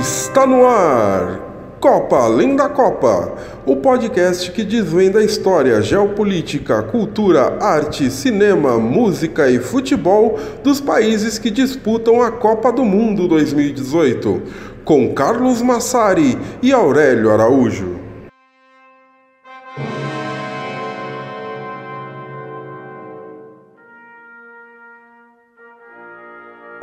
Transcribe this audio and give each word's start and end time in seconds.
Está 0.00 0.46
no 0.46 0.66
ar! 0.66 1.52
Copa 1.78 2.16
Além 2.16 2.56
da 2.56 2.68
Copa, 2.68 3.34
o 3.66 3.76
podcast 3.76 4.50
que 4.52 4.64
desvenda 4.64 5.18
a 5.18 5.24
história, 5.24 5.82
geopolítica, 5.82 6.82
cultura, 6.84 7.58
arte, 7.60 8.08
cinema, 8.10 8.78
música 8.78 9.50
e 9.50 9.58
futebol 9.58 10.38
dos 10.62 10.80
países 10.80 11.38
que 11.38 11.50
disputam 11.50 12.22
a 12.22 12.30
Copa 12.30 12.72
do 12.72 12.84
Mundo 12.84 13.26
2018, 13.28 14.42
com 14.84 15.12
Carlos 15.12 15.60
Massari 15.60 16.38
e 16.62 16.72
Aurélio 16.72 17.30
Araújo. 17.30 18.01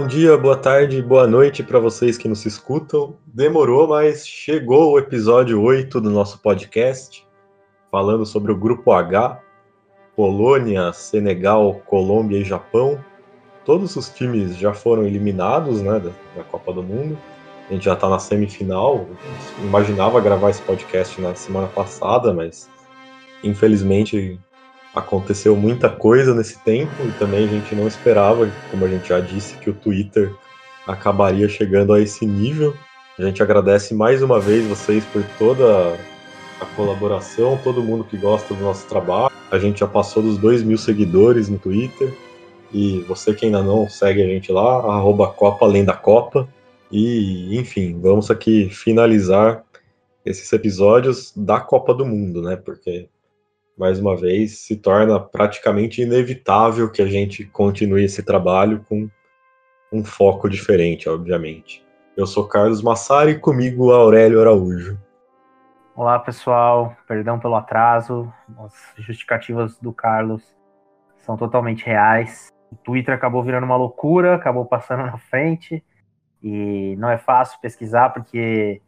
Dia, 0.09 0.36
boa 0.36 0.58
tarde, 0.58 1.04
boa 1.04 1.27
noite 1.27 1.62
para 1.62 1.77
vocês 1.77 2.17
que 2.17 2.27
nos 2.27 2.44
escutam. 2.44 3.16
Demorou, 3.27 3.88
mas 3.88 4.27
chegou 4.27 4.94
o 4.94 4.98
episódio 4.98 5.62
8 5.62 6.02
do 6.02 6.09
nosso 6.09 6.40
podcast, 6.40 7.23
falando 7.91 8.26
sobre 8.26 8.52
o 8.52 8.58
Grupo 8.58 8.91
H, 8.91 9.40
Polônia, 10.16 10.91
Senegal, 10.94 11.84
Colômbia 11.86 12.40
e 12.40 12.44
Japão. 12.44 13.00
Todos 13.64 13.95
os 13.95 14.09
times 14.09 14.58
já 14.58 14.73
foram 14.73 15.05
eliminados 15.05 15.80
né, 15.84 16.00
da, 16.00 16.09
da 16.36 16.44
Copa 16.44 16.73
do 16.73 16.81
Mundo. 16.81 17.16
A 17.70 17.73
gente 17.73 17.86
já 17.86 17.94
está 17.94 18.09
na 18.09 18.17
semifinal. 18.17 19.05
Imaginava 19.59 20.20
gravar 20.20 20.50
esse 20.50 20.64
podcast 20.64 21.22
na 21.22 21.36
semana 21.36 21.67
passada, 21.67 22.34
mas 22.34 22.67
infelizmente 23.44 24.39
aconteceu 24.93 25.55
muita 25.55 25.89
coisa 25.89 26.34
nesse 26.34 26.58
tempo 26.59 26.91
e 27.05 27.11
também 27.19 27.45
a 27.45 27.47
gente 27.47 27.75
não 27.75 27.88
esperava, 27.88 28.50
como 28.72 28.86
a 28.86 28.88
gente 28.88 29.09
já 29.09 29.19
disse, 29.19 29.55
que 29.58 29.69
o 29.69 29.73
Twitter 29.73 30.33
acabaria 30.88 31.47
chegando 31.47 31.94
a 31.94 32.02
esse 32.02 32.25
nível. 32.25 32.75
A 33.17 33.23
gente 33.23 33.44
agradece 33.44 33.94
mais 33.94 34.23
uma 34.23 34.39
vez 34.39 34.66
vocês 34.66 35.03
por 35.05 35.23
toda 35.38 35.97
a 36.59 36.66
colaboração, 36.75 37.59
todo 37.64 37.83
mundo 37.83 38.03
que 38.03 38.17
gosta 38.17 38.53
do 38.53 38.64
nosso 38.64 38.88
trabalho. 38.88 39.33
A 39.52 39.59
gente 39.59 39.80
já 39.80 39.88
passou 39.88 40.22
dos 40.23 40.38
2 40.38 40.64
mil 40.64 40.77
seguidores 40.77 41.49
no 41.49 41.58
Twitter. 41.58 42.14
E 42.71 43.02
você 43.02 43.33
que 43.33 43.45
ainda 43.45 43.64
não 43.64 43.89
segue 43.89 44.21
a 44.21 44.27
gente 44.27 44.52
lá, 44.52 44.77
arroba 44.77 45.27
Copa 45.27 45.66
Além 45.66 45.83
da 45.83 45.95
Copa. 45.95 46.47
E, 46.92 47.58
enfim, 47.58 47.99
vamos 47.99 48.30
aqui 48.30 48.69
finalizar 48.69 49.64
esses 50.25 50.52
episódios 50.53 51.33
da 51.36 51.59
Copa 51.59 51.94
do 51.94 52.05
Mundo, 52.05 52.42
né? 52.42 52.55
Porque 52.55 53.09
mais 53.80 53.97
uma 53.97 54.13
vez, 54.13 54.59
se 54.59 54.75
torna 54.75 55.17
praticamente 55.17 56.02
inevitável 56.02 56.91
que 56.91 57.02
a 57.02 57.08
gente 57.08 57.45
continue 57.45 58.03
esse 58.03 58.21
trabalho 58.21 58.86
com 58.89 59.09
um 59.91 60.03
foco 60.03 60.49
diferente, 60.49 61.08
obviamente. 61.08 61.81
Eu 62.17 62.27
sou 62.27 62.45
Carlos 62.45 62.81
Massari 62.83 63.31
e 63.31 63.39
comigo 63.39 63.94
Aurélio 63.94 64.41
Araújo. 64.41 64.99
Olá, 65.95 66.19
pessoal. 66.19 66.94
Perdão 67.08 67.39
pelo 67.39 67.55
atraso. 67.55 68.31
As 68.59 68.73
justificativas 68.97 69.80
do 69.80 69.93
Carlos 69.93 70.43
são 71.19 71.38
totalmente 71.38 71.86
reais. 71.86 72.49
O 72.69 72.75
Twitter 72.75 73.16
acabou 73.16 73.41
virando 73.41 73.64
uma 73.64 73.77
loucura, 73.77 74.36
acabou 74.36 74.66
passando 74.66 75.05
na 75.05 75.17
frente. 75.17 75.81
E 76.43 76.97
não 76.97 77.09
é 77.09 77.17
fácil 77.17 77.58
pesquisar, 77.61 78.09
porque 78.09 78.81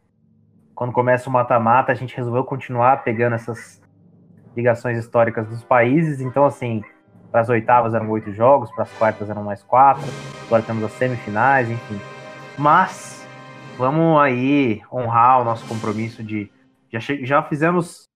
quando 0.74 0.92
começa 0.92 1.30
o 1.30 1.32
mata-mata, 1.32 1.92
a 1.92 1.94
gente 1.94 2.14
resolveu 2.14 2.44
continuar 2.44 3.02
pegando 3.02 3.34
essas 3.34 3.81
ligações 4.56 4.98
históricas 4.98 5.48
dos 5.48 5.62
países. 5.62 6.20
Então, 6.20 6.44
assim, 6.44 6.82
para 7.30 7.40
as 7.40 7.48
oitavas 7.48 7.94
eram 7.94 8.10
oito 8.10 8.32
jogos, 8.32 8.70
para 8.72 8.84
as 8.84 8.92
quartas 8.92 9.30
eram 9.30 9.42
mais 9.42 9.62
quatro. 9.62 10.04
Agora 10.46 10.62
temos 10.62 10.84
as 10.84 10.92
semifinais, 10.92 11.70
enfim. 11.70 11.98
Mas 12.58 13.26
vamos 13.78 14.20
aí 14.20 14.82
honrar 14.92 15.40
o 15.40 15.44
nosso 15.44 15.66
compromisso 15.66 16.22
de 16.22 16.50
já, 16.92 16.98
já 17.00 17.42
fizemos 17.42 18.08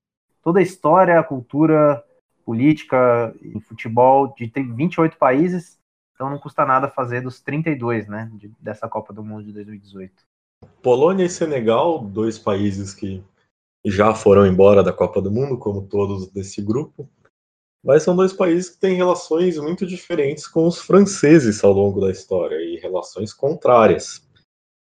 toda 0.43 0.59
a 0.61 0.63
história, 0.63 1.19
a 1.19 1.25
cultura, 1.25 2.05
política 2.45 3.35
e 3.43 3.59
futebol 3.61 4.35
de 4.37 4.47
28 4.55 5.17
países. 5.17 5.79
Então 6.15 6.31
não 6.31 6.39
custa 6.39 6.65
nada 6.65 6.89
fazer 6.89 7.23
dos 7.23 7.41
32, 7.41 8.07
né, 8.07 8.31
de, 8.35 8.51
dessa 8.61 8.89
Copa 8.89 9.13
do 9.13 9.25
Mundo 9.25 9.45
de 9.45 9.53
2018. 9.53 10.13
Polônia 10.83 11.25
e 11.25 11.29
Senegal, 11.29 11.99
dois 11.99 12.39
países 12.39 12.95
que 12.95 13.23
já 13.91 14.15
foram 14.15 14.47
embora 14.47 14.83
da 14.83 14.93
Copa 14.93 15.23
do 15.23 15.31
Mundo, 15.31 15.59
como 15.59 15.87
todos 15.87 16.31
desse 16.33 16.61
grupo. 16.61 17.09
Mas 17.85 18.03
são 18.03 18.17
dois 18.17 18.33
países 18.33 18.71
que 18.71 18.81
têm 18.81 18.97
relações 18.97 19.59
muito 19.59 19.87
diferentes 19.87 20.49
com 20.49 20.67
os 20.67 20.81
franceses 20.81 21.63
ao 21.63 21.73
longo 21.73 22.01
da 22.01 22.11
história 22.11 22.57
e 22.57 22.81
relações 22.81 23.33
contrárias. 23.33 24.27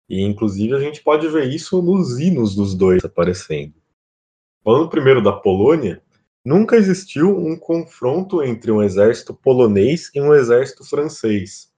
E 0.07 0.23
inclusive 0.23 0.75
a 0.75 0.81
gente 0.81 1.03
pode 1.03 1.27
ver 1.29 1.49
isso 1.49 1.81
nos 1.81 2.19
hinos 2.19 2.55
dos 2.55 2.75
dois 2.75 3.03
aparecendo. 3.03 3.75
Falando 4.63 4.91
primeiro 4.91 5.23
da 5.23 5.33
Polônia, 5.33 6.03
nunca 6.45 6.77
existiu 6.77 7.39
um 7.39 7.57
confronto 7.57 8.43
entre 8.43 8.71
um 8.71 8.83
exército 8.83 9.33
polonês 9.33 10.11
e 10.15 10.21
um 10.21 10.35
exército 10.35 10.85
francês. 10.85 11.73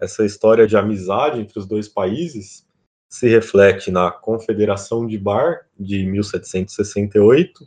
Essa 0.00 0.24
história 0.24 0.66
de 0.66 0.76
amizade 0.76 1.40
entre 1.40 1.58
os 1.58 1.66
dois 1.66 1.86
países 1.86 2.66
se 3.10 3.28
reflete 3.28 3.90
na 3.90 4.12
Confederação 4.12 5.04
de 5.04 5.18
Bar 5.18 5.66
de 5.78 6.06
1768, 6.06 7.64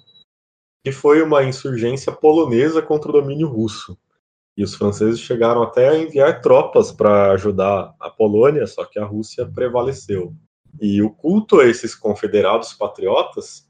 que 0.83 0.91
foi 0.91 1.21
uma 1.21 1.43
insurgência 1.43 2.13
polonesa 2.13 2.81
contra 2.81 3.09
o 3.09 3.13
domínio 3.13 3.49
russo. 3.49 3.97
E 4.55 4.63
os 4.63 4.73
franceses 4.73 5.19
chegaram 5.19 5.61
até 5.61 5.89
a 5.89 5.97
enviar 5.97 6.41
tropas 6.41 6.91
para 6.91 7.31
ajudar 7.33 7.93
a 7.99 8.09
Polônia, 8.09 8.65
só 8.65 8.85
que 8.85 8.97
a 8.97 9.05
Rússia 9.05 9.45
prevaleceu. 9.45 10.33
E 10.79 11.01
o 11.01 11.09
culto 11.09 11.59
a 11.59 11.65
esses 11.65 11.93
confederados 11.93 12.73
patriotas 12.73 13.67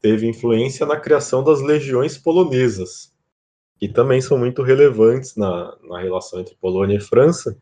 teve 0.00 0.26
influência 0.26 0.86
na 0.86 0.98
criação 0.98 1.44
das 1.44 1.60
legiões 1.60 2.16
polonesas, 2.16 3.12
que 3.78 3.88
também 3.88 4.20
são 4.20 4.38
muito 4.38 4.62
relevantes 4.62 5.36
na, 5.36 5.76
na 5.82 6.00
relação 6.00 6.40
entre 6.40 6.54
Polônia 6.54 6.96
e 6.96 7.00
França, 7.00 7.56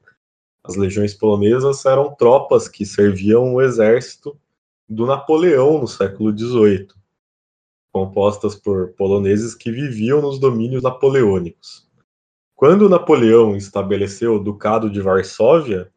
as 0.63 0.77
legiões 0.77 1.15
polonesas 1.15 1.85
eram 1.85 2.15
tropas 2.15 2.69
que 2.69 2.85
serviam 2.85 3.55
o 3.55 3.63
exército 3.63 4.39
do 4.89 5.07
Napoleão 5.07 5.81
no 5.81 5.87
século 5.87 6.37
XVIII, 6.37 6.89
compostas 7.93 8.55
por 8.55 8.93
poloneses 8.95 9.55
que 9.55 9.71
viviam 9.71 10.21
nos 10.21 10.39
domínios 10.39 10.83
napoleônicos. 10.83 11.89
Quando 12.55 12.91
Napoleão 12.91 13.57
estabeleceu 13.57 14.35
o 14.35 14.39
Ducado 14.39 14.91
de 14.91 15.01
Varsóvia, 15.01 15.91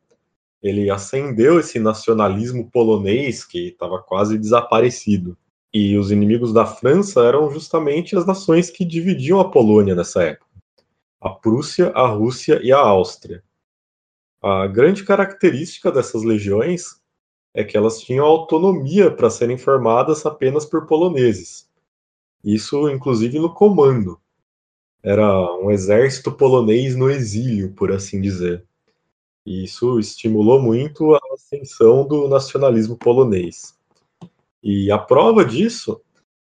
ele 0.62 0.90
acendeu 0.90 1.60
esse 1.60 1.78
nacionalismo 1.78 2.72
polonês 2.72 3.44
que 3.44 3.68
estava 3.68 4.02
quase 4.02 4.38
desaparecido. 4.38 5.38
E 5.74 5.98
os 5.98 6.10
inimigos 6.10 6.54
da 6.54 6.66
França 6.66 7.22
eram 7.26 7.52
justamente 7.52 8.16
as 8.16 8.26
nações 8.26 8.70
que 8.70 8.86
dividiam 8.86 9.42
a 9.42 9.50
Polônia 9.50 9.94
nessa 9.94 10.24
época: 10.24 10.48
a 11.20 11.32
Prússia, 11.32 11.92
a 11.94 12.08
Rússia 12.08 12.62
e 12.64 12.72
a 12.72 12.78
Áustria. 12.78 13.44
A 14.44 14.68
grande 14.68 15.06
característica 15.06 15.90
dessas 15.90 16.22
legiões 16.22 17.02
é 17.54 17.64
que 17.64 17.78
elas 17.78 18.02
tinham 18.02 18.26
autonomia 18.26 19.10
para 19.10 19.30
serem 19.30 19.58
formadas 19.58 20.26
apenas 20.26 20.66
por 20.66 20.86
poloneses. 20.86 21.70
Isso, 22.44 22.90
inclusive, 22.90 23.40
no 23.40 23.54
comando. 23.54 24.20
Era 25.02 25.26
um 25.56 25.72
exército 25.72 26.30
polonês 26.30 26.94
no 26.94 27.10
exílio, 27.10 27.72
por 27.72 27.90
assim 27.90 28.20
dizer. 28.20 28.66
E 29.46 29.64
isso 29.64 29.98
estimulou 29.98 30.62
muito 30.62 31.16
a 31.16 31.20
ascensão 31.34 32.06
do 32.06 32.28
nacionalismo 32.28 32.98
polonês. 32.98 33.78
E 34.62 34.92
a 34.92 34.98
prova 34.98 35.46
disso 35.46 36.02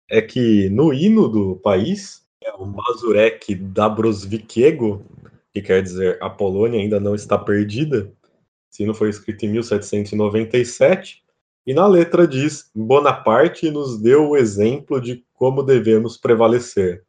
é 0.06 0.20
que 0.20 0.68
no 0.68 0.92
hino 0.92 1.28
do 1.28 1.56
país, 1.56 2.26
é 2.42 2.52
o 2.52 2.66
Mazurek 2.66 3.54
Dabrowickiego, 3.54 5.02
que 5.56 5.62
quer 5.62 5.82
dizer 5.82 6.18
a 6.22 6.28
Polônia 6.28 6.80
ainda 6.80 7.00
não 7.00 7.14
está 7.14 7.38
perdida. 7.38 8.12
Esse 8.70 8.82
hino 8.82 8.92
foi 8.92 9.08
escrito 9.08 9.46
em 9.46 9.48
1797 9.52 11.24
e 11.66 11.72
na 11.72 11.86
letra 11.86 12.28
diz: 12.28 12.70
Bonaparte 12.74 13.70
nos 13.70 14.00
deu 14.00 14.30
o 14.30 14.36
exemplo 14.36 15.00
de 15.00 15.24
como 15.32 15.62
devemos 15.62 16.18
prevalecer. 16.18 17.04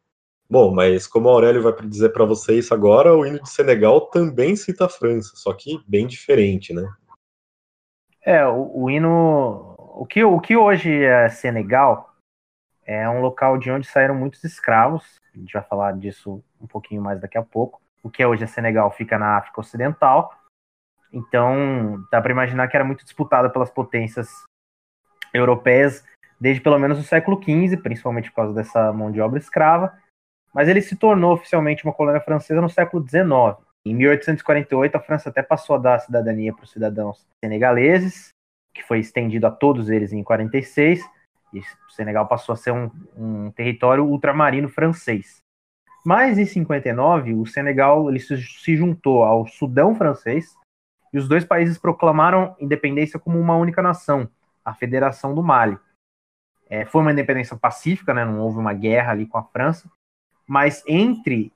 Bom, 0.50 0.74
mas 0.74 1.06
como 1.06 1.28
Aurélio 1.28 1.62
vai 1.62 1.74
dizer 1.86 2.14
para 2.14 2.24
vocês 2.24 2.72
agora, 2.72 3.14
o 3.14 3.26
hino 3.26 3.42
de 3.42 3.50
Senegal 3.50 4.00
também 4.02 4.56
cita 4.56 4.86
a 4.86 4.90
França, 4.90 5.34
só 5.36 5.52
que 5.54 5.82
bem 5.86 6.08
diferente, 6.08 6.74
né? 6.74 6.90
É, 8.22 8.46
o, 8.48 8.84
o 8.84 8.90
hino. 8.90 9.76
O 9.78 10.06
que, 10.06 10.24
o 10.24 10.40
que 10.40 10.56
hoje 10.56 11.04
é 11.04 11.28
Senegal 11.28 12.14
é 12.86 13.10
um 13.10 13.20
local 13.20 13.58
de 13.58 13.70
onde 13.70 13.88
saíram 13.88 14.16
muitos 14.16 14.44
escravos. 14.44 15.04
A 15.36 15.38
gente 15.38 15.52
vai 15.52 15.64
falar 15.64 15.98
disso 15.98 16.42
um 16.62 16.68
pouquinho 16.68 17.02
mais 17.02 17.20
daqui 17.20 17.38
a 17.38 17.44
pouco 17.44 17.82
o 18.08 18.10
que 18.10 18.24
é 18.24 18.28
hoje 18.28 18.44
é 18.44 18.48
Senegal 18.48 18.90
fica 18.92 19.20
na 19.20 19.38
África 19.38 19.60
Ocidental. 19.60 20.34
Então, 21.12 22.04
dá 22.12 22.22
para 22.22 22.32
imaginar 22.32 22.68
que 22.68 22.76
era 22.76 22.86
muito 22.86 23.04
disputada 23.04 23.50
pelas 23.50 23.70
potências 23.70 24.30
europeias 25.34 26.04
desde 26.40 26.62
pelo 26.62 26.80
menos 26.80 27.00
o 27.00 27.04
século 27.04 27.42
XV, 27.42 27.78
principalmente 27.78 28.30
por 28.30 28.38
causa 28.38 28.54
dessa 28.54 28.94
mão 28.94 29.12
de 29.12 29.20
obra 29.20 29.40
escrava. 29.40 29.98
Mas 30.54 30.68
ele 30.68 30.82
se 30.82 30.96
tornou 30.96 31.34
oficialmente 31.34 31.84
uma 31.84 31.94
colônia 31.94 32.22
francesa 32.22 32.62
no 32.62 32.70
século 32.70 33.08
XIX. 33.08 33.58
Em 33.86 33.94
1848, 33.94 34.96
a 34.96 35.00
França 35.00 35.30
até 35.30 35.42
passou 35.42 35.76
a 35.76 35.80
dar 35.80 35.96
a 35.96 36.00
cidadania 36.00 36.54
para 36.54 36.64
os 36.64 36.72
cidadãos 36.72 37.26
senegaleses, 37.44 38.30
que 38.74 38.84
foi 38.84 39.00
estendido 39.00 39.48
a 39.48 39.52
todos 39.52 39.90
eles 39.90 40.14
em 40.14 40.24
46, 40.24 41.04
e 41.54 41.60
o 41.60 41.92
Senegal 41.92 42.28
passou 42.28 42.54
a 42.54 42.56
ser 42.56 42.72
um, 42.72 42.92
um 43.16 43.52
território 43.52 44.06
ultramarino 44.06 44.70
francês. 44.70 45.38
Mas 46.08 46.38
em 46.38 46.46
59, 46.46 47.34
o 47.34 47.46
Senegal 47.46 48.10
ele 48.10 48.18
se, 48.18 48.78
juntou 48.78 49.26
ao 49.26 49.46
Sudão 49.46 49.94
francês 49.94 50.56
e 51.12 51.18
os 51.18 51.28
dois 51.28 51.44
países 51.44 51.78
proclamaram 51.78 52.56
independência 52.62 53.20
como 53.20 53.38
uma 53.38 53.58
única 53.58 53.82
nação, 53.82 54.30
a 54.64 54.74
Federação 54.74 55.36
do 55.36 55.44
Mali. 55.44 55.78
É, 56.70 56.86
foi 56.86 57.02
uma 57.02 57.12
independência 57.12 57.58
pacífica, 57.58 58.14
né, 58.14 58.24
não 58.24 58.40
houve 58.40 58.58
uma 58.58 58.74
guerra 58.74 59.12
ali 59.12 59.26
com 59.26 59.38
a 59.38 59.44
França, 59.44 59.92
mas 60.48 60.82
entre 60.88 61.52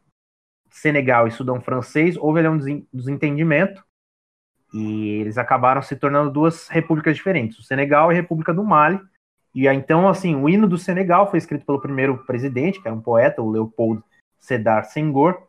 Senegal 0.70 1.30
e 1.30 1.32
Sudão 1.32 1.62
francês 1.62 2.18
houve 2.18 2.40
ali 2.40 2.50
um 2.50 2.86
desentendimento 2.94 3.82
e 4.74 5.12
eles 5.12 5.38
acabaram 5.38 5.82
se 5.82 5.96
tornando 5.96 6.30
duas 6.30 6.68
repúblicas 6.68 7.16
diferentes, 7.16 7.58
o 7.58 7.64
Senegal 7.64 8.12
e 8.12 8.16
a 8.16 8.20
República 8.20 8.54
do 8.54 8.66
Mali. 8.66 9.00
E 9.56 9.66
então, 9.66 10.10
assim, 10.10 10.36
o 10.36 10.50
hino 10.50 10.68
do 10.68 10.78
Senegal 10.78 11.30
foi 11.30 11.38
escrito 11.38 11.66
pelo 11.66 11.80
primeiro 11.80 12.26
presidente, 12.26 12.82
que 12.82 12.88
era 12.90 12.96
um 12.96 13.02
poeta, 13.02 13.42
o 13.42 13.50
Leopold 13.50 14.04
Sedar 14.42 14.86
Senghor, 14.86 15.48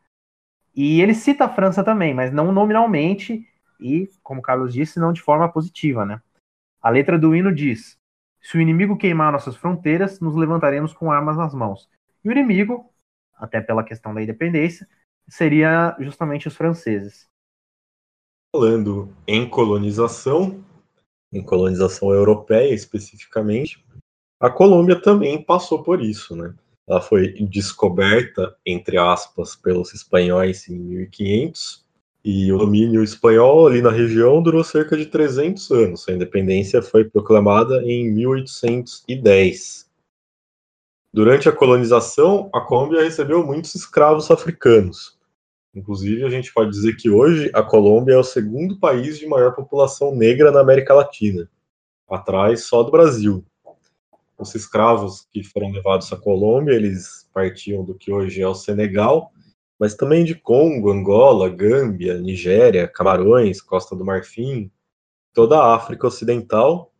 e 0.75 1.01
ele 1.01 1.15
cita 1.15 1.45
a 1.45 1.55
França 1.55 1.83
também, 1.83 2.15
mas 2.15 2.33
não 2.33 2.53
nominalmente 2.53 3.47
e, 3.81 4.09
como 4.23 4.41
Carlos 4.41 4.73
disse, 4.73 5.01
não 5.01 5.13
de 5.13 5.21
forma 5.21 5.51
positiva, 5.51 6.07
né? 6.07 6.21
A 6.81 6.89
letra 6.89 7.19
do 7.19 7.35
hino 7.35 7.55
diz: 7.55 7.99
Se 8.41 8.57
o 8.57 8.61
inimigo 8.61 8.97
queimar 8.97 9.33
nossas 9.33 9.57
fronteiras, 9.57 10.21
nos 10.21 10.35
levantaremos 10.35 10.93
com 10.93 11.11
armas 11.11 11.37
nas 11.37 11.53
mãos. 11.53 11.89
E 12.25 12.29
o 12.29 12.33
inimigo, 12.33 12.91
até 13.35 13.61
pela 13.61 13.85
questão 13.85 14.15
da 14.15 14.23
independência, 14.23 14.89
seria 15.29 15.97
justamente 15.99 16.49
os 16.49 16.57
franceses. 16.57 17.29
Falando 18.55 19.15
em 19.27 19.49
colonização, 19.49 20.63
em 21.33 21.43
colonização 21.43 22.13
europeia 22.13 22.73
especificamente, 22.75 23.85
a 24.39 24.51
Colômbia 24.51 25.01
também 25.01 25.43
passou 25.43 25.83
por 25.83 26.03
isso, 26.03 26.37
né? 26.37 26.55
Ela 26.87 27.01
foi 27.01 27.33
descoberta, 27.49 28.57
entre 28.67 28.99
aspas, 28.99 29.55
pelos 29.55 29.95
espanhóis 29.95 30.69
em 30.69 30.79
1500, 30.79 31.85
e 32.25 32.53
o 32.53 32.59
domínio 32.59 33.03
espanhol 33.03 33.67
ali 33.67 33.83
na 33.83 33.91
região 33.91 34.43
durou 34.43 34.63
cerca 34.63 34.97
de 34.97 35.07
300 35.07 35.71
anos. 35.71 36.09
A 36.09 36.13
independência 36.13 36.81
foi 36.81 37.05
proclamada 37.05 37.83
em 37.83 38.13
1810. 38.13 39.91
Durante 41.13 41.49
a 41.49 41.53
colonização, 41.53 42.49
a 42.55 42.61
Colômbia 42.61 43.03
recebeu 43.03 43.45
muitos 43.45 43.75
escravos 43.75 44.31
africanos. 44.31 45.19
Inclusive, 45.75 46.25
a 46.25 46.31
gente 46.31 46.53
pode 46.53 46.71
dizer 46.71 46.97
que 46.97 47.11
hoje 47.11 47.51
a 47.53 47.63
Colômbia 47.63 48.15
é 48.15 48.19
o 48.19 48.25
segundo 48.25 48.79
país 48.79 49.19
de 49.19 49.27
maior 49.27 49.55
população 49.55 50.15
negra 50.15 50.51
na 50.51 50.61
América 50.61 50.95
Latina, 50.95 51.49
atrás 52.09 52.65
só 52.65 52.83
do 52.83 52.91
Brasil. 52.91 53.45
Os 54.43 54.57
escravos 54.57 55.25
que 55.31 55.45
foram 55.45 55.71
levados 55.71 56.13
à 56.13 56.17
Colômbia, 56.17 56.75
eles 56.75 57.29
partiam 57.33 57.85
do 57.85 57.95
que 57.95 58.11
hoje 58.11 58.43
é 58.43 58.49
o 58.49 58.57
Senegal, 58.57 59.31
mas 59.79 59.95
também 59.95 60.25
de 60.25 60.35
Congo, 60.35 60.91
Angola, 60.91 61.49
Gâmbia, 61.49 62.19
Nigéria, 62.19 62.89
Camarões, 62.89 63.61
Costa 63.61 63.95
do 63.95 64.05
Marfim, 64.05 64.69
toda 65.33 65.59
a 65.59 65.77
África 65.77 66.09
Ocidental, 66.09 66.93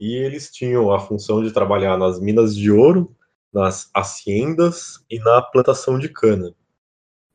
e 0.00 0.14
eles 0.14 0.50
tinham 0.50 0.90
a 0.90 0.98
função 0.98 1.44
de 1.44 1.52
trabalhar 1.52 1.98
nas 1.98 2.18
minas 2.18 2.56
de 2.56 2.70
ouro, 2.70 3.14
nas 3.52 3.90
haciendas 3.92 5.04
e 5.10 5.18
na 5.18 5.42
plantação 5.42 5.98
de 5.98 6.08
cana. 6.08 6.54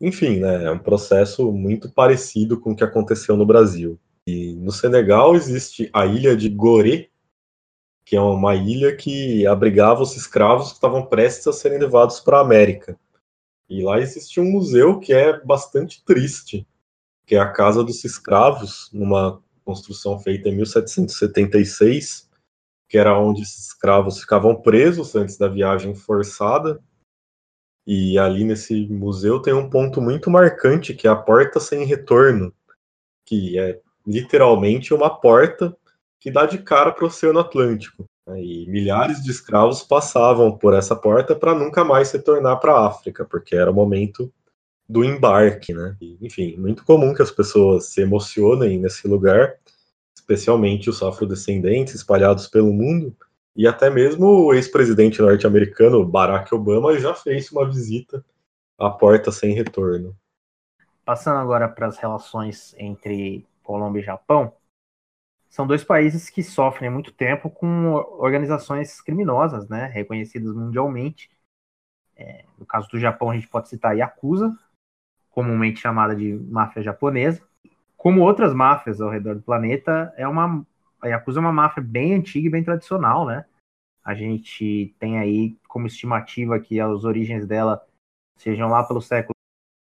Enfim, 0.01 0.39
né, 0.39 0.65
é 0.65 0.71
um 0.71 0.79
processo 0.79 1.51
muito 1.51 1.91
parecido 1.91 2.59
com 2.59 2.71
o 2.71 2.75
que 2.75 2.83
aconteceu 2.83 3.37
no 3.37 3.45
Brasil. 3.45 3.99
E 4.25 4.55
no 4.55 4.71
Senegal 4.71 5.35
existe 5.35 5.91
a 5.93 6.07
ilha 6.07 6.35
de 6.35 6.49
Gorée, 6.49 7.12
que 8.05 8.15
é 8.15 8.21
uma 8.21 8.55
ilha 8.55 8.95
que 8.95 9.45
abrigava 9.47 10.01
os 10.01 10.15
escravos 10.15 10.69
que 10.69 10.75
estavam 10.75 11.05
prestes 11.05 11.47
a 11.47 11.53
serem 11.53 11.79
levados 11.79 12.19
para 12.19 12.37
a 12.37 12.41
América. 12.41 12.97
E 13.69 13.81
lá 13.81 13.99
existe 13.99 14.39
um 14.39 14.51
museu 14.51 14.99
que 14.99 15.13
é 15.13 15.39
bastante 15.43 16.03
triste, 16.03 16.67
que 17.25 17.35
é 17.35 17.39
a 17.39 17.51
Casa 17.51 17.83
dos 17.83 18.03
Escravos, 18.03 18.89
numa 18.93 19.41
construção 19.63 20.19
feita 20.19 20.49
em 20.49 20.55
1776, 20.57 22.29
que 22.89 22.97
era 22.97 23.17
onde 23.17 23.41
esses 23.41 23.67
escravos 23.67 24.19
ficavam 24.19 24.61
presos 24.61 25.15
antes 25.15 25.37
da 25.37 25.47
viagem 25.47 25.95
forçada 25.95 26.81
e 27.85 28.17
ali 28.17 28.43
nesse 28.43 28.87
museu 28.87 29.41
tem 29.41 29.53
um 29.53 29.69
ponto 29.69 30.01
muito 30.01 30.29
marcante, 30.29 30.93
que 30.93 31.07
é 31.07 31.09
a 31.09 31.15
porta 31.15 31.59
sem 31.59 31.85
retorno, 31.85 32.53
que 33.25 33.59
é 33.59 33.79
literalmente 34.07 34.93
uma 34.93 35.09
porta 35.09 35.75
que 36.23 36.31
dá 36.31 36.45
de 36.45 36.57
cara 36.59 36.89
para 36.89 37.03
o 37.03 37.07
Oceano 37.07 37.39
Atlântico. 37.39 38.05
Né? 38.25 38.41
E 38.41 38.65
milhares 38.69 39.21
de 39.21 39.29
escravos 39.29 39.83
passavam 39.83 40.57
por 40.57 40.73
essa 40.73 40.95
porta 40.95 41.35
para 41.35 41.53
nunca 41.53 41.83
mais 41.83 42.13
retornar 42.13 42.61
para 42.61 42.71
a 42.71 42.87
África, 42.87 43.25
porque 43.25 43.53
era 43.53 43.69
o 43.69 43.73
momento 43.73 44.31
do 44.87 45.03
embarque, 45.03 45.73
né? 45.73 45.97
E, 45.99 46.17
enfim, 46.21 46.55
muito 46.55 46.85
comum 46.85 47.13
que 47.13 47.21
as 47.21 47.29
pessoas 47.29 47.87
se 47.87 48.01
emocionem 48.01 48.79
nesse 48.79 49.05
lugar, 49.05 49.55
especialmente 50.15 50.89
os 50.89 51.03
afrodescendentes 51.03 51.95
espalhados 51.95 52.47
pelo 52.47 52.71
mundo, 52.71 53.13
e 53.53 53.67
até 53.67 53.89
mesmo 53.89 54.25
o 54.25 54.53
ex-presidente 54.53 55.21
norte-americano 55.21 56.05
Barack 56.05 56.55
Obama 56.55 56.97
já 56.97 57.13
fez 57.13 57.51
uma 57.51 57.69
visita 57.69 58.23
à 58.79 58.89
porta 58.89 59.29
sem 59.29 59.53
retorno. 59.53 60.15
Passando 61.03 61.39
agora 61.39 61.67
para 61.67 61.87
as 61.87 61.97
relações 61.97 62.73
entre 62.77 63.45
Colômbia 63.61 63.99
e 63.99 64.05
Japão, 64.05 64.53
são 65.53 65.67
dois 65.67 65.83
países 65.83 66.31
que 66.31 66.41
sofrem 66.41 66.89
há 66.89 66.91
muito 66.91 67.13
tempo 67.13 67.47
com 67.47 67.93
organizações 67.93 68.99
criminosas, 68.99 69.69
né, 69.69 69.85
reconhecidas 69.85 70.51
mundialmente. 70.51 71.29
É, 72.15 72.43
no 72.57 72.65
caso 72.65 72.89
do 72.89 72.99
Japão, 72.99 73.29
a 73.29 73.35
gente 73.35 73.47
pode 73.47 73.69
citar 73.69 73.91
a 73.91 73.93
Yakuza, 73.93 74.51
comumente 75.29 75.79
chamada 75.79 76.15
de 76.15 76.33
máfia 76.33 76.81
japonesa. 76.81 77.47
Como 77.95 78.21
outras 78.21 78.51
máfias 78.51 78.99
ao 78.99 79.11
redor 79.11 79.35
do 79.35 79.43
planeta, 79.43 80.11
é 80.17 80.27
uma 80.27 80.65
a 80.99 81.07
Yakuza 81.09 81.39
é 81.39 81.41
uma 81.41 81.53
máfia 81.53 81.83
bem 81.83 82.15
antiga 82.15 82.47
e 82.47 82.51
bem 82.51 82.63
tradicional, 82.63 83.27
né? 83.27 83.45
A 84.03 84.15
gente 84.15 84.95
tem 84.97 85.19
aí 85.19 85.55
como 85.67 85.85
estimativa 85.85 86.59
que 86.59 86.79
as 86.79 87.03
origens 87.03 87.45
dela 87.45 87.85
sejam 88.39 88.69
lá 88.69 88.83
pelo 88.83 89.01
século 89.01 89.35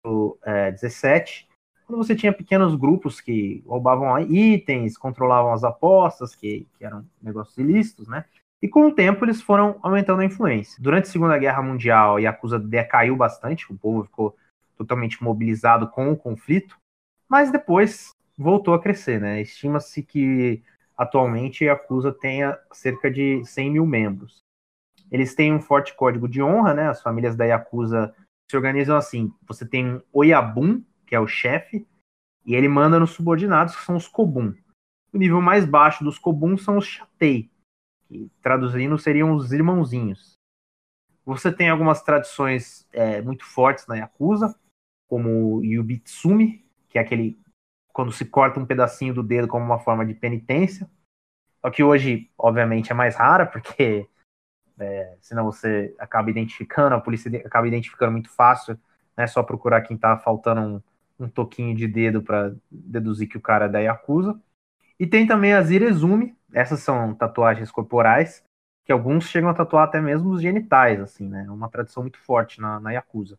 XVII, 0.06 0.40
é, 0.44 1.47
quando 1.88 2.04
você 2.04 2.16
tinha 2.16 2.34
pequenos 2.34 2.76
grupos 2.76 3.20
que 3.22 3.64
roubavam 3.66 4.20
itens, 4.20 4.98
controlavam 4.98 5.54
as 5.54 5.64
apostas, 5.64 6.36
que, 6.36 6.68
que 6.78 6.86
eram 6.86 7.06
negócios 7.22 7.58
ilícitos, 7.58 8.08
né? 8.08 8.26
E 8.62 8.68
com 8.68 8.88
o 8.88 8.92
tempo 8.92 9.24
eles 9.24 9.42
foram 9.42 9.80
aumentando 9.82 10.22
a 10.22 10.26
influência. 10.26 10.82
Durante 10.82 11.06
a 11.06 11.12
Segunda 11.12 11.38
Guerra 11.38 11.62
Mundial, 11.62 12.18
a 12.18 12.20
Yakuza 12.20 12.60
decaiu 12.60 13.16
bastante, 13.16 13.72
o 13.72 13.78
povo 13.78 14.04
ficou 14.04 14.36
totalmente 14.76 15.24
mobilizado 15.24 15.88
com 15.88 16.12
o 16.12 16.18
conflito, 16.18 16.78
mas 17.30 17.52
depois 17.52 18.12
voltou 18.38 18.74
a 18.74 18.82
crescer, 18.82 19.20
né? 19.20 19.42
Estima-se 19.42 20.04
que 20.04 20.62
Atualmente, 20.98 21.64
a 21.64 21.74
Yakuza 21.74 22.12
tem 22.12 22.42
cerca 22.72 23.12
de 23.12 23.46
100 23.46 23.72
mil 23.72 23.86
membros. 23.86 24.44
Eles 25.12 25.36
têm 25.36 25.54
um 25.54 25.62
forte 25.62 25.96
código 25.96 26.28
de 26.28 26.42
honra, 26.42 26.74
né? 26.74 26.90
As 26.90 27.02
famílias 27.02 27.36
da 27.36 27.46
Yakuza 27.46 28.14
se 28.50 28.58
organizam 28.58 28.98
assim. 28.98 29.32
Você 29.48 29.64
tem 29.66 29.88
um 29.88 30.02
Oyabun, 30.12 30.82
que 31.08 31.16
é 31.16 31.20
o 31.20 31.26
chefe, 31.26 31.88
e 32.46 32.54
ele 32.54 32.68
manda 32.68 33.00
nos 33.00 33.12
subordinados, 33.12 33.76
que 33.76 33.84
são 33.84 33.96
os 33.96 34.08
Kobun. 34.08 34.54
O 35.12 35.18
nível 35.18 35.42
mais 35.42 35.66
baixo 35.66 36.04
dos 36.04 36.20
Kobun 36.20 36.58
são 36.58 36.78
os 36.78 36.86
Shatei, 36.86 37.50
que 38.06 38.30
traduzindo 38.42 39.00
seriam 39.00 39.34
os 39.34 39.52
irmãozinhos. 39.52 40.38
Você 41.26 41.52
tem 41.52 41.70
algumas 41.70 42.04
tradições 42.04 42.88
é, 42.92 43.22
muito 43.22 43.46
fortes 43.46 43.88
na 43.88 43.96
Yakuza, 43.96 44.56
como 45.10 45.58
o 45.58 45.66
Yubitsumi, 45.66 46.66
que 46.90 46.98
é 46.98 47.02
aquele 47.02 47.40
quando 47.92 48.12
se 48.12 48.26
corta 48.26 48.60
um 48.60 48.66
pedacinho 48.66 49.14
do 49.14 49.24
dedo 49.24 49.48
como 49.48 49.66
uma 49.66 49.80
forma 49.80 50.06
de 50.06 50.14
penitência. 50.14 50.88
Só 51.60 51.72
que 51.72 51.84
hoje, 51.84 52.30
obviamente, 52.38 52.92
é 52.92 52.96
mais 52.96 53.16
rara, 53.16 53.46
porque 53.46 54.08
é, 54.80 55.18
senão 55.20 55.46
você 55.46 55.96
acaba 55.98 56.30
identificando, 56.30 56.96
a 56.96 57.02
polícia 57.02 57.30
acaba 57.46 57.68
identificando 57.68 58.12
muito 58.12 58.30
fácil, 58.30 58.80
né? 59.18 59.26
Só 59.26 59.42
procurar 59.42 59.82
quem 59.82 59.98
tá 59.98 60.18
faltando 60.18 60.62
um, 60.62 60.82
um 61.20 61.28
toquinho 61.28 61.76
de 61.76 61.88
dedo 61.88 62.22
para 62.22 62.56
deduzir 62.70 63.28
que 63.28 63.38
o 63.38 63.42
cara 63.42 63.66
é 63.66 63.70
da 63.70 63.80
Yakuza. 63.80 64.40
E 65.00 65.06
tem 65.06 65.28
também 65.28 65.54
as 65.54 65.70
Irezumi, 65.70 66.36
essas 66.54 66.80
são 66.80 67.14
tatuagens 67.14 67.72
corporais, 67.72 68.44
que 68.86 68.92
alguns 68.92 69.26
chegam 69.26 69.50
a 69.50 69.54
tatuar 69.54 69.84
até 69.84 70.00
mesmo 70.00 70.30
os 70.30 70.42
genitais, 70.42 71.00
assim, 71.00 71.28
né? 71.28 71.46
É 71.48 71.52
uma 71.52 71.70
tradição 71.70 72.04
muito 72.04 72.20
forte 72.20 72.62
na, 72.62 72.80
na 72.80 72.92
Yakuza. 72.92 73.38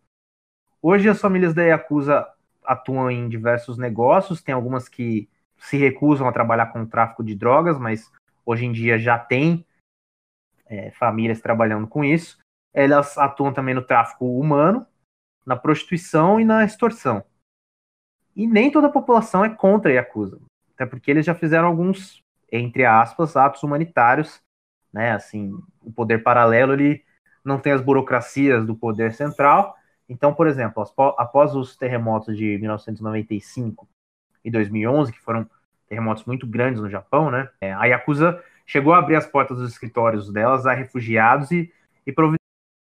Hoje 0.80 1.08
as 1.08 1.20
famílias 1.20 1.54
da 1.54 1.62
Yakuza 1.62 2.28
atuam 2.64 3.10
em 3.10 3.28
diversos 3.28 3.78
negócios, 3.78 4.42
tem 4.42 4.54
algumas 4.54 4.88
que 4.88 5.28
se 5.56 5.76
recusam 5.76 6.28
a 6.28 6.32
trabalhar 6.32 6.66
com 6.66 6.82
o 6.82 6.86
tráfico 6.86 7.24
de 7.24 7.34
drogas, 7.34 7.78
mas 7.78 8.12
hoje 8.44 8.66
em 8.66 8.72
dia 8.72 8.98
já 8.98 9.18
tem 9.18 9.66
é, 10.66 10.90
famílias 10.92 11.40
trabalhando 11.40 11.88
com 11.88 12.04
isso. 12.04 12.38
Elas 12.72 13.16
atuam 13.16 13.52
também 13.52 13.74
no 13.74 13.82
tráfico 13.82 14.38
humano, 14.38 14.86
na 15.44 15.56
prostituição 15.56 16.38
e 16.38 16.44
na 16.44 16.64
extorsão. 16.64 17.24
E 18.38 18.46
nem 18.46 18.70
toda 18.70 18.86
a 18.86 18.90
população 18.90 19.44
é 19.44 19.50
contra 19.50 19.90
a 19.90 19.94
Yakuza, 19.94 20.40
até 20.74 20.86
porque 20.86 21.10
eles 21.10 21.26
já 21.26 21.34
fizeram 21.34 21.68
alguns 21.68 22.22
entre 22.50 22.84
aspas, 22.84 23.36
atos 23.36 23.62
humanitários, 23.62 24.40
né? 24.92 25.12
Assim, 25.12 25.52
o 25.82 25.92
poder 25.92 26.22
paralelo 26.22 26.72
ele 26.72 27.04
não 27.44 27.58
tem 27.58 27.72
as 27.72 27.80
burocracias 27.80 28.66
do 28.66 28.74
poder 28.74 29.12
central. 29.12 29.76
Então, 30.08 30.32
por 30.32 30.46
exemplo, 30.46 30.82
após 31.18 31.54
os 31.54 31.76
terremotos 31.76 32.36
de 32.36 32.58
1995 32.58 33.86
e 34.44 34.50
2011, 34.50 35.12
que 35.12 35.20
foram 35.20 35.48
terremotos 35.88 36.24
muito 36.24 36.46
grandes 36.46 36.80
no 36.80 36.88
Japão, 36.88 37.30
né? 37.30 37.48
É, 37.60 37.72
a 37.72 37.84
Yakuza 37.84 38.42
chegou 38.66 38.94
a 38.94 38.98
abrir 38.98 39.16
as 39.16 39.26
portas 39.26 39.58
dos 39.58 39.70
escritórios 39.70 40.32
delas 40.32 40.66
a 40.66 40.72
refugiados 40.72 41.50
e, 41.50 41.72
e 42.06 42.12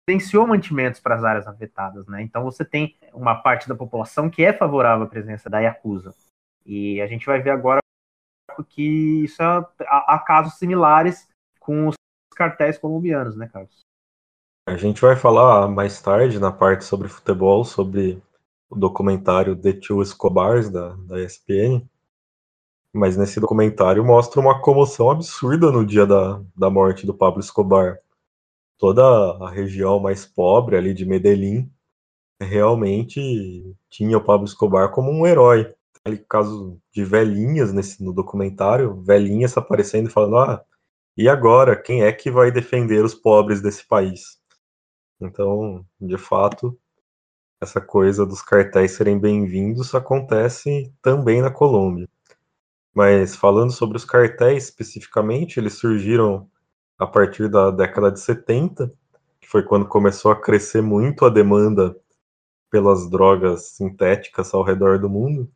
providenciou 0.05 0.45
mantimentos 0.45 0.99
para 0.99 1.15
as 1.15 1.23
áreas 1.23 1.47
afetadas, 1.47 2.05
né? 2.07 2.21
Então 2.21 2.43
você 2.43 2.63
tem 2.65 2.95
uma 3.13 3.35
parte 3.35 3.67
da 3.67 3.75
população 3.75 4.29
que 4.29 4.43
é 4.43 4.53
favorável 4.53 5.05
à 5.05 5.09
presença 5.09 5.49
da 5.49 5.59
Yakuza. 5.59 6.13
E 6.65 7.01
a 7.01 7.07
gente 7.07 7.25
vai 7.25 7.41
ver 7.41 7.51
agora 7.51 7.79
que 8.69 9.23
isso 9.23 9.41
é, 9.41 9.65
há 9.87 10.19
casos 10.19 10.55
similares 10.55 11.27
com 11.59 11.87
os 11.87 11.95
cartéis 12.35 12.77
colombianos, 12.77 13.35
né, 13.35 13.47
Carlos? 13.51 13.81
A 14.67 14.77
gente 14.77 15.01
vai 15.01 15.15
falar 15.15 15.67
mais 15.67 16.01
tarde 16.01 16.39
na 16.39 16.51
parte 16.51 16.85
sobre 16.85 17.07
futebol, 17.07 17.65
sobre 17.65 18.21
o 18.69 18.75
documentário 18.75 19.55
The 19.55 19.73
Two 19.73 20.01
Escobars 20.01 20.69
da, 20.69 20.95
da 21.07 21.21
ESPN, 21.21 21.85
mas 22.93 23.17
nesse 23.17 23.39
documentário 23.39 24.03
mostra 24.05 24.39
uma 24.39 24.61
comoção 24.61 25.09
absurda 25.09 25.71
no 25.71 25.85
dia 25.85 26.05
da, 26.05 26.41
da 26.55 26.69
morte 26.69 27.05
do 27.05 27.13
Pablo 27.13 27.39
Escobar. 27.39 27.99
Toda 28.83 29.01
a 29.41 29.49
região 29.49 29.97
mais 29.97 30.25
pobre 30.25 30.75
ali 30.75 30.93
de 30.93 31.05
Medellín 31.05 31.71
realmente 32.37 33.73
tinha 33.89 34.17
o 34.17 34.21
Pablo 34.21 34.45
Escobar 34.45 34.91
como 34.91 35.09
um 35.09 35.25
herói. 35.25 35.73
Ali, 36.03 36.17
caso 36.17 36.77
de 36.91 37.05
velhinhas 37.05 37.71
nesse, 37.71 38.03
no 38.03 38.11
documentário, 38.11 39.01
velhinhas 39.01 39.55
aparecendo 39.55 40.09
e 40.09 40.11
falando: 40.11 40.37
ah, 40.37 40.65
e 41.15 41.29
agora? 41.29 41.81
Quem 41.81 42.03
é 42.03 42.11
que 42.11 42.29
vai 42.29 42.51
defender 42.51 43.01
os 43.05 43.15
pobres 43.15 43.61
desse 43.61 43.87
país? 43.87 44.37
Então, 45.21 45.85
de 46.01 46.17
fato, 46.17 46.77
essa 47.61 47.79
coisa 47.79 48.25
dos 48.25 48.41
cartéis 48.41 48.91
serem 48.91 49.17
bem-vindos 49.17 49.95
acontece 49.95 50.93
também 51.01 51.41
na 51.41 51.49
Colômbia. 51.49 52.09
Mas 52.93 53.33
falando 53.33 53.71
sobre 53.71 53.95
os 53.95 54.03
cartéis 54.03 54.65
especificamente, 54.65 55.57
eles 55.57 55.75
surgiram 55.75 56.51
a 56.97 57.07
partir 57.07 57.49
da 57.49 57.71
década 57.71 58.11
de 58.11 58.19
70, 58.19 58.91
que 59.41 59.47
foi 59.47 59.63
quando 59.63 59.87
começou 59.87 60.31
a 60.31 60.39
crescer 60.39 60.81
muito 60.81 61.25
a 61.25 61.29
demanda 61.29 61.95
pelas 62.71 63.09
drogas 63.09 63.75
sintéticas 63.75 64.53
ao 64.53 64.63
redor 64.63 64.99
do 64.99 65.09
mundo, 65.09 65.51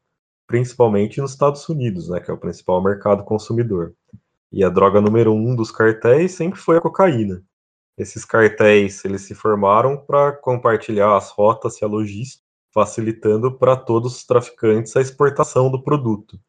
principalmente 0.45 1.19
nos 1.19 1.31
Estados 1.31 1.67
Unidos, 1.67 2.09
né, 2.09 2.19
que 2.19 2.29
é 2.29 2.33
o 2.33 2.37
principal 2.37 2.81
mercado 2.81 3.23
consumidor. 3.23 3.93
E 4.51 4.63
a 4.63 4.69
droga 4.69 5.01
número 5.01 5.33
um 5.33 5.55
dos 5.55 5.71
cartéis 5.71 6.33
sempre 6.33 6.59
foi 6.59 6.77
a 6.77 6.81
cocaína. 6.81 7.43
Esses 7.97 8.23
cartéis 8.23 9.03
eles 9.03 9.21
se 9.21 9.33
formaram 9.33 9.97
para 9.97 10.31
compartilhar 10.31 11.17
as 11.17 11.31
rotas 11.31 11.81
e 11.81 11.85
a 11.85 11.87
logística, 11.87 12.43
facilitando 12.73 13.57
para 13.57 13.75
todos 13.75 14.17
os 14.17 14.25
traficantes 14.25 14.95
a 14.95 15.01
exportação 15.01 15.71
do 15.71 15.83
produto 15.83 16.39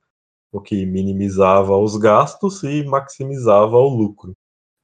o 0.50 0.61
que 0.61 0.87
minimizava 0.87 1.76
os 1.76 1.97
gastos 1.97 2.62
e 2.62 2.83
maximizava 2.85 3.76
o 3.76 3.88
lucro. 3.88 4.37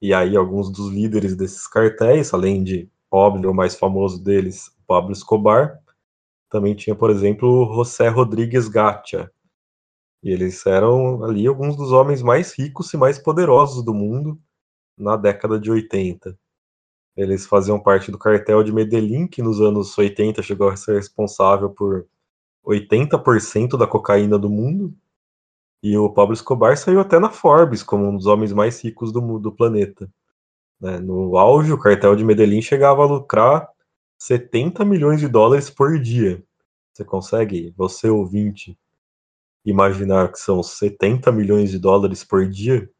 E 0.05 0.13
aí 0.13 0.37
alguns 0.37 0.71
dos 0.71 0.93
líderes 0.93 1.35
desses 1.35 1.67
cartéis, 1.67 2.35
além 2.35 2.63
de, 2.63 2.91
óbvio, 3.11 3.51
o 3.51 3.55
mais 3.55 3.75
famoso 3.75 4.23
deles, 4.23 4.71
Pablo 4.87 5.13
Escobar, 5.13 5.81
também 6.51 6.75
tinha, 6.75 6.95
por 6.95 7.09
exemplo, 7.09 7.73
José 7.75 8.09
Rodrigues 8.09 8.69
Gacha. 8.69 9.33
E 10.23 10.29
eles 10.31 10.67
eram 10.67 11.25
ali 11.25 11.47
alguns 11.47 11.75
dos 11.75 11.91
homens 11.91 12.21
mais 12.21 12.53
ricos 12.53 12.93
e 12.93 12.99
mais 12.99 13.19
poderosos 13.19 13.83
do 13.83 13.95
mundo 13.95 14.39
na 14.95 15.17
década 15.17 15.59
de 15.59 15.71
80. 15.71 16.39
Eles 17.17 17.47
faziam 17.47 17.81
parte 17.81 18.11
do 18.11 18.19
cartel 18.19 18.63
de 18.63 18.75
Medellín, 18.75 19.27
que 19.27 19.41
nos 19.41 19.59
anos 19.59 19.97
80 19.97 20.43
chegou 20.43 20.69
a 20.69 20.77
ser 20.77 20.97
responsável 20.97 21.71
por 21.71 22.07
80% 22.63 23.79
da 23.79 23.87
cocaína 23.87 24.39
do 24.39 24.51
mundo, 24.51 24.95
e 25.85 25.99
o 25.99 26.09
Pablo 26.09 26.33
Escobar 26.33 26.79
saiu 26.79 26.99
até 26.99 27.19
na 27.19 27.29
Forbes 27.29 27.83
como 27.83 28.09
um 28.09 28.17
dos 28.17 28.25
homens 28.25 28.55
mais 28.55 28.83
ricos 28.83 29.13
do, 29.13 29.39
do 29.39 29.53
planeta. 29.53 30.11
Né? 30.81 30.99
No 30.99 31.37
auge, 31.37 31.75
o 31.75 31.79
cartel 31.79 32.17
de 32.17 32.25
Medellín 32.25 32.63
chegava 32.63 33.03
a 33.03 33.07
lucrar 33.07 33.69
70 34.19 34.83
milhões 34.83 35.21
de 35.21 35.29
dólares 35.29 35.69
por 35.69 35.99
dia. 35.99 36.43
Você 36.91 37.05
consegue, 37.05 37.75
você 37.77 38.09
ouvinte, 38.09 38.79
imaginar 39.63 40.33
que 40.33 40.39
são 40.39 40.63
70 40.63 41.31
milhões 41.31 41.71
de 41.71 41.79
dólares 41.79 42.25
por 42.25 42.49
dia? 42.49 42.91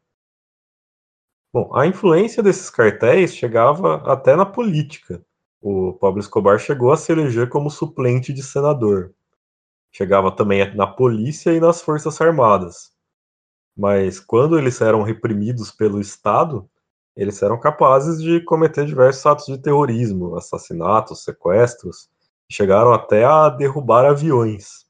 Bom, 1.51 1.75
a 1.75 1.87
influência 1.87 2.43
desses 2.43 2.69
cartéis 2.69 3.33
chegava 3.33 3.95
até 4.05 4.35
na 4.35 4.45
política. 4.45 5.25
O 5.59 5.93
Pablo 5.93 6.19
Escobar 6.19 6.59
chegou 6.59 6.91
a 6.91 6.97
se 6.97 7.11
eleger 7.11 7.49
como 7.49 7.71
suplente 7.71 8.31
de 8.31 8.43
senador 8.43 9.11
chegava 9.95 10.29
também 10.29 10.75
na 10.75 10.85
polícia 10.85 11.53
e 11.53 11.59
nas 11.61 11.81
forças 11.81 12.19
armadas. 12.19 12.91
Mas 13.77 14.19
quando 14.19 14.59
eles 14.59 14.81
eram 14.81 15.03
reprimidos 15.03 15.71
pelo 15.71 16.01
Estado, 16.01 16.69
eles 17.15 17.41
eram 17.41 17.57
capazes 17.57 18.21
de 18.21 18.41
cometer 18.41 18.85
diversos 18.85 19.25
atos 19.25 19.45
de 19.45 19.57
terrorismo, 19.57 20.35
assassinatos, 20.35 21.23
sequestros, 21.23 22.09
chegaram 22.51 22.93
até 22.93 23.23
a 23.23 23.47
derrubar 23.47 24.03
aviões. 24.03 24.85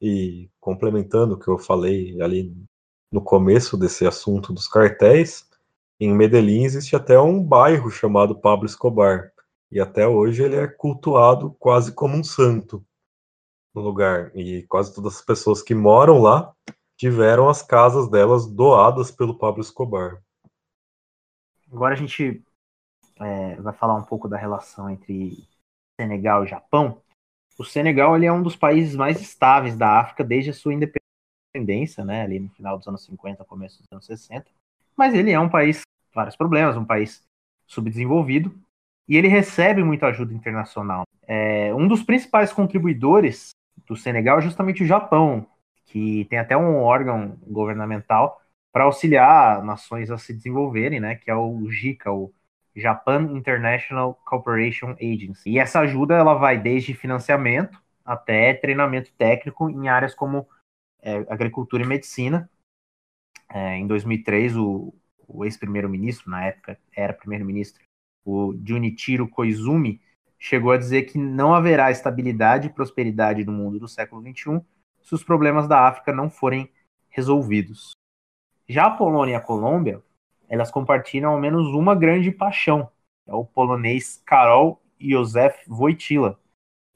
E 0.00 0.48
complementando 0.58 1.34
o 1.34 1.38
que 1.38 1.48
eu 1.48 1.58
falei 1.58 2.18
ali 2.22 2.50
no 3.12 3.20
começo 3.20 3.76
desse 3.76 4.06
assunto 4.06 4.54
dos 4.54 4.66
cartéis, 4.66 5.46
em 6.00 6.14
Medellín 6.14 6.64
existe 6.64 6.96
até 6.96 7.20
um 7.20 7.42
bairro 7.42 7.90
chamado 7.90 8.40
Pablo 8.40 8.64
Escobar, 8.64 9.32
e 9.70 9.78
até 9.78 10.08
hoje 10.08 10.42
ele 10.42 10.56
é 10.56 10.66
cultuado 10.66 11.54
quase 11.58 11.92
como 11.92 12.16
um 12.16 12.24
santo 12.24 12.82
no 13.74 13.82
lugar. 13.82 14.30
E 14.36 14.62
quase 14.64 14.94
todas 14.94 15.16
as 15.16 15.22
pessoas 15.22 15.62
que 15.62 15.74
moram 15.74 16.20
lá 16.20 16.54
tiveram 16.96 17.48
as 17.48 17.62
casas 17.62 18.08
delas 18.08 18.46
doadas 18.46 19.10
pelo 19.10 19.36
Pablo 19.36 19.60
Escobar. 19.60 20.22
Agora 21.70 21.94
a 21.94 21.96
gente 21.96 22.42
é, 23.20 23.56
vai 23.56 23.72
falar 23.72 23.94
um 23.94 24.04
pouco 24.04 24.28
da 24.28 24.36
relação 24.36 24.88
entre 24.88 25.44
Senegal 26.00 26.44
e 26.44 26.48
Japão. 26.48 27.02
O 27.58 27.64
Senegal 27.64 28.16
ele 28.16 28.26
é 28.26 28.32
um 28.32 28.42
dos 28.42 28.56
países 28.56 28.94
mais 28.94 29.20
estáveis 29.20 29.76
da 29.76 29.98
África 29.98 30.22
desde 30.22 30.50
a 30.50 30.54
sua 30.54 30.72
independência, 30.72 32.04
né, 32.04 32.22
ali 32.22 32.40
no 32.40 32.50
final 32.50 32.78
dos 32.78 32.86
anos 32.86 33.04
50, 33.04 33.44
começo 33.44 33.82
dos 33.82 33.92
anos 33.92 34.06
60. 34.06 34.46
Mas 34.96 35.14
ele 35.14 35.32
é 35.32 35.38
um 35.38 35.48
país 35.48 35.82
vários 36.12 36.36
problemas, 36.36 36.76
um 36.76 36.84
país 36.84 37.24
subdesenvolvido, 37.66 38.56
e 39.08 39.16
ele 39.16 39.28
recebe 39.28 39.82
muita 39.82 40.06
ajuda 40.06 40.32
internacional. 40.32 41.04
É, 41.26 41.74
um 41.74 41.88
dos 41.88 42.02
principais 42.02 42.52
contribuidores 42.52 43.50
do 43.86 43.96
Senegal 43.96 44.38
é 44.38 44.42
justamente 44.42 44.82
o 44.82 44.86
Japão, 44.86 45.46
que 45.86 46.24
tem 46.26 46.38
até 46.38 46.56
um 46.56 46.76
órgão 46.76 47.38
governamental 47.46 48.40
para 48.72 48.84
auxiliar 48.84 49.62
nações 49.62 50.10
a 50.10 50.18
se 50.18 50.32
desenvolverem, 50.32 50.98
né, 51.00 51.14
que 51.14 51.30
é 51.30 51.34
o 51.34 51.70
JICA, 51.70 52.10
o 52.12 52.32
Japan 52.74 53.22
International 53.32 54.14
Cooperation 54.26 54.96
Agency. 55.00 55.50
E 55.50 55.58
essa 55.58 55.80
ajuda 55.80 56.14
ela 56.14 56.34
vai 56.34 56.58
desde 56.58 56.92
financiamento 56.92 57.80
até 58.04 58.52
treinamento 58.52 59.12
técnico 59.14 59.70
em 59.70 59.88
áreas 59.88 60.14
como 60.14 60.48
é, 61.00 61.18
agricultura 61.28 61.84
e 61.84 61.86
medicina. 61.86 62.50
É, 63.48 63.76
em 63.76 63.86
2003, 63.86 64.56
o, 64.56 64.92
o 65.28 65.44
ex-primeiro-ministro, 65.44 66.30
na 66.30 66.44
época 66.46 66.78
era 66.96 67.12
primeiro-ministro, 67.12 67.82
o 68.24 68.54
Junichiro 68.64 69.28
Koizumi, 69.28 70.00
chegou 70.44 70.72
a 70.72 70.76
dizer 70.76 71.04
que 71.04 71.16
não 71.16 71.54
haverá 71.54 71.90
estabilidade 71.90 72.66
e 72.66 72.70
prosperidade 72.70 73.46
no 73.46 73.52
mundo 73.52 73.78
do 73.78 73.88
século 73.88 74.20
XXI 74.20 74.60
se 75.02 75.14
os 75.14 75.24
problemas 75.24 75.66
da 75.66 75.88
África 75.88 76.12
não 76.12 76.28
forem 76.28 76.70
resolvidos. 77.08 77.92
Já 78.68 78.84
a 78.84 78.90
Polônia 78.90 79.32
e 79.32 79.36
a 79.36 79.40
Colômbia, 79.40 80.02
elas 80.46 80.70
compartilham 80.70 81.32
ao 81.32 81.40
menos 81.40 81.68
uma 81.68 81.94
grande 81.94 82.30
paixão, 82.30 82.90
é 83.26 83.32
o 83.32 83.42
polonês 83.42 84.22
Karol 84.26 84.82
Józef 85.00 85.64
Wojtyla, 85.66 86.38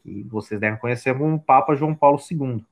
que 0.02 0.24
vocês 0.24 0.60
devem 0.60 0.78
conhecer 0.78 1.16
como 1.16 1.40
Papa 1.40 1.74
João 1.74 1.94
Paulo 1.94 2.20
II. 2.30 2.62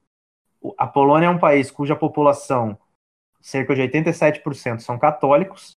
A 0.76 0.86
Polônia 0.86 1.28
é 1.28 1.30
um 1.30 1.38
país 1.38 1.70
cuja 1.70 1.96
população, 1.96 2.78
cerca 3.40 3.74
de 3.74 3.80
87%, 3.80 4.80
são 4.80 4.98
católicos, 4.98 5.72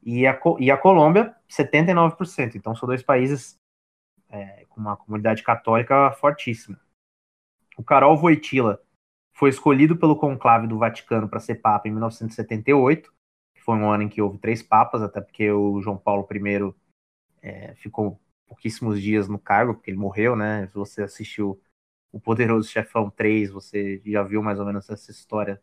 e 0.00 0.28
a, 0.28 0.40
e 0.60 0.70
a 0.70 0.76
Colômbia, 0.76 1.34
79%. 1.50 2.54
Então, 2.54 2.76
são 2.76 2.86
dois 2.86 3.02
países 3.02 3.58
é, 4.28 4.66
com 4.68 4.80
uma 4.80 4.96
comunidade 4.96 5.42
católica 5.42 6.10
fortíssima. 6.12 6.78
O 7.76 7.82
Carol 7.82 8.16
Voitila 8.16 8.82
foi 9.32 9.50
escolhido 9.50 9.96
pelo 9.96 10.16
conclave 10.16 10.66
do 10.66 10.78
Vaticano 10.78 11.28
para 11.28 11.40
ser 11.40 11.56
papa 11.56 11.86
em 11.88 11.92
1978, 11.92 13.12
que 13.54 13.62
foi 13.62 13.76
um 13.76 13.90
ano 13.90 14.02
em 14.02 14.08
que 14.08 14.20
houve 14.20 14.38
três 14.38 14.62
papas, 14.62 15.02
até 15.02 15.20
porque 15.20 15.50
o 15.50 15.80
João 15.80 15.96
Paulo 15.96 16.26
I 16.30 16.74
é, 17.42 17.74
ficou 17.76 18.20
pouquíssimos 18.48 19.00
dias 19.00 19.28
no 19.28 19.38
cargo, 19.38 19.74
porque 19.74 19.90
ele 19.90 19.98
morreu, 19.98 20.34
né? 20.34 20.66
Se 20.68 20.74
você 20.74 21.02
assistiu 21.02 21.60
o 22.10 22.18
Poderoso 22.20 22.68
Chefão 22.68 23.10
3, 23.10 23.50
você 23.50 24.02
já 24.04 24.22
viu 24.22 24.42
mais 24.42 24.58
ou 24.58 24.66
menos 24.66 24.88
essa 24.90 25.10
história 25.10 25.62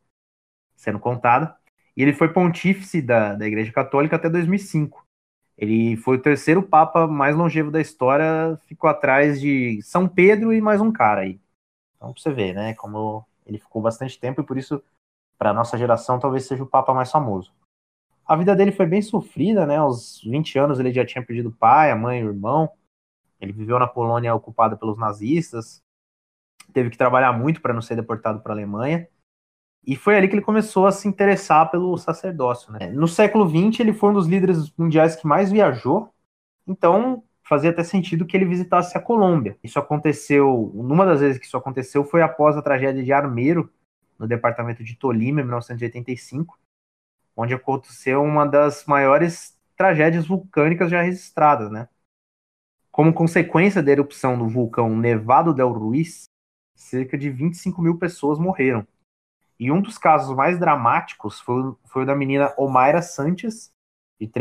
sendo 0.75 0.99
contada. 0.99 1.57
E 1.97 2.01
ele 2.01 2.13
foi 2.13 2.31
pontífice 2.31 3.01
da, 3.01 3.33
da 3.33 3.47
Igreja 3.47 3.71
Católica 3.71 4.15
até 4.15 4.29
2005. 4.29 5.04
Ele 5.57 5.95
foi 5.97 6.17
o 6.17 6.21
terceiro 6.21 6.61
papa 6.61 7.07
mais 7.07 7.35
longevo 7.35 7.71
da 7.71 7.79
história, 7.79 8.59
ficou 8.65 8.89
atrás 8.89 9.39
de 9.39 9.81
São 9.81 10.07
Pedro 10.07 10.53
e 10.53 10.59
mais 10.59 10.81
um 10.81 10.91
cara 10.91 11.21
aí. 11.21 11.39
Então, 11.95 12.11
pra 12.11 12.21
você 12.21 12.31
ver, 12.31 12.53
né, 12.53 12.73
como 12.73 13.25
ele 13.45 13.57
ficou 13.57 13.81
bastante 13.81 14.19
tempo 14.19 14.41
e 14.41 14.43
por 14.43 14.57
isso, 14.57 14.83
para 15.37 15.53
nossa 15.53 15.77
geração, 15.77 16.19
talvez 16.19 16.45
seja 16.45 16.63
o 16.63 16.67
papa 16.67 16.93
mais 16.93 17.09
famoso. 17.11 17.53
A 18.27 18.35
vida 18.35 18.55
dele 18.55 18.71
foi 18.71 18.87
bem 18.87 19.01
sofrida, 19.01 19.67
né? 19.67 19.77
Aos 19.77 20.19
20 20.23 20.57
anos 20.57 20.79
ele 20.79 20.91
já 20.91 21.05
tinha 21.05 21.23
perdido 21.23 21.49
o 21.49 21.55
pai, 21.55 21.91
a 21.91 21.95
mãe, 21.95 22.23
o 22.23 22.29
irmão. 22.29 22.71
Ele 23.39 23.51
viveu 23.51 23.77
na 23.77 23.87
Polônia 23.87 24.33
ocupada 24.33 24.75
pelos 24.75 24.97
nazistas. 24.97 25.83
Teve 26.73 26.89
que 26.89 26.97
trabalhar 26.97 27.31
muito 27.33 27.61
para 27.61 27.73
não 27.73 27.83
ser 27.83 27.95
deportado 27.95 28.39
para 28.39 28.51
a 28.51 28.55
Alemanha. 28.55 29.07
E 29.85 29.95
foi 29.95 30.17
ali 30.17 30.27
que 30.27 30.33
ele 30.33 30.41
começou 30.41 30.87
a 30.87 30.91
se 30.91 31.07
interessar 31.07 31.69
pelo 31.69 31.95
sacerdócio. 31.97 32.71
Né? 32.71 32.87
No 32.87 33.07
século 33.07 33.47
XX, 33.47 33.81
ele 33.81 33.93
foi 33.93 34.09
um 34.09 34.13
dos 34.13 34.27
líderes 34.27 34.71
mundiais 34.75 35.15
que 35.15 35.27
mais 35.27 35.51
viajou, 35.51 36.09
então 36.67 37.23
fazia 37.43 37.69
até 37.69 37.83
sentido 37.83 38.25
que 38.25 38.35
ele 38.35 38.45
visitasse 38.45 38.97
a 38.97 39.01
Colômbia. 39.01 39.57
Isso 39.63 39.77
aconteceu, 39.77 40.71
numa 40.73 41.05
das 41.05 41.19
vezes 41.19 41.37
que 41.37 41.45
isso 41.45 41.55
aconteceu 41.55 42.03
foi 42.03 42.23
após 42.23 42.57
a 42.57 42.61
tragédia 42.61 43.03
de 43.03 43.13
Armeiro, 43.13 43.71
no 44.17 44.27
departamento 44.27 44.83
de 44.83 44.95
Tolima, 44.95 45.41
em 45.41 45.43
1985, 45.43 46.57
onde 47.35 47.53
aconteceu 47.53 48.23
uma 48.23 48.47
das 48.47 48.85
maiores 48.85 49.55
tragédias 49.77 50.25
vulcânicas 50.25 50.89
já 50.89 51.01
registradas, 51.01 51.69
né? 51.69 51.87
Como 52.91 53.13
consequência 53.13 53.83
da 53.83 53.91
erupção 53.91 54.37
do 54.37 54.47
vulcão 54.47 54.97
Nevado 54.97 55.53
del 55.53 55.71
Ruiz, 55.71 56.23
cerca 56.73 57.17
de 57.17 57.29
25 57.29 57.81
mil 57.81 57.97
pessoas 57.97 58.39
morreram. 58.39 58.87
E 59.59 59.71
um 59.71 59.81
dos 59.81 59.97
casos 59.97 60.35
mais 60.35 60.59
dramáticos 60.59 61.39
foi, 61.39 61.73
foi 61.85 62.03
o 62.03 62.05
da 62.05 62.15
menina 62.15 62.53
Omaira 62.57 63.01
Sanches, 63.01 63.71
de 64.19 64.31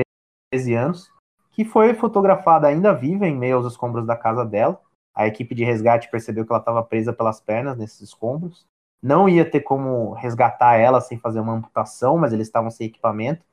13 0.53 0.75
anos, 0.75 1.13
que 1.53 1.65
foi 1.65 1.95
fotografada 1.95 2.67
ainda 2.67 2.93
viva 2.93 3.27
em 3.27 3.37
meio 3.37 3.57
aos 3.57 3.67
escombros 3.67 4.07
da 4.07 4.17
casa 4.17 4.45
dela. 4.45 4.81
A 5.15 5.27
equipe 5.27 5.55
de 5.55 5.65
resgate 5.65 6.11
percebeu 6.11 6.45
que 6.45 6.53
ela 6.53 6.59
estava 6.59 6.83
presa 6.83 7.13
pelas 7.13 7.41
pernas 7.41 7.79
nesses 7.79 8.01
escombros. 8.01 8.67
Não 9.01 9.29
ia 9.29 9.49
ter 9.49 9.61
como 9.61 10.13
resgatar 10.15 10.75
ela 10.75 11.01
sem 11.01 11.19
fazer 11.19 11.39
uma 11.39 11.53
amputação, 11.53 12.19
mas 12.19 12.33
eles 12.33 12.49
estavam 12.49 12.71
sem 12.71 12.89
equipamento. 12.89 13.45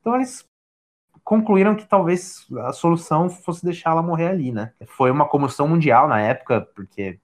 Então 0.00 0.16
eles 0.16 0.44
concluíram 1.22 1.76
que 1.76 1.86
talvez 1.86 2.46
a 2.58 2.72
solução 2.72 3.30
fosse 3.30 3.64
deixá-la 3.64 4.02
morrer 4.02 4.28
ali, 4.28 4.50
né? 4.50 4.72
Foi 4.86 5.10
uma 5.10 5.28
comoção 5.28 5.68
mundial 5.68 6.08
na 6.08 6.20
época, 6.20 6.62
porque 6.74 7.20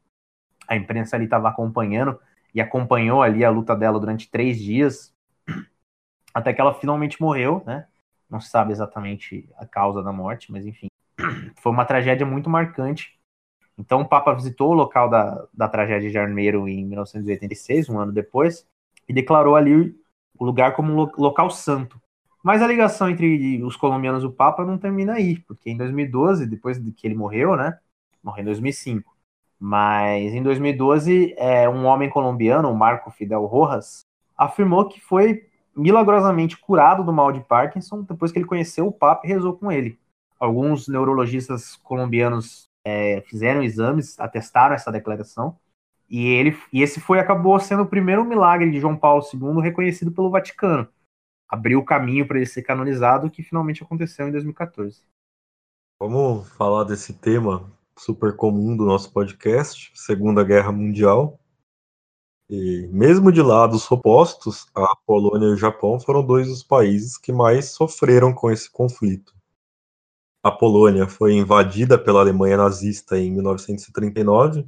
a 0.69 0.77
imprensa 0.77 1.17
ali 1.17 1.25
estava 1.25 1.49
acompanhando 1.49 2.19
e 2.55 2.61
acompanhou 2.61 3.23
ali 3.23 3.45
a 3.45 3.51
luta 3.51 3.75
dela 3.77 3.99
durante 3.99 4.31
três 4.31 4.59
dias, 4.59 5.15
até 6.35 6.53
que 6.53 6.61
ela 6.61 6.75
finalmente 6.75 7.21
morreu, 7.21 7.63
né? 7.67 7.87
Não 8.29 8.41
se 8.41 8.49
sabe 8.49 8.73
exatamente 8.73 9.49
a 9.57 9.67
causa 9.67 10.03
da 10.03 10.13
morte, 10.13 10.53
mas 10.53 10.67
enfim. 10.67 10.89
Foi 11.57 11.73
uma 11.73 11.85
tragédia 11.85 12.27
muito 12.27 12.49
marcante. 12.49 13.19
Então 13.77 14.03
o 14.03 14.09
Papa 14.09 14.35
visitou 14.35 14.71
o 14.71 14.75
local 14.75 15.09
da, 15.09 15.47
da 15.53 15.69
tragédia 15.69 16.11
de 16.11 16.19
Armeiro 16.19 16.69
em 16.69 16.85
1986, 16.85 17.89
um 17.89 17.99
ano 17.99 18.13
depois, 18.13 18.67
e 19.09 19.13
declarou 19.13 19.57
ali 19.57 19.97
o 20.39 20.45
lugar 20.45 20.75
como 20.75 20.93
um 20.93 21.11
local 21.17 21.51
santo. 21.51 22.01
Mas 22.43 22.63
a 22.63 22.67
ligação 22.67 23.09
entre 23.11 23.63
os 23.63 23.77
colombianos 23.77 24.23
e 24.23 24.27
o 24.27 24.33
Papa 24.33 24.65
não 24.65 24.79
termina 24.79 25.15
aí, 25.15 25.39
porque 25.41 25.71
em 25.71 25.77
2012, 25.77 26.47
depois 26.47 26.83
de 26.83 26.91
que 26.93 27.07
ele 27.07 27.15
morreu, 27.15 27.57
né? 27.57 27.79
Morreu 28.23 28.43
em 28.43 28.47
2005. 28.47 29.10
Mas 29.61 30.33
em 30.33 30.43
2012, 30.43 31.35
é, 31.37 31.69
um 31.69 31.85
homem 31.85 32.09
colombiano, 32.09 32.75
Marco 32.75 33.11
Fidel 33.11 33.45
Rojas, 33.45 34.07
afirmou 34.35 34.89
que 34.89 34.99
foi 34.99 35.47
milagrosamente 35.77 36.57
curado 36.57 37.05
do 37.05 37.13
mal 37.13 37.31
de 37.31 37.41
Parkinson 37.41 38.03
depois 38.03 38.33
que 38.33 38.39
ele 38.39 38.47
conheceu 38.47 38.87
o 38.87 38.93
Papa 38.93 39.27
e 39.27 39.29
rezou 39.29 39.53
com 39.53 39.71
ele. 39.71 39.99
Alguns 40.39 40.89
neurologistas 40.89 41.77
colombianos 41.77 42.71
é, 42.83 43.21
fizeram 43.27 43.63
exames, 43.63 44.19
atestaram 44.19 44.75
essa 44.75 44.91
declaração, 44.91 45.55
e 46.09 46.27
ele 46.27 46.57
e 46.73 46.83
esse 46.83 46.99
foi 46.99 47.21
acabou 47.21 47.61
sendo 47.61 47.83
o 47.83 47.89
primeiro 47.89 48.25
milagre 48.25 48.71
de 48.71 48.81
João 48.81 48.97
Paulo 48.97 49.23
II 49.33 49.61
reconhecido 49.61 50.11
pelo 50.11 50.31
Vaticano. 50.31 50.89
Abriu 51.47 51.81
o 51.81 51.85
caminho 51.85 52.27
para 52.27 52.39
ele 52.39 52.47
ser 52.47 52.63
canonizado, 52.63 53.31
que 53.31 53.43
finalmente 53.43 53.83
aconteceu 53.83 54.27
em 54.27 54.33
2014. 54.33 55.03
Vamos 56.01 56.49
falar 56.57 56.85
desse 56.85 57.13
tema 57.13 57.71
super 58.01 58.35
comum 58.35 58.75
do 58.75 58.87
nosso 58.87 59.13
podcast, 59.13 59.93
Segunda 59.95 60.43
Guerra 60.43 60.73
Mundial. 60.73 61.39
E 62.49 62.89
mesmo 62.91 63.31
de 63.31 63.43
lados 63.43 63.91
opostos, 63.91 64.67
a 64.75 64.97
Polônia 65.07 65.49
e 65.49 65.53
o 65.53 65.57
Japão 65.57 66.01
foram 66.01 66.25
dois 66.25 66.49
dos 66.49 66.63
países 66.63 67.19
que 67.19 67.31
mais 67.31 67.67
sofreram 67.73 68.33
com 68.33 68.51
esse 68.51 68.71
conflito. 68.71 69.35
A 70.43 70.51
Polônia 70.51 71.07
foi 71.07 71.35
invadida 71.35 71.99
pela 71.99 72.21
Alemanha 72.21 72.57
nazista 72.57 73.19
em 73.19 73.31
1939, 73.33 74.67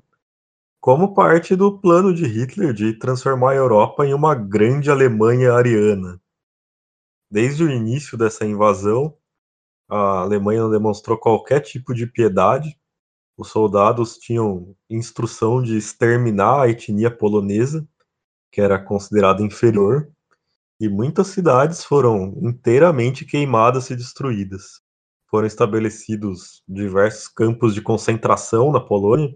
como 0.78 1.14
parte 1.14 1.56
do 1.56 1.78
plano 1.78 2.12
de 2.12 2.26
Hitler 2.26 2.74
de 2.74 2.92
transformar 2.98 3.52
a 3.52 3.56
Europa 3.56 4.06
em 4.06 4.12
uma 4.12 4.34
grande 4.34 4.90
Alemanha 4.90 5.54
ariana. 5.54 6.20
Desde 7.30 7.64
o 7.64 7.70
início 7.70 8.18
dessa 8.18 8.44
invasão, 8.44 9.16
a 9.88 10.20
Alemanha 10.20 10.60
não 10.60 10.70
demonstrou 10.70 11.16
qualquer 11.16 11.60
tipo 11.60 11.94
de 11.94 12.06
piedade 12.06 12.78
os 13.36 13.48
soldados 13.48 14.18
tinham 14.18 14.74
instrução 14.88 15.62
de 15.62 15.76
exterminar 15.76 16.62
a 16.62 16.68
etnia 16.68 17.10
polonesa, 17.10 17.86
que 18.50 18.60
era 18.60 18.78
considerada 18.78 19.42
inferior, 19.42 20.10
e 20.78 20.88
muitas 20.88 21.28
cidades 21.28 21.84
foram 21.84 22.36
inteiramente 22.42 23.24
queimadas 23.24 23.88
e 23.90 23.96
destruídas. 23.96 24.80
Foram 25.28 25.46
estabelecidos 25.46 26.62
diversos 26.68 27.28
campos 27.28 27.74
de 27.74 27.80
concentração 27.80 28.70
na 28.70 28.80
Polônia, 28.80 29.34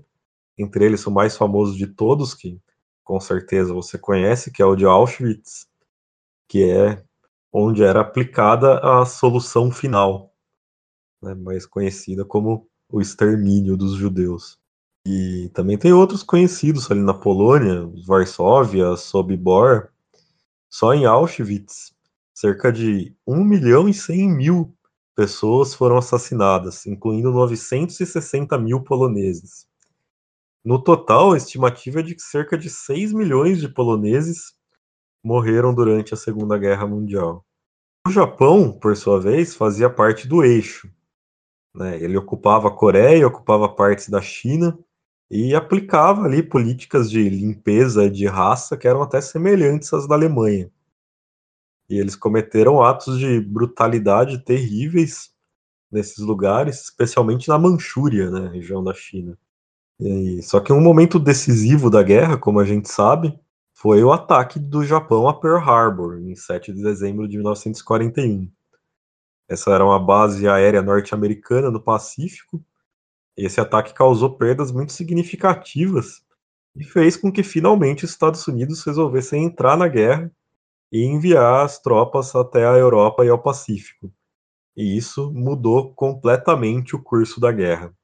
entre 0.58 0.84
eles 0.84 1.06
o 1.06 1.10
mais 1.10 1.36
famoso 1.36 1.76
de 1.76 1.86
todos, 1.86 2.34
que 2.34 2.60
com 3.04 3.20
certeza 3.20 3.72
você 3.72 3.96
conhece, 3.96 4.50
que 4.50 4.60
é 4.60 4.66
o 4.66 4.76
de 4.76 4.84
Auschwitz, 4.84 5.68
que 6.48 6.64
é 6.64 7.02
onde 7.52 7.82
era 7.82 8.00
aplicada 8.00 8.78
a 8.80 9.06
solução 9.06 9.70
final, 9.70 10.34
né, 11.22 11.34
mais 11.34 11.64
conhecida 11.64 12.24
como 12.24 12.68
o 12.90 13.00
extermínio 13.00 13.76
dos 13.76 13.94
judeus. 13.94 14.58
E 15.06 15.50
também 15.54 15.78
tem 15.78 15.92
outros 15.92 16.22
conhecidos 16.22 16.90
ali 16.90 17.00
na 17.00 17.14
Polônia, 17.14 17.88
Varsóvia, 18.04 18.96
Sobibor. 18.96 19.88
Só 20.68 20.92
em 20.94 21.04
Auschwitz, 21.04 21.94
cerca 22.34 22.72
de 22.72 23.14
1 23.26 23.44
milhão 23.44 23.88
e 23.88 23.94
100 23.94 24.28
mil 24.28 24.76
pessoas 25.14 25.74
foram 25.74 25.96
assassinadas, 25.96 26.86
incluindo 26.86 27.30
960 27.30 28.58
mil 28.58 28.82
poloneses. 28.82 29.66
No 30.64 30.82
total, 30.82 31.32
a 31.32 31.36
estimativa 31.36 32.00
é 32.00 32.02
de 32.02 32.14
que 32.14 32.22
cerca 32.22 32.58
de 32.58 32.68
6 32.68 33.12
milhões 33.12 33.60
de 33.60 33.68
poloneses 33.68 34.54
morreram 35.24 35.72
durante 35.72 36.12
a 36.12 36.16
Segunda 36.16 36.58
Guerra 36.58 36.86
Mundial. 36.86 37.46
O 38.06 38.10
Japão, 38.10 38.72
por 38.72 38.96
sua 38.96 39.20
vez, 39.20 39.54
fazia 39.54 39.88
parte 39.88 40.28
do 40.28 40.44
eixo, 40.44 40.90
né? 41.76 42.02
Ele 42.02 42.16
ocupava 42.16 42.68
a 42.68 42.70
Coreia, 42.70 43.26
ocupava 43.26 43.68
partes 43.68 44.08
da 44.08 44.20
China 44.20 44.76
e 45.30 45.54
aplicava 45.54 46.22
ali 46.22 46.42
políticas 46.42 47.10
de 47.10 47.28
limpeza 47.28 48.08
de 48.10 48.26
raça 48.26 48.76
que 48.76 48.88
eram 48.88 49.02
até 49.02 49.20
semelhantes 49.20 49.92
às 49.92 50.08
da 50.08 50.14
Alemanha. 50.14 50.70
E 51.88 51.98
eles 51.98 52.16
cometeram 52.16 52.82
atos 52.82 53.18
de 53.18 53.40
brutalidade 53.40 54.38
terríveis 54.38 55.30
nesses 55.90 56.18
lugares, 56.18 56.82
especialmente 56.82 57.48
na 57.48 57.58
Manchúria, 57.58 58.30
né, 58.30 58.48
região 58.48 58.82
da 58.82 58.92
China. 58.92 59.38
E, 60.00 60.42
só 60.42 60.60
que 60.60 60.72
um 60.72 60.80
momento 60.80 61.18
decisivo 61.18 61.88
da 61.88 62.02
guerra, 62.02 62.36
como 62.36 62.58
a 62.60 62.64
gente 62.64 62.88
sabe, 62.88 63.38
foi 63.72 64.02
o 64.02 64.12
ataque 64.12 64.58
do 64.58 64.84
Japão 64.84 65.28
a 65.28 65.34
Pearl 65.38 65.58
Harbor, 65.58 66.18
em 66.18 66.34
7 66.34 66.72
de 66.72 66.82
dezembro 66.82 67.28
de 67.28 67.36
1941. 67.36 68.50
Essa 69.48 69.70
era 69.70 69.84
uma 69.84 69.98
base 69.98 70.48
aérea 70.48 70.82
norte-americana 70.82 71.70
no 71.70 71.80
Pacífico. 71.80 72.62
Esse 73.36 73.60
ataque 73.60 73.94
causou 73.94 74.36
perdas 74.36 74.72
muito 74.72 74.92
significativas 74.92 76.22
e 76.74 76.84
fez 76.84 77.16
com 77.16 77.30
que 77.30 77.42
finalmente 77.42 78.04
os 78.04 78.10
Estados 78.10 78.46
Unidos 78.46 78.82
resolvessem 78.84 79.44
entrar 79.44 79.76
na 79.76 79.88
guerra 79.88 80.30
e 80.90 81.04
enviar 81.04 81.64
as 81.64 81.78
tropas 81.78 82.34
até 82.34 82.66
a 82.66 82.72
Europa 82.72 83.24
e 83.24 83.28
ao 83.28 83.40
Pacífico. 83.40 84.12
E 84.76 84.96
isso 84.96 85.32
mudou 85.32 85.94
completamente 85.94 86.94
o 86.94 87.02
curso 87.02 87.40
da 87.40 87.52
guerra. 87.52 87.94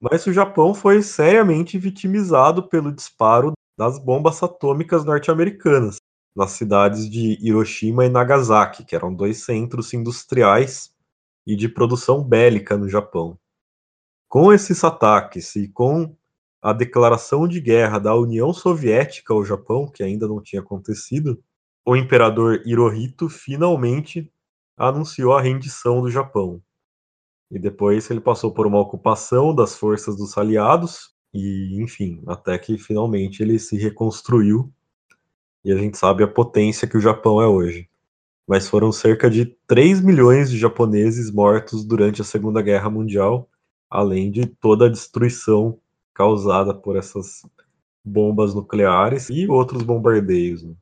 Mas 0.00 0.26
o 0.26 0.32
Japão 0.32 0.74
foi 0.74 1.02
seriamente 1.02 1.78
vitimizado 1.78 2.68
pelo 2.68 2.92
disparo 2.92 3.52
das 3.78 3.98
bombas 3.98 4.42
atômicas 4.42 5.04
norte-americanas, 5.04 5.96
nas 6.34 6.52
cidades 6.52 7.08
de 7.08 7.38
Hiroshima 7.40 8.04
e 8.04 8.08
Nagasaki, 8.08 8.84
que 8.84 8.94
eram 8.94 9.14
dois 9.14 9.44
centros 9.44 9.92
industriais 9.92 10.94
e 11.46 11.56
de 11.56 11.68
produção 11.68 12.22
bélica 12.22 12.76
no 12.76 12.88
Japão. 12.88 13.38
Com 14.28 14.52
esses 14.52 14.84
ataques 14.84 15.56
e 15.56 15.68
com 15.68 16.14
a 16.60 16.72
declaração 16.72 17.48
de 17.48 17.60
guerra 17.60 17.98
da 17.98 18.14
União 18.14 18.52
Soviética 18.52 19.32
ao 19.32 19.44
Japão, 19.44 19.88
que 19.88 20.02
ainda 20.02 20.28
não 20.28 20.42
tinha 20.42 20.60
acontecido, 20.60 21.42
o 21.86 21.96
imperador 21.96 22.62
Hirohito 22.66 23.28
finalmente 23.28 24.30
anunciou 24.76 25.32
a 25.32 25.40
rendição 25.40 26.02
do 26.02 26.10
Japão. 26.10 26.62
E 27.50 27.58
depois 27.58 28.10
ele 28.10 28.20
passou 28.20 28.52
por 28.52 28.66
uma 28.66 28.78
ocupação 28.78 29.54
das 29.54 29.76
forças 29.76 30.16
dos 30.16 30.36
aliados, 30.36 31.14
e 31.32 31.80
enfim, 31.82 32.22
até 32.26 32.58
que 32.58 32.76
finalmente 32.76 33.42
ele 33.42 33.58
se 33.58 33.76
reconstruiu. 33.78 34.70
E 35.68 35.72
a 35.72 35.76
gente 35.76 35.98
sabe 35.98 36.24
a 36.24 36.26
potência 36.26 36.88
que 36.88 36.96
o 36.96 37.00
Japão 37.00 37.42
é 37.42 37.46
hoje. 37.46 37.90
Mas 38.48 38.66
foram 38.66 38.90
cerca 38.90 39.28
de 39.28 39.44
3 39.66 40.00
milhões 40.00 40.50
de 40.50 40.56
japoneses 40.56 41.30
mortos 41.30 41.84
durante 41.84 42.22
a 42.22 42.24
Segunda 42.24 42.62
Guerra 42.62 42.88
Mundial, 42.88 43.46
além 43.90 44.30
de 44.30 44.46
toda 44.46 44.86
a 44.86 44.88
destruição 44.88 45.78
causada 46.14 46.72
por 46.72 46.96
essas 46.96 47.42
bombas 48.02 48.54
nucleares 48.54 49.28
e 49.28 49.46
outros 49.46 49.82
bombardeios. 49.82 50.62
Né? 50.62 50.74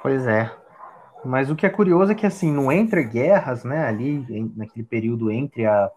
Pois 0.00 0.26
é. 0.26 0.50
Mas 1.22 1.50
o 1.50 1.54
que 1.54 1.66
é 1.66 1.68
curioso 1.68 2.12
é 2.12 2.14
que, 2.14 2.24
assim, 2.24 2.50
no 2.50 2.72
entre 2.72 3.04
guerras, 3.04 3.62
né, 3.62 3.84
ali, 3.84 4.24
naquele 4.56 4.86
período 4.86 5.30
entre 5.30 5.66
a, 5.66 5.92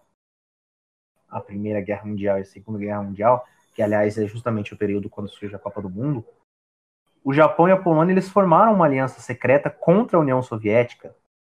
a 1.30 1.40
Primeira 1.40 1.80
Guerra 1.80 2.04
Mundial 2.04 2.36
e 2.36 2.42
a 2.42 2.44
Segunda 2.44 2.78
Guerra 2.78 3.02
Mundial, 3.02 3.42
que, 3.74 3.80
aliás, 3.80 4.18
é 4.18 4.26
justamente 4.26 4.74
o 4.74 4.76
período 4.76 5.08
quando 5.08 5.30
surge 5.30 5.56
a 5.56 5.58
Copa 5.58 5.80
do 5.80 5.88
Mundo, 5.88 6.22
o 7.26 7.32
Japão 7.32 7.68
e 7.68 7.72
a 7.72 7.76
Polônia, 7.76 8.12
eles 8.12 8.28
formaram 8.28 8.72
uma 8.72 8.84
aliança 8.84 9.20
secreta 9.20 9.68
contra 9.68 10.16
a 10.16 10.20
União 10.20 10.40
Soviética, 10.40 11.12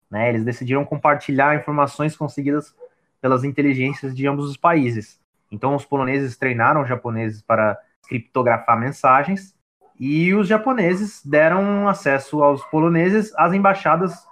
né, 0.09 0.29
eles 0.29 0.45
decidiram 0.45 0.85
compartilhar 0.85 1.57
informações 1.57 2.17
conseguidas 2.17 2.73
pelas 3.21 3.43
inteligências 3.43 4.15
de 4.15 4.29
ambos 4.29 4.49
os 4.49 4.57
países. 4.57 5.21
Então, 5.51 5.75
os 5.75 5.85
poloneses 5.85 6.37
treinaram 6.37 6.83
os 6.83 6.89
japoneses 6.89 7.43
para 7.43 7.77
criptografar 8.07 8.79
mensagens 8.79 9.57
e 9.99 10.33
os 10.35 10.47
japoneses 10.47 11.21
deram 11.27 11.89
acesso 11.89 12.45
aos 12.45 12.65
poloneses 12.67 13.35
às 13.37 13.53
embaixadas 13.53 14.25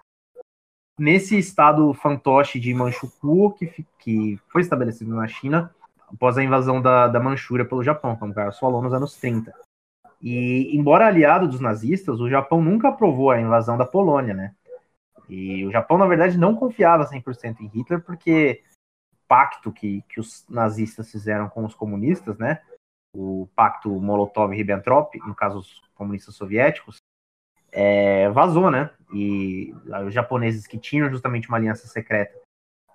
nesse 0.97 1.37
estado 1.37 1.93
fantoche 1.95 2.61
de 2.61 2.73
Manchukuo, 2.73 3.55
que, 3.55 3.85
que 3.99 4.39
foi 4.53 4.61
estabelecido 4.61 5.13
na 5.13 5.27
China 5.27 5.75
após 6.07 6.39
a 6.39 6.45
invasão 6.45 6.81
da, 6.81 7.09
da 7.09 7.19
Manchúria 7.19 7.65
pelo 7.65 7.83
Japão, 7.83 8.15
como 8.15 8.31
o 8.31 8.35
Carlos 8.37 8.57
falou, 8.57 8.81
nos 8.81 8.95
anos 8.95 9.17
30. 9.17 9.53
E, 10.25 10.75
embora 10.75 11.07
aliado 11.07 11.47
dos 11.47 11.61
nazistas, 11.61 12.19
o 12.19 12.31
Japão 12.31 12.63
nunca 12.63 12.89
aprovou 12.89 13.31
a 13.31 13.41
invasão 13.41 13.77
da 13.77 13.85
Polônia, 13.85 14.33
né? 14.33 14.55
E 15.29 15.65
o 15.67 15.71
Japão, 15.71 15.99
na 15.99 16.07
verdade, 16.07 16.39
não 16.39 16.57
confiava 16.57 17.07
100% 17.07 17.61
em 17.61 17.67
Hitler, 17.67 18.01
porque 18.03 18.63
o 19.13 19.29
pacto 19.29 19.71
que, 19.71 20.03
que 20.09 20.19
os 20.19 20.45
nazistas 20.49 21.11
fizeram 21.11 21.49
com 21.49 21.65
os 21.65 21.75
comunistas, 21.75 22.39
né? 22.39 22.61
o 23.15 23.49
pacto 23.55 23.89
Molotov-Ribbentrop, 23.89 25.17
no 25.25 25.35
caso 25.35 25.59
os 25.61 25.81
comunistas 25.95 26.35
soviéticos, 26.35 26.97
é, 27.71 28.29
vazou, 28.31 28.71
né? 28.71 28.91
E 29.13 29.73
os 30.07 30.13
japoneses 30.13 30.67
que 30.67 30.79
tinham 30.79 31.09
justamente 31.09 31.49
uma 31.49 31.57
aliança 31.57 31.87
secreta 31.87 32.37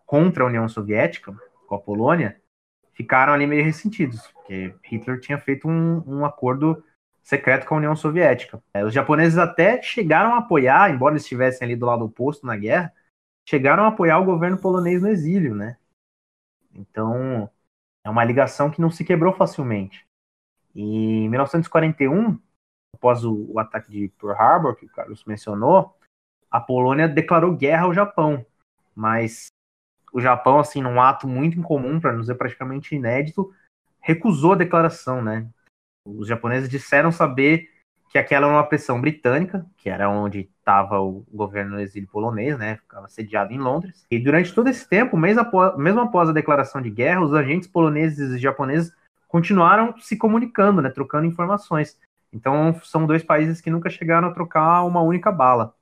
contra 0.06 0.44
a 0.44 0.48
União 0.48 0.68
Soviética, 0.68 1.36
com 1.68 1.76
a 1.76 1.80
Polônia, 1.80 2.40
ficaram 2.94 3.34
ali 3.34 3.48
meio 3.48 3.64
ressentidos, 3.64 4.28
porque 4.28 4.76
Hitler 4.84 5.20
tinha 5.20 5.38
feito 5.38 5.68
um, 5.68 6.04
um 6.06 6.26
acordo 6.26 6.84
secreto 7.30 7.68
com 7.68 7.76
a 7.76 7.78
União 7.78 7.96
Soviética. 7.96 8.60
É, 8.74 8.84
os 8.84 8.92
japoneses 8.92 9.38
até 9.38 9.80
chegaram 9.84 10.34
a 10.34 10.40
apoiar, 10.40 10.90
embora 10.90 11.14
eles 11.14 11.22
estivessem 11.22 11.64
ali 11.64 11.76
do 11.76 11.86
lado 11.86 12.04
oposto 12.04 12.44
na 12.44 12.58
guerra, 12.58 12.92
chegaram 13.48 13.84
a 13.84 13.90
apoiar 13.90 14.18
o 14.18 14.26
governo 14.26 14.58
polonês 14.58 15.04
no 15.04 15.10
exílio, 15.10 15.54
né? 15.54 15.78
Então, 16.74 17.48
é 18.04 18.10
uma 18.10 18.24
ligação 18.24 18.72
que 18.72 18.82
não 18.82 18.90
se 18.90 19.06
quebrou 19.06 19.32
facilmente. 19.32 20.08
E 20.74 20.82
em 21.26 21.30
1941, 21.30 22.40
após 22.96 23.24
o, 23.24 23.46
o 23.52 23.60
ataque 23.60 23.92
de 23.92 24.08
Pearl 24.20 24.34
Harbor, 24.34 24.76
que 24.76 24.88
o 24.88 24.90
Carlos 24.90 25.24
mencionou, 25.24 25.96
a 26.50 26.60
Polônia 26.60 27.08
declarou 27.08 27.56
guerra 27.56 27.84
ao 27.84 27.94
Japão. 27.94 28.44
Mas 28.96 29.50
o 30.12 30.20
Japão, 30.20 30.58
assim, 30.58 30.82
num 30.82 31.00
ato 31.00 31.28
muito 31.28 31.60
incomum, 31.60 32.00
para 32.00 32.12
não 32.12 32.22
dizer 32.22 32.36
praticamente 32.36 32.96
inédito, 32.96 33.54
recusou 34.00 34.54
a 34.54 34.58
declaração, 34.58 35.22
né? 35.22 35.48
Os 36.18 36.28
japoneses 36.28 36.70
disseram 36.70 37.12
saber 37.12 37.70
que 38.10 38.18
aquela 38.18 38.48
era 38.48 38.56
uma 38.56 38.64
pressão 38.64 39.00
britânica, 39.00 39.66
que 39.78 39.90
era 39.90 40.10
onde 40.10 40.50
estava 40.60 41.00
o 41.00 41.24
governo 41.32 41.76
no 41.76 41.80
exílio 41.80 42.10
polonês, 42.10 42.58
né? 42.58 42.78
Ficava 42.78 43.08
sediado 43.08 43.54
em 43.54 43.60
Londres. 43.60 44.06
E 44.10 44.18
durante 44.18 44.54
todo 44.54 44.68
esse 44.68 44.88
tempo, 44.88 45.16
mesmo 45.16 45.42
após, 45.42 45.78
mesmo 45.78 46.02
após 46.02 46.28
a 46.28 46.34
declaração 46.34 46.82
de 46.82 46.90
guerra, 46.90 47.22
os 47.22 47.34
agentes 47.34 47.68
poloneses 47.68 48.32
e 48.32 48.40
japoneses 48.40 48.92
continuaram 49.28 49.96
se 50.00 50.18
comunicando, 50.18 50.82
né, 50.82 50.90
trocando 50.90 51.28
informações. 51.28 52.00
Então, 52.34 52.80
são 52.84 53.06
dois 53.06 53.24
países 53.24 53.62
que 53.62 53.70
nunca 53.70 53.90
chegaram 53.90 54.28
a 54.28 54.34
trocar 54.34 54.84
uma 54.84 55.02
única 55.02 55.32
bala. 55.32 55.76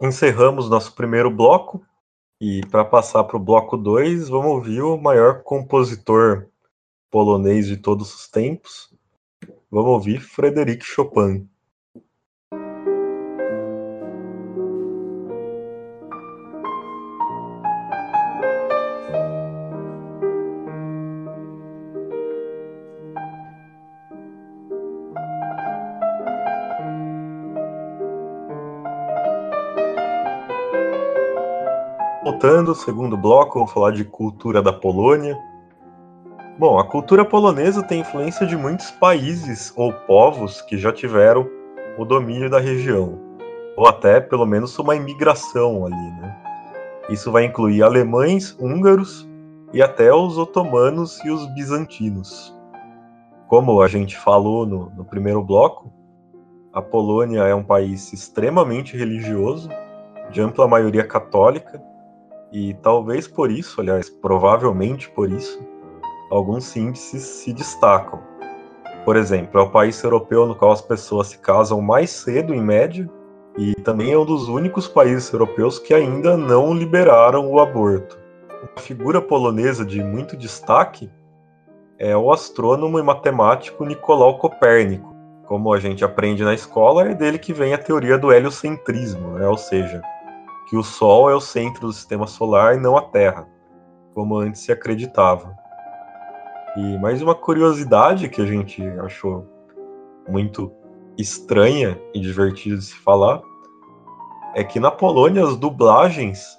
Encerramos 0.00 0.68
nosso 0.68 0.94
primeiro 0.94 1.30
bloco 1.30 1.84
e 2.40 2.62
para 2.70 2.84
passar 2.84 3.24
para 3.24 3.36
o 3.36 3.40
bloco 3.40 3.76
2, 3.76 4.28
vamos 4.28 4.50
ouvir 4.50 4.80
o 4.80 4.96
maior 4.96 5.42
compositor 5.42 6.46
polonês 7.10 7.66
de 7.66 7.76
todos 7.76 8.14
os 8.14 8.28
tempos. 8.28 8.89
Vamos 9.70 9.90
ouvir 9.92 10.20
Frederic 10.20 10.84
Chopin. 10.84 11.48
voltando, 32.40 32.74
segundo 32.74 33.18
bloco, 33.18 33.58
vamos 33.58 33.70
falar 33.70 33.92
de 33.92 34.02
cultura 34.02 34.62
da 34.62 34.72
Polônia. 34.72 35.49
Bom, 36.60 36.78
a 36.78 36.84
cultura 36.84 37.24
polonesa 37.24 37.82
tem 37.82 38.00
influência 38.00 38.46
de 38.46 38.54
muitos 38.54 38.90
países 38.90 39.72
ou 39.74 39.94
povos 39.94 40.60
que 40.60 40.76
já 40.76 40.92
tiveram 40.92 41.48
o 41.96 42.04
domínio 42.04 42.50
da 42.50 42.60
região, 42.60 43.18
ou 43.74 43.88
até 43.88 44.20
pelo 44.20 44.44
menos 44.44 44.78
uma 44.78 44.94
imigração 44.94 45.86
ali, 45.86 46.10
né? 46.20 46.36
Isso 47.08 47.32
vai 47.32 47.46
incluir 47.46 47.82
alemães, 47.82 48.54
húngaros 48.60 49.26
e 49.72 49.80
até 49.80 50.12
os 50.12 50.36
otomanos 50.36 51.18
e 51.24 51.30
os 51.30 51.46
bizantinos. 51.54 52.54
Como 53.48 53.80
a 53.80 53.88
gente 53.88 54.18
falou 54.18 54.66
no, 54.66 54.90
no 54.90 55.04
primeiro 55.06 55.42
bloco, 55.42 55.90
a 56.74 56.82
Polônia 56.82 57.40
é 57.40 57.54
um 57.54 57.64
país 57.64 58.12
extremamente 58.12 58.98
religioso, 58.98 59.70
de 60.30 60.42
ampla 60.42 60.68
maioria 60.68 61.06
católica, 61.06 61.82
e 62.52 62.74
talvez 62.82 63.26
por 63.26 63.50
isso, 63.50 63.80
aliás, 63.80 64.10
provavelmente 64.10 65.08
por 65.08 65.32
isso, 65.32 65.58
alguns 66.30 66.74
índices 66.76 67.22
se 67.22 67.52
destacam. 67.52 68.20
Por 69.04 69.16
exemplo, 69.16 69.60
é 69.60 69.62
o 69.64 69.70
país 69.70 70.02
europeu 70.02 70.46
no 70.46 70.54
qual 70.54 70.72
as 70.72 70.80
pessoas 70.80 71.28
se 71.28 71.38
casam 71.38 71.80
mais 71.80 72.10
cedo, 72.10 72.54
em 72.54 72.62
média, 72.62 73.10
e 73.58 73.74
também 73.82 74.12
é 74.12 74.18
um 74.18 74.24
dos 74.24 74.48
únicos 74.48 74.86
países 74.86 75.32
europeus 75.32 75.78
que 75.78 75.92
ainda 75.92 76.36
não 76.36 76.72
liberaram 76.72 77.50
o 77.50 77.58
aborto. 77.58 78.18
Uma 78.62 78.80
figura 78.80 79.20
polonesa 79.20 79.84
de 79.84 80.02
muito 80.02 80.36
destaque 80.36 81.10
é 81.98 82.16
o 82.16 82.32
astrônomo 82.32 82.98
e 82.98 83.02
matemático 83.02 83.84
Nicolau 83.84 84.38
Copérnico. 84.38 85.14
Como 85.46 85.72
a 85.72 85.80
gente 85.80 86.04
aprende 86.04 86.44
na 86.44 86.54
escola, 86.54 87.08
é 87.08 87.14
dele 87.14 87.38
que 87.38 87.52
vem 87.52 87.74
a 87.74 87.78
teoria 87.78 88.16
do 88.16 88.32
heliocentrismo, 88.32 89.32
né? 89.32 89.48
ou 89.48 89.56
seja, 89.56 90.00
que 90.68 90.76
o 90.76 90.84
Sol 90.84 91.28
é 91.28 91.34
o 91.34 91.40
centro 91.40 91.88
do 91.88 91.92
sistema 91.92 92.26
solar 92.26 92.76
e 92.76 92.80
não 92.80 92.96
a 92.96 93.02
Terra, 93.02 93.48
como 94.14 94.38
antes 94.38 94.60
se 94.60 94.70
acreditava. 94.70 95.58
E 96.76 96.98
mais 96.98 97.20
uma 97.20 97.34
curiosidade 97.34 98.28
que 98.28 98.40
a 98.40 98.46
gente 98.46 98.82
achou 99.00 99.46
muito 100.28 100.72
estranha 101.18 102.00
e 102.14 102.20
divertida 102.20 102.76
de 102.76 102.84
se 102.84 102.94
falar 102.94 103.42
é 104.54 104.62
que 104.62 104.78
na 104.80 104.90
Polônia 104.90 105.44
as 105.44 105.56
dublagens 105.56 106.58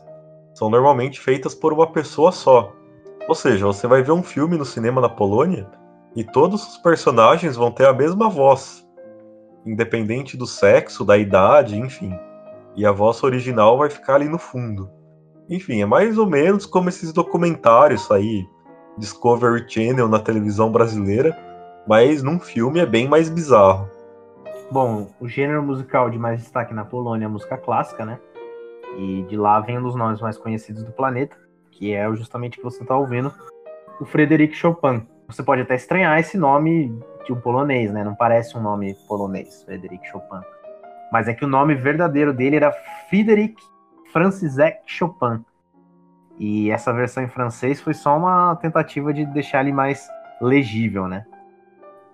são 0.54 0.69
normalmente 0.69 1.19
feitas 1.19 1.56
por 1.56 1.74
uma 1.74 1.88
pessoa 1.88 2.32
só. 2.32 2.74
Ou 3.28 3.36
seja, 3.36 3.65
você 3.65 3.88
vai 3.88 4.04
ver 4.04 4.12
um 4.12 4.24
filme 4.24 4.58
no 4.58 4.65
cinema 4.65 5.00
na 5.00 5.10
Polônia 5.10 5.69
e 6.15 6.24
todos 6.24 6.67
os 6.67 6.78
personagens 6.78 7.56
vão 7.56 7.71
ter 7.71 7.88
a 7.88 7.93
mesma 7.93 8.30
voz, 8.30 8.86
independente 9.65 10.36
do 10.36 10.45
sexo, 10.45 11.06
da 11.06 11.17
idade, 11.17 11.78
enfim 11.78 12.13
e 12.76 12.86
a 12.86 12.91
voz 12.91 13.21
original 13.24 13.78
vai 13.78 13.89
ficar 13.89 14.15
ali 14.15 14.28
no 14.28 14.38
fundo. 14.38 14.89
Enfim, 15.50 15.82
é 15.82 15.86
mais 15.86 16.17
ou 16.17 16.26
menos 16.26 16.65
como 16.65 16.89
esses 16.89 17.12
documentários 17.12 18.10
aí, 18.12 18.47
Discovery 18.97 19.65
Channel 19.67 20.08
na 20.08 20.19
televisão 20.19 20.71
brasileira, 20.71 21.38
mas 21.88 22.21
num 22.21 22.39
filme 22.39 22.80
é 22.80 22.86
bem 22.86 23.08
mais 23.08 23.30
bizarro. 23.30 23.89
Bom, 24.71 25.08
o 25.19 25.27
gênero 25.27 25.62
musical 25.62 26.10
de 26.10 26.17
mais 26.17 26.39
destaque 26.39 26.73
na 26.73 26.86
Polônia 26.86 27.25
é 27.25 27.27
a 27.27 27.30
música 27.30 27.58
clássica, 27.58 28.06
né? 28.06 28.19
E 28.97 29.23
de 29.23 29.36
lá 29.36 29.60
vem 29.60 29.77
um 29.80 29.84
dos 29.84 29.95
nomes 29.95 30.21
mais 30.21 30.38
conhecidos 30.38 30.84
do 30.84 30.91
planeta, 30.91 31.36
que 31.71 31.93
é 31.93 32.10
justamente 32.15 32.58
o 32.58 32.62
que 32.62 32.63
você 32.63 32.82
está 32.82 32.95
ouvindo, 32.95 33.34
o 33.99 34.06
Frederic 34.06 34.56
Chopin. 34.56 35.08
Você 35.27 35.43
pode 35.43 35.62
até 35.62 35.75
estranhar 35.75 36.19
esse 36.19 36.38
nome 36.38 36.97
de 37.25 37.34
um 37.34 37.39
polonês, 37.39 37.91
né? 37.91 38.04
Não 38.04 38.15
parece 38.15 38.58
um 38.58 38.62
nome 38.62 38.95
polonês, 39.08 39.63
Frederic 39.63 40.06
Chopin. 40.08 40.41
mas 41.12 41.27
é 41.27 41.34
que 41.34 41.43
o 41.43 41.47
nome 41.47 41.75
verdadeiro 41.75 42.34
dele 42.34 42.56
era 42.56 42.71
Frédéric 43.10 43.56
Francisek 44.12 44.80
Chopin. 44.86 45.43
E 46.43 46.71
essa 46.71 46.91
versão 46.91 47.23
em 47.23 47.27
francês 47.27 47.80
foi 47.80 47.93
só 47.93 48.17
uma 48.17 48.56
tentativa 48.56 49.13
de 49.13 49.27
deixar 49.27 49.62
ele 49.62 49.71
mais 49.71 50.10
legível, 50.41 51.08
né? 51.08 51.23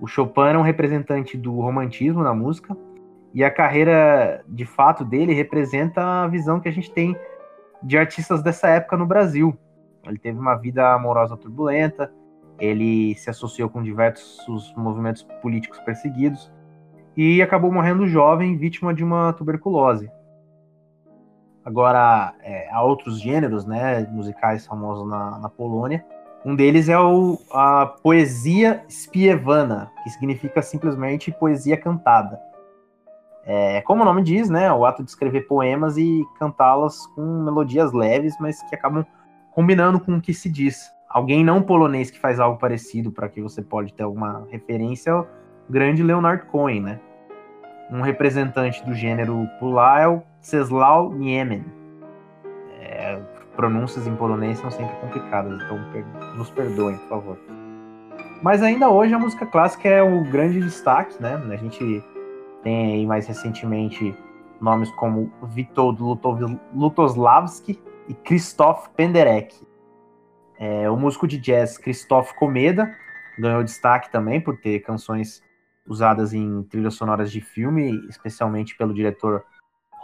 O 0.01 0.05
Chopin 0.05 0.41
era 0.41 0.59
um 0.59 0.63
representante 0.63 1.37
do 1.37 1.57
romantismo 1.61 2.21
na 2.21 2.33
música, 2.33 2.75
e 3.33 3.41
a 3.41 3.49
carreira 3.49 4.43
de 4.45 4.65
fato 4.65 5.05
dele 5.05 5.33
representa 5.33 6.03
a 6.03 6.27
visão 6.27 6.59
que 6.59 6.67
a 6.67 6.71
gente 6.73 6.91
tem 6.91 7.15
de 7.81 7.97
artistas 7.97 8.43
dessa 8.43 8.67
época 8.67 8.97
no 8.97 9.05
Brasil. 9.05 9.57
Ele 10.05 10.19
teve 10.19 10.37
uma 10.37 10.55
vida 10.55 10.93
amorosa 10.93 11.37
turbulenta, 11.37 12.11
ele 12.59 13.15
se 13.15 13.29
associou 13.29 13.69
com 13.69 13.81
diversos 13.81 14.75
movimentos 14.75 15.23
políticos 15.41 15.79
perseguidos 15.79 16.51
e 17.15 17.41
acabou 17.41 17.71
morrendo 17.71 18.05
jovem, 18.05 18.57
vítima 18.57 18.93
de 18.93 19.05
uma 19.05 19.31
tuberculose. 19.31 20.11
Agora, 21.67 22.33
é, 22.43 22.69
há 22.71 22.81
outros 22.81 23.19
gêneros 23.19 23.65
né, 23.65 24.07
musicais 24.09 24.65
famosos 24.65 25.05
na, 25.05 25.37
na 25.37 25.49
Polônia. 25.49 26.05
Um 26.45 26.55
deles 26.55 26.87
é 26.87 26.97
o, 26.97 27.37
a 27.51 27.85
poesia 27.85 28.85
spievana, 28.87 29.91
que 30.01 30.09
significa 30.09 30.61
simplesmente 30.61 31.29
poesia 31.29 31.75
cantada. 31.75 32.39
É, 33.45 33.81
como 33.81 34.01
o 34.01 34.05
nome 34.05 34.23
diz, 34.23 34.49
né, 34.49 34.71
o 34.71 34.85
ato 34.85 35.03
de 35.03 35.09
escrever 35.09 35.41
poemas 35.41 35.97
e 35.97 36.25
cantá-las 36.39 37.05
com 37.07 37.43
melodias 37.43 37.91
leves, 37.91 38.37
mas 38.39 38.63
que 38.63 38.73
acabam 38.73 39.05
combinando 39.51 39.99
com 39.99 40.15
o 40.15 40.21
que 40.21 40.33
se 40.33 40.49
diz. 40.49 40.89
Alguém 41.09 41.43
não 41.43 41.61
polonês 41.61 42.09
que 42.09 42.17
faz 42.17 42.39
algo 42.39 42.57
parecido 42.57 43.11
para 43.11 43.27
que 43.27 43.41
você 43.41 43.61
pode 43.61 43.93
ter 43.93 44.03
alguma 44.03 44.47
referência 44.49 45.09
é 45.09 45.13
o 45.15 45.27
grande 45.69 46.01
Leonard 46.01 46.45
Cohen, 46.45 46.79
né? 46.79 46.99
Um 47.91 47.99
representante 47.99 48.85
do 48.85 48.93
gênero 48.93 49.45
pular 49.59 50.01
é 50.01 50.07
o 50.07 50.23
Czesław 50.47 51.13
Niemen. 51.13 51.65
É, 52.79 53.19
pronúncias 53.57 54.07
em 54.07 54.15
polonês 54.15 54.57
são 54.59 54.71
sempre 54.71 54.95
complicadas, 55.01 55.61
então 55.61 55.77
nos 56.37 56.49
perdoem, 56.51 56.95
por 56.97 57.09
favor. 57.09 57.37
Mas 58.41 58.63
ainda 58.63 58.89
hoje 58.89 59.13
a 59.13 59.19
música 59.19 59.45
clássica 59.45 59.89
é 59.89 60.01
o 60.01 60.23
grande 60.23 60.61
destaque, 60.61 61.21
né? 61.21 61.35
A 61.51 61.55
gente 61.57 62.01
tem 62.63 62.93
aí 62.93 63.05
mais 63.05 63.27
recentemente 63.27 64.15
nomes 64.61 64.89
como 64.91 65.29
Witold 65.53 66.01
Lutoslavski 66.73 67.77
e 68.07 68.13
Krzysztof 68.13 68.89
Penderek. 68.95 69.67
É, 70.57 70.89
o 70.89 70.95
músico 70.95 71.27
de 71.27 71.37
jazz 71.37 71.77
Krzysztof 71.77 72.33
Komeda 72.35 72.95
ganhou 73.37 73.65
destaque 73.65 74.09
também 74.09 74.39
por 74.39 74.55
ter 74.57 74.79
canções 74.79 75.43
usadas 75.85 76.33
em 76.33 76.63
trilhas 76.63 76.93
sonoras 76.93 77.31
de 77.31 77.41
filme, 77.41 77.91
especialmente 78.07 78.77
pelo 78.77 78.93
diretor 78.93 79.43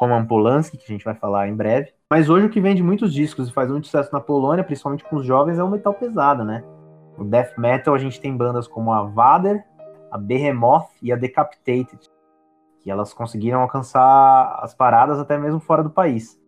Roman 0.04 0.26
Polanski, 0.26 0.78
que 0.78 0.84
a 0.84 0.88
gente 0.88 1.06
vai 1.06 1.16
falar 1.16 1.48
em 1.48 1.56
breve. 1.56 1.94
Mas 2.10 2.30
hoje 2.30 2.46
o 2.46 2.50
que 2.50 2.62
vende 2.62 2.84
muitos 2.84 3.14
discos 3.14 3.48
e 3.48 3.54
faz 3.54 3.70
muito 3.70 3.88
sucesso 3.88 4.12
na 4.12 4.20
Polônia, 4.20 4.64
principalmente 4.64 5.04
com 5.04 5.16
os 5.16 5.26
jovens, 5.26 5.58
é 5.58 5.64
o 5.64 5.70
metal 5.70 5.94
pesado, 5.94 6.44
né? 6.44 6.64
No 7.18 7.26
death 7.26 7.58
metal 7.58 7.94
a 7.94 7.98
gente 7.98 8.20
tem 8.20 8.36
bandas 8.36 8.68
como 8.68 8.92
a 8.92 9.04
Vader, 9.04 9.64
a 10.12 10.18
Behemoth 10.18 10.90
e 11.02 11.12
a 11.12 11.16
Decapitated, 11.16 12.10
que 12.82 12.92
elas 12.92 13.14
conseguiram 13.14 13.62
alcançar 13.62 14.60
as 14.62 14.74
paradas 14.74 15.20
até 15.20 15.38
mesmo 15.38 15.60
fora 15.60 15.82
do 15.82 15.90
país. 15.90 16.40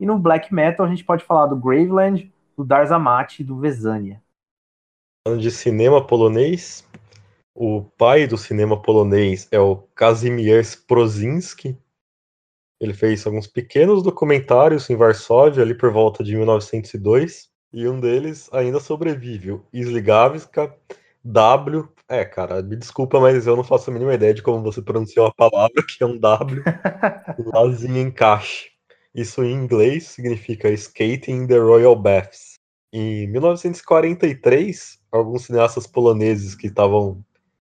E 0.00 0.04
no 0.04 0.18
black 0.18 0.52
metal 0.52 0.84
a 0.84 0.88
gente 0.88 1.04
pode 1.04 1.24
falar 1.24 1.46
do 1.46 1.56
Graveland, 1.56 2.32
do 2.56 2.64
Darzamati 2.64 3.42
e 3.42 3.44
do 3.44 3.58
Vezania. 3.58 4.20
Falando 5.26 5.40
de 5.40 5.50
cinema 5.50 6.06
polonês, 6.06 6.86
o 7.54 7.82
pai 7.96 8.26
do 8.26 8.36
cinema 8.36 8.80
polonês 8.80 9.48
é 9.50 9.60
o 9.60 9.76
Kazimierz 9.94 10.74
Prozinski. 10.74 11.78
Ele 12.84 12.92
fez 12.92 13.26
alguns 13.26 13.46
pequenos 13.46 14.02
documentários 14.02 14.90
em 14.90 14.96
Varsóvia 14.96 15.62
ali 15.62 15.74
por 15.74 15.90
volta 15.90 16.22
de 16.22 16.36
1902 16.36 17.48
e 17.72 17.88
um 17.88 17.98
deles 17.98 18.50
ainda 18.52 18.78
sobrevive, 18.78 19.52
o 19.52 19.64
Isligavska 19.72 20.72
W. 21.24 21.88
É, 22.06 22.26
cara, 22.26 22.62
me 22.62 22.76
desculpa, 22.76 23.18
mas 23.18 23.46
eu 23.46 23.56
não 23.56 23.64
faço 23.64 23.90
a 23.90 23.92
mínima 23.94 24.12
ideia 24.12 24.34
de 24.34 24.42
como 24.42 24.62
você 24.62 24.82
pronunciou 24.82 25.26
a 25.26 25.32
palavra, 25.32 25.82
que 25.82 26.04
é 26.04 26.06
um 26.06 26.18
W, 26.18 26.62
lazinho 27.54 27.96
encaixe. 27.96 28.68
Isso 29.14 29.42
em 29.42 29.54
inglês 29.54 30.08
significa 30.08 30.68
Skating 30.68 31.44
in 31.44 31.46
the 31.46 31.56
Royal 31.58 31.96
Baths. 31.96 32.56
Em 32.92 33.26
1943, 33.28 34.98
alguns 35.10 35.46
cineastas 35.46 35.86
poloneses 35.86 36.54
que 36.54 36.66
estavam 36.66 37.24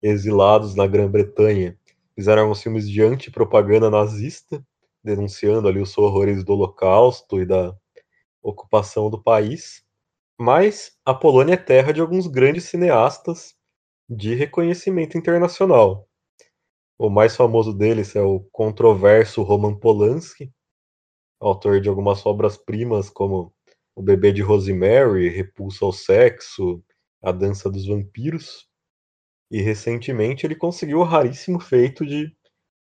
exilados 0.04 0.76
na 0.76 0.86
Grã-Bretanha, 0.86 1.78
fizeram 2.14 2.42
alguns 2.44 2.62
filmes 2.62 2.90
de 2.90 3.02
antipropaganda 3.02 3.90
nazista, 3.90 4.62
denunciando 5.08 5.68
ali 5.68 5.82
os 5.82 5.98
horrores 5.98 6.44
do 6.44 6.54
Holocausto 6.54 7.42
e 7.42 7.46
da 7.46 7.76
ocupação 8.44 9.10
do 9.10 9.22
país. 9.22 9.84
Mas 10.40 10.92
a 11.04 11.14
Polônia 11.14 11.54
é 11.54 11.58
terra 11.58 11.92
de 11.92 12.02
alguns 12.02 12.28
grandes 12.28 12.66
cineastas 12.66 13.56
de 14.08 14.36
reconhecimento 14.36 15.18
internacional. 15.18 16.08
O 17.00 17.10
mais 17.10 17.36
famoso 17.36 17.74
deles 17.74 18.16
é 18.16 18.22
o 18.22 18.42
controverso 18.52 19.42
Roman 19.42 19.76
Polanski, 19.76 20.52
autor 21.40 21.82
de 21.82 21.90
algumas 21.90 22.26
obras-primas 22.26 23.10
como 23.10 23.54
O 23.96 24.02
Bebê 24.02 24.32
de 24.32 24.42
Rosemary, 24.42 25.30
Repulsa 25.30 25.86
ao 25.86 25.92
Sexo, 25.92 26.84
A 27.22 27.32
Dança 27.32 27.70
dos 27.70 27.88
Vampiros. 27.88 28.68
E 29.50 29.62
recentemente 29.62 30.46
ele 30.46 30.56
conseguiu 30.56 31.00
o 31.00 31.04
raríssimo 31.04 31.60
feito 31.60 32.06
de 32.06 32.36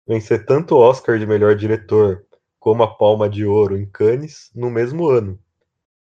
vencer 0.08 0.46
tanto 0.46 0.74
o 0.74 0.78
Oscar 0.78 1.18
de 1.18 1.26
melhor 1.26 1.54
diretor 1.54 2.24
como 2.58 2.82
a 2.82 2.96
Palma 2.96 3.28
de 3.28 3.44
Ouro 3.44 3.76
em 3.76 3.84
Cannes 3.84 4.50
no 4.54 4.70
mesmo 4.70 5.06
ano. 5.06 5.38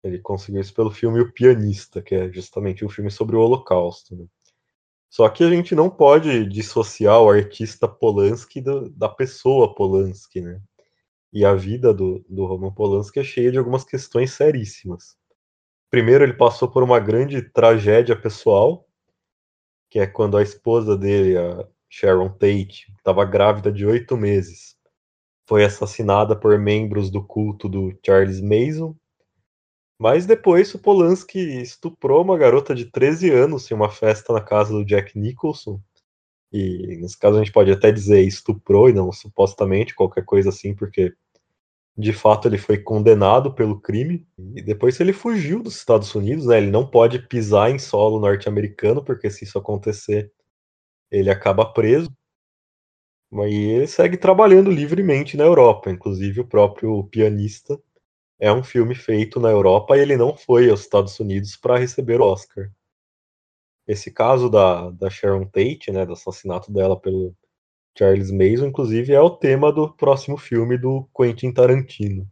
Ele 0.03 0.21
conseguiu 0.21 0.61
isso 0.61 0.73
pelo 0.73 0.93
filme 0.93 1.21
O 1.21 1.33
Pianista, 1.33 2.01
que 2.01 2.15
é 2.15 2.33
justamente 2.33 2.85
um 2.85 2.89
filme 2.89 3.11
sobre 3.11 3.35
o 3.35 3.41
Holocausto. 3.41 4.15
Né? 4.17 4.27
Só 5.11 5.29
que 5.29 5.43
a 5.43 5.51
gente 5.51 5.75
não 5.75 5.91
pode 5.91 6.47
dissociar 6.47 7.21
o 7.21 7.29
artista 7.29 7.89
Polanski 7.89 8.61
do, 8.61 8.89
da 8.91 9.09
pessoa 9.09 9.75
Polanski, 9.75 10.41
né? 10.41 10.61
E 11.33 11.45
a 11.45 11.55
vida 11.55 11.93
do, 11.93 12.25
do 12.29 12.47
Roman 12.47 12.73
Polanski 12.73 13.21
é 13.21 13.25
cheia 13.25 13.53
de 13.53 13.59
algumas 13.59 13.85
questões 13.85 14.33
seríssimas. 14.33 15.17
Primeiro, 15.89 16.25
ele 16.25 16.33
passou 16.33 16.69
por 16.69 16.83
uma 16.83 16.99
grande 16.99 17.43
tragédia 17.43 18.17
pessoal, 18.17 18.89
que 19.89 19.99
é 19.99 20.07
quando 20.07 20.37
a 20.37 20.43
esposa 20.43 20.97
dele, 20.97 21.37
a 21.37 21.67
Sharon 21.91 22.31
Tate, 22.31 22.87
estava 22.97 23.25
grávida 23.25 23.71
de 23.71 23.85
oito 23.85 24.17
meses, 24.17 24.77
foi 25.47 25.65
assassinada 25.65 26.37
por 26.37 26.57
membros 26.59 27.11
do 27.11 27.23
culto 27.23 27.69
do 27.69 27.93
Charles 28.07 28.41
Mason. 28.41 28.95
Mas 29.99 30.25
depois 30.25 30.73
o 30.73 30.79
Polanski 30.79 31.41
estuprou 31.61 32.23
uma 32.23 32.39
garota 32.39 32.75
de 32.75 32.87
13 32.87 33.31
anos 33.31 33.69
em 33.69 33.75
uma 33.75 33.91
festa 33.91 34.33
na 34.33 34.41
casa 34.41 34.73
do 34.73 34.85
Jack 34.85 35.19
Nicholson. 35.19 35.81
E 36.53 36.97
nesse 37.01 37.19
caso 37.19 37.37
a 37.37 37.39
gente 37.41 37.53
pode 37.53 37.71
até 37.71 37.91
dizer 37.91 38.23
estuprou 38.23 38.89
e 38.89 38.93
não 38.93 39.13
supostamente, 39.13 39.95
qualquer 39.95 40.25
coisa 40.25 40.49
assim, 40.51 40.75
porque 40.75 41.13
de 41.99 42.13
fato 42.13 42.49
ele 42.49 42.57
foi 42.57 42.79
condenado 42.79 43.53
pelo 43.53 43.81
crime. 43.81 44.27
E 44.55 44.63
depois 44.63 44.99
ele 45.01 45.13
fugiu 45.13 45.63
dos 45.63 45.77
Estados 45.77 46.15
Unidos, 46.15 46.47
né? 46.47 46.59
Ele 46.59 46.71
não 46.71 46.87
pode 46.87 47.19
pisar 47.19 47.71
em 47.71 47.79
solo 47.79 48.21
norte-americano, 48.21 49.05
porque 49.05 49.29
se 49.29 49.45
isso 49.45 49.59
acontecer, 49.59 50.33
ele 51.11 51.31
acaba 51.31 51.73
preso. 51.73 52.11
Mas 53.31 53.53
ele 53.53 53.87
segue 53.87 54.17
trabalhando 54.17 54.71
livremente 54.71 55.37
na 55.37 55.45
Europa, 55.45 55.91
inclusive 55.91 56.41
o 56.41 56.47
próprio 56.47 57.05
pianista 57.05 57.81
é 58.41 58.51
um 58.51 58.65
filme 58.65 58.95
feito 58.95 59.39
na 59.39 59.51
Europa 59.51 59.97
e 59.97 60.01
ele 60.01 60.17
não 60.17 60.35
foi 60.35 60.71
aos 60.71 60.81
Estados 60.81 61.21
Unidos 61.21 61.57
para 61.57 61.79
receber 61.79 62.21
o 62.21 62.25
Oscar. 62.25 62.71
Esse 63.87 64.11
caso 64.11 64.49
da, 64.49 64.91
da 64.91 65.11
Sharon 65.11 65.45
Tate, 65.45 65.93
né, 65.93 66.07
do 66.07 66.15
assassinato 66.15 66.73
dela 66.73 66.99
pelo 66.99 67.37
Charles 67.97 68.31
Mason, 68.31 68.67
inclusive, 68.67 69.13
é 69.13 69.21
o 69.21 69.31
tema 69.31 69.71
do 69.71 69.93
próximo 69.93 70.39
filme 70.39 70.79
do 70.79 71.07
Quentin 71.15 71.53
Tarantino. 71.53 72.27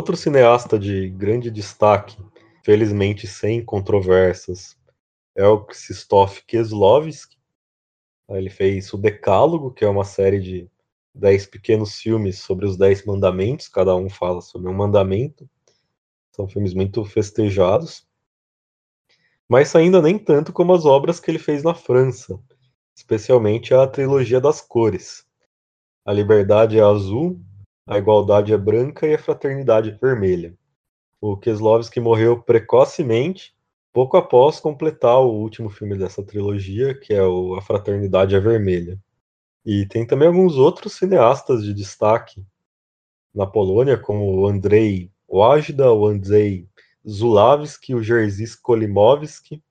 Outro 0.00 0.16
cineasta 0.16 0.78
de 0.78 1.10
grande 1.10 1.50
destaque, 1.50 2.16
felizmente 2.64 3.26
sem 3.26 3.64
controvérsias, 3.64 4.76
é 5.36 5.46
o 5.46 5.64
Krzysztof 5.64 6.42
Kieslowski, 6.46 7.36
ele 8.38 8.50
fez 8.50 8.92
o 8.92 8.98
Decálogo, 8.98 9.72
que 9.72 9.84
é 9.84 9.88
uma 9.88 10.04
série 10.04 10.40
de 10.40 10.70
dez 11.14 11.46
pequenos 11.46 11.96
filmes 11.98 12.38
sobre 12.38 12.66
os 12.66 12.76
dez 12.76 13.04
mandamentos, 13.04 13.68
cada 13.68 13.94
um 13.96 14.08
fala 14.08 14.40
sobre 14.40 14.70
um 14.70 14.74
mandamento. 14.74 15.48
São 16.30 16.48
filmes 16.48 16.72
muito 16.74 17.04
festejados. 17.04 18.06
Mas 19.48 19.74
ainda 19.74 20.00
nem 20.00 20.18
tanto 20.18 20.52
como 20.52 20.72
as 20.72 20.84
obras 20.84 21.18
que 21.18 21.30
ele 21.30 21.38
fez 21.38 21.62
na 21.64 21.74
França, 21.74 22.38
especialmente 22.94 23.74
a 23.74 23.86
trilogia 23.86 24.40
das 24.40 24.60
cores. 24.60 25.26
A 26.04 26.12
liberdade 26.12 26.78
é 26.78 26.82
azul, 26.82 27.40
a 27.86 27.98
igualdade 27.98 28.52
é 28.52 28.56
branca 28.56 29.06
e 29.06 29.14
a 29.14 29.18
fraternidade 29.18 29.90
é 29.90 29.92
vermelha. 29.92 30.56
O 31.20 31.36
Keslovski 31.36 31.98
morreu 31.98 32.40
precocemente 32.40 33.54
pouco 33.92 34.16
após 34.16 34.60
completar 34.60 35.18
o 35.20 35.32
último 35.32 35.68
filme 35.68 35.96
dessa 35.96 36.24
trilogia, 36.24 36.94
que 36.94 37.12
é 37.12 37.22
o 37.22 37.54
A 37.54 37.62
Fraternidade 37.62 38.34
é 38.34 38.40
Vermelha. 38.40 38.98
E 39.64 39.86
tem 39.86 40.06
também 40.06 40.28
alguns 40.28 40.56
outros 40.56 40.94
cineastas 40.94 41.64
de 41.64 41.74
destaque 41.74 42.44
na 43.34 43.46
Polônia, 43.46 43.98
como 43.98 44.24
o 44.24 44.46
Andrzej 44.46 45.10
Wajda, 45.28 45.92
o 45.92 46.06
Andrzej 46.06 46.68
Zulawski, 47.08 47.94
o 47.94 48.02
Jerzy 48.02 48.44
Skolimowski 48.44 49.62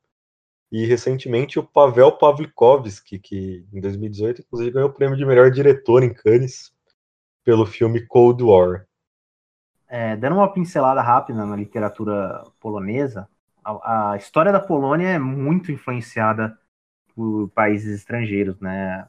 e 0.71 0.86
recentemente 0.86 1.58
o 1.58 1.63
Pavel 1.63 2.12
Pawlikowski, 2.12 3.19
que 3.19 3.65
em 3.73 3.82
2018 3.82 4.41
inclusive 4.41 4.71
ganhou 4.71 4.89
o 4.89 4.93
prêmio 4.93 5.17
de 5.17 5.25
melhor 5.25 5.51
diretor 5.51 6.03
em 6.03 6.13
Cannes 6.13 6.71
pelo 7.43 7.65
filme 7.65 8.05
Cold 8.05 8.43
War. 8.43 8.86
É, 9.88 10.15
dando 10.15 10.36
uma 10.36 10.53
pincelada 10.53 11.01
rápida 11.01 11.43
na 11.45 11.55
literatura 11.55 12.43
polonesa, 12.60 13.27
a, 13.71 14.17
história 14.17 14.51
da 14.51 14.60
Polônia 14.60 15.08
é 15.08 15.19
muito 15.19 15.71
influenciada 15.71 16.58
por 17.15 17.49
países 17.49 17.99
estrangeiros, 17.99 18.60
né? 18.60 19.08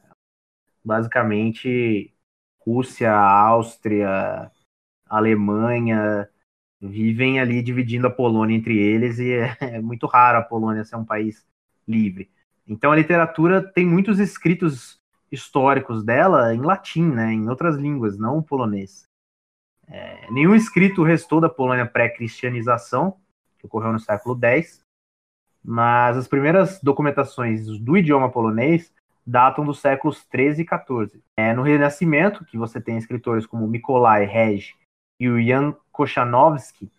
Basicamente, 0.85 2.13
Rússia, 2.59 3.13
Áustria, 3.13 4.51
Alemanha 5.07 6.29
vivem 6.81 7.39
ali 7.39 7.63
dividindo 7.63 8.07
a 8.07 8.11
Polônia 8.11 8.57
entre 8.57 8.79
eles 8.79 9.19
e 9.19 9.33
é, 9.33 9.57
é 9.77 9.81
muito 9.81 10.07
raro 10.07 10.39
a 10.39 10.43
Polônia 10.43 10.85
ser 10.85 10.97
um 10.97 11.05
país 11.05 11.47
livre. 11.87 12.31
Então 12.67 12.93
a 12.93 12.97
literatura 12.97 13.63
tem 13.63 13.85
muitos 13.87 14.19
escritos 14.19 15.01
históricos 15.31 16.05
dela 16.05 16.55
em 16.55 16.61
latim, 16.61 17.05
né, 17.05 17.33
em 17.33 17.49
outras 17.49 17.77
línguas, 17.77 18.19
não 18.19 18.43
polonês. 18.43 19.09
É, 19.89 20.31
nenhum 20.31 20.55
escrito 20.55 21.03
restou 21.03 21.41
da 21.41 21.49
Polônia 21.49 21.85
pré-cristianização, 21.85 23.17
que 23.61 23.67
ocorreu 23.67 23.93
no 23.93 24.01
século 24.01 24.39
X, 24.43 24.83
mas 25.63 26.17
as 26.17 26.27
primeiras 26.27 26.81
documentações 26.83 27.67
do 27.79 27.97
idioma 27.97 28.31
polonês 28.31 28.93
datam 29.27 29.65
dos 29.65 29.81
séculos 29.81 30.25
13 30.25 30.63
e 30.63 30.65
14. 30.65 31.23
É, 31.37 31.53
no 31.53 31.63
Renascimento, 31.63 32.45
que 32.45 32.57
você 32.57 32.81
tem 32.81 32.97
escritores 32.97 33.47
como 33.47 33.69
Mikolai 33.69 34.25
Reg 34.25 34.75
e 35.21 35.29
o 35.29 35.41
Jan 35.41 35.75
Kochanowski, 35.93 36.91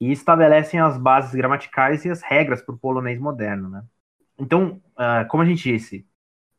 e 0.00 0.10
estabelecem 0.10 0.80
as 0.80 0.98
bases 0.98 1.34
gramaticais 1.34 2.04
e 2.04 2.10
as 2.10 2.22
regras 2.22 2.60
para 2.60 2.74
o 2.74 2.78
polonês 2.78 3.18
moderno. 3.18 3.68
Né? 3.68 3.84
Então, 4.38 4.80
uh, 4.94 5.26
como 5.28 5.42
a 5.42 5.46
gente 5.46 5.62
disse, 5.62 6.06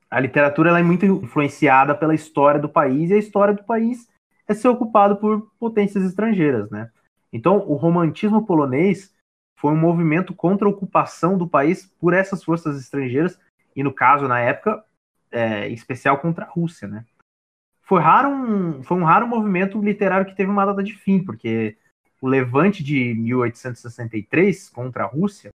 a 0.10 0.20
literatura 0.20 0.80
é 0.80 0.84
muito 0.84 1.06
influenciada 1.06 1.94
pela 1.94 2.16
história 2.16 2.60
do 2.60 2.70
país, 2.70 3.10
e 3.10 3.14
a 3.14 3.18
história 3.18 3.54
do 3.54 3.64
país 3.64 4.08
é 4.48 4.54
ser 4.54 4.70
ocupado 4.70 5.18
por 5.18 5.52
potências 5.60 6.04
estrangeiras, 6.04 6.70
né? 6.72 6.90
Então, 7.34 7.58
o 7.58 7.76
romantismo 7.76 8.46
polonês 8.46 9.14
foi 9.58 9.74
um 9.74 9.78
movimento 9.78 10.36
contra 10.36 10.68
a 10.68 10.72
ocupação 10.72 11.36
do 11.36 11.48
país 11.48 11.92
por 12.00 12.14
essas 12.14 12.44
forças 12.44 12.80
estrangeiras, 12.80 13.40
e 13.76 13.84
no 13.84 13.92
caso, 13.92 14.28
na 14.28 14.40
época, 14.40 14.84
é, 15.32 15.68
em 15.68 15.74
especial 15.74 16.20
contra 16.20 16.46
a 16.46 16.50
Rússia, 16.50 16.88
né? 16.88 17.04
Foi, 17.82 18.00
raro 18.00 18.30
um, 18.30 18.84
foi 18.84 18.98
um 18.98 19.04
raro 19.04 19.28
movimento 19.28 19.82
literário 19.82 20.28
que 20.28 20.36
teve 20.36 20.52
uma 20.52 20.66
data 20.66 20.84
de 20.84 20.94
fim, 20.94 21.24
porque 21.24 21.76
o 22.22 22.28
levante 22.28 22.84
de 22.84 23.16
1863 23.16 24.70
contra 24.70 25.04
a 25.04 25.08
Rússia 25.08 25.50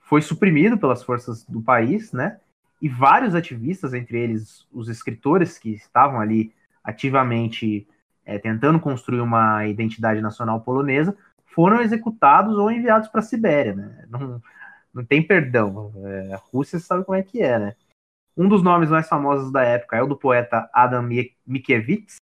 foi 0.00 0.20
suprimido 0.20 0.76
pelas 0.76 1.02
forças 1.02 1.44
do 1.44 1.62
país, 1.62 2.12
né? 2.12 2.38
E 2.82 2.88
vários 2.88 3.34
ativistas, 3.34 3.94
entre 3.94 4.18
eles 4.18 4.66
os 4.70 4.88
escritores 4.88 5.58
que 5.58 5.70
estavam 5.70 6.20
ali 6.20 6.52
ativamente 6.84 7.86
é, 8.24 8.38
tentando 8.38 8.78
construir 8.78 9.20
uma 9.20 9.66
identidade 9.66 10.20
nacional 10.20 10.60
polonesa, 10.60 11.16
foram 11.54 11.80
executados 11.80 12.56
ou 12.56 12.70
enviados 12.70 13.08
para 13.08 13.20
a 13.20 13.22
Sibéria, 13.22 13.74
né? 13.74 14.06
Não, 14.08 14.42
não 14.92 15.04
tem 15.04 15.22
perdão. 15.22 15.92
É, 16.04 16.34
a 16.34 16.36
Rússia 16.36 16.78
sabe 16.78 17.04
como 17.04 17.16
é 17.16 17.22
que 17.22 17.42
é, 17.42 17.58
né? 17.58 17.76
Um 18.36 18.48
dos 18.48 18.62
nomes 18.62 18.90
mais 18.90 19.08
famosos 19.08 19.52
da 19.52 19.62
época 19.62 19.96
é 19.96 20.02
o 20.02 20.06
do 20.06 20.16
poeta 20.16 20.70
Adam 20.72 21.02
Mickiewicz. 21.46 22.16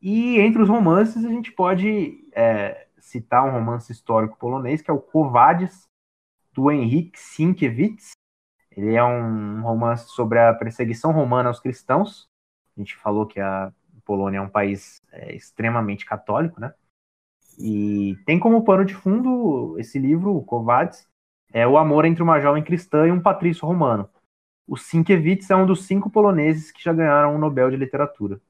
E 0.00 0.38
entre 0.40 0.62
os 0.62 0.68
romances 0.68 1.24
a 1.24 1.28
gente 1.28 1.52
pode 1.52 2.28
é, 2.32 2.86
citar 2.98 3.44
um 3.44 3.50
romance 3.50 3.92
histórico 3.92 4.38
polonês 4.38 4.80
que 4.80 4.90
é 4.90 4.94
o 4.94 5.00
Kovades 5.00 5.84
do 6.52 6.70
Henryk 6.70 7.18
Sienkiewicz. 7.18 8.12
Ele 8.70 8.94
é 8.94 9.04
um 9.04 9.62
romance 9.62 10.08
sobre 10.08 10.38
a 10.38 10.54
perseguição 10.54 11.12
romana 11.12 11.48
aos 11.48 11.60
cristãos. 11.60 12.28
A 12.76 12.80
gente 12.80 12.96
falou 12.96 13.26
que 13.26 13.40
a 13.40 13.72
Polônia 14.04 14.38
é 14.38 14.42
um 14.42 14.48
país 14.48 15.00
é, 15.12 15.34
extremamente 15.34 16.06
católico, 16.06 16.60
né? 16.60 16.72
E 17.60 18.16
tem 18.24 18.38
como 18.38 18.64
pano 18.64 18.84
de 18.84 18.94
fundo 18.94 19.78
esse 19.78 19.98
livro, 19.98 20.34
o 20.34 20.42
Kovades, 20.42 21.06
é 21.52 21.66
o 21.66 21.76
amor 21.76 22.04
entre 22.04 22.22
uma 22.22 22.40
jovem 22.40 22.62
cristã 22.62 23.06
e 23.06 23.12
um 23.12 23.20
patrício 23.20 23.66
romano. 23.66 24.08
O 24.66 24.76
Sienkiewicz 24.76 25.50
é 25.50 25.56
um 25.56 25.66
dos 25.66 25.84
cinco 25.84 26.08
poloneses 26.08 26.70
que 26.70 26.82
já 26.82 26.92
ganharam 26.92 27.34
o 27.34 27.38
Nobel 27.38 27.70
de 27.70 27.76
Literatura. 27.76 28.40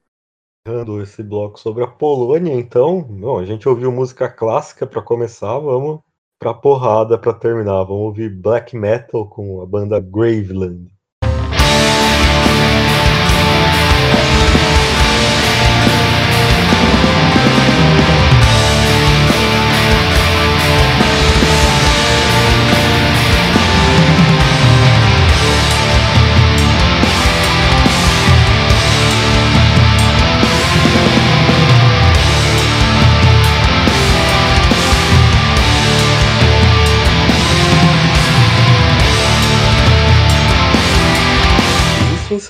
Esse 1.01 1.23
bloco 1.23 1.59
sobre 1.59 1.83
a 1.83 1.87
Polônia, 1.87 2.53
então, 2.53 3.01
bom, 3.01 3.39
a 3.39 3.45
gente 3.45 3.67
ouviu 3.67 3.91
música 3.91 4.29
clássica 4.29 4.85
para 4.85 5.01
começar, 5.01 5.57
vamos 5.57 5.99
pra 6.39 6.53
porrada 6.53 7.19
pra 7.19 7.33
terminar. 7.33 7.83
Vamos 7.83 8.03
ouvir 8.03 8.29
black 8.29 8.75
metal 8.75 9.27
com 9.27 9.61
a 9.61 9.65
banda 9.65 9.99
Graveland. 9.99 10.91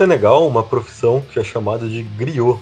Senegal 0.01 0.47
uma 0.47 0.63
profissão 0.63 1.21
que 1.21 1.39
é 1.39 1.43
chamada 1.43 1.87
de 1.87 2.01
griot. 2.01 2.59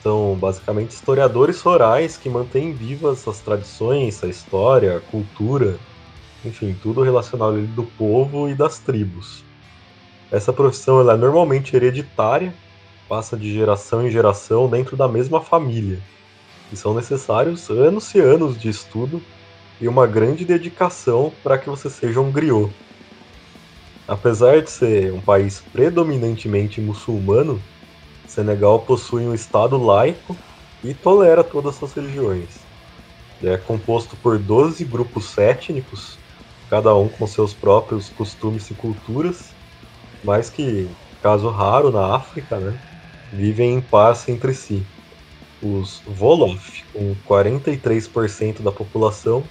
São 0.00 0.36
basicamente 0.36 0.92
historiadores 0.92 1.60
rurais 1.60 2.16
que 2.16 2.30
mantêm 2.30 2.72
vivas 2.72 3.26
as 3.26 3.40
tradições, 3.40 4.22
a 4.22 4.28
história, 4.28 4.96
a 4.96 5.00
cultura, 5.00 5.76
enfim, 6.44 6.76
tudo 6.80 7.02
relacionado 7.02 7.60
do 7.74 7.82
povo 7.82 8.48
e 8.48 8.54
das 8.54 8.78
tribos. 8.78 9.42
Essa 10.30 10.52
profissão 10.52 11.00
ela 11.00 11.14
é 11.14 11.16
normalmente 11.16 11.74
hereditária, 11.74 12.54
passa 13.08 13.36
de 13.36 13.52
geração 13.52 14.06
em 14.06 14.10
geração 14.12 14.68
dentro 14.68 14.96
da 14.96 15.08
mesma 15.08 15.40
família. 15.40 15.98
E 16.72 16.76
são 16.76 16.94
necessários 16.94 17.68
anos 17.70 18.14
e 18.14 18.20
anos 18.20 18.56
de 18.56 18.68
estudo 18.68 19.20
e 19.80 19.88
uma 19.88 20.06
grande 20.06 20.44
dedicação 20.44 21.32
para 21.42 21.58
que 21.58 21.68
você 21.68 21.90
seja 21.90 22.20
um 22.20 22.30
griot. 22.30 22.72
Apesar 24.08 24.62
de 24.62 24.70
ser 24.70 25.12
um 25.12 25.20
país 25.20 25.60
predominantemente 25.70 26.80
muçulmano, 26.80 27.60
Senegal 28.26 28.80
possui 28.80 29.26
um 29.26 29.34
estado 29.34 29.76
laico 29.76 30.34
e 30.82 30.94
tolera 30.94 31.44
todas 31.44 31.82
as 31.82 31.92
religiões. 31.92 32.48
É 33.42 33.58
composto 33.58 34.16
por 34.16 34.38
12 34.38 34.82
grupos 34.86 35.36
étnicos, 35.36 36.18
cada 36.70 36.96
um 36.96 37.06
com 37.06 37.26
seus 37.26 37.52
próprios 37.52 38.08
costumes 38.08 38.70
e 38.70 38.74
culturas, 38.74 39.50
mas 40.24 40.48
que, 40.48 40.88
caso 41.22 41.50
raro 41.50 41.90
na 41.90 42.16
África, 42.16 42.58
né, 42.58 42.78
vivem 43.30 43.74
em 43.74 43.80
paz 43.82 44.26
entre 44.26 44.54
si. 44.54 44.82
Os 45.60 46.02
Wolof, 46.06 46.82
com 46.94 47.14
43% 47.28 48.62
da 48.62 48.72
população, 48.72 49.44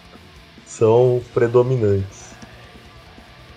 são 0.66 1.22
predominantes. 1.32 2.17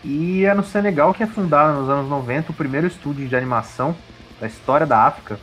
E 0.03 0.47
é 0.47 0.55
no 0.55 0.65
Senegal 0.65 1.13
que 1.13 1.23
é 1.23 1.27
fundado 1.27 1.79
nos 1.79 1.91
anos 1.91 2.09
90 2.09 2.53
o 2.53 2.55
primeiro 2.55 2.87
estúdio 2.87 3.29
de 3.29 3.37
animação 3.37 3.95
da 4.41 4.47
história 4.47 4.87
da 4.87 5.05
África, 5.05 5.39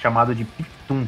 chamado 0.00 0.34
de 0.34 0.44
Pictum. 0.44 1.06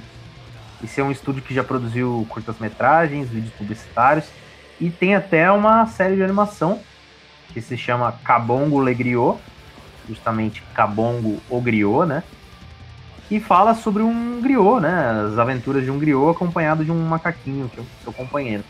Esse 0.82 1.00
é 1.00 1.04
um 1.04 1.10
estúdio 1.10 1.42
que 1.42 1.52
já 1.52 1.64
produziu 1.64 2.24
curtas-metragens, 2.28 3.28
vídeos 3.28 3.52
publicitários 3.54 4.26
e 4.80 4.90
tem 4.90 5.16
até 5.16 5.50
uma 5.50 5.86
série 5.86 6.14
de 6.14 6.22
animação 6.22 6.80
que 7.52 7.60
se 7.60 7.76
chama 7.76 8.12
Cabongo 8.24 8.80
Le 8.80 8.94
Griot, 8.94 9.38
justamente 10.08 10.62
Cabongo 10.72 11.40
o 11.50 11.60
Griot, 11.60 12.06
né? 12.06 12.22
Que 13.28 13.40
fala 13.40 13.74
sobre 13.74 14.02
um 14.02 14.40
griot, 14.40 14.80
né? 14.80 15.26
As 15.26 15.38
aventuras 15.38 15.82
de 15.82 15.90
um 15.90 15.98
griot 15.98 16.30
acompanhado 16.30 16.84
de 16.84 16.92
um 16.92 17.06
macaquinho, 17.06 17.68
que 17.68 17.80
é 17.80 17.82
o 17.82 17.86
seu 18.04 18.12
companheiro. 18.12 18.62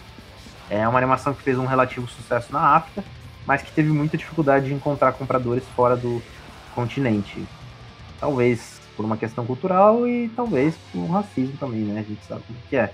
É 0.71 0.87
uma 0.89 0.99
animação 0.99 1.35
que 1.35 1.43
fez 1.43 1.59
um 1.59 1.67
relativo 1.67 2.09
sucesso 2.09 2.53
na 2.53 2.77
África 2.77 3.05
mas 3.47 3.63
que 3.63 3.73
teve 3.73 3.91
muita 3.91 4.17
dificuldade 4.17 4.67
de 4.67 4.75
encontrar 4.75 5.13
compradores 5.13 5.65
fora 5.75 5.97
do 5.97 6.23
continente. 6.75 7.45
Talvez 8.19 8.81
por 8.97 9.05
uma 9.05 9.17
questão 9.17 9.45
cultural 9.45 10.07
e 10.07 10.29
talvez 10.37 10.77
por 10.93 11.07
racismo 11.07 11.57
também, 11.59 11.81
né? 11.81 12.01
A 12.01 12.03
gente 12.03 12.25
sabe 12.25 12.43
como 12.47 12.59
que 12.69 12.77
é. 12.77 12.93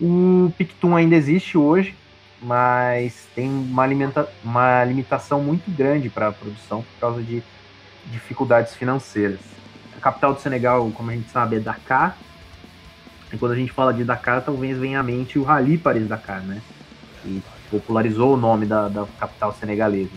O 0.00 0.52
Pictum 0.58 0.96
ainda 0.96 1.14
existe 1.14 1.56
hoje, 1.56 1.94
mas 2.42 3.26
tem 3.34 3.48
uma, 3.48 3.82
alimenta 3.82 4.28
uma 4.42 4.84
limitação 4.84 5.40
muito 5.40 5.70
grande 5.70 6.08
para 6.08 6.28
a 6.28 6.32
produção 6.32 6.82
por 6.82 7.00
causa 7.00 7.22
de 7.22 7.42
dificuldades 8.06 8.74
financeiras. 8.74 9.40
A 9.96 10.00
capital 10.00 10.34
do 10.34 10.40
Senegal, 10.40 10.90
como 10.92 11.10
a 11.10 11.14
gente 11.14 11.30
sabe, 11.30 11.56
é 11.56 11.60
Dakar. 11.60 12.16
E 13.32 13.38
quando 13.38 13.52
a 13.52 13.56
gente 13.56 13.72
fala 13.72 13.94
de 13.94 14.04
Dakar, 14.04 14.42
talvez 14.42 14.76
venha 14.78 15.00
à 15.00 15.02
mente 15.02 15.38
o 15.38 15.42
Rally 15.42 15.78
Paris-Dakar, 15.78 16.42
né? 16.42 16.60
E 17.24 17.40
popularizou 17.70 18.34
o 18.34 18.36
nome 18.36 18.66
da, 18.66 18.88
da 18.88 19.06
capital 19.18 19.52
senegalesa. 19.52 20.10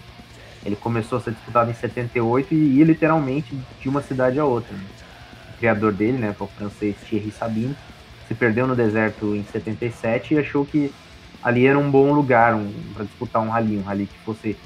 Ele 0.65 0.75
começou 0.75 1.17
a 1.17 1.21
ser 1.21 1.31
disputado 1.31 1.71
em 1.71 1.73
78 1.73 2.53
e 2.53 2.77
ia 2.77 2.85
literalmente 2.85 3.57
de 3.79 3.89
uma 3.89 4.01
cidade 4.01 4.39
a 4.39 4.45
outra. 4.45 4.75
Né? 4.75 4.83
O 5.53 5.57
criador 5.57 5.93
dele, 5.93 6.17
né, 6.17 6.35
o 6.37 6.47
francês 6.47 6.95
Thierry 7.07 7.31
Sabine, 7.31 7.75
se 8.27 8.35
perdeu 8.35 8.67
no 8.67 8.75
deserto 8.75 9.33
em 9.35 9.43
77 9.43 10.33
e 10.33 10.39
achou 10.39 10.65
que 10.65 10.93
ali 11.41 11.65
era 11.65 11.79
um 11.79 11.89
bom 11.89 12.11
lugar 12.11 12.53
um, 12.53 12.71
para 12.93 13.05
disputar 13.05 13.41
um 13.41 13.49
rally, 13.49 13.77
um 13.77 13.83
rally 13.83 14.07
que 14.07 14.17
fosse 14.19 14.57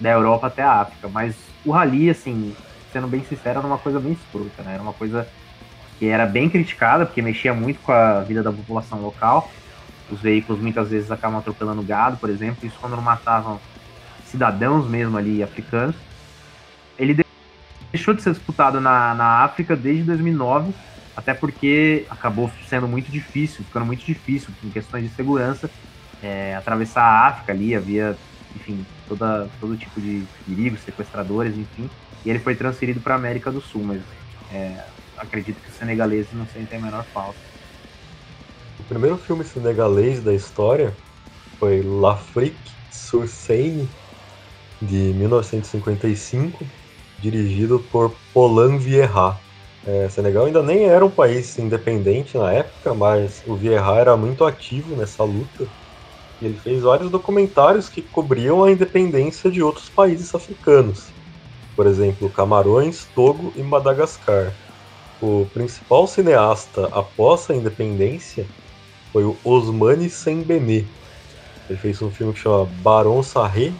da 0.00 0.10
Europa 0.10 0.46
até 0.46 0.62
a 0.62 0.80
África. 0.80 1.08
Mas 1.08 1.36
o 1.64 1.70
rally, 1.70 2.08
assim, 2.08 2.54
sendo 2.92 3.06
bem 3.06 3.22
sincero, 3.24 3.58
era 3.58 3.66
uma 3.66 3.78
coisa 3.78 4.00
bem 4.00 4.12
escrota, 4.12 4.62
né? 4.62 4.74
Era 4.74 4.82
uma 4.82 4.92
coisa 4.92 5.28
que 5.98 6.06
era 6.06 6.26
bem 6.26 6.48
criticada, 6.48 7.06
porque 7.06 7.22
mexia 7.22 7.54
muito 7.54 7.80
com 7.80 7.92
a 7.92 8.20
vida 8.20 8.42
da 8.42 8.50
população 8.50 9.00
local. 9.00 9.50
Os 10.12 10.20
veículos 10.20 10.60
muitas 10.60 10.90
vezes 10.90 11.10
acabam 11.10 11.38
atropelando 11.38 11.82
gado, 11.82 12.18
por 12.18 12.28
exemplo, 12.28 12.66
isso 12.66 12.76
quando 12.78 13.00
matavam 13.00 13.58
cidadãos 14.26 14.86
mesmo 14.86 15.16
ali 15.16 15.42
africanos. 15.42 15.96
Ele 16.98 17.24
deixou 17.90 18.12
de 18.12 18.20
ser 18.20 18.32
disputado 18.32 18.78
na, 18.78 19.14
na 19.14 19.42
África 19.42 19.74
desde 19.74 20.02
2009, 20.04 20.74
até 21.16 21.32
porque 21.32 22.06
acabou 22.10 22.50
sendo 22.68 22.86
muito 22.86 23.10
difícil, 23.10 23.64
ficando 23.64 23.86
muito 23.86 24.04
difícil 24.04 24.50
em 24.62 24.68
questões 24.68 25.04
de 25.04 25.16
segurança 25.16 25.70
é, 26.22 26.54
atravessar 26.54 27.02
a 27.02 27.28
África 27.28 27.52
ali, 27.52 27.74
havia, 27.74 28.16
enfim, 28.54 28.86
toda, 29.08 29.48
todo 29.60 29.76
tipo 29.76 29.98
de 29.98 30.24
perigos, 30.46 30.80
sequestradores, 30.80 31.56
enfim, 31.56 31.90
e 32.24 32.30
ele 32.30 32.38
foi 32.38 32.54
transferido 32.54 33.00
para 33.00 33.14
a 33.14 33.16
América 33.16 33.50
do 33.50 33.60
Sul, 33.60 33.82
mas 33.82 34.02
é, 34.52 34.84
acredito 35.16 35.60
que 35.60 35.70
os 35.70 35.74
senegaleses 35.74 36.32
não 36.32 36.46
sentem 36.46 36.78
a 36.78 36.82
menor 36.82 37.04
falta. 37.04 37.51
Primeiro 38.92 39.16
filme 39.16 39.42
senegalês 39.42 40.22
da 40.22 40.34
história 40.34 40.94
foi 41.58 41.82
L'Afrique 41.82 42.70
sur 42.90 43.26
Seine, 43.26 43.88
de 44.82 45.14
1955, 45.14 46.62
dirigido 47.18 47.82
por 47.90 48.14
Polan 48.34 48.76
Vieira. 48.76 49.38
É, 49.86 50.10
Senegal 50.10 50.44
ainda 50.44 50.62
nem 50.62 50.84
era 50.84 51.06
um 51.06 51.10
país 51.10 51.58
independente 51.58 52.36
na 52.36 52.52
época, 52.52 52.92
mas 52.92 53.42
o 53.46 53.56
Vieira 53.56 53.94
era 53.94 54.14
muito 54.14 54.44
ativo 54.44 54.94
nessa 54.94 55.24
luta. 55.24 55.66
E 56.42 56.44
ele 56.44 56.58
fez 56.58 56.82
vários 56.82 57.10
documentários 57.10 57.88
que 57.88 58.02
cobriam 58.02 58.62
a 58.62 58.70
independência 58.70 59.50
de 59.50 59.62
outros 59.62 59.88
países 59.88 60.34
africanos, 60.34 61.06
por 61.74 61.86
exemplo, 61.86 62.28
Camarões, 62.28 63.06
Togo 63.14 63.54
e 63.56 63.62
Madagascar. 63.62 64.52
O 65.18 65.46
principal 65.54 66.06
cineasta 66.06 66.88
após 66.92 67.48
a 67.48 67.54
independência 67.54 68.46
foi 69.12 69.24
o 69.24 69.36
Osmani 69.44 70.08
Sembene. 70.08 70.86
Ele 71.68 71.78
fez 71.78 72.00
um 72.00 72.10
filme 72.10 72.32
que 72.32 72.40
chama 72.40 72.64
Baron 72.82 73.22
Sarré, 73.22 73.72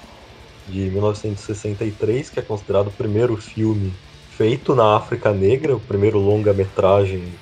de 0.68 0.90
1963, 0.90 2.30
que 2.30 2.38
é 2.38 2.42
considerado 2.42 2.88
o 2.88 2.92
primeiro 2.92 3.36
filme 3.36 3.92
feito 4.30 4.74
na 4.74 4.96
África 4.96 5.32
Negra, 5.32 5.74
o 5.74 5.80
primeiro 5.80 6.18
longa-metragem 6.18 7.32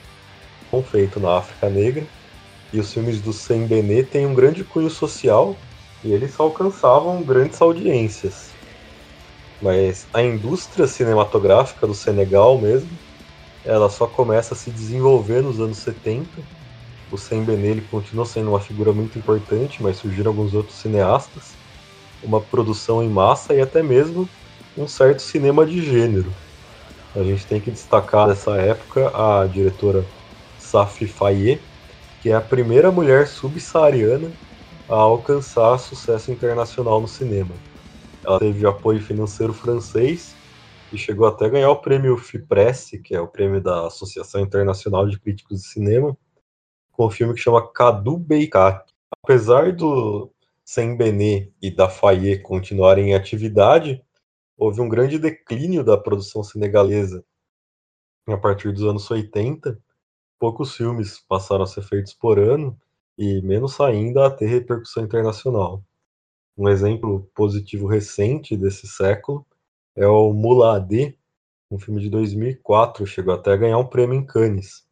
feito 0.90 1.18
na 1.18 1.38
África 1.38 1.68
Negra. 1.68 2.04
E 2.72 2.78
os 2.78 2.92
filmes 2.92 3.20
do 3.20 3.32
Sembene 3.32 4.04
têm 4.04 4.26
um 4.26 4.34
grande 4.34 4.62
cunho 4.62 4.88
social 4.88 5.56
e 6.04 6.12
eles 6.12 6.38
alcançavam 6.38 7.22
grandes 7.22 7.60
audiências. 7.60 8.50
Mas 9.60 10.06
a 10.14 10.22
indústria 10.22 10.86
cinematográfica 10.86 11.86
do 11.86 11.94
Senegal 11.94 12.56
mesmo, 12.58 12.88
ela 13.64 13.90
só 13.90 14.06
começa 14.06 14.54
a 14.54 14.56
se 14.56 14.70
desenvolver 14.70 15.42
nos 15.42 15.60
anos 15.60 15.78
70. 15.78 16.28
O 17.12 17.18
ele 17.34 17.82
continua 17.82 18.24
sendo 18.24 18.50
uma 18.50 18.60
figura 18.60 18.92
muito 18.92 19.18
importante, 19.18 19.82
mas 19.82 19.96
surgiram 19.96 20.30
alguns 20.30 20.54
outros 20.54 20.78
cineastas 20.78 21.58
uma 22.22 22.40
produção 22.40 23.02
em 23.02 23.08
massa 23.08 23.54
e 23.54 23.60
até 23.60 23.82
mesmo 23.82 24.28
um 24.76 24.86
certo 24.86 25.20
cinema 25.20 25.66
de 25.66 25.82
gênero. 25.82 26.32
A 27.14 27.22
gente 27.22 27.46
tem 27.46 27.60
que 27.60 27.70
destacar 27.70 28.28
nessa 28.28 28.56
época 28.56 29.10
a 29.14 29.46
diretora 29.46 30.04
Safi 30.58 31.06
Faye, 31.06 31.60
que 32.22 32.30
é 32.30 32.34
a 32.34 32.40
primeira 32.40 32.92
mulher 32.92 33.26
subsaariana 33.26 34.30
a 34.88 34.94
alcançar 34.94 35.78
sucesso 35.78 36.30
internacional 36.30 37.00
no 37.00 37.08
cinema. 37.08 37.54
Ela 38.24 38.38
teve 38.38 38.66
apoio 38.66 39.00
financeiro 39.00 39.52
francês 39.52 40.36
e 40.92 40.98
chegou 40.98 41.26
até 41.26 41.46
a 41.46 41.48
ganhar 41.48 41.70
o 41.70 41.80
prêmio 41.80 42.16
FIPRESS, 42.16 43.00
que 43.02 43.14
é 43.14 43.20
o 43.20 43.28
prêmio 43.28 43.60
da 43.60 43.86
Associação 43.86 44.40
Internacional 44.40 45.06
de 45.06 45.18
Críticos 45.18 45.62
de 45.62 45.66
Cinema, 45.66 46.16
com 47.00 47.06
um 47.06 47.10
filme 47.10 47.32
que 47.32 47.40
chama 47.40 47.66
Cadu 47.66 48.18
Beikat. 48.18 48.84
Apesar 49.24 49.72
do, 49.72 50.30
Saint-Benet 50.62 51.50
e 51.62 51.70
da 51.70 51.88
Faye 51.88 52.38
continuarem 52.38 53.08
em 53.08 53.14
atividade, 53.14 54.04
houve 54.54 54.82
um 54.82 54.88
grande 54.88 55.18
declínio 55.18 55.82
da 55.82 55.96
produção 55.96 56.44
senegalesa 56.44 57.24
a 58.28 58.36
partir 58.36 58.70
dos 58.70 58.84
anos 58.84 59.10
80. 59.10 59.82
Poucos 60.38 60.76
filmes 60.76 61.18
passaram 61.26 61.64
a 61.64 61.66
ser 61.66 61.80
feitos 61.80 62.12
por 62.12 62.38
ano 62.38 62.78
e 63.16 63.40
menos 63.40 63.80
ainda 63.80 64.26
a 64.26 64.30
ter 64.30 64.44
repercussão 64.44 65.02
internacional. 65.02 65.82
Um 66.54 66.68
exemplo 66.68 67.30
positivo 67.34 67.86
recente 67.86 68.58
desse 68.58 68.86
século 68.86 69.46
é 69.96 70.06
o 70.06 70.34
Mulade, 70.34 71.18
um 71.70 71.78
filme 71.78 72.02
de 72.02 72.10
2004, 72.10 73.06
chegou 73.06 73.32
até 73.32 73.52
a 73.52 73.56
ganhar 73.56 73.78
um 73.78 73.86
prêmio 73.86 74.18
em 74.18 74.26
Cannes. 74.26 74.89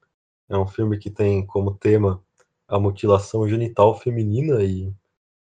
É 0.49 0.57
um 0.57 0.67
filme 0.67 0.99
que 0.99 1.11
tem 1.11 1.45
como 1.45 1.75
tema 1.75 2.23
a 2.67 2.79
mutilação 2.79 3.49
genital 3.49 3.99
feminina 3.99 4.63
e 4.63 4.93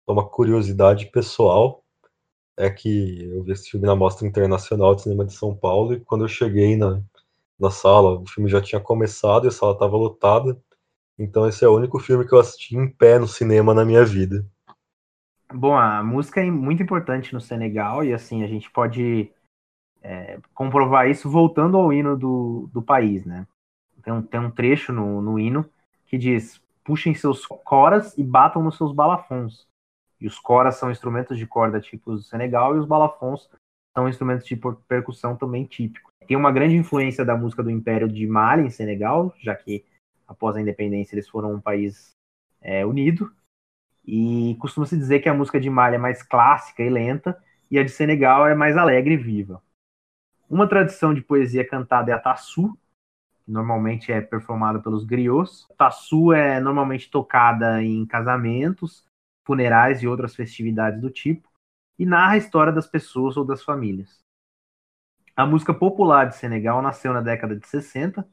uma 0.07 0.26
curiosidade 0.28 1.07
pessoal 1.07 1.82
é 2.57 2.70
que 2.70 3.24
eu 3.24 3.42
vi 3.42 3.53
esse 3.53 3.70
filme 3.70 3.86
na 3.86 3.97
Mostra 3.97 4.26
Internacional 4.26 4.95
de 4.95 5.03
Cinema 5.03 5.24
de 5.24 5.32
São 5.32 5.55
Paulo 5.55 5.95
e 5.95 6.01
quando 6.01 6.24
eu 6.24 6.28
cheguei 6.28 6.76
na, 6.76 7.03
na 7.59 7.70
sala, 7.70 8.20
o 8.20 8.26
filme 8.26 8.49
já 8.49 8.61
tinha 8.61 8.80
começado 8.80 9.45
e 9.45 9.49
a 9.49 9.51
sala 9.51 9.72
estava 9.72 9.97
lotada. 9.97 10.57
Então 11.18 11.49
esse 11.49 11.64
é 11.64 11.68
o 11.68 11.76
único 11.76 11.99
filme 11.99 12.26
que 12.26 12.32
eu 12.32 12.38
assisti 12.38 12.76
em 12.76 12.88
pé 12.88 13.18
no 13.18 13.26
cinema 13.26 13.74
na 13.74 13.84
minha 13.84 14.05
vida. 14.05 14.47
Bom, 15.53 15.76
a 15.76 16.03
música 16.03 16.40
é 16.40 16.51
muito 16.51 16.82
importante 16.82 17.32
no 17.32 17.40
Senegal 17.40 18.05
e 18.05 18.12
assim 18.12 18.42
a 18.42 18.47
gente 18.47 18.70
pode 18.70 19.30
é, 20.03 20.38
comprovar 20.53 21.09
isso 21.09 21.30
voltando 21.30 21.76
ao 21.76 21.92
hino 21.92 22.16
do, 22.16 22.68
do 22.72 22.82
país, 22.82 23.24
né? 23.24 23.47
Tem 24.05 24.12
um, 24.12 24.22
tem 24.22 24.40
um 24.40 24.50
trecho 24.50 24.92
no, 24.92 25.20
no 25.20 25.38
hino 25.38 25.68
que 26.07 26.18
diz: 26.18 26.61
puxem 26.84 27.14
seus 27.14 27.46
coras 27.46 28.16
e 28.18 28.22
batam 28.22 28.62
nos 28.62 28.76
seus 28.76 28.92
balafons. 28.92 29.66
E 30.20 30.26
os 30.26 30.38
coras 30.38 30.76
são 30.76 30.90
instrumentos 30.90 31.38
de 31.38 31.46
corda 31.46 31.80
típicos 31.80 32.22
do 32.22 32.26
Senegal 32.26 32.76
e 32.76 32.78
os 32.78 32.86
balafons 32.86 33.48
são 33.96 34.09
instrumentos 34.09 34.46
de 34.46 34.59
percussão 34.88 35.36
também 35.36 35.64
típicos. 35.64 36.12
Tem 36.26 36.36
uma 36.36 36.52
grande 36.52 36.76
influência 36.76 37.24
da 37.24 37.36
música 37.36 37.62
do 37.62 37.70
Império 37.70 38.09
de 38.09 38.26
Mali 38.26 38.66
em 38.66 38.70
Senegal, 38.70 39.34
já 39.38 39.55
que 39.55 39.84
após 40.26 40.57
a 40.57 40.61
independência 40.61 41.14
eles 41.14 41.28
foram 41.28 41.52
um 41.52 41.61
país 41.61 42.14
é, 42.61 42.84
unido. 42.84 43.32
E 44.07 44.57
costuma-se 44.61 44.96
dizer 44.96 45.20
que 45.20 45.28
a 45.28 45.34
música 45.34 45.61
de 45.61 45.70
Mali 45.70 45.96
é 45.96 45.98
mais 45.98 46.22
clássica 46.22 46.82
e 46.82 46.90
lenta 46.90 47.40
e 47.70 47.78
a 47.78 47.84
de 47.84 47.90
Senegal 47.90 48.46
é 48.46 48.55
mais 48.55 48.76
alegre 48.76 49.14
e 49.14 49.18
viva. 49.18 49.62
Uma 50.48 50.68
tradição 50.68 51.14
de 51.14 51.22
poesia 51.22 51.66
cantada 51.66 52.11
é 52.11 52.14
a 52.14 52.18
tassu, 52.18 52.76
normalmente 53.47 54.11
é 54.12 54.20
performada 54.20 54.80
pelos 54.80 55.05
griots. 55.05 55.66
Tassu 55.76 56.32
é 56.32 56.61
normalmente 56.61 57.11
tocada 57.11 57.82
em 57.82 58.05
casamentos, 58.07 59.07
funerais 59.47 60.03
e 60.03 60.09
outras 60.09 60.34
festividades 60.34 61.01
do 61.01 61.11
tipo, 61.11 61.49
e 61.99 62.07
narra 62.07 62.32
a 62.32 62.38
história 62.38 62.72
das 62.72 62.86
pessoas 62.86 63.36
ou 63.36 63.45
das 63.45 63.62
famílias. 63.62 64.22
A 65.36 65.45
música 65.45 65.74
popular 65.74 66.26
de 66.28 66.36
Senegal 66.36 66.80
nasceu 66.80 67.12
na 67.12 67.20
década 67.20 67.57
de 67.57 67.66
60, 67.66 68.26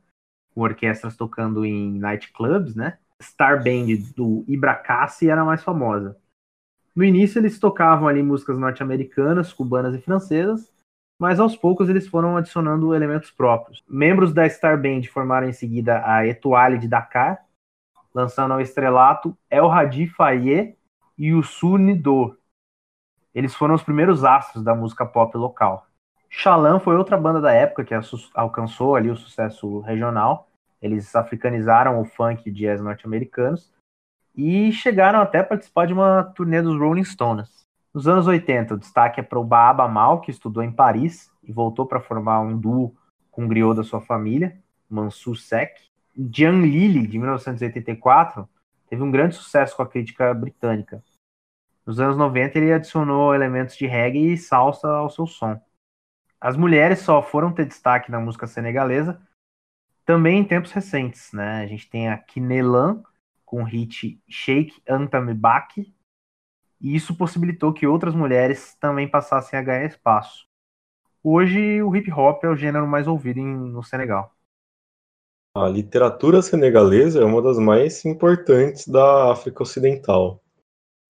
com 0.54 0.62
orquestras 0.62 1.16
tocando 1.16 1.66
em 1.66 2.00
nightclubs, 2.00 2.76
né? 2.76 3.00
Star 3.22 3.64
Band 3.64 3.88
do 4.16 4.44
Ibracassi 4.48 5.30
era 5.30 5.42
a 5.42 5.46
mais 5.46 5.64
famosa. 5.64 6.18
No 6.96 7.04
início 7.04 7.40
eles 7.40 7.60
tocavam 7.60 8.08
ali 8.08 8.22
músicas 8.22 8.58
norte-americanas, 8.58 9.54
cubanas 9.54 9.96
e 9.96 10.02
francesas, 10.02 10.71
mas 11.22 11.40
aos 11.40 11.56
poucos 11.56 11.88
eles 11.88 12.08
foram 12.08 12.36
adicionando 12.36 12.96
elementos 12.96 13.30
próprios. 13.30 13.84
Membros 13.88 14.34
da 14.34 14.50
Star 14.50 14.82
Band 14.82 15.04
formaram 15.04 15.48
em 15.48 15.54
seguida 15.54 16.02
a 16.04 16.26
Etoile 16.26 16.80
de 16.80 16.88
Dakar, 16.88 17.46
lançando 18.12 18.56
ao 18.56 18.60
estrelato 18.60 19.38
El 19.48 19.72
Hadi 19.72 20.08
Faye 20.08 20.76
e 21.16 21.32
o 21.32 21.44
Sunido. 21.44 22.36
Eles 23.36 23.54
foram 23.54 23.76
os 23.76 23.84
primeiros 23.84 24.24
astros 24.24 24.64
da 24.64 24.74
música 24.74 25.06
pop 25.06 25.38
local. 25.38 25.86
Xalan 26.28 26.80
foi 26.80 26.98
outra 26.98 27.18
banda 27.18 27.40
da 27.40 27.54
época 27.54 27.86
que 27.86 27.94
alcançou 28.34 28.96
ali 28.96 29.12
o 29.12 29.16
sucesso 29.16 29.80
regional. 29.82 30.48
Eles 30.82 31.16
africanizaram 31.16 32.02
o 32.02 32.04
funk 32.04 32.50
e 32.50 32.52
jazz 32.52 32.82
norte-americanos 32.82 33.72
e 34.36 34.72
chegaram 34.72 35.22
até 35.22 35.38
a 35.38 35.44
participar 35.44 35.86
de 35.86 35.94
uma 35.94 36.24
turnê 36.24 36.64
dos 36.64 36.80
Rolling 36.80 37.04
Stones. 37.04 37.61
Nos 37.94 38.08
anos 38.08 38.26
80, 38.26 38.74
o 38.74 38.78
destaque 38.78 39.20
é 39.20 39.24
para 39.24 39.40
o 39.40 39.44
Baaba 39.44 39.88
Mal, 39.88 40.22
que 40.22 40.32
estudou 40.32 40.64
em 40.64 40.72
Paris 40.72 41.30
e 41.44 41.52
voltou 41.52 41.86
para 41.86 42.00
formar 42.00 42.40
um 42.40 42.58
duo 42.58 42.96
com 43.30 43.44
o 43.44 43.48
griot 43.48 43.76
da 43.76 43.84
sua 43.84 44.00
família, 44.00 44.58
Mansur 44.90 45.36
Sek. 45.36 45.90
Jian 46.16 46.62
Lili, 46.62 47.06
de 47.06 47.18
1984, 47.18 48.48
teve 48.88 49.02
um 49.02 49.12
grande 49.12 49.36
sucesso 49.36 49.76
com 49.76 49.84
a 49.84 49.88
crítica 49.88 50.34
britânica. 50.34 51.04
Nos 51.86 52.00
anos 52.00 52.16
90, 52.16 52.58
ele 52.58 52.72
adicionou 52.72 53.36
elementos 53.36 53.76
de 53.76 53.86
reggae 53.88 54.34
e 54.34 54.38
salsa 54.38 54.88
ao 54.88 55.10
seu 55.10 55.28
som. 55.28 55.60
As 56.40 56.56
mulheres 56.56 57.00
só 57.00 57.22
foram 57.22 57.52
ter 57.52 57.66
destaque 57.66 58.10
na 58.10 58.20
música 58.20 58.48
senegalesa 58.48 59.22
também 60.06 60.40
em 60.40 60.44
tempos 60.44 60.72
recentes. 60.72 61.32
Né? 61.34 61.62
A 61.62 61.68
gente 61.68 61.90
tem 61.90 62.10
a 62.10 62.18
Kinelan 62.18 63.04
com 63.46 63.62
o 63.62 63.66
hit 63.66 64.22
Shake 64.30 64.82
Antamibaki, 64.88 65.94
e 66.82 66.96
isso 66.96 67.16
possibilitou 67.16 67.72
que 67.72 67.86
outras 67.86 68.16
mulheres 68.16 68.76
também 68.80 69.08
passassem 69.08 69.58
a 69.58 69.62
ganhar 69.62 69.86
espaço. 69.86 70.48
Hoje, 71.24 71.82
o 71.84 71.96
hip 71.96 72.12
hop 72.12 72.44
é 72.44 72.50
o 72.50 72.56
gênero 72.56 72.88
mais 72.88 73.08
ouvido 73.08 73.40
em, 73.40 73.46
no 73.46 73.84
Senegal. 73.84 74.36
A 75.56 75.68
literatura 75.68 76.42
senegalesa 76.42 77.22
é 77.22 77.26
uma 77.26 77.42
das 77.42 77.60
mais 77.60 78.04
importantes 78.06 78.88
da 78.88 79.32
África 79.32 79.62
Ocidental. 79.62 80.42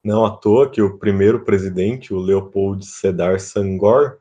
Não 0.03 0.26
à 0.26 0.32
toa 0.32 0.69
que 0.69 0.82
o 0.82 0.97
primeiro 0.97 1.45
presidente, 1.45 2.13
o 2.13 2.19
Leopold 2.19 2.86
Sedar 2.86 3.39
Senghor, 3.39 4.17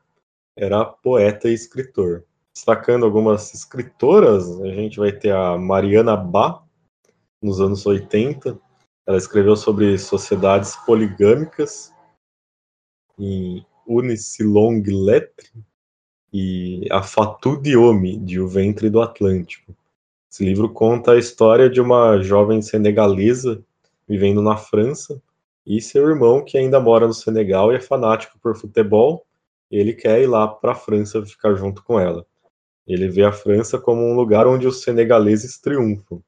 era 0.55 0.85
poeta 0.85 1.49
e 1.49 1.53
escritor. 1.53 2.23
Destacando 2.53 3.05
algumas 3.05 3.53
escritoras, 3.53 4.47
a 4.61 4.67
gente 4.67 4.99
vai 4.99 5.11
ter 5.11 5.33
a 5.33 5.57
Mariana 5.57 6.15
Ba, 6.15 6.61
nos 7.41 7.59
anos 7.59 7.85
80, 7.85 8.59
ela 9.05 9.17
escreveu 9.17 9.55
sobre 9.55 9.97
sociedades 9.97 10.75
poligâmicas 10.85 11.93
em 13.17 13.65
Unicilong 13.87 14.81
Letre 14.85 15.49
e 16.31 16.87
A 16.91 17.03
Fatu 17.03 17.57
de 17.61 17.75
Homme, 17.75 18.17
de 18.17 18.39
O 18.39 18.47
Ventre 18.47 18.89
do 18.89 19.01
Atlântico. 19.01 19.75
Esse 20.31 20.45
livro 20.45 20.69
conta 20.69 21.11
a 21.11 21.17
história 21.17 21.69
de 21.69 21.81
uma 21.81 22.21
jovem 22.21 22.61
senegalesa 22.61 23.61
vivendo 24.07 24.41
na 24.41 24.55
França 24.55 25.21
e 25.65 25.81
seu 25.81 26.07
irmão, 26.07 26.43
que 26.43 26.57
ainda 26.57 26.79
mora 26.79 27.07
no 27.07 27.13
Senegal 27.13 27.71
e 27.71 27.75
é 27.75 27.79
fanático 27.79 28.39
por 28.39 28.55
futebol, 28.55 29.25
ele 29.69 29.93
quer 29.93 30.21
ir 30.21 30.27
lá 30.27 30.47
para 30.47 30.71
a 30.73 30.75
França 30.75 31.25
ficar 31.25 31.55
junto 31.55 31.83
com 31.83 31.99
ela. 31.99 32.25
Ele 32.87 33.07
vê 33.07 33.23
a 33.23 33.31
França 33.31 33.79
como 33.79 34.01
um 34.01 34.15
lugar 34.15 34.47
onde 34.47 34.67
os 34.67 34.81
senegaleses 34.81 35.57
triunfam, 35.59 36.21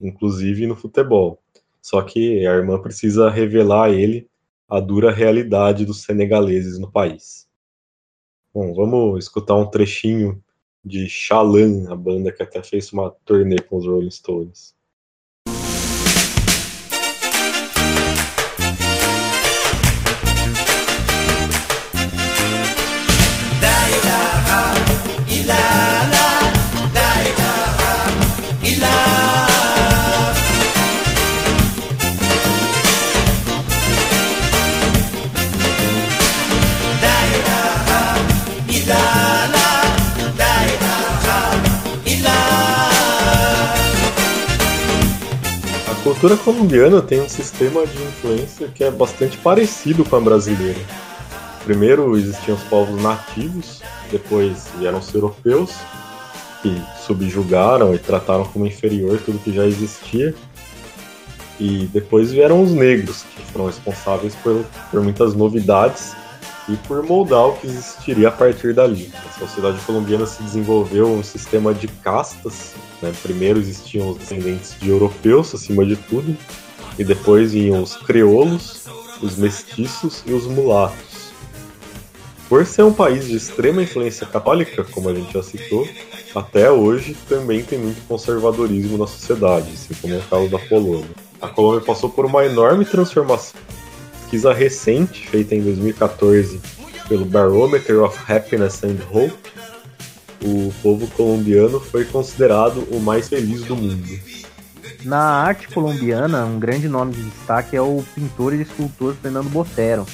inclusive 0.00 0.66
no 0.66 0.76
futebol. 0.76 1.41
Só 1.82 2.00
que 2.00 2.46
a 2.46 2.52
irmã 2.54 2.80
precisa 2.80 3.28
revelar 3.28 3.88
a 3.88 3.90
ele 3.90 4.30
a 4.68 4.80
dura 4.80 5.12
realidade 5.12 5.84
dos 5.84 6.02
senegaleses 6.02 6.78
no 6.78 6.90
país. 6.90 7.46
Bom, 8.54 8.72
vamos 8.72 9.24
escutar 9.24 9.56
um 9.56 9.68
trechinho 9.68 10.42
de 10.84 11.08
Shalan, 11.08 11.92
a 11.92 11.96
banda 11.96 12.32
que 12.32 12.42
até 12.42 12.62
fez 12.62 12.92
uma 12.92 13.10
turnê 13.24 13.60
com 13.60 13.76
os 13.76 13.86
Rolling 13.86 14.10
Stones. 14.10 14.74
Cultura 46.22 46.36
colombiana 46.36 47.02
tem 47.02 47.20
um 47.20 47.28
sistema 47.28 47.84
de 47.84 48.00
influência 48.00 48.68
que 48.68 48.84
é 48.84 48.92
bastante 48.92 49.36
parecido 49.38 50.04
com 50.04 50.14
a 50.14 50.20
brasileira. 50.20 50.78
Primeiro 51.64 52.16
existiam 52.16 52.56
os 52.56 52.62
povos 52.62 53.02
nativos, 53.02 53.82
depois 54.08 54.68
vieram 54.78 55.00
os 55.00 55.12
europeus, 55.12 55.72
que 56.62 56.80
subjugaram 57.04 57.92
e 57.92 57.98
trataram 57.98 58.44
como 58.44 58.64
inferior 58.64 59.20
tudo 59.24 59.40
que 59.40 59.52
já 59.52 59.66
existia. 59.66 60.32
E 61.58 61.90
depois 61.92 62.30
vieram 62.30 62.62
os 62.62 62.70
negros, 62.70 63.24
que 63.34 63.42
foram 63.50 63.66
responsáveis 63.66 64.36
por, 64.36 64.64
por 64.92 65.02
muitas 65.02 65.34
novidades 65.34 66.14
e 66.68 66.76
por 66.76 67.02
moldar 67.02 67.48
o 67.48 67.56
que 67.56 67.66
existiria 67.66 68.28
a 68.28 68.32
partir 68.32 68.74
dali. 68.74 69.12
A 69.26 69.38
sociedade 69.38 69.78
colombiana 69.80 70.26
se 70.26 70.42
desenvolveu 70.42 71.08
um 71.08 71.22
sistema 71.22 71.74
de 71.74 71.88
castas. 71.88 72.74
Né? 73.00 73.12
Primeiro 73.22 73.58
existiam 73.58 74.10
os 74.10 74.18
descendentes 74.18 74.76
de 74.78 74.88
europeus, 74.88 75.54
acima 75.54 75.84
de 75.84 75.96
tudo, 75.96 76.36
e 76.98 77.04
depois 77.04 77.52
vinham 77.52 77.82
os 77.82 77.96
crioulos, 77.96 78.86
os 79.20 79.36
mestiços 79.36 80.22
e 80.26 80.32
os 80.32 80.46
mulatos. 80.46 81.32
Por 82.48 82.66
ser 82.66 82.82
um 82.82 82.92
país 82.92 83.26
de 83.26 83.36
extrema 83.36 83.82
influência 83.82 84.26
católica, 84.26 84.84
como 84.84 85.08
a 85.08 85.14
gente 85.14 85.32
já 85.32 85.42
citou, 85.42 85.88
até 86.34 86.70
hoje 86.70 87.16
também 87.28 87.62
tem 87.62 87.78
muito 87.78 88.06
conservadorismo 88.06 88.98
na 88.98 89.06
sociedade, 89.06 89.70
assim 89.72 89.94
como 90.00 90.14
é 90.14 90.18
o 90.18 90.22
caso 90.22 90.48
da 90.48 90.58
Polônia. 90.58 91.08
A 91.40 91.48
Colômbia 91.48 91.80
passou 91.80 92.10
por 92.10 92.26
uma 92.26 92.44
enorme 92.44 92.84
transformação 92.84 93.58
pesquisa 94.32 94.54
recente, 94.54 95.28
feita 95.28 95.54
em 95.54 95.60
2014 95.60 96.58
pelo 97.06 97.26
Barometer 97.26 98.02
of 98.02 98.18
Happiness 98.32 98.82
and 98.82 98.96
Hope, 99.12 99.36
o 100.42 100.72
povo 100.82 101.06
colombiano 101.08 101.78
foi 101.78 102.06
considerado 102.06 102.78
o 102.90 102.98
mais 102.98 103.28
feliz 103.28 103.62
do 103.64 103.76
mundo. 103.76 104.08
Na 105.04 105.20
arte 105.20 105.68
colombiana, 105.68 106.46
um 106.46 106.58
grande 106.58 106.88
nome 106.88 107.12
de 107.12 107.22
destaque 107.22 107.76
é 107.76 107.82
o 107.82 108.02
pintor 108.14 108.54
e 108.54 108.62
escultor 108.62 109.14
Fernando 109.20 109.50
Botero, 109.50 110.06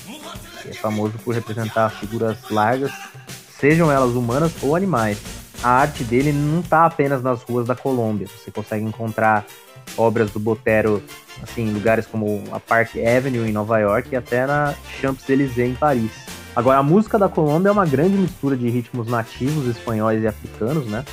que 0.62 0.70
é 0.70 0.72
famoso 0.72 1.14
por 1.24 1.32
representar 1.32 1.88
figuras 1.90 2.38
largas, 2.50 2.90
sejam 3.60 3.92
elas 3.92 4.16
humanas 4.16 4.52
ou 4.60 4.74
animais. 4.74 5.18
A 5.62 5.70
arte 5.70 6.02
dele 6.02 6.32
não 6.32 6.58
está 6.58 6.86
apenas 6.86 7.22
nas 7.22 7.42
ruas 7.42 7.68
da 7.68 7.76
Colômbia, 7.76 8.26
você 8.26 8.50
consegue 8.50 8.84
encontrar 8.84 9.46
obras 9.96 10.30
do 10.30 10.38
Botero 10.38 11.02
assim, 11.42 11.68
em 11.68 11.72
lugares 11.72 12.06
como 12.06 12.42
a 12.52 12.60
Park 12.60 12.96
Avenue 12.96 13.48
em 13.48 13.52
Nova 13.52 13.78
York 13.78 14.08
e 14.12 14.16
até 14.16 14.46
na 14.46 14.74
Champs-Élysées 15.00 15.70
em 15.70 15.74
Paris. 15.74 16.10
Agora, 16.54 16.78
a 16.78 16.82
música 16.82 17.18
da 17.18 17.28
Colômbia 17.28 17.68
é 17.68 17.72
uma 17.72 17.86
grande 17.86 18.16
mistura 18.16 18.56
de 18.56 18.68
ritmos 18.68 19.06
nativos 19.06 19.66
espanhóis 19.68 20.22
e 20.22 20.26
africanos, 20.26 20.86
né? 20.86 21.04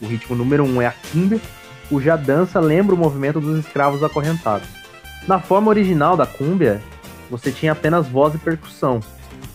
O 0.00 0.06
ritmo 0.06 0.36
número 0.36 0.64
um 0.64 0.80
é 0.80 0.86
a 0.86 0.94
cumbia, 1.10 1.40
cuja 1.88 2.16
dança 2.16 2.60
lembra 2.60 2.94
o 2.94 2.98
movimento 2.98 3.40
dos 3.40 3.58
escravos 3.58 4.02
acorrentados. 4.02 4.68
Na 5.26 5.40
forma 5.40 5.68
original 5.68 6.16
da 6.16 6.26
cumbia, 6.26 6.80
você 7.30 7.50
tinha 7.50 7.72
apenas 7.72 8.06
voz 8.06 8.34
e 8.34 8.38
percussão, 8.38 9.00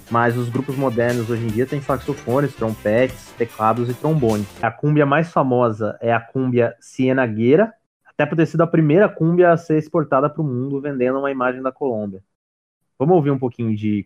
mas 0.09 0.35
os 0.35 0.49
grupos 0.49 0.75
modernos 0.75 1.29
hoje 1.29 1.43
em 1.43 1.47
dia 1.47 1.65
têm 1.65 1.81
saxofones, 1.81 2.55
trompetes, 2.55 3.31
teclados 3.37 3.89
e 3.89 3.93
trombone. 3.93 4.45
A 4.61 4.71
cumbia 4.71 5.05
mais 5.05 5.31
famosa 5.31 5.97
é 6.01 6.11
a 6.11 6.19
cumbia 6.19 6.75
cienagueira, 6.79 7.73
até 8.19 8.25
por 8.25 8.35
ter 8.35 8.45
sido 8.47 8.59
a 8.59 8.67
primeira 8.67 9.07
cumbia 9.07 9.49
a 9.49 9.55
ser 9.55 9.77
exportada 9.77 10.29
para 10.29 10.41
o 10.41 10.45
mundo 10.45 10.81
vendendo 10.81 11.19
uma 11.19 11.31
imagem 11.31 11.61
da 11.61 11.71
Colômbia. 11.71 12.21
Vamos 12.97 13.15
ouvir 13.15 13.31
um 13.31 13.39
pouquinho 13.39 13.73
de 13.73 14.05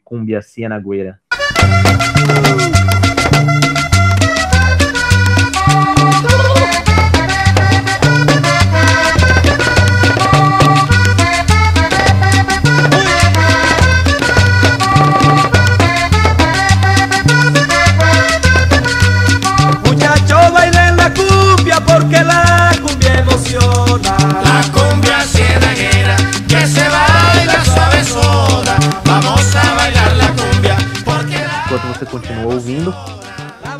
cumbia 31.84 32.28
cianagüera. 32.28 32.94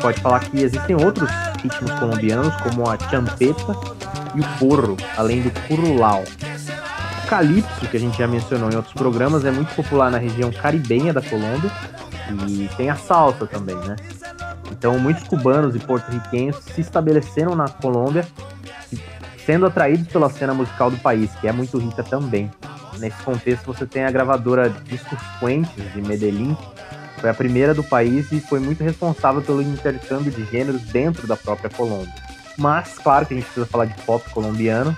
pode 0.00 0.20
falar 0.20 0.40
que 0.40 0.60
existem 0.60 0.96
outros 0.96 1.30
ritmos 1.62 1.90
colombianos, 1.92 2.54
como 2.62 2.88
a 2.88 2.98
champeta 2.98 3.72
e 4.34 4.40
o 4.40 4.58
porro, 4.58 4.96
além 5.16 5.42
do 5.42 5.50
curulao. 5.66 6.24
O 7.24 7.26
calypso, 7.26 7.86
que 7.88 7.96
a 7.96 8.00
gente 8.00 8.18
já 8.18 8.26
mencionou 8.26 8.70
em 8.70 8.76
outros 8.76 8.94
programas, 8.94 9.44
é 9.44 9.50
muito 9.50 9.74
popular 9.74 10.10
na 10.10 10.18
região 10.18 10.52
caribenha 10.52 11.12
da 11.12 11.22
Colômbia 11.22 11.70
e 12.48 12.68
tem 12.76 12.90
a 12.90 12.96
salsa 12.96 13.46
também, 13.46 13.76
né? 13.76 13.96
Então, 14.70 14.98
muitos 14.98 15.24
cubanos 15.24 15.74
e 15.74 15.78
porto-riquenhos 15.78 16.56
se 16.56 16.80
estabeleceram 16.82 17.54
na 17.54 17.68
Colômbia, 17.68 18.26
sendo 19.46 19.66
atraídos 19.66 20.08
pela 20.08 20.28
cena 20.28 20.52
musical 20.52 20.90
do 20.90 20.98
país, 20.98 21.30
que 21.40 21.48
é 21.48 21.52
muito 21.52 21.78
rica 21.78 22.02
também. 22.02 22.50
nesse 22.98 23.20
contexto 23.22 23.64
você 23.66 23.86
tem 23.86 24.04
a 24.04 24.10
gravadora 24.10 24.70
Discos 24.84 25.18
Fuentes 25.40 25.92
de 25.92 26.00
Medellín, 26.00 26.56
foi 27.24 27.30
a 27.30 27.34
primeira 27.34 27.72
do 27.72 27.82
país 27.82 28.30
e 28.32 28.38
foi 28.38 28.60
muito 28.60 28.84
responsável 28.84 29.40
pelo 29.40 29.62
intercâmbio 29.62 30.30
de 30.30 30.44
gêneros 30.44 30.82
dentro 30.82 31.26
da 31.26 31.34
própria 31.34 31.70
Colômbia. 31.70 32.12
Mas, 32.58 32.98
claro 32.98 33.24
que 33.24 33.32
a 33.32 33.36
gente 33.38 33.46
precisa 33.46 33.64
falar 33.64 33.86
de 33.86 33.94
pop 34.02 34.28
colombiano, 34.28 34.94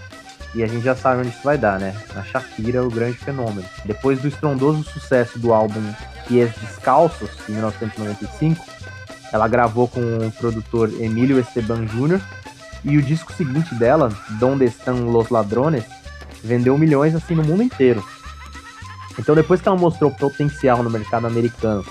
e 0.53 0.61
a 0.61 0.67
gente 0.67 0.83
já 0.83 0.97
sabe 0.97 1.21
onde 1.21 1.29
isso 1.29 1.45
vai 1.45 1.57
dar, 1.57 1.79
né? 1.79 1.95
Na 2.17 2.25
Shakira, 2.25 2.83
o 2.83 2.91
grande 2.91 3.17
fenômeno. 3.17 3.65
Depois 3.85 4.19
do 4.21 4.27
estrondoso 4.27 4.83
sucesso 4.83 5.39
do 5.39 5.55
álbum 5.55 5.81
Pies 6.27 6.51
Descalços, 6.61 7.31
em 7.49 7.53
1995, 7.53 8.67
ela 9.33 9.47
gravou 9.47 9.87
com 9.87 10.01
o 10.01 10.33
produtor 10.33 10.91
Emílio 10.99 11.39
Esteban 11.39 11.85
Jr., 11.85 12.21
e 12.85 12.99
o 12.99 13.03
disco 13.03 13.33
seguinte 13.35 13.73
dela, 13.77 14.13
Donde 14.41 14.65
Estão 14.65 15.13
Los 15.13 15.29
Ladrones, 15.29 15.85
vendeu 16.43 16.77
milhões 16.77 17.15
assim 17.15 17.37
no 17.37 17.45
mundo 17.45 17.63
inteiro. 17.63 18.05
Então 19.17 19.37
depois 19.37 19.61
que 19.61 19.69
ela 19.69 19.79
mostrou 19.79 20.11
potencial 20.11 20.83
no 20.83 20.91
mercado 20.91 21.29
americano 21.29 21.85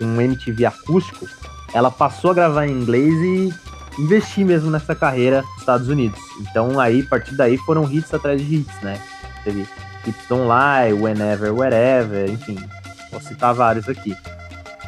um 0.00 0.20
MTV 0.20 0.66
acústico, 0.66 1.26
ela 1.72 1.90
passou 1.90 2.30
a 2.30 2.34
gravar 2.34 2.66
em 2.66 2.72
inglês 2.72 3.12
e 3.14 3.54
investir 3.98 4.44
mesmo 4.44 4.70
nessa 4.70 4.94
carreira 4.94 5.42
nos 5.42 5.58
Estados 5.58 5.88
Unidos. 5.88 6.20
Então 6.40 6.78
aí, 6.78 7.00
a 7.00 7.08
partir 7.08 7.34
daí, 7.34 7.56
foram 7.58 7.90
hits 7.90 8.12
atrás 8.12 8.40
de 8.40 8.56
hits, 8.56 8.80
né? 8.82 9.00
Teve 9.44 9.66
Hits 10.06 10.26
Don't 10.28 10.44
Lie, 10.44 10.92
Whenever, 10.92 11.52
Wherever, 11.52 12.30
enfim, 12.30 12.58
vou 13.10 13.20
citar 13.20 13.54
vários 13.54 13.88
aqui. 13.88 14.16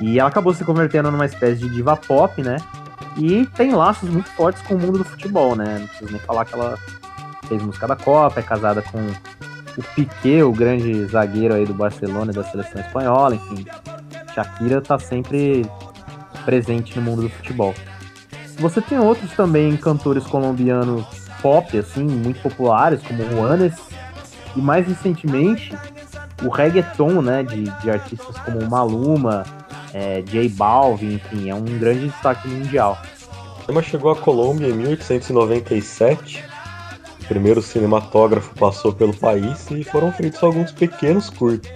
E 0.00 0.18
ela 0.18 0.28
acabou 0.28 0.54
se 0.54 0.64
convertendo 0.64 1.10
numa 1.10 1.26
espécie 1.26 1.60
de 1.60 1.68
diva 1.68 1.96
pop, 1.96 2.42
né? 2.42 2.58
E 3.16 3.46
tem 3.46 3.74
laços 3.74 4.08
muito 4.08 4.30
fortes 4.30 4.62
com 4.62 4.74
o 4.74 4.78
mundo 4.78 4.98
do 4.98 5.04
futebol, 5.04 5.56
né? 5.56 5.78
Não 5.80 5.86
preciso 5.88 6.12
nem 6.12 6.20
falar 6.20 6.44
que 6.44 6.54
ela 6.54 6.78
fez 7.48 7.62
música 7.62 7.86
da 7.86 7.96
Copa, 7.96 8.38
é 8.38 8.42
casada 8.42 8.80
com 8.82 8.98
o 8.98 9.82
Piquet, 9.94 10.42
o 10.42 10.52
grande 10.52 11.04
zagueiro 11.06 11.54
aí 11.54 11.64
do 11.64 11.74
Barcelona 11.74 12.30
e 12.30 12.34
da 12.34 12.44
seleção 12.44 12.80
espanhola, 12.80 13.34
enfim. 13.34 13.66
Shakira 14.34 14.80
tá 14.80 14.98
sempre 14.98 15.64
presente 16.44 16.96
no 16.96 17.02
mundo 17.02 17.22
do 17.22 17.28
futebol. 17.28 17.74
Você 18.58 18.80
tem 18.80 18.98
outros 18.98 19.32
também 19.32 19.76
cantores 19.76 20.24
colombianos 20.24 21.06
pop, 21.40 21.78
assim, 21.78 22.02
muito 22.02 22.40
populares, 22.40 23.00
como 23.02 23.24
Juanes, 23.30 23.74
e 24.56 24.60
mais 24.60 24.86
recentemente 24.86 25.72
o 26.42 26.48
reggaeton, 26.48 27.22
né, 27.22 27.42
de, 27.42 27.64
de 27.64 27.90
artistas 27.90 28.36
como 28.38 28.68
Maluma, 28.68 29.44
é, 29.92 30.22
J 30.22 30.48
Balvin, 30.50 31.14
enfim, 31.14 31.50
é 31.50 31.54
um 31.54 31.64
grande 31.64 32.08
destaque 32.08 32.48
mundial. 32.48 32.98
O 33.62 33.66
tema 33.66 33.82
chegou 33.82 34.10
à 34.10 34.16
Colômbia 34.16 34.68
em 34.68 34.72
1897. 34.72 36.44
O 37.22 37.24
primeiro 37.26 37.60
cinematógrafo 37.60 38.54
passou 38.54 38.92
pelo 38.92 39.14
país 39.14 39.70
e 39.70 39.84
foram 39.84 40.10
feitos 40.12 40.42
alguns 40.42 40.72
pequenos 40.72 41.28
curtos. 41.28 41.70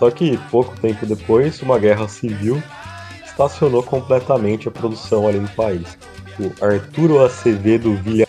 Só 0.00 0.10
que 0.10 0.38
pouco 0.50 0.74
tempo 0.80 1.04
depois, 1.04 1.60
uma 1.60 1.78
guerra 1.78 2.08
civil 2.08 2.60
estacionou 3.22 3.82
completamente 3.82 4.66
a 4.66 4.70
produção 4.70 5.28
ali 5.28 5.38
no 5.38 5.48
país. 5.50 5.98
O 6.38 6.64
Arturo 6.64 7.22
Acevedo 7.22 7.94
Villas 7.96 8.26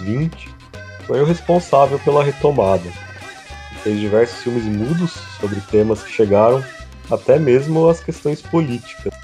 20 0.00 0.48
foi 1.06 1.22
o 1.22 1.24
responsável 1.24 1.96
pela 2.00 2.24
retomada. 2.24 2.90
Fez 3.84 4.00
diversos 4.00 4.42
filmes 4.42 4.64
mudos 4.64 5.12
sobre 5.40 5.60
temas 5.60 6.02
que 6.02 6.10
chegaram 6.10 6.60
até 7.08 7.38
mesmo 7.38 7.88
as 7.88 8.00
questões 8.00 8.42
políticas. 8.42 9.14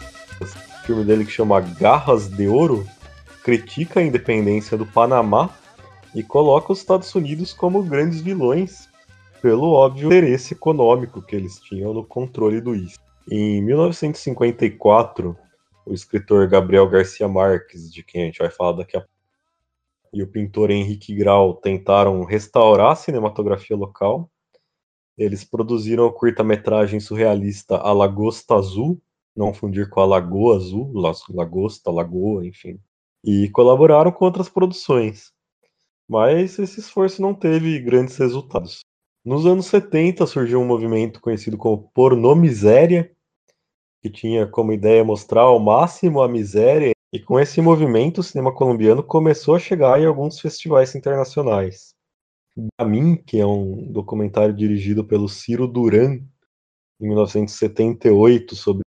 O 0.41 0.87
filme 0.87 1.05
dele 1.05 1.25
que 1.25 1.33
chama 1.33 1.61
Garras 1.61 2.29
de 2.29 2.47
Ouro 2.47 2.87
critica 3.43 3.99
a 3.99 4.05
independência 4.05 4.79
do 4.79 4.87
Panamá 4.87 5.51
e 6.15 6.23
coloca 6.23 6.73
os 6.73 6.79
Estados 6.79 7.13
Unidos 7.13 7.53
como 7.53 7.83
grandes 7.83 8.21
vilões 8.21 8.90
pelo 9.41 9.73
óbvio 9.73 10.07
interesse 10.07 10.55
econômico 10.55 11.23
que 11.23 11.37
eles 11.37 11.59
tinham 11.61 11.95
no 11.95 12.05
controle 12.05 12.61
do 12.61 12.75
IS. 12.75 12.95
Em 13.31 13.63
1954, 13.63 15.37
o 15.87 15.93
escritor 15.93 16.49
Gabriel 16.49 16.89
Garcia 16.89 17.29
Marques, 17.29 17.93
de 17.93 18.03
quem 18.03 18.23
a 18.23 18.27
gente 18.27 18.39
vai 18.39 18.51
falar 18.51 18.73
daqui 18.73 18.97
a 18.97 19.01
pouco, 19.01 19.15
e 20.13 20.23
o 20.23 20.27
pintor 20.27 20.71
Henrique 20.71 21.15
Grau 21.15 21.55
tentaram 21.55 22.25
restaurar 22.25 22.93
a 22.93 22.97
cinematografia 22.97 23.77
local 23.77 24.29
eles 25.21 25.45
produziram 25.45 26.07
a 26.07 26.13
curta-metragem 26.13 26.99
surrealista 26.99 27.77
A 27.77 27.93
Lagosta 27.93 28.55
Azul, 28.55 28.99
não 29.37 29.53
fundir 29.53 29.91
com 29.91 30.01
a 30.01 30.07
Lagoa 30.07 30.57
Azul, 30.57 30.91
Lagosta, 31.29 31.91
Lagoa, 31.91 32.47
enfim. 32.47 32.81
E 33.23 33.51
colaboraram 33.51 34.11
com 34.11 34.25
outras 34.25 34.49
produções. 34.49 35.31
Mas 36.09 36.59
esse 36.59 36.81
esforço 36.81 37.21
não 37.21 37.35
teve 37.35 37.79
grandes 37.81 38.17
resultados. 38.17 38.81
Nos 39.23 39.45
anos 39.45 39.67
70 39.67 40.27
surgiu 40.27 40.61
um 40.61 40.67
movimento 40.67 41.21
conhecido 41.21 41.59
como 41.59 41.91
Pornô 41.93 42.35
Miséria, 42.35 43.15
que 44.03 44.09
tinha 44.09 44.47
como 44.47 44.73
ideia 44.73 45.05
mostrar 45.05 45.43
ao 45.43 45.61
máximo 45.61 46.23
a 46.23 46.29
miséria, 46.29 46.93
e 47.13 47.21
com 47.21 47.39
esse 47.39 47.61
movimento 47.61 48.19
o 48.19 48.23
cinema 48.23 48.55
colombiano 48.55 49.03
começou 49.03 49.55
a 49.55 49.59
chegar 49.59 50.01
em 50.01 50.07
alguns 50.07 50.41
festivais 50.41 50.95
internacionais. 50.95 51.95
Gamin, 52.79 53.17
que 53.17 53.39
é 53.39 53.47
um 53.47 53.93
documentário 53.93 54.55
dirigido 54.55 55.05
pelo 55.05 55.29
Ciro 55.29 55.69
Duran, 55.69 56.21
em 56.99 57.07
1978, 57.07 58.57
sobre 58.57 58.83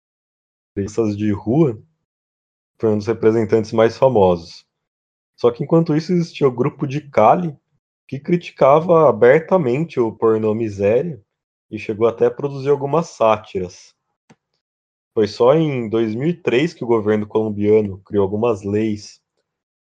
crianças 0.74 1.16
de 1.16 1.32
rua, 1.32 1.82
foi 2.78 2.90
um 2.90 2.98
dos 2.98 3.06
representantes 3.06 3.72
mais 3.72 3.96
famosos. 3.96 4.64
Só 5.36 5.50
que 5.50 5.64
enquanto 5.64 5.96
isso 5.96 6.12
existia 6.12 6.46
o 6.46 6.52
grupo 6.52 6.86
de 6.86 7.00
Cali, 7.00 7.56
que 8.08 8.18
criticava 8.18 9.06
abertamente 9.06 10.00
o 10.00 10.10
pornô 10.10 10.54
miséria 10.54 11.22
e 11.70 11.78
chegou 11.78 12.08
até 12.08 12.24
a 12.24 12.30
produzir 12.30 12.70
algumas 12.70 13.08
sátiras. 13.08 13.94
Foi 15.12 15.28
só 15.28 15.54
em 15.54 15.90
2003 15.90 16.72
que 16.72 16.82
o 16.82 16.86
governo 16.86 17.26
colombiano 17.26 17.98
criou 17.98 18.22
algumas 18.22 18.62
leis 18.62 19.20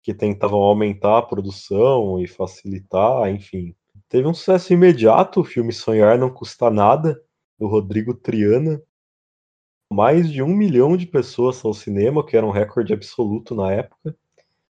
que 0.01 0.11
tentavam 0.11 0.59
aumentar 0.59 1.19
a 1.19 1.21
produção 1.21 2.19
e 2.19 2.28
facilitar, 2.28 3.30
enfim. 3.30 3.76
Teve 4.09 4.28
um 4.28 4.34
sucesso 4.34 4.73
imediato 4.73 5.41
o 5.41 5.43
filme 5.43 5.71
Sonhar 5.71 6.17
Não 6.17 6.32
Custa 6.32 6.71
Nada, 6.71 7.21
do 7.59 7.67
Rodrigo 7.67 8.15
Triana. 8.15 8.82
Mais 9.93 10.32
de 10.32 10.41
um 10.41 10.47
milhão 10.47 10.97
de 10.97 11.05
pessoas 11.05 11.63
ao 11.63 11.76
cinema, 11.76 12.26
que 12.26 12.36
era 12.36 12.45
um 12.45 12.51
recorde 12.51 12.91
absoluto 12.91 13.53
na 13.53 13.71
época, 13.71 14.17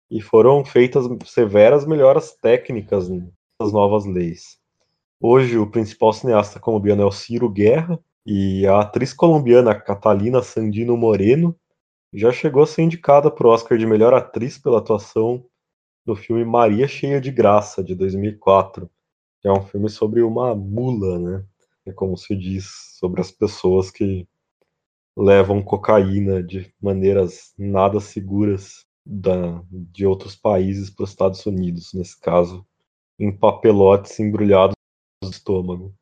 e 0.10 0.22
foram 0.22 0.64
feitas 0.64 1.06
severas 1.26 1.86
melhoras 1.86 2.34
técnicas 2.34 3.10
nas 3.10 3.41
novas 3.70 4.06
leis. 4.06 4.58
Hoje, 5.20 5.58
o 5.58 5.70
principal 5.70 6.14
cineasta 6.14 6.60
colombiano 6.60 7.02
é 7.02 7.06
o 7.06 7.12
Ciro 7.12 7.50
Guerra, 7.50 8.00
e 8.26 8.66
a 8.68 8.82
atriz 8.82 9.14
colombiana 9.14 9.74
Catalina 9.74 10.42
Sandino 10.42 10.96
Moreno 10.96 11.56
já 12.14 12.32
chegou 12.32 12.64
a 12.64 12.68
ser 12.68 12.84
indicada 12.84 13.32
para 13.32 13.48
o 13.48 13.50
Oscar 13.50 13.78
de 13.78 13.86
melhor 13.86 14.14
atriz 14.14 14.58
pela 14.58 14.80
atuação 14.80 15.46
no 16.06 16.16
filme 16.16 16.44
Maria 16.44 16.88
Cheia 16.88 17.22
de 17.22 17.32
Graça, 17.32 17.84
de 17.84 17.96
2004, 17.96 18.90
que 19.40 19.48
é 19.48 19.52
um 19.52 19.62
filme 19.62 19.90
sobre 19.90 20.22
uma 20.22 20.56
mula, 20.56 21.20
né? 21.20 21.46
É 21.86 21.92
como 21.92 22.18
se 22.18 22.36
diz 22.36 22.98
sobre 23.00 23.22
as 23.22 23.32
pessoas 23.32 23.90
que 23.90 24.28
levam 25.18 25.62
cocaína 25.62 26.44
de 26.44 26.74
maneiras 26.82 27.54
nada 27.58 28.00
seguras 28.00 28.86
da, 29.06 29.64
de 29.72 30.06
outros 30.06 30.36
países 30.36 30.90
para 30.90 31.04
os 31.04 31.10
Estados 31.10 31.46
Unidos, 31.46 31.92
nesse 31.94 32.20
caso, 32.20 32.66
em 33.22 33.32
papelotes 33.32 34.20
embrulhados 34.20 34.74
no 35.24 35.30
estômago. 35.30 35.94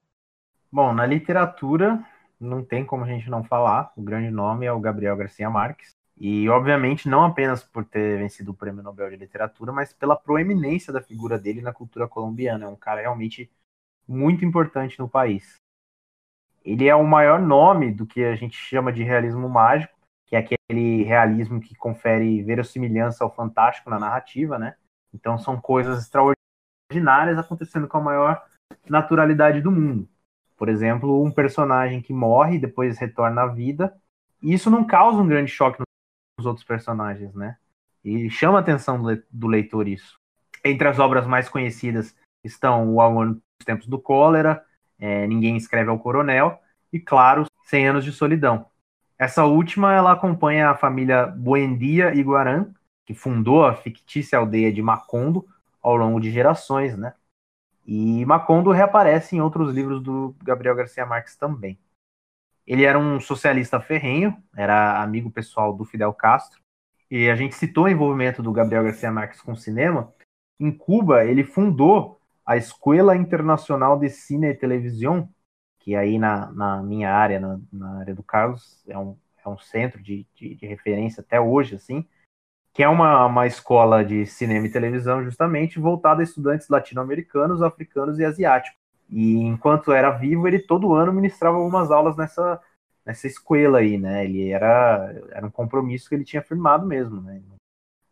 Bom, 0.72 0.94
na 0.94 1.06
literatura, 1.06 2.02
não 2.40 2.64
tem 2.64 2.86
como 2.86 3.04
a 3.04 3.08
gente 3.08 3.30
não 3.30 3.44
falar. 3.44 3.92
O 3.98 4.02
grande 4.02 4.32
nome 4.32 4.66
é 4.66 4.72
o 4.72 4.80
Gabriel 4.80 5.18
Garcia 5.18 5.50
Marques. 5.50 5.92
E, 6.18 6.48
obviamente, 6.48 7.10
não 7.10 7.26
apenas 7.26 7.62
por 7.62 7.84
ter 7.84 8.20
vencido 8.20 8.52
o 8.52 8.54
Prêmio 8.54 8.82
Nobel 8.82 9.10
de 9.10 9.18
Literatura, 9.18 9.74
mas 9.74 9.92
pela 9.92 10.16
proeminência 10.16 10.94
da 10.94 11.02
figura 11.02 11.38
dele 11.38 11.62
na 11.62 11.74
cultura 11.74 12.08
colombiana. 12.08 12.66
É 12.66 12.70
um 12.70 12.76
cara 12.76 13.02
realmente 13.02 13.52
muito 14.08 14.46
importante 14.46 14.98
no 14.98 15.10
país. 15.10 15.56
Ele 16.64 16.88
é 16.88 16.96
o 16.96 17.06
maior 17.06 17.42
nome 17.42 17.92
do 17.92 18.06
que 18.06 18.24
a 18.24 18.36
gente 18.36 18.56
chama 18.56 18.94
de 18.94 19.04
realismo 19.04 19.50
mágico, 19.50 19.94
que 20.26 20.38
é 20.38 20.40
aquele 20.40 21.04
realismo 21.04 21.60
que 21.60 21.76
confere 21.76 22.42
verossimilhança 22.44 23.26
ao 23.26 23.34
fantástico 23.34 23.90
na 23.90 24.00
narrativa, 24.00 24.58
né? 24.58 24.76
Então 25.14 25.38
são 25.38 25.60
coisas 25.60 26.00
extraordinárias 26.00 26.40
acontecendo 27.38 27.88
com 27.88 27.98
a 27.98 28.02
maior 28.02 28.42
naturalidade 28.90 29.62
do 29.62 29.72
mundo. 29.72 30.08
Por 30.58 30.70
exemplo, 30.70 31.24
um 31.24 31.32
personagem 31.32 32.02
que 32.02 32.12
morre 32.12 32.56
e 32.56 32.60
depois 32.60 32.98
retorna 32.98 33.44
à 33.44 33.48
vida. 33.48 33.94
E 34.42 34.54
isso 34.54 34.70
não 34.70 34.84
causa 34.84 35.22
um 35.22 35.28
grande 35.28 35.52
choque 35.52 35.82
os 36.40 36.46
outros 36.46 36.66
personagens, 36.66 37.34
né? 37.36 37.58
E 38.04 38.30
chama 38.30 38.58
a 38.58 38.62
atenção 38.62 39.02
do 39.30 39.48
leitor 39.48 39.88
isso. 39.88 40.18
Entre 40.64 40.88
as 40.88 41.00
obras 41.00 41.28
mais 41.28 41.48
conhecidas 41.48 42.16
estão 42.44 42.94
O 42.94 43.02
Amor 43.02 43.28
nos 43.28 43.40
Tempos 43.66 43.88
do 43.88 44.00
Cólera, 44.00 44.64
é, 44.98 45.28
Ninguém 45.28 45.58
Escreve 45.58 45.90
ao 45.90 46.00
Coronel 46.00 46.60
e, 46.92 47.00
claro, 47.00 47.46
Cem 47.64 47.88
Anos 47.88 48.04
de 48.04 48.12
Solidão. 48.12 48.66
Essa 49.18 49.46
última 49.46 49.94
ela 49.94 50.14
acompanha 50.14 50.70
a 50.70 50.78
família 50.78 51.28
Buendia 51.28 52.14
Iguarã, 52.16 52.68
que 53.06 53.14
fundou 53.14 53.66
a 53.66 53.76
fictícia 53.76 54.40
aldeia 54.40 54.72
de 54.72 54.82
Macondo 54.82 55.46
ao 55.82 55.96
longo 55.96 56.20
de 56.20 56.32
gerações, 56.32 56.98
né? 56.98 57.14
E 57.86 58.26
Macondo 58.26 58.72
reaparece 58.72 59.36
em 59.36 59.42
outros 59.42 59.74
livros 59.74 60.02
do 60.02 60.36
Gabriel 60.44 60.76
Garcia 60.76 61.06
Marques 61.06 61.36
também. 61.36 61.80
Ele 62.66 62.84
era 62.84 63.00
um 63.00 63.20
socialista 63.20 63.80
ferrenho, 63.80 64.38
era 64.56 65.02
amigo 65.02 65.32
pessoal 65.32 65.74
do 65.74 65.84
Fidel 65.86 66.14
Castro, 66.14 66.62
e 67.10 67.30
a 67.30 67.36
gente 67.36 67.56
citou 67.56 67.86
o 67.86 67.90
envolvimento 67.90 68.44
do 68.44 68.52
Gabriel 68.52 68.84
Garcia 68.84 69.12
Marques 69.12 69.42
com 69.42 69.54
o 69.54 69.58
cinema. 69.58 70.14
Em 70.60 70.72
Cuba, 70.72 71.26
ele 71.26 71.44
fundou 71.44 72.22
a 72.46 72.58
Escola 72.58 73.16
Internacional 73.16 73.98
de 73.98 74.10
Cine 74.10 74.48
e 74.48 74.56
Televisão, 74.56 75.28
que 75.80 75.96
aí 75.96 76.20
na, 76.20 76.52
na 76.52 76.84
minha 76.84 77.12
área, 77.12 77.40
na, 77.40 77.60
na, 77.72 78.00
área 78.00 78.14
do 78.14 78.22
Carlos, 78.22 78.84
é 78.88 78.98
um, 78.98 79.18
é 79.44 79.50
um 79.50 79.58
centro 79.58 80.02
de, 80.02 80.28
de, 80.36 80.54
de 80.56 80.66
referência 80.68 81.22
até 81.22 81.40
hoje, 81.40 81.76
assim, 81.76 82.08
que 82.80 82.84
é 82.84 82.88
uma, 82.88 83.26
uma 83.26 83.46
escola 83.46 84.06
de 84.06 84.26
cinema 84.26 84.66
e 84.66 84.72
televisão 84.72 85.22
justamente 85.22 85.78
voltada 85.78 86.22
a 86.22 86.24
estudantes 86.24 86.70
latino-americanos, 86.70 87.62
africanos 87.62 88.18
e 88.20 88.24
asiáticos. 88.24 88.80
E 89.10 89.36
enquanto 89.36 89.92
era 89.92 90.12
vivo, 90.12 90.48
ele 90.48 90.60
todo 90.60 90.94
ano 90.94 91.12
ministrava 91.12 91.58
algumas 91.58 91.92
aulas 91.92 92.16
nessa, 92.16 92.58
nessa 93.06 93.28
escola 93.28 93.80
aí, 93.80 93.98
né? 93.98 94.24
Ele 94.24 94.50
era, 94.50 95.14
era 95.30 95.46
um 95.46 95.52
compromisso 95.52 96.08
que 96.08 96.16
ele 96.16 96.24
tinha 96.24 96.42
firmado 96.42 96.86
mesmo, 96.86 97.20
né? 97.20 97.42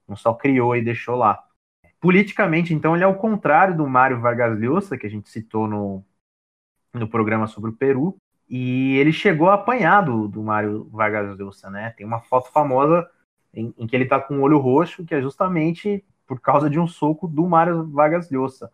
Não 0.05 0.17
só 0.17 0.33
criou 0.33 0.75
e 0.75 0.83
deixou 0.83 1.15
lá. 1.15 1.41
Politicamente, 2.01 2.73
então, 2.73 2.93
ele 2.93 3.05
é 3.05 3.07
o 3.07 3.15
contrário 3.15 3.73
do 3.73 3.87
Mário 3.87 4.19
Vargas 4.19 4.59
Llosa, 4.59 4.97
que 4.97 5.07
a 5.07 5.09
gente 5.09 5.29
citou 5.29 5.65
no, 5.65 6.03
no 6.93 7.07
programa 7.07 7.47
sobre 7.47 7.69
o 7.69 7.73
Peru. 7.73 8.17
E 8.49 8.97
ele 8.97 9.13
chegou 9.13 9.49
a 9.49 9.53
apanhar 9.53 10.01
do, 10.01 10.27
do 10.27 10.43
Mário 10.43 10.89
Vargas 10.91 11.39
Llosa, 11.39 11.69
né? 11.69 11.91
Tem 11.91 12.05
uma 12.05 12.19
foto 12.19 12.51
famosa 12.51 13.09
em, 13.53 13.73
em 13.77 13.87
que 13.87 13.95
ele 13.95 14.05
tá 14.05 14.19
com 14.19 14.39
o 14.39 14.41
olho 14.41 14.57
roxo, 14.57 15.05
que 15.05 15.15
é 15.15 15.21
justamente 15.21 16.03
por 16.25 16.39
causa 16.41 16.69
de 16.69 16.79
um 16.79 16.87
soco 16.87 17.27
do 17.27 17.47
Mário 17.47 17.87
Vargas 17.87 18.29
Llosa. 18.29 18.71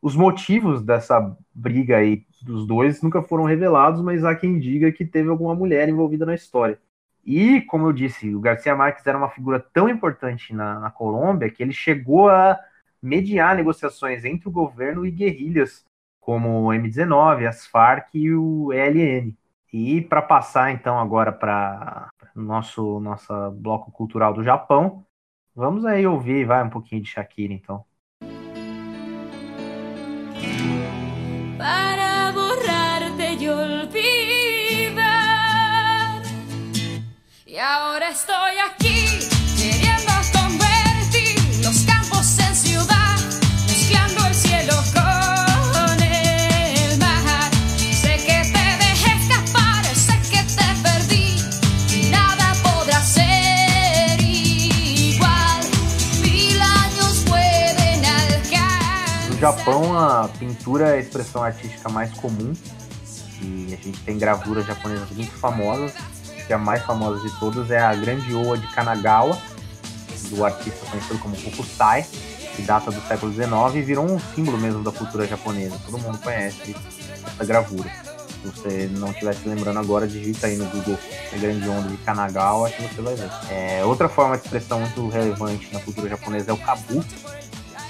Os 0.00 0.16
motivos 0.16 0.82
dessa 0.82 1.36
briga 1.54 1.98
aí 1.98 2.26
dos 2.42 2.66
dois 2.66 3.00
nunca 3.02 3.22
foram 3.22 3.44
revelados, 3.44 4.02
mas 4.02 4.24
há 4.24 4.34
quem 4.34 4.58
diga 4.58 4.90
que 4.92 5.04
teve 5.04 5.28
alguma 5.28 5.54
mulher 5.54 5.88
envolvida 5.88 6.26
na 6.26 6.34
história. 6.34 6.78
E, 7.24 7.60
como 7.62 7.86
eu 7.86 7.92
disse, 7.92 8.34
o 8.34 8.40
Garcia 8.40 8.74
Marques 8.74 9.06
era 9.06 9.16
uma 9.16 9.30
figura 9.30 9.60
tão 9.60 9.88
importante 9.88 10.52
na, 10.52 10.80
na 10.80 10.90
Colômbia 10.90 11.48
que 11.48 11.62
ele 11.62 11.72
chegou 11.72 12.28
a 12.28 12.58
mediar 13.00 13.54
negociações 13.54 14.24
entre 14.24 14.48
o 14.48 14.52
governo 14.52 15.06
e 15.06 15.10
guerrilhas, 15.10 15.84
como 16.20 16.48
o 16.64 16.68
M19, 16.68 17.46
as 17.46 17.66
Farc 17.66 18.14
e 18.14 18.32
o 18.34 18.72
ELN. 18.72 19.36
E 19.72 20.02
para 20.02 20.20
passar 20.20 20.70
então 20.70 20.98
agora 20.98 21.32
para 21.32 22.10
nosso 22.34 23.00
nossa 23.00 23.50
bloco 23.50 23.90
cultural 23.90 24.34
do 24.34 24.44
Japão, 24.44 25.04
vamos 25.54 25.86
aí 25.86 26.06
ouvir, 26.06 26.44
vai 26.44 26.62
um 26.62 26.70
pouquinho 26.70 27.02
de 27.02 27.08
Shakira 27.08 27.54
então. 27.54 27.84
para 31.62 32.32
borrarte 32.32 33.34
y 33.38 33.48
olvidar. 33.48 35.02
Y 37.46 37.56
ahora 37.56 38.08
estoy 38.08 38.58
aquí 38.68 38.91
Japão, 59.56 59.98
a 59.98 60.28
pintura 60.38 60.88
é 60.88 60.94
a 60.94 60.98
expressão 60.98 61.42
artística 61.42 61.88
mais 61.88 62.12
comum 62.14 62.54
e 63.42 63.66
a 63.66 63.84
gente 63.84 64.00
tem 64.00 64.16
gravuras 64.16 64.64
japonesas 64.64 65.10
muito 65.10 65.32
famosas. 65.32 65.92
Acho 66.34 66.46
que 66.46 66.52
a 66.52 66.58
mais 66.58 66.82
famosa 66.82 67.20
de 67.20 67.38
todas 67.38 67.70
é 67.70 67.78
a 67.78 67.94
Grande 67.94 68.34
Oa 68.34 68.56
de 68.56 68.66
Kanagawa, 68.68 69.38
do 70.30 70.44
artista 70.44 70.86
conhecido 70.86 71.18
como 71.18 71.36
Hokusai, 71.36 72.06
que 72.56 72.62
data 72.62 72.90
do 72.90 73.00
século 73.06 73.32
XIX 73.32 73.50
e 73.74 73.82
virou 73.82 74.06
um 74.06 74.18
símbolo 74.18 74.56
mesmo 74.56 74.82
da 74.82 74.90
cultura 74.90 75.26
japonesa. 75.26 75.78
Todo 75.84 75.98
mundo 75.98 76.18
conhece 76.18 76.74
essa 77.26 77.44
gravura. 77.44 77.90
Se 78.42 78.48
você 78.48 78.90
não 78.92 79.10
estiver 79.10 79.34
se 79.34 79.48
lembrando 79.48 79.78
agora, 79.78 80.06
digita 80.06 80.46
aí 80.46 80.56
no 80.56 80.64
Google 80.66 80.98
a 81.32 81.36
Grande 81.36 81.68
Onda 81.68 81.88
de 81.88 81.96
Kanagawa 81.98 82.70
que 82.70 82.82
você 82.82 83.02
vai 83.02 83.14
ver. 83.14 83.30
É, 83.50 83.84
outra 83.84 84.08
forma 84.08 84.36
de 84.36 84.44
expressão 84.44 84.80
muito 84.80 85.08
relevante 85.08 85.68
na 85.72 85.80
cultura 85.80 86.08
japonesa 86.08 86.50
é 86.50 86.54
o 86.54 86.56
kabuki, 86.56 87.14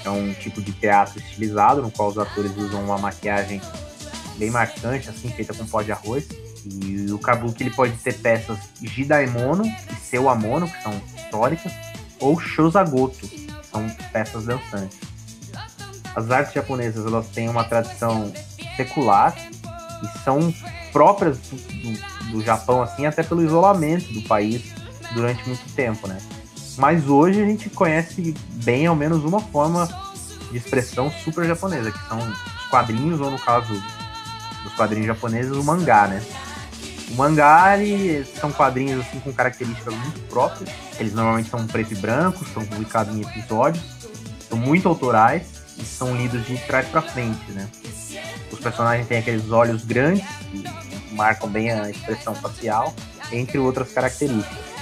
é 0.07 0.11
um 0.11 0.33
tipo 0.33 0.61
de 0.61 0.71
teatro 0.71 1.19
estilizado, 1.19 1.81
no 1.81 1.91
qual 1.91 2.09
os 2.09 2.17
atores 2.17 2.55
usam 2.57 2.83
uma 2.83 2.97
maquiagem 2.97 3.61
bem 4.37 4.49
marcante, 4.49 5.09
assim, 5.09 5.29
feita 5.29 5.53
com 5.53 5.65
pó 5.65 5.81
de 5.81 5.91
arroz. 5.91 6.27
E 6.65 7.11
o 7.11 7.19
kabuki 7.19 7.63
ele 7.63 7.71
pode 7.71 7.93
ter 7.97 8.13
peças 8.13 8.57
jidaimono 8.81 9.65
e 9.65 9.95
seuamono, 9.95 10.67
que 10.67 10.81
são 10.81 10.93
históricas, 11.15 11.73
ou 12.19 12.39
shosagoto, 12.39 13.27
que 13.27 13.47
são 13.71 13.89
peças 14.11 14.45
dançantes. 14.45 14.97
As 16.15 16.29
artes 16.31 16.53
japonesas 16.53 17.05
elas 17.05 17.27
têm 17.27 17.49
uma 17.49 17.63
tradição 17.63 18.31
secular 18.77 19.35
e 20.03 20.19
são 20.23 20.53
próprias 20.91 21.37
do, 21.39 21.55
do, 21.55 22.31
do 22.31 22.41
Japão, 22.43 22.81
assim, 22.81 23.05
até 23.05 23.23
pelo 23.23 23.43
isolamento 23.43 24.13
do 24.13 24.21
país 24.21 24.63
durante 25.13 25.45
muito 25.47 25.63
tempo, 25.73 26.07
né? 26.07 26.17
Mas 26.77 27.07
hoje 27.07 27.41
a 27.41 27.45
gente 27.45 27.69
conhece 27.69 28.33
bem 28.63 28.87
ao 28.87 28.95
menos 28.95 29.23
uma 29.23 29.39
forma 29.39 29.87
de 30.51 30.57
expressão 30.57 31.11
super 31.23 31.45
japonesa, 31.45 31.91
que 31.91 32.07
são 32.07 32.17
os 32.17 32.65
quadrinhos, 32.69 33.19
ou 33.19 33.29
no 33.29 33.39
caso 33.39 33.73
dos 34.63 34.73
quadrinhos 34.73 35.07
japoneses, 35.07 35.51
o 35.51 35.63
mangá, 35.63 36.07
né? 36.07 36.23
O 37.11 37.15
mangá, 37.15 37.77
ele, 37.77 38.25
são 38.39 38.51
quadrinhos 38.51 39.01
assim 39.01 39.19
com 39.19 39.31
características 39.31 39.93
muito 39.93 40.19
próprias. 40.29 40.69
Eles 40.99 41.13
normalmente 41.13 41.49
são 41.49 41.65
preto 41.67 41.93
e 41.93 41.95
branco, 41.95 42.43
são 42.53 42.65
publicados 42.65 43.15
em 43.15 43.21
episódios, 43.21 43.83
são 44.49 44.57
muito 44.57 44.87
autorais 44.87 45.43
e 45.77 45.85
são 45.85 46.15
lidos 46.15 46.45
de 46.45 46.57
trás 46.59 46.87
para 46.87 47.01
frente, 47.01 47.51
né? 47.51 47.67
Os 48.51 48.59
personagens 48.59 49.07
têm 49.07 49.19
aqueles 49.19 49.51
olhos 49.51 49.83
grandes, 49.83 50.25
que 50.51 50.63
marcam 51.15 51.49
bem 51.49 51.71
a 51.71 51.89
expressão 51.89 52.33
facial, 52.33 52.93
entre 53.31 53.59
outras 53.59 53.91
características 53.91 54.72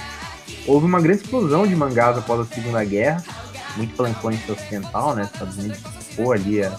houve 0.66 0.86
uma 0.86 1.00
grande 1.00 1.22
explosão 1.22 1.66
de 1.66 1.74
mangás 1.74 2.16
após 2.16 2.40
a 2.40 2.44
Segunda 2.44 2.84
Guerra, 2.84 3.22
muito 3.76 3.96
pela 3.96 4.10
influência 4.10 4.52
ocidental, 4.52 5.14
né? 5.14 5.28
Estados 5.32 5.56
Unidos 5.56 5.78
ficou 6.10 6.32
ali 6.32 6.62
a, 6.62 6.76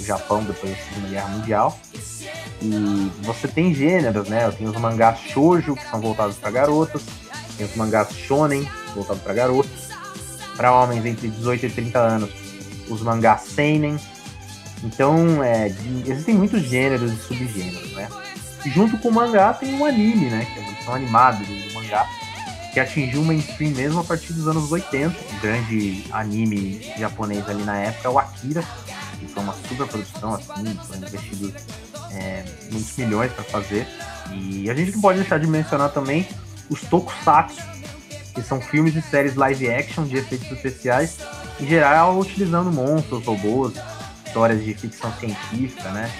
o 0.00 0.04
Japão 0.04 0.42
depois 0.44 0.72
da 0.72 0.78
Segunda 0.84 1.08
Guerra 1.08 1.28
Mundial. 1.28 1.78
E 2.60 3.10
você 3.22 3.48
tem 3.48 3.74
gêneros, 3.74 4.28
né? 4.28 4.50
Tem 4.52 4.66
os 4.66 4.76
mangás 4.76 5.18
shoujo, 5.18 5.74
que 5.74 5.90
são 5.90 6.00
voltados 6.00 6.36
para 6.36 6.50
garotas, 6.50 7.02
tem 7.56 7.66
os 7.66 7.74
mangás 7.74 8.08
shonen, 8.12 8.68
voltados 8.94 9.22
para 9.22 9.34
garotos, 9.34 9.88
para 10.56 10.72
homens 10.72 11.04
entre 11.04 11.28
18 11.28 11.66
e 11.66 11.70
30 11.70 11.98
anos, 11.98 12.30
os 12.88 13.02
mangás 13.02 13.42
seinen. 13.42 13.98
Então, 14.84 15.42
é, 15.42 15.68
existem 16.06 16.34
muitos 16.34 16.62
gêneros 16.62 17.12
e 17.12 17.16
subgêneros, 17.16 17.92
né? 17.92 18.08
E 18.64 18.70
junto 18.70 18.96
com 18.98 19.08
o 19.08 19.12
mangá 19.12 19.52
tem 19.54 19.78
o 19.78 19.84
anime, 19.84 20.26
né? 20.30 20.46
Que 20.52 20.60
é 20.60 20.64
a 20.64 20.70
versão 20.70 20.94
animada 20.94 21.44
do 21.44 21.74
mangá 21.74 22.06
que 22.72 22.80
atingiu 22.80 23.20
o 23.20 23.24
mainstream 23.24 23.72
mesmo 23.72 24.00
a 24.00 24.04
partir 24.04 24.32
dos 24.32 24.48
anos 24.48 24.72
80. 24.72 25.14
O 25.36 25.40
grande 25.40 26.04
anime 26.10 26.80
japonês 26.98 27.46
ali 27.48 27.62
na 27.64 27.76
época 27.76 28.08
é 28.08 28.10
o 28.10 28.18
Akira, 28.18 28.64
que 29.18 29.26
foi 29.26 29.42
uma 29.42 29.54
super 29.68 29.86
produção, 29.86 30.34
assim, 30.34 30.78
foi 30.86 30.96
investido 30.96 31.54
é, 32.10 32.44
muitos 32.70 32.96
milhões 32.96 33.30
para 33.32 33.44
fazer. 33.44 33.86
E 34.32 34.70
a 34.70 34.74
gente 34.74 34.92
não 34.92 35.00
pode 35.02 35.18
deixar 35.18 35.38
de 35.38 35.46
mencionar 35.46 35.90
também 35.90 36.26
os 36.70 36.80
tokusatsu, 36.80 37.60
que 38.34 38.40
são 38.40 38.60
filmes 38.60 38.96
e 38.96 39.02
séries 39.02 39.34
live 39.34 39.70
action 39.70 40.04
de 40.04 40.16
efeitos 40.16 40.50
especiais, 40.50 41.18
em 41.60 41.66
geral 41.66 42.18
utilizando 42.18 42.72
monstros, 42.72 43.22
robôs, 43.26 43.74
histórias 44.26 44.64
de 44.64 44.72
ficção 44.72 45.12
científica, 45.20 45.90
né? 45.90 46.10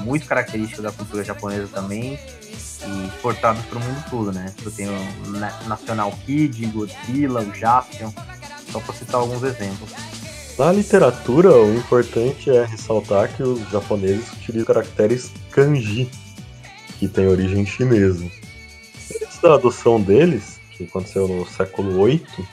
Muito 0.00 0.26
característica 0.26 0.82
da 0.82 0.92
cultura 0.92 1.24
japonesa 1.24 1.68
também 1.68 2.18
e 2.86 3.06
exportados 3.06 3.64
para 3.66 3.78
o 3.78 3.80
mundo 3.80 4.04
todo, 4.10 4.32
né? 4.32 4.52
Eu 4.64 4.70
tenho 4.70 4.92
o 5.26 5.30
National 5.68 6.12
Kid, 6.24 6.66
Godzilla, 6.66 7.40
o 7.40 7.54
Jaspion, 7.54 8.10
só 8.70 8.80
para 8.80 8.94
citar 8.94 9.20
alguns 9.20 9.42
exemplos. 9.42 9.90
Na 10.58 10.70
literatura, 10.70 11.50
o 11.50 11.74
importante 11.74 12.50
é 12.50 12.64
ressaltar 12.64 13.34
que 13.34 13.42
os 13.42 13.70
japoneses 13.70 14.30
utilizam 14.34 14.66
caracteres 14.66 15.32
kanji, 15.50 16.10
que 16.98 17.08
tem 17.08 17.26
origem 17.26 17.64
chinesa. 17.64 18.24
Antes 19.22 19.38
da 19.40 19.54
adoção 19.54 20.00
deles, 20.00 20.60
que 20.70 20.84
aconteceu 20.84 21.26
no 21.26 21.46
século 21.46 22.04
VIII, 22.04 22.46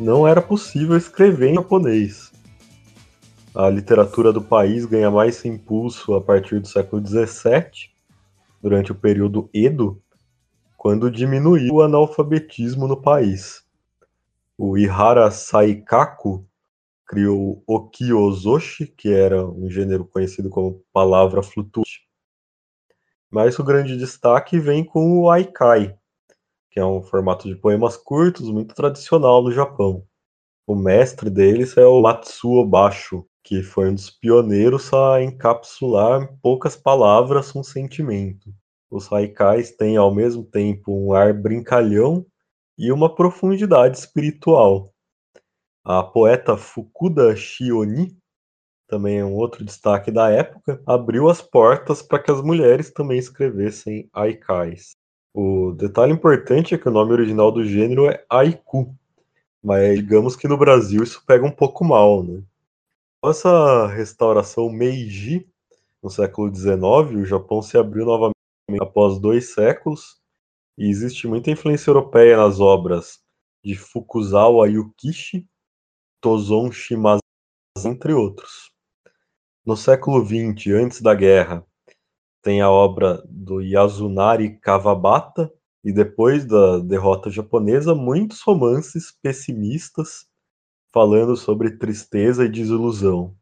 não 0.00 0.26
era 0.26 0.40
possível 0.40 0.96
escrever 0.96 1.50
em 1.50 1.54
japonês. 1.54 2.32
A 3.54 3.68
literatura 3.70 4.32
do 4.32 4.42
país 4.42 4.84
ganha 4.84 5.10
mais 5.10 5.44
impulso 5.44 6.14
a 6.14 6.20
partir 6.20 6.60
do 6.60 6.68
século 6.68 7.06
XVII, 7.06 7.90
durante 8.66 8.90
o 8.90 8.96
período 8.96 9.48
Edo, 9.54 10.02
quando 10.76 11.08
diminuiu 11.08 11.74
o 11.74 11.82
analfabetismo 11.82 12.88
no 12.88 13.00
país. 13.00 13.64
O 14.58 14.76
Ihara 14.76 15.30
Saikaku 15.30 16.44
criou 17.06 17.62
o 17.64 17.88
Kyozoshi, 17.88 18.88
que 18.88 19.12
era 19.12 19.46
um 19.46 19.70
gênero 19.70 20.04
conhecido 20.04 20.50
como 20.50 20.82
palavra 20.92 21.44
flutuante. 21.44 22.08
Mas 23.30 23.56
o 23.56 23.62
grande 23.62 23.96
destaque 23.96 24.58
vem 24.58 24.84
com 24.84 25.16
o 25.16 25.30
Aikai, 25.30 25.96
que 26.68 26.80
é 26.80 26.84
um 26.84 27.00
formato 27.00 27.46
de 27.46 27.54
poemas 27.54 27.96
curtos 27.96 28.50
muito 28.50 28.74
tradicional 28.74 29.44
no 29.44 29.52
Japão. 29.52 30.02
O 30.66 30.74
mestre 30.74 31.30
deles 31.30 31.76
é 31.76 31.86
o 31.86 32.02
Matsuo 32.02 32.66
Basho, 32.66 33.24
que 33.46 33.62
foi 33.62 33.90
um 33.90 33.94
dos 33.94 34.10
pioneiros 34.10 34.92
a 34.92 35.22
encapsular 35.22 36.20
em 36.20 36.36
poucas 36.42 36.74
palavras 36.74 37.54
um 37.54 37.62
sentimento. 37.62 38.52
Os 38.90 39.10
haikais 39.12 39.70
têm 39.70 39.96
ao 39.96 40.12
mesmo 40.12 40.42
tempo 40.42 40.92
um 40.92 41.12
ar 41.12 41.32
brincalhão 41.32 42.26
e 42.76 42.90
uma 42.90 43.14
profundidade 43.14 43.98
espiritual. 43.98 44.92
A 45.84 46.02
poeta 46.02 46.56
Fukuda 46.56 47.36
Shioni, 47.36 48.18
também 48.88 49.18
é 49.18 49.24
um 49.24 49.34
outro 49.34 49.64
destaque 49.64 50.10
da 50.10 50.28
época, 50.28 50.82
abriu 50.84 51.30
as 51.30 51.40
portas 51.40 52.02
para 52.02 52.18
que 52.18 52.32
as 52.32 52.42
mulheres 52.42 52.90
também 52.90 53.16
escrevessem 53.16 54.10
haikais. 54.12 54.96
O 55.32 55.70
detalhe 55.70 56.12
importante 56.12 56.74
é 56.74 56.78
que 56.78 56.88
o 56.88 56.92
nome 56.92 57.12
original 57.12 57.52
do 57.52 57.64
gênero 57.64 58.10
é 58.10 58.24
haiku, 58.28 58.92
mas 59.62 60.00
digamos 60.00 60.34
que 60.34 60.48
no 60.48 60.58
Brasil 60.58 61.04
isso 61.04 61.22
pega 61.24 61.46
um 61.46 61.52
pouco 61.52 61.84
mal, 61.84 62.24
né? 62.24 62.42
Essa 63.24 63.86
restauração 63.86 64.70
Meiji, 64.70 65.48
no 66.02 66.10
século 66.10 66.54
XIX, 66.54 66.76
o 67.22 67.24
Japão 67.24 67.62
se 67.62 67.76
abriu 67.76 68.04
novamente 68.04 68.34
após 68.80 69.18
dois 69.18 69.52
séculos, 69.54 70.20
e 70.78 70.88
existe 70.88 71.26
muita 71.26 71.50
influência 71.50 71.90
europeia 71.90 72.36
nas 72.36 72.60
obras 72.60 73.18
de 73.64 73.74
Fukuzawa 73.74 74.68
Yukishi 74.68 75.48
Tozon 76.20 76.70
Shimazu, 76.70 77.20
entre 77.84 78.12
outros. 78.12 78.70
No 79.64 79.76
século 79.76 80.24
XX, 80.24 80.74
antes 80.74 81.00
da 81.00 81.14
guerra, 81.14 81.66
tem 82.42 82.60
a 82.60 82.70
obra 82.70 83.24
do 83.28 83.60
Yasunari 83.60 84.58
Kawabata, 84.60 85.52
e 85.82 85.92
depois 85.92 86.44
da 86.44 86.78
derrota 86.80 87.30
japonesa, 87.30 87.94
muitos 87.94 88.40
romances 88.42 89.12
pessimistas 89.22 90.25
falando 90.96 91.36
sobre 91.36 91.72
tristeza 91.72 92.46
e 92.46 92.48
desilusão. 92.48 93.36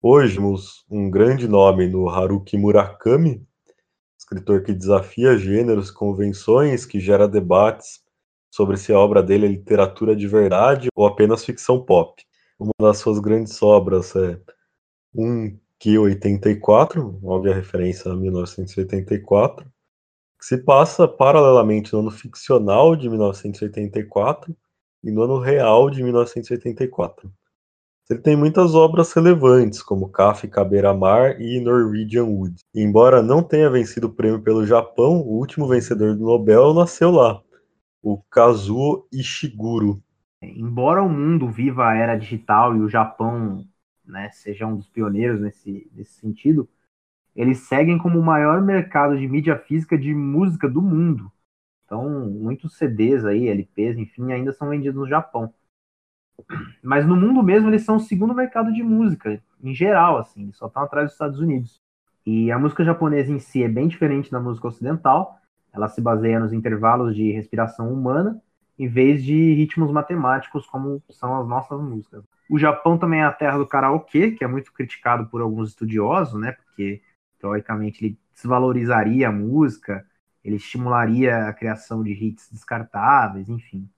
Hoje, 0.00 0.38
um 0.88 1.10
grande 1.10 1.48
nome 1.48 1.88
no 1.88 2.08
Haruki 2.08 2.56
Murakami, 2.56 3.44
escritor 4.16 4.62
que 4.62 4.72
desafia 4.72 5.36
gêneros, 5.36 5.90
convenções, 5.90 6.86
que 6.86 7.00
gera 7.00 7.26
debates 7.26 8.04
sobre 8.52 8.76
se 8.76 8.92
a 8.92 8.98
obra 9.00 9.20
dele 9.20 9.46
é 9.46 9.48
literatura 9.48 10.14
de 10.14 10.28
verdade 10.28 10.90
ou 10.94 11.08
apenas 11.08 11.44
ficção 11.44 11.84
pop. 11.84 12.22
Uma 12.56 12.70
das 12.80 12.98
suas 12.98 13.18
grandes 13.18 13.60
obras 13.60 14.14
é 14.14 14.40
um 15.12 15.58
Q84, 15.82 17.18
óbvia 17.20 17.52
referência 17.52 18.12
a 18.12 18.14
1984, 18.14 19.66
que 20.38 20.46
se 20.46 20.58
passa 20.58 21.08
paralelamente 21.08 21.92
no 21.92 21.98
ano 21.98 22.12
ficcional 22.12 22.94
de 22.94 23.10
1984 23.10 24.56
e 25.04 25.10
no 25.10 25.22
ano 25.22 25.38
real 25.38 25.90
de 25.90 26.02
1984. 26.02 27.30
Ele 28.10 28.20
tem 28.20 28.36
muitas 28.36 28.74
obras 28.74 29.12
relevantes, 29.12 29.82
como 29.82 30.08
Kafka 30.08 30.64
Beira-Mar 30.64 31.40
e 31.40 31.60
Norwegian 31.60 32.24
Wood. 32.24 32.56
Embora 32.74 33.22
não 33.22 33.42
tenha 33.42 33.70
vencido 33.70 34.08
o 34.08 34.12
prêmio 34.12 34.42
pelo 34.42 34.66
Japão, 34.66 35.20
o 35.20 35.38
último 35.38 35.68
vencedor 35.68 36.16
do 36.16 36.24
Nobel 36.24 36.74
nasceu 36.74 37.10
lá, 37.10 37.40
o 38.02 38.18
Kazuo 38.30 39.06
Ishiguro. 39.12 40.02
Embora 40.42 41.02
o 41.02 41.08
mundo 41.08 41.48
viva 41.48 41.88
a 41.88 41.94
era 41.94 42.16
digital 42.16 42.76
e 42.76 42.80
o 42.80 42.88
Japão 42.88 43.64
né, 44.04 44.30
seja 44.32 44.66
um 44.66 44.76
dos 44.76 44.88
pioneiros 44.88 45.40
nesse, 45.40 45.90
nesse 45.94 46.20
sentido, 46.20 46.68
eles 47.34 47.60
seguem 47.60 47.98
como 47.98 48.18
o 48.18 48.24
maior 48.24 48.60
mercado 48.60 49.18
de 49.18 49.26
mídia 49.26 49.58
física 49.58 49.96
de 49.96 50.14
música 50.14 50.68
do 50.68 50.82
mundo. 50.82 51.32
Então, 51.84 52.08
muitos 52.30 52.76
CDs 52.76 53.24
aí, 53.24 53.48
LPs, 53.48 53.98
enfim, 53.98 54.32
ainda 54.32 54.52
são 54.52 54.68
vendidos 54.68 55.00
no 55.00 55.08
Japão. 55.08 55.52
Mas 56.82 57.06
no 57.06 57.16
mundo 57.16 57.42
mesmo, 57.42 57.68
eles 57.68 57.82
são 57.82 57.96
o 57.96 58.00
segundo 58.00 58.34
mercado 58.34 58.72
de 58.72 58.82
música, 58.82 59.40
em 59.62 59.74
geral, 59.74 60.18
assim, 60.18 60.52
só 60.52 60.66
estão 60.66 60.82
atrás 60.82 61.06
dos 61.06 61.14
Estados 61.14 61.38
Unidos. 61.38 61.80
E 62.26 62.50
a 62.50 62.58
música 62.58 62.84
japonesa 62.84 63.32
em 63.32 63.38
si 63.38 63.62
é 63.62 63.68
bem 63.68 63.86
diferente 63.88 64.30
da 64.30 64.40
música 64.40 64.68
ocidental, 64.68 65.38
ela 65.72 65.88
se 65.88 66.00
baseia 66.00 66.38
nos 66.38 66.52
intervalos 66.52 67.14
de 67.14 67.32
respiração 67.32 67.92
humana, 67.92 68.40
em 68.78 68.88
vez 68.88 69.22
de 69.22 69.54
ritmos 69.54 69.90
matemáticos, 69.90 70.66
como 70.66 71.02
são 71.10 71.40
as 71.40 71.46
nossas 71.46 71.80
músicas. 71.80 72.24
O 72.48 72.58
Japão 72.58 72.98
também 72.98 73.20
é 73.20 73.24
a 73.24 73.32
terra 73.32 73.58
do 73.58 73.66
karaokê, 73.66 74.32
que 74.32 74.44
é 74.44 74.46
muito 74.46 74.72
criticado 74.72 75.26
por 75.26 75.40
alguns 75.40 75.70
estudiosos, 75.70 76.40
né? 76.40 76.52
Porque, 76.52 77.02
teoricamente, 77.38 78.04
ele 78.04 78.18
desvalorizaria 78.34 79.28
a 79.28 79.32
música, 79.32 80.06
ele 80.44 80.56
estimularia 80.56 81.48
a 81.48 81.52
criação 81.52 82.02
de 82.02 82.12
hits 82.12 82.48
descartáveis, 82.52 83.48
enfim. 83.48 83.88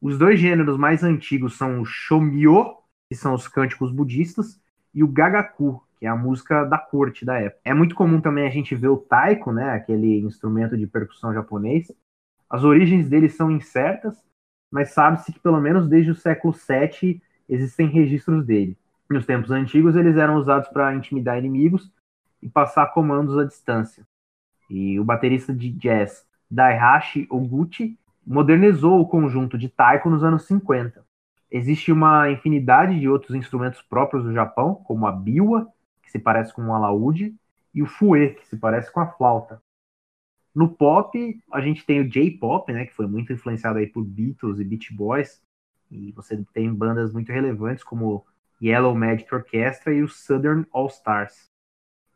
Os 0.00 0.18
dois 0.18 0.40
gêneros 0.40 0.76
mais 0.76 1.04
antigos 1.04 1.56
são 1.56 1.80
o 1.80 1.84
shomyo, 1.84 2.76
que 3.08 3.14
são 3.14 3.34
os 3.34 3.46
cânticos 3.46 3.92
budistas, 3.92 4.60
e 4.92 5.04
o 5.04 5.08
gagaku, 5.08 5.80
que 5.98 6.06
é 6.06 6.08
a 6.08 6.16
música 6.16 6.64
da 6.64 6.76
corte 6.76 7.24
da 7.24 7.38
época. 7.38 7.60
É 7.64 7.72
muito 7.72 7.94
comum 7.94 8.20
também 8.20 8.46
a 8.46 8.50
gente 8.50 8.74
ver 8.74 8.88
o 8.88 8.96
taiko, 8.96 9.52
né, 9.52 9.70
aquele 9.70 10.18
instrumento 10.20 10.76
de 10.76 10.86
percussão 10.86 11.32
japonês. 11.32 11.92
As 12.50 12.64
origens 12.64 13.08
dele 13.08 13.28
são 13.28 13.50
incertas, 13.50 14.20
mas 14.70 14.90
sabe-se 14.90 15.32
que 15.32 15.38
pelo 15.38 15.60
menos 15.60 15.88
desde 15.88 16.10
o 16.10 16.14
século 16.16 16.52
VII 16.52 17.22
existem 17.48 17.86
registros 17.86 18.44
dele. 18.44 18.76
Nos 19.08 19.26
tempos 19.26 19.50
antigos, 19.50 19.94
eles 19.94 20.16
eram 20.16 20.36
usados 20.36 20.68
para 20.68 20.94
intimidar 20.94 21.38
inimigos 21.38 21.92
e 22.42 22.48
passar 22.48 22.86
comandos 22.88 23.38
à 23.38 23.44
distância. 23.44 24.04
E 24.72 24.98
o 24.98 25.04
baterista 25.04 25.52
de 25.52 25.68
jazz 25.68 26.26
Daihashi 26.50 27.26
Oguchi 27.28 27.98
modernizou 28.26 29.02
o 29.02 29.06
conjunto 29.06 29.58
de 29.58 29.68
taiko 29.68 30.08
nos 30.08 30.24
anos 30.24 30.46
50. 30.46 31.04
Existe 31.50 31.92
uma 31.92 32.30
infinidade 32.30 32.98
de 32.98 33.06
outros 33.06 33.36
instrumentos 33.36 33.82
próprios 33.82 34.24
do 34.24 34.32
Japão, 34.32 34.76
como 34.76 35.06
a 35.06 35.12
biwa, 35.12 35.68
se 36.06 36.18
parece 36.18 36.54
com 36.54 36.62
um 36.62 36.74
alaúde, 36.74 37.34
e 37.74 37.82
o 37.82 37.86
fue, 37.86 38.30
que 38.30 38.46
se 38.46 38.56
parece 38.56 38.90
com 38.90 39.00
a 39.00 39.08
flauta. 39.08 39.62
No 40.54 40.70
pop, 40.70 41.38
a 41.52 41.60
gente 41.60 41.84
tem 41.84 42.00
o 42.00 42.08
J-pop, 42.08 42.72
né, 42.72 42.86
que 42.86 42.94
foi 42.94 43.06
muito 43.06 43.30
influenciado 43.30 43.78
aí 43.78 43.86
por 43.86 44.02
Beatles 44.02 44.58
e 44.58 44.64
Beach 44.64 44.90
Boys, 44.94 45.42
e 45.90 46.12
você 46.12 46.42
tem 46.54 46.72
bandas 46.72 47.12
muito 47.12 47.30
relevantes 47.30 47.84
como 47.84 48.24
Yellow 48.62 48.94
Magic 48.94 49.34
Orchestra 49.34 49.92
e 49.92 50.02
o 50.02 50.08
Southern 50.08 50.64
All 50.72 50.86
Stars. 50.86 51.51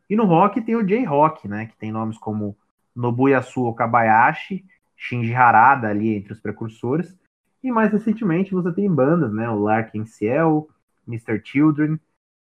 E 0.08 0.16
no 0.16 0.24
rock 0.24 0.60
tem 0.60 0.76
o 0.76 0.84
J-rock, 0.84 1.48
né, 1.48 1.66
que 1.66 1.76
tem 1.76 1.90
nomes 1.90 2.18
como 2.18 2.56
Nobuyasu 2.94 3.64
Okabayashi, 3.64 4.64
Shinji 4.96 5.34
Harada 5.34 5.88
ali 5.88 6.14
entre 6.14 6.32
os 6.32 6.40
precursores, 6.40 7.18
e 7.62 7.70
mais 7.72 7.92
recentemente 7.92 8.54
você 8.54 8.72
tem 8.72 8.92
bandas, 8.92 9.32
né, 9.32 9.48
o 9.48 9.58
Larkin 9.58 10.06
Ciel, 10.06 10.68
Mr. 11.06 11.40
Children, 11.44 11.98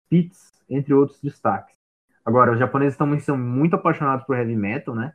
Spitz, 0.06 0.52
entre 0.70 0.94
outros 0.94 1.22
destaques. 1.22 1.76
Agora, 2.26 2.52
os 2.52 2.60
japoneses 2.60 2.98
também 2.98 3.20
são 3.20 3.38
muito 3.38 3.76
apaixonados 3.76 4.26
por 4.26 4.38
heavy 4.38 4.56
metal, 4.56 4.94
né? 4.94 5.14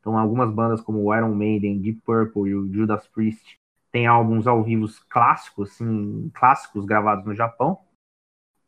Então, 0.00 0.18
algumas 0.18 0.52
bandas 0.52 0.80
como 0.80 1.02
o 1.02 1.14
Iron 1.14 1.34
Maiden, 1.34 1.80
Deep 1.80 2.00
Purple 2.04 2.50
e 2.50 2.54
o 2.54 2.72
Judas 2.72 3.06
Priest 3.08 3.58
têm 3.90 4.06
álbuns 4.06 4.46
ao 4.46 4.62
vivo 4.62 4.86
clássicos, 5.08 5.72
assim, 5.72 6.30
clássicos 6.34 6.84
gravados 6.84 7.24
no 7.24 7.34
Japão. 7.34 7.78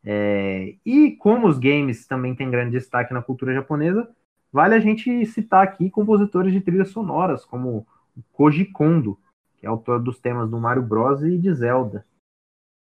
É, 0.08 0.76
e 0.86 1.16
como 1.16 1.48
os 1.48 1.58
games 1.58 2.06
também 2.06 2.32
têm 2.32 2.48
grande 2.48 2.70
destaque 2.78 3.12
na 3.12 3.20
cultura 3.20 3.52
japonesa, 3.52 4.08
vale 4.52 4.76
a 4.76 4.78
gente 4.78 5.26
citar 5.26 5.64
aqui 5.64 5.90
compositores 5.90 6.52
de 6.52 6.60
trilhas 6.60 6.90
sonoras, 6.90 7.44
como 7.44 7.84
Koji 8.32 8.66
Kondo, 8.66 9.18
que 9.56 9.66
é 9.66 9.68
autor 9.68 10.00
dos 10.00 10.20
temas 10.20 10.48
do 10.48 10.60
Mario 10.60 10.84
Bros. 10.84 11.24
e 11.24 11.36
de 11.36 11.52
Zelda. 11.52 12.06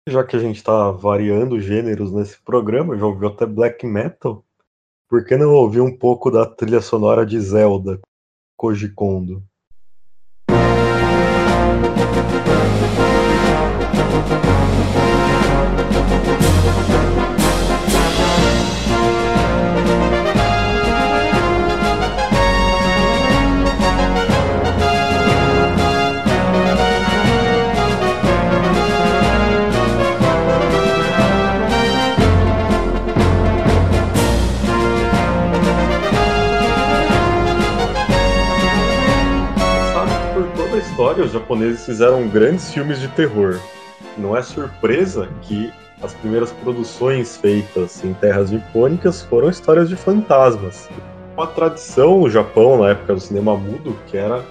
Já 0.09 0.23
que 0.23 0.37
a 0.37 0.39
gente 0.39 0.57
está 0.57 0.93
variando 0.93 1.61
gêneros 1.61 2.13
nesse 2.13 2.41
programa, 2.41 2.97
já 2.97 3.05
ouviu 3.05 3.29
até 3.29 3.45
black 3.45 3.85
metal, 3.85 4.45
por 5.09 5.25
que 5.25 5.37
não 5.37 5.53
ouvir 5.53 5.81
um 5.81 5.95
pouco 5.95 6.31
da 6.31 6.47
trilha 6.47 6.81
sonora 6.81 7.27
de 7.27 7.41
Zelda, 7.41 8.01
Koji 8.57 8.91
Kondo? 8.91 9.43
História, 41.19 41.25
os 41.25 41.33
japoneses 41.33 41.85
fizeram 41.85 42.29
grandes 42.29 42.73
filmes 42.73 43.01
de 43.01 43.09
terror. 43.09 43.59
Não 44.17 44.37
é 44.37 44.43
surpresa 44.43 45.29
que 45.43 45.73
as 46.03 46.15
primeiras 46.15 46.53
produções 46.53 47.37
feitas 47.37 48.05
em 48.05 48.15
terras 48.15 48.51
nipônicas 48.51 49.23
foram 49.23 49.49
histórias 49.49 49.89
de 49.89 49.97
fantasmas. 49.97 50.89
Uma 51.37 51.47
tradição 51.47 52.21
no 52.21 52.31
Japão, 52.31 52.79
na 52.79 52.91
época 52.91 53.15
do 53.15 53.21
cinema 53.21 53.57
mudo, 53.57 53.97
que 54.07 54.17
era 54.17 54.45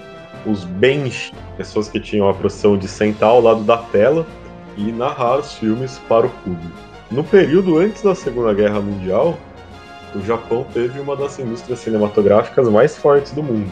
os 0.46 0.64
benshi, 0.66 1.34
pessoas 1.56 1.88
que 1.88 2.00
tinham 2.00 2.30
a 2.30 2.34
profissão 2.34 2.78
de 2.78 2.88
sentar 2.88 3.30
ao 3.30 3.42
lado 3.42 3.64
da 3.64 3.78
tela 3.78 4.26
e 4.78 4.92
narrar 4.92 5.40
os 5.40 5.54
filmes 5.54 6.00
para 6.08 6.28
o 6.28 6.30
público. 6.30 6.78
No 7.10 7.24
período 7.24 7.78
antes 7.78 8.02
da 8.02 8.14
Segunda 8.14 8.54
Guerra 8.54 8.82
Mundial, 8.82 9.38
o 10.16 10.22
Japão 10.22 10.66
teve 10.74 11.00
uma 11.00 11.16
das 11.16 11.40
indústrias 11.40 11.80
cinematográficas 11.80 12.68
mais 12.70 12.98
fortes 12.98 13.32
do 13.32 13.44
mundo. 13.44 13.72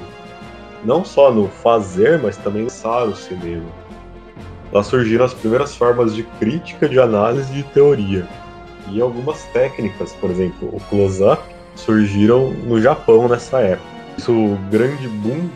Não 0.84 1.04
só 1.04 1.32
no 1.32 1.48
fazer, 1.48 2.20
mas 2.22 2.38
também 2.38 2.64
lançar 2.64 3.04
o 3.06 3.16
cinema. 3.16 3.66
Lá 4.72 4.84
surgiram 4.84 5.26
as 5.26 5.34
primeiras 5.34 5.76
formas 5.76 6.16
de 6.16 6.24
crítica, 6.24 6.88
de 6.90 7.00
análise 7.00 7.52
e 7.52 7.58
de 7.58 7.64
teoria. 7.64 8.28
E 8.92 9.02
algumas 9.02 9.44
técnicas, 9.46 10.14
por 10.14 10.30
exemplo, 10.30 10.70
o 10.72 10.80
close-up, 10.90 11.42
surgiram 11.76 12.52
no 12.52 12.82
Japão 12.82 13.28
nessa 13.28 13.60
época. 13.60 13.96
Isso, 14.18 14.32
o 14.32 14.58
grande 14.70 15.08
boom 15.08 15.50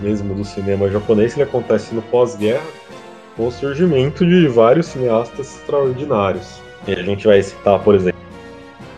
mesmo 0.00 0.34
do 0.34 0.44
cinema 0.44 0.88
japonês 0.88 1.34
ele 1.34 1.42
acontece 1.42 1.94
no 1.94 2.02
pós-guerra, 2.02 2.66
com 3.36 3.46
o 3.46 3.52
surgimento 3.52 4.26
de 4.26 4.48
vários 4.48 4.86
cineastas 4.86 5.56
extraordinários. 5.56 6.60
E 6.86 6.92
a 6.92 7.02
gente 7.02 7.26
vai 7.26 7.42
citar, 7.42 7.80
por 7.80 7.94
exemplo, 7.94 8.18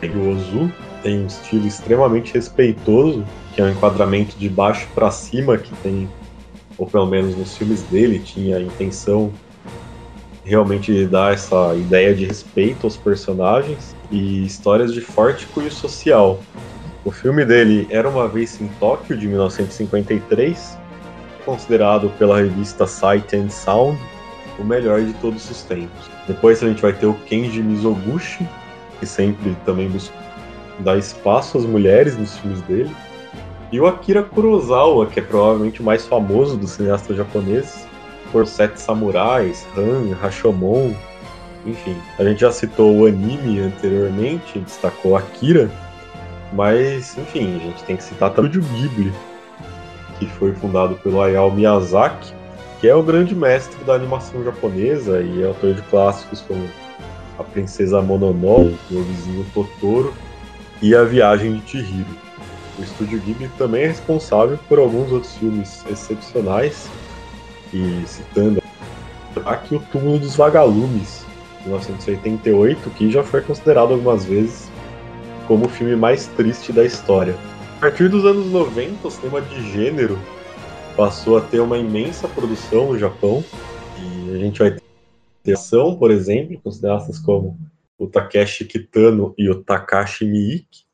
o 0.02 0.30
Ozu, 0.30 0.72
tem 1.02 1.20
um 1.20 1.26
estilo 1.26 1.66
extremamente 1.66 2.34
respeitoso, 2.34 3.24
que 3.54 3.60
é 3.60 3.64
um 3.64 3.70
enquadramento 3.70 4.36
de 4.38 4.48
baixo 4.48 4.86
para 4.94 5.10
cima, 5.10 5.58
que 5.58 5.74
tem, 5.76 6.08
ou 6.78 6.86
pelo 6.86 7.06
menos 7.06 7.36
nos 7.36 7.56
filmes 7.56 7.82
dele, 7.82 8.18
tinha 8.18 8.56
a 8.56 8.60
intenção 8.60 9.32
realmente 10.44 10.92
de 10.92 11.06
dar 11.06 11.34
essa 11.34 11.74
ideia 11.74 12.14
de 12.14 12.24
respeito 12.24 12.86
aos 12.86 12.96
personagens 12.96 13.94
e 14.10 14.44
histórias 14.44 14.92
de 14.92 15.00
forte 15.00 15.46
cunho 15.46 15.70
social. 15.70 16.40
O 17.04 17.10
filme 17.10 17.44
dele 17.44 17.86
Era 17.90 18.08
Uma 18.08 18.28
Vez 18.28 18.60
em 18.60 18.68
Tóquio, 18.80 19.16
de 19.16 19.26
1953, 19.26 20.78
considerado 21.44 22.10
pela 22.18 22.38
revista 22.38 22.86
Sight 22.86 23.34
and 23.36 23.48
Sound 23.48 23.98
o 24.58 24.64
melhor 24.64 25.02
de 25.02 25.12
todos 25.14 25.50
os 25.50 25.62
tempos. 25.62 26.10
Depois 26.26 26.62
a 26.62 26.68
gente 26.68 26.82
vai 26.82 26.92
ter 26.92 27.06
o 27.06 27.14
Kenji 27.14 27.62
Mizoguchi, 27.62 28.46
que 28.98 29.06
sempre 29.06 29.56
também 29.64 29.88
busca 29.88 30.14
dar 30.80 30.98
espaço 30.98 31.58
às 31.58 31.64
mulheres 31.64 32.16
nos 32.16 32.36
filmes 32.38 32.60
dele. 32.62 32.90
E 33.72 33.80
o 33.80 33.86
Akira 33.86 34.22
Kurosawa, 34.22 35.06
que 35.06 35.20
é 35.20 35.22
provavelmente 35.22 35.80
o 35.80 35.84
mais 35.84 36.04
famoso 36.04 36.56
dos 36.56 36.72
cineastas 36.72 37.16
japoneses, 37.16 37.86
por 38.32 38.46
Sete 38.46 38.80
Samurais, 38.80 39.66
Han, 39.76 40.14
Rashomon, 40.14 40.92
enfim. 41.66 41.96
A 42.18 42.24
gente 42.24 42.40
já 42.40 42.50
citou 42.50 42.96
o 42.96 43.06
anime 43.06 43.60
anteriormente, 43.60 44.58
destacou 44.58 45.16
Akira, 45.16 45.70
mas, 46.52 47.16
enfim, 47.16 47.56
a 47.56 47.58
gente 47.60 47.84
tem 47.84 47.96
que 47.96 48.02
citar 48.02 48.30
também 48.30 48.50
o 48.56 48.62
Ghibli, 48.62 49.12
que 50.18 50.26
foi 50.26 50.52
fundado 50.52 50.96
pelo 50.96 51.22
Hayao 51.22 51.50
Miyazaki, 51.52 52.34
que 52.80 52.88
é 52.88 52.94
o 52.94 53.02
grande 53.02 53.34
mestre 53.34 53.82
da 53.84 53.94
animação 53.94 54.42
japonesa 54.42 55.20
e 55.20 55.42
é 55.42 55.46
autor 55.46 55.74
de 55.74 55.82
clássicos 55.82 56.40
como 56.40 56.66
A 57.38 57.44
Princesa 57.44 58.00
Mononoke, 58.00 58.76
O 58.90 59.02
Vizinho 59.02 59.46
Totoro 59.54 60.12
e 60.82 60.94
A 60.94 61.04
Viagem 61.04 61.58
de 61.58 61.70
Chihiro. 61.70 62.29
O 62.80 62.82
estúdio 62.82 63.20
Ghibli 63.20 63.50
também 63.58 63.82
é 63.82 63.88
responsável 63.88 64.58
por 64.66 64.78
alguns 64.78 65.12
outros 65.12 65.36
filmes 65.36 65.84
excepcionais, 65.90 66.88
e 67.74 68.02
citando 68.06 68.62
aqui 69.44 69.74
o 69.74 69.80
Túmulo 69.92 70.18
dos 70.18 70.34
Vagalumes, 70.34 71.26
de 71.58 71.68
1988, 71.68 72.88
que 72.90 73.10
já 73.10 73.22
foi 73.22 73.42
considerado 73.42 73.92
algumas 73.92 74.24
vezes 74.24 74.70
como 75.46 75.66
o 75.66 75.68
filme 75.68 75.94
mais 75.94 76.26
triste 76.28 76.72
da 76.72 76.82
história. 76.82 77.36
A 77.76 77.80
partir 77.80 78.08
dos 78.08 78.24
anos 78.24 78.46
90, 78.46 79.06
o 79.06 79.10
cinema 79.10 79.42
de 79.42 79.72
gênero 79.72 80.18
passou 80.96 81.36
a 81.36 81.42
ter 81.42 81.60
uma 81.60 81.76
imensa 81.76 82.26
produção 82.28 82.92
no 82.92 82.98
Japão, 82.98 83.44
e 83.98 84.34
a 84.34 84.38
gente 84.38 84.58
vai 84.58 84.76
ter 85.42 85.52
ação, 85.52 85.96
por 85.96 86.10
exemplo, 86.10 86.58
com 86.64 86.70
cineastas 86.70 87.18
como 87.18 87.58
o 87.98 88.06
Takeshi 88.06 88.64
Kitano 88.64 89.34
e 89.36 89.50
o 89.50 89.62
Takashi 89.62 90.24
Miike, 90.24 90.88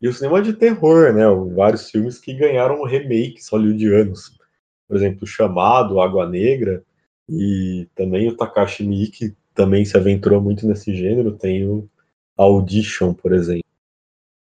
e 0.00 0.08
o 0.08 0.12
cinema 0.12 0.42
de 0.42 0.52
terror, 0.52 1.12
né? 1.12 1.24
Vários 1.54 1.90
filmes 1.90 2.18
que 2.18 2.34
ganharam 2.34 2.82
remakes 2.84 3.48
hollywoodianos. 3.48 4.38
Por 4.86 4.96
exemplo, 4.96 5.26
Chamado, 5.26 6.00
Água 6.00 6.28
Negra, 6.28 6.84
e 7.28 7.88
também 7.94 8.28
o 8.28 8.36
Takashi 8.36 8.84
Miike 8.84 9.34
também 9.54 9.84
se 9.84 9.96
aventurou 9.96 10.40
muito 10.40 10.66
nesse 10.66 10.94
gênero. 10.94 11.36
Tem 11.36 11.66
o 11.66 11.88
Audition, 12.36 13.14
por 13.14 13.32
exemplo. 13.32 13.64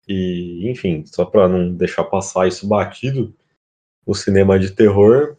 E, 0.08 0.68
enfim, 0.70 1.04
só 1.06 1.24
para 1.24 1.48
não 1.48 1.74
deixar 1.74 2.04
passar 2.04 2.46
isso 2.46 2.66
batido, 2.66 3.34
o 4.06 4.14
cinema 4.14 4.58
de 4.58 4.70
terror 4.70 5.36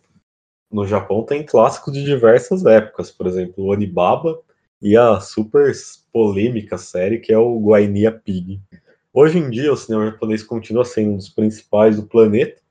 no 0.71 0.85
Japão 0.85 1.23
tem 1.23 1.45
clássicos 1.45 1.93
de 1.93 2.03
diversas 2.03 2.65
épocas, 2.65 3.11
por 3.11 3.27
exemplo, 3.27 3.63
o 3.63 3.71
Onibaba 3.71 4.39
e 4.81 4.97
a 4.97 5.19
super 5.19 5.71
polêmica 6.11 6.77
série 6.77 7.19
que 7.19 7.31
é 7.31 7.37
o 7.37 7.59
Guainia 7.59 8.11
Pig. 8.11 8.61
Hoje 9.17 9.39
em 9.39 9.49
dia, 9.49 9.71
o 9.71 9.77
cinema 9.77 10.07
japonês 10.07 10.43
continua 10.43 10.83
sendo 10.83 11.11
um 11.11 11.15
dos 11.15 11.29
principais 11.29 11.95
do 11.95 12.05
planeta. 12.05 12.61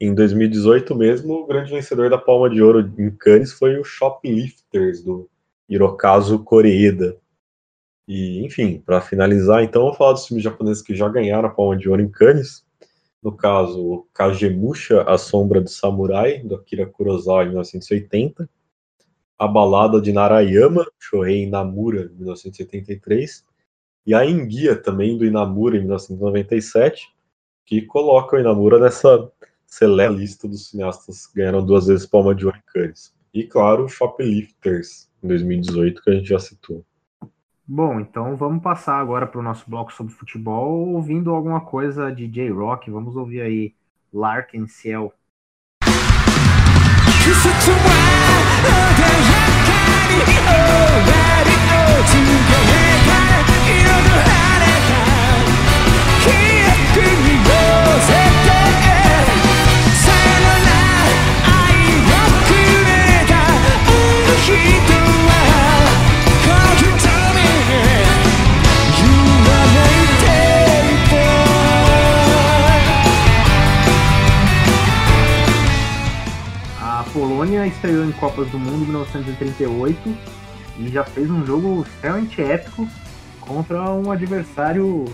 Em 0.00 0.14
2018 0.14 0.94
mesmo, 0.94 1.34
o 1.34 1.46
grande 1.46 1.70
vencedor 1.70 2.08
da 2.08 2.16
Palma 2.16 2.48
de 2.48 2.62
Ouro 2.62 2.90
em 2.98 3.10
Cannes 3.10 3.52
foi 3.52 3.78
o 3.78 3.84
Shoplifters, 3.84 5.04
do 5.04 5.28
Hirokazu 5.68 6.38
Koreeda. 6.38 7.18
E, 8.08 8.42
enfim, 8.46 8.80
para 8.80 9.02
finalizar, 9.02 9.62
então, 9.62 9.82
vou 9.82 9.92
falar 9.92 10.14
dos 10.14 10.26
filmes 10.26 10.42
japoneses 10.42 10.82
que 10.82 10.94
já 10.94 11.06
ganharam 11.06 11.50
a 11.50 11.52
Palma 11.52 11.76
de 11.76 11.86
Ouro 11.86 12.00
em 12.00 12.10
Cannes. 12.10 12.64
No 13.22 13.36
caso, 13.36 14.06
Kagemusha, 14.14 15.02
A 15.02 15.18
Sombra 15.18 15.60
do 15.60 15.68
Samurai, 15.68 16.38
do 16.38 16.54
Akira 16.54 16.86
Kurosawa, 16.86 17.42
em 17.42 17.48
1980. 17.48 18.48
A 19.38 19.46
Balada 19.46 20.00
de 20.00 20.14
Narayama, 20.14 20.86
Shohei 20.98 21.46
Namura, 21.46 22.10
em 22.10 22.16
1983. 22.16 23.51
E 24.06 24.14
a 24.14 24.26
Enguia, 24.26 24.74
também, 24.74 25.16
do 25.16 25.24
Inamura, 25.24 25.76
em 25.76 25.80
1997, 25.80 27.08
que 27.64 27.82
coloca 27.82 28.36
o 28.36 28.40
Inamura 28.40 28.78
nessa 28.78 29.30
celeste 29.66 30.18
lista 30.18 30.48
dos 30.48 30.68
cineastas 30.68 31.26
que 31.26 31.36
ganharam 31.36 31.64
duas 31.64 31.86
vezes 31.86 32.04
Palma 32.04 32.34
de 32.34 32.44
Ouro 32.44 32.58
em 32.58 32.62
Cannes. 32.72 33.14
E, 33.32 33.44
claro, 33.44 33.88
Shoplifters, 33.88 35.08
em 35.22 35.28
2018, 35.28 36.02
que 36.02 36.10
a 36.10 36.14
gente 36.14 36.28
já 36.28 36.38
citou. 36.38 36.84
Bom, 37.66 38.00
então 38.00 38.36
vamos 38.36 38.62
passar 38.62 38.98
agora 38.98 39.26
para 39.26 39.40
o 39.40 39.42
nosso 39.42 39.70
bloco 39.70 39.92
sobre 39.92 40.12
futebol, 40.12 40.88
ouvindo 40.88 41.30
alguma 41.30 41.60
coisa 41.60 42.10
de 42.10 42.26
J-Rock. 42.26 42.90
Vamos 42.90 43.16
ouvir 43.16 43.40
aí 43.40 43.74
Larkin 44.12 44.66
Ciel. 44.66 45.14
A 51.08 51.11
Polônia 77.12 77.66
estreou 77.66 78.04
em 78.04 78.12
Copas 78.12 78.48
do 78.48 78.58
Mundo 78.58 78.84
em 78.84 78.86
1938 78.86 80.16
e 80.78 80.88
já 80.88 81.04
fez 81.04 81.30
um 81.30 81.44
jogo 81.44 81.82
extremamente 81.82 82.40
épico 82.40 82.88
contra 83.40 83.82
um 83.90 84.10
adversário 84.10 85.04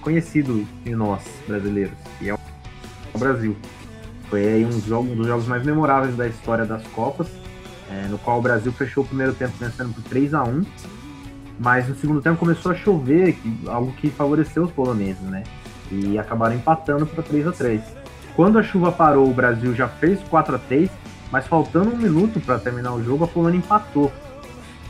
conhecido 0.00 0.66
de 0.84 0.94
nós, 0.94 1.22
brasileiros, 1.46 1.96
que 2.18 2.28
é 2.28 2.34
o 2.34 3.18
Brasil. 3.18 3.56
Foi 4.28 4.46
aí 4.46 4.64
um, 4.64 4.80
jogo, 4.80 5.12
um 5.12 5.16
dos 5.16 5.26
jogos 5.26 5.46
mais 5.46 5.64
memoráveis 5.64 6.16
da 6.16 6.26
história 6.26 6.64
das 6.64 6.86
Copas, 6.88 7.28
é, 7.90 8.06
no 8.08 8.18
qual 8.18 8.38
o 8.38 8.42
Brasil 8.42 8.72
fechou 8.72 9.02
o 9.02 9.06
primeiro 9.06 9.34
tempo 9.34 9.52
vencendo 9.58 9.92
por 9.94 10.02
3 10.04 10.34
a 10.34 10.44
1 10.44 10.64
mas 11.62 11.86
no 11.86 11.94
segundo 11.94 12.22
tempo 12.22 12.38
começou 12.38 12.72
a 12.72 12.74
chover, 12.74 13.36
algo 13.66 13.92
que 13.92 14.08
favoreceu 14.08 14.64
os 14.64 14.72
poloneses, 14.72 15.20
né? 15.22 15.42
E 15.92 16.18
acabaram 16.18 16.54
empatando 16.54 17.04
para 17.04 17.22
3 17.22 17.48
a 17.48 17.52
3 17.52 17.82
Quando 18.34 18.58
a 18.58 18.62
chuva 18.62 18.90
parou, 18.90 19.28
o 19.28 19.34
Brasil 19.34 19.74
já 19.74 19.86
fez 19.86 20.18
4 20.30 20.56
a 20.56 20.58
3 20.58 20.90
mas 21.30 21.46
faltando 21.46 21.92
um 21.92 21.96
minuto 21.96 22.40
para 22.40 22.58
terminar 22.58 22.92
o 22.92 23.04
jogo, 23.04 23.24
a 23.24 23.28
Polônia 23.28 23.58
empatou. 23.58 24.10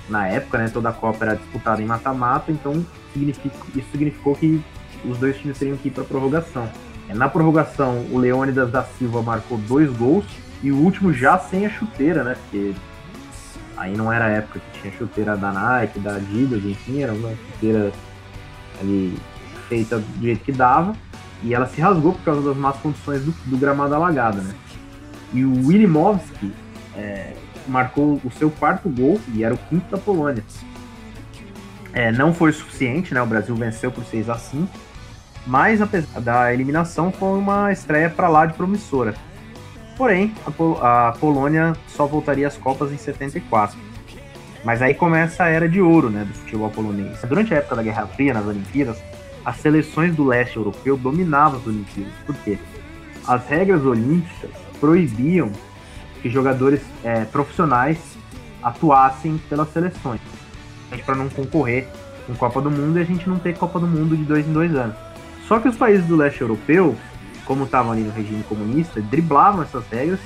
Na 0.08 0.26
época, 0.26 0.58
né, 0.58 0.68
toda 0.68 0.88
a 0.88 0.92
Copa 0.92 1.24
era 1.24 1.36
disputada 1.36 1.82
em 1.82 1.86
mata-mata, 1.86 2.50
então 2.50 2.84
isso 3.14 3.90
significou 3.92 4.34
que 4.34 4.62
os 5.04 5.18
dois 5.18 5.36
times 5.38 5.58
teriam 5.58 5.76
que 5.76 5.88
ir 5.88 5.90
para 5.90 6.04
prorrogação. 6.04 6.68
É, 7.08 7.14
Na 7.14 7.28
prorrogação, 7.28 8.06
o 8.10 8.18
Leônidas 8.18 8.70
da 8.70 8.82
Silva 8.84 9.22
marcou 9.22 9.58
dois 9.58 9.90
gols 9.90 10.24
e 10.62 10.70
o 10.70 10.76
último 10.76 11.12
já 11.12 11.38
sem 11.38 11.66
a 11.66 11.70
chuteira, 11.70 12.22
né? 12.22 12.36
Porque 12.42 12.74
Aí 13.80 13.96
não 13.96 14.12
era 14.12 14.26
a 14.26 14.28
época 14.28 14.60
que 14.60 14.80
tinha 14.82 14.92
chuteira 14.92 15.38
da 15.38 15.50
Nike, 15.50 15.98
da 16.00 16.16
Adidas, 16.16 16.62
enfim, 16.66 17.00
era 17.00 17.14
uma 17.14 17.30
chuteira 17.30 17.90
ali 18.78 19.18
feita 19.70 19.98
do 19.98 20.20
jeito 20.20 20.44
que 20.44 20.52
dava. 20.52 20.94
E 21.42 21.54
ela 21.54 21.66
se 21.66 21.80
rasgou 21.80 22.12
por 22.12 22.22
causa 22.22 22.42
das 22.42 22.56
más 22.58 22.76
condições 22.76 23.24
do, 23.24 23.32
do 23.46 23.56
gramado 23.56 23.94
alagado, 23.94 24.42
né? 24.42 24.54
E 25.32 25.46
o 25.46 25.66
Wilimovski 25.66 26.52
é, 26.94 27.32
marcou 27.66 28.20
o 28.22 28.30
seu 28.32 28.50
quarto 28.50 28.90
gol 28.90 29.18
e 29.32 29.42
era 29.42 29.54
o 29.54 29.56
quinto 29.56 29.90
da 29.90 29.96
Polônia. 29.96 30.44
É, 31.94 32.12
não 32.12 32.34
foi 32.34 32.52
suficiente, 32.52 33.14
né? 33.14 33.22
O 33.22 33.26
Brasil 33.26 33.56
venceu 33.56 33.90
por 33.90 34.04
6 34.04 34.28
a 34.28 34.36
5 34.36 34.68
mas 35.46 35.80
apesar 35.80 36.20
da 36.20 36.52
eliminação 36.52 37.10
foi 37.10 37.38
uma 37.38 37.72
estreia 37.72 38.10
para 38.10 38.28
lá 38.28 38.46
de 38.46 38.54
promissora. 38.54 39.14
Porém, 39.96 40.34
a, 40.46 40.50
Pol 40.50 40.78
a, 40.82 41.12
Polônia 41.20 41.74
só 41.88 42.06
voltaria 42.06 42.46
às 42.46 42.56
Copas 42.56 42.90
em 42.90 42.96
74. 42.96 43.76
Mas 44.64 44.80
aí 44.82 44.94
começa 44.94 45.44
a 45.44 45.48
era 45.48 45.68
de 45.68 45.80
ouro 45.80 46.10
né, 46.10 46.24
do 46.24 46.34
futebol 46.34 46.70
polonês. 46.70 47.18
Durante 47.26 47.52
a 47.54 47.58
época 47.58 47.76
da 47.76 47.82
Guerra 47.82 48.06
Fria, 48.06 48.34
nas 48.34 48.46
Olimpíadas, 48.46 48.98
as 49.44 49.56
seleções 49.56 50.14
do 50.14 50.24
leste 50.24 50.56
europeu 50.56 50.96
dominavam 50.96 51.58
as 51.58 51.66
Olimpíadas. 51.66 52.12
Por 52.26 52.34
quê? 52.36 52.58
As 53.26 53.46
regras 53.46 53.84
olímpicas 53.84 54.50
proibiam 54.78 55.50
que 56.22 56.28
jogadores 56.28 56.80
é, 57.02 57.24
profissionais 57.24 57.98
atuassem 58.62 59.38
pelas 59.48 59.72
seleções, 59.72 60.20
para 61.04 61.14
não 61.14 61.28
concorrer 61.28 61.88
com 62.26 62.34
Copa 62.34 62.60
do 62.60 62.70
Mundo 62.70 62.98
e 62.98 63.02
a 63.02 63.04
gente 63.04 63.28
não 63.28 63.38
ter 63.38 63.56
Copa 63.56 63.78
do 63.80 63.86
Mundo 63.86 64.16
de 64.16 64.24
dois 64.24 64.46
em 64.46 64.52
dois 64.52 64.74
anos. 64.74 64.96
Só 65.50 65.58
que 65.58 65.66
os 65.66 65.76
países 65.76 66.06
do 66.06 66.14
leste 66.14 66.42
europeu, 66.42 66.96
como 67.44 67.64
estavam 67.64 67.90
ali 67.90 68.02
no 68.02 68.12
regime 68.12 68.44
comunista, 68.44 69.02
driblavam 69.02 69.64
essas 69.64 69.84
regras 69.88 70.20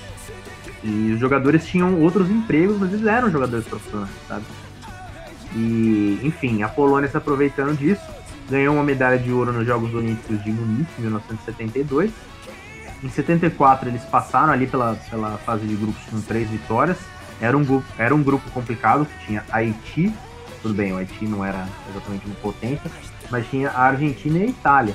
e 0.83 1.13
os 1.13 1.19
jogadores 1.19 1.65
tinham 1.65 1.99
outros 2.03 2.29
empregos, 2.29 2.77
mas 2.79 2.93
eles 2.93 3.07
eram 3.07 3.31
jogadores 3.31 3.67
profissionais, 3.67 4.13
sabe? 4.29 4.45
E, 5.55 6.21
enfim, 6.23 6.63
a 6.63 6.69
Polônia 6.69 7.09
se 7.09 7.17
aproveitando 7.17 7.75
disso, 7.75 8.03
ganhou 8.51 8.75
uma 8.75 8.85
medalha 8.85 9.19
de 9.19 9.33
ouro 9.33 9.51
nos 9.51 9.67
Jogos 9.67 9.95
Olímpicos 9.95 10.45
de 10.45 10.53
Munique 10.53 10.91
em 10.99 11.03
1972. 11.05 12.11
Em 13.03 13.09
74 13.09 13.89
eles 13.89 14.05
passaram 14.05 14.53
ali 14.53 14.67
pela, 14.67 14.95
pela 15.09 15.39
fase 15.39 15.67
de 15.67 15.75
grupos 15.75 16.05
com 16.11 16.21
três 16.21 16.51
vitórias. 16.51 16.99
Era 17.41 17.57
um, 17.57 17.65
grupo, 17.65 17.87
era 17.97 18.15
um 18.15 18.23
grupo 18.23 18.51
complicado, 18.51 19.07
que 19.07 19.27
tinha 19.27 19.43
Haiti, 19.51 20.13
tudo 20.61 20.75
bem, 20.75 20.93
o 20.93 20.99
Haiti 20.99 21.25
não 21.25 21.43
era 21.43 21.67
exatamente 21.89 22.27
uma 22.27 22.35
potência, 22.35 22.91
mas 23.31 23.49
tinha 23.49 23.71
a 23.71 23.85
Argentina 23.85 24.39
e 24.41 24.43
a 24.43 24.47
Itália. 24.49 24.95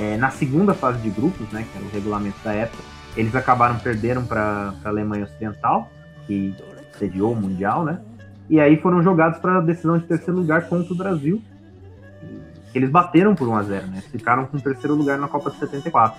É, 0.00 0.16
na 0.16 0.30
segunda 0.30 0.72
fase 0.72 0.98
de 1.02 1.10
grupos, 1.10 1.46
né, 1.50 1.66
que 1.70 1.76
era 1.76 1.86
o 1.86 1.90
regulamento 1.90 2.38
da 2.42 2.54
época, 2.54 2.82
eles 3.14 3.34
acabaram 3.34 3.78
perdendo 3.78 4.26
para 4.26 4.72
a 4.82 4.88
Alemanha 4.88 5.24
Ocidental, 5.24 5.90
que 6.26 6.54
sediou 6.98 7.32
o 7.32 7.36
Mundial, 7.36 7.84
né? 7.84 8.00
E 8.48 8.58
aí 8.58 8.78
foram 8.78 9.02
jogados 9.02 9.38
para 9.40 9.58
a 9.58 9.60
decisão 9.60 9.98
de 9.98 10.06
terceiro 10.06 10.40
lugar 10.40 10.68
contra 10.68 10.90
o 10.90 10.96
Brasil. 10.96 11.42
Eles 12.74 12.88
bateram 12.88 13.34
por 13.34 13.46
1 13.46 13.56
a 13.56 13.62
0 13.62 13.86
né? 13.88 14.02
Ficaram 14.10 14.46
com 14.46 14.56
o 14.56 14.60
terceiro 14.60 14.94
lugar 14.94 15.18
na 15.18 15.28
Copa 15.28 15.50
de 15.50 15.58
74. 15.58 16.18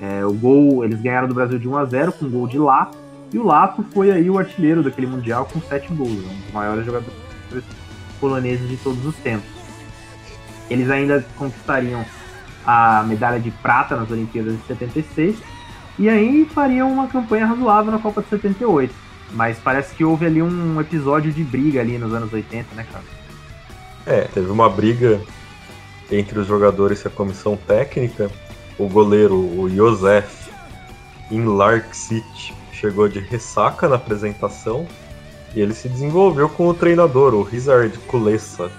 É, 0.00 0.24
o 0.24 0.32
gol, 0.32 0.82
eles 0.82 0.98
ganharam 0.98 1.28
do 1.28 1.34
Brasil 1.34 1.58
de 1.58 1.68
1 1.68 1.76
a 1.76 1.84
0 1.84 2.12
com 2.12 2.24
um 2.24 2.30
gol 2.30 2.46
de 2.46 2.58
Lá. 2.58 2.90
E 3.30 3.38
o 3.38 3.44
Lato 3.44 3.82
foi 3.92 4.10
aí 4.10 4.30
o 4.30 4.38
artilheiro 4.38 4.82
daquele 4.82 5.06
Mundial 5.06 5.46
com 5.52 5.60
sete 5.60 5.92
gols, 5.92 6.12
um 6.12 6.40
dos 6.40 6.52
maiores 6.52 6.86
jogadores 6.86 7.12
poloneses 8.18 8.66
de 8.66 8.78
todos 8.78 9.04
os 9.04 9.16
tempos. 9.16 9.50
Eles 10.70 10.88
ainda 10.88 11.22
conquistariam 11.36 12.02
a 12.66 13.04
medalha 13.06 13.38
de 13.38 13.50
prata 13.50 13.96
nas 13.96 14.10
Olimpíadas 14.10 14.54
de 14.54 14.62
76 14.66 15.36
e 15.98 16.08
aí 16.08 16.44
fariam 16.44 16.92
uma 16.92 17.06
campanha 17.06 17.46
razoável 17.46 17.92
na 17.92 17.98
Copa 17.98 18.22
de 18.22 18.28
78. 18.28 18.94
Mas 19.32 19.58
parece 19.58 19.94
que 19.94 20.04
houve 20.04 20.26
ali 20.26 20.42
um 20.42 20.80
episódio 20.80 21.32
de 21.32 21.42
briga 21.42 21.80
ali 21.80 21.98
nos 21.98 22.12
anos 22.12 22.32
80, 22.32 22.74
né, 22.74 22.86
cara? 22.90 23.04
É, 24.04 24.22
teve 24.22 24.50
uma 24.50 24.68
briga 24.68 25.20
entre 26.10 26.38
os 26.38 26.46
jogadores 26.46 27.02
e 27.02 27.08
a 27.08 27.10
comissão 27.10 27.56
técnica. 27.56 28.30
O 28.78 28.88
goleiro, 28.88 29.34
o 29.34 29.68
Josef 29.68 30.50
Inlarksit, 31.30 32.54
chegou 32.72 33.08
de 33.08 33.18
ressaca 33.18 33.88
na 33.88 33.96
apresentação 33.96 34.86
e 35.54 35.60
ele 35.60 35.74
se 35.74 35.88
desenvolveu 35.88 36.48
com 36.48 36.68
o 36.68 36.74
treinador, 36.74 37.34
o 37.34 37.42
Rizard 37.42 37.96
Kulesa. 38.06 38.70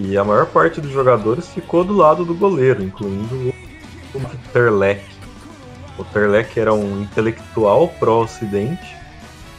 E 0.00 0.16
a 0.16 0.22
maior 0.22 0.46
parte 0.46 0.80
dos 0.80 0.92
jogadores 0.92 1.48
ficou 1.48 1.82
do 1.82 1.92
lado 1.92 2.24
do 2.24 2.32
goleiro, 2.32 2.84
incluindo 2.84 3.52
o 4.14 4.22
Terlek. 4.52 5.04
O 5.98 6.04
Terlek 6.04 6.60
era 6.60 6.72
um 6.72 7.02
intelectual 7.02 7.88
pró-ocidente 7.98 8.96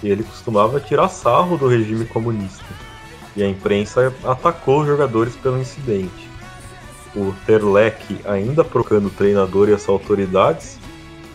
e 0.02 0.10
ele 0.10 0.24
costumava 0.24 0.80
tirar 0.80 1.10
sarro 1.10 1.58
do 1.58 1.68
regime 1.68 2.06
comunista. 2.06 2.64
E 3.36 3.44
a 3.44 3.50
imprensa 3.50 4.14
atacou 4.24 4.80
os 4.80 4.88
jogadores 4.88 5.36
pelo 5.36 5.60
incidente. 5.60 6.30
O 7.14 7.34
Terlek, 7.46 8.22
ainda 8.24 8.64
procurando 8.64 9.08
o 9.08 9.12
treinador 9.12 9.68
e 9.68 9.74
as 9.74 9.90
autoridades, 9.90 10.80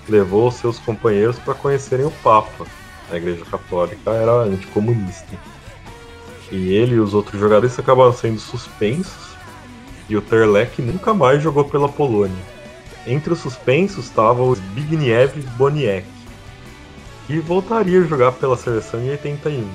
levou 0.08 0.50
seus 0.50 0.78
companheiros 0.78 1.38
para 1.38 1.52
conhecerem 1.52 2.06
o 2.06 2.10
Papa. 2.22 2.64
A 3.12 3.16
Igreja 3.18 3.44
Católica 3.44 4.12
era 4.12 4.32
anticomunista. 4.32 5.53
E 6.54 6.72
ele 6.72 6.94
e 6.94 7.00
os 7.00 7.14
outros 7.14 7.40
jogadores 7.40 7.76
acabaram 7.76 8.12
sendo 8.12 8.38
suspensos 8.38 9.34
e 10.08 10.16
o 10.16 10.22
Terlek 10.22 10.80
nunca 10.80 11.12
mais 11.12 11.42
jogou 11.42 11.64
pela 11.64 11.88
Polônia. 11.88 12.44
Entre 13.04 13.32
os 13.32 13.40
suspensos 13.40 14.04
estava 14.04 14.40
o 14.40 14.54
Zbigniew 14.54 15.30
Boniek, 15.56 16.06
que 17.26 17.40
voltaria 17.40 17.98
a 17.98 18.04
jogar 18.04 18.30
pela 18.30 18.56
seleção 18.56 19.00
em 19.00 19.10
81. 19.10 19.68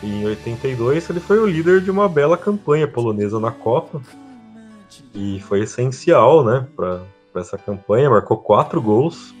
E 0.00 0.06
em 0.06 0.24
82 0.24 1.10
ele 1.10 1.18
foi 1.18 1.40
o 1.40 1.46
líder 1.46 1.80
de 1.80 1.90
uma 1.90 2.08
bela 2.08 2.36
campanha 2.36 2.86
polonesa 2.86 3.40
na 3.40 3.50
Copa 3.50 4.00
e 5.12 5.40
foi 5.40 5.62
essencial, 5.62 6.44
né, 6.44 6.68
para 6.76 7.02
essa 7.34 7.58
campanha. 7.58 8.08
Marcou 8.08 8.36
quatro 8.36 8.80
gols. 8.80 9.34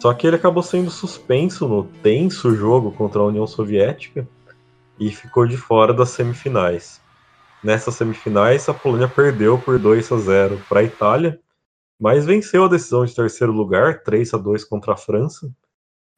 Só 0.00 0.12
que 0.12 0.26
ele 0.26 0.36
acabou 0.36 0.62
sendo 0.62 0.90
suspenso 0.90 1.66
no 1.66 1.84
tenso 2.02 2.54
jogo 2.54 2.92
contra 2.92 3.22
a 3.22 3.24
União 3.24 3.46
Soviética 3.46 4.28
e 4.98 5.10
ficou 5.10 5.46
de 5.46 5.56
fora 5.56 5.94
das 5.94 6.10
semifinais. 6.10 7.00
Nessas 7.62 7.94
semifinais, 7.94 8.68
a 8.68 8.74
Polônia 8.74 9.08
perdeu 9.08 9.58
por 9.58 9.78
2 9.78 10.12
a 10.12 10.16
0 10.18 10.62
para 10.68 10.80
a 10.80 10.84
Itália, 10.84 11.40
mas 11.98 12.24
venceu 12.24 12.64
a 12.64 12.68
decisão 12.68 13.04
de 13.04 13.14
terceiro 13.14 13.52
lugar, 13.52 14.02
3 14.02 14.34
a 14.34 14.38
2 14.38 14.64
contra 14.64 14.92
a 14.92 14.96
França, 14.96 15.52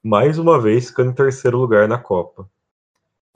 mais 0.02 0.38
uma 0.38 0.60
vez 0.60 0.88
ficando 0.88 1.10
em 1.10 1.14
terceiro 1.14 1.58
lugar 1.58 1.88
na 1.88 1.98
Copa. 1.98 2.48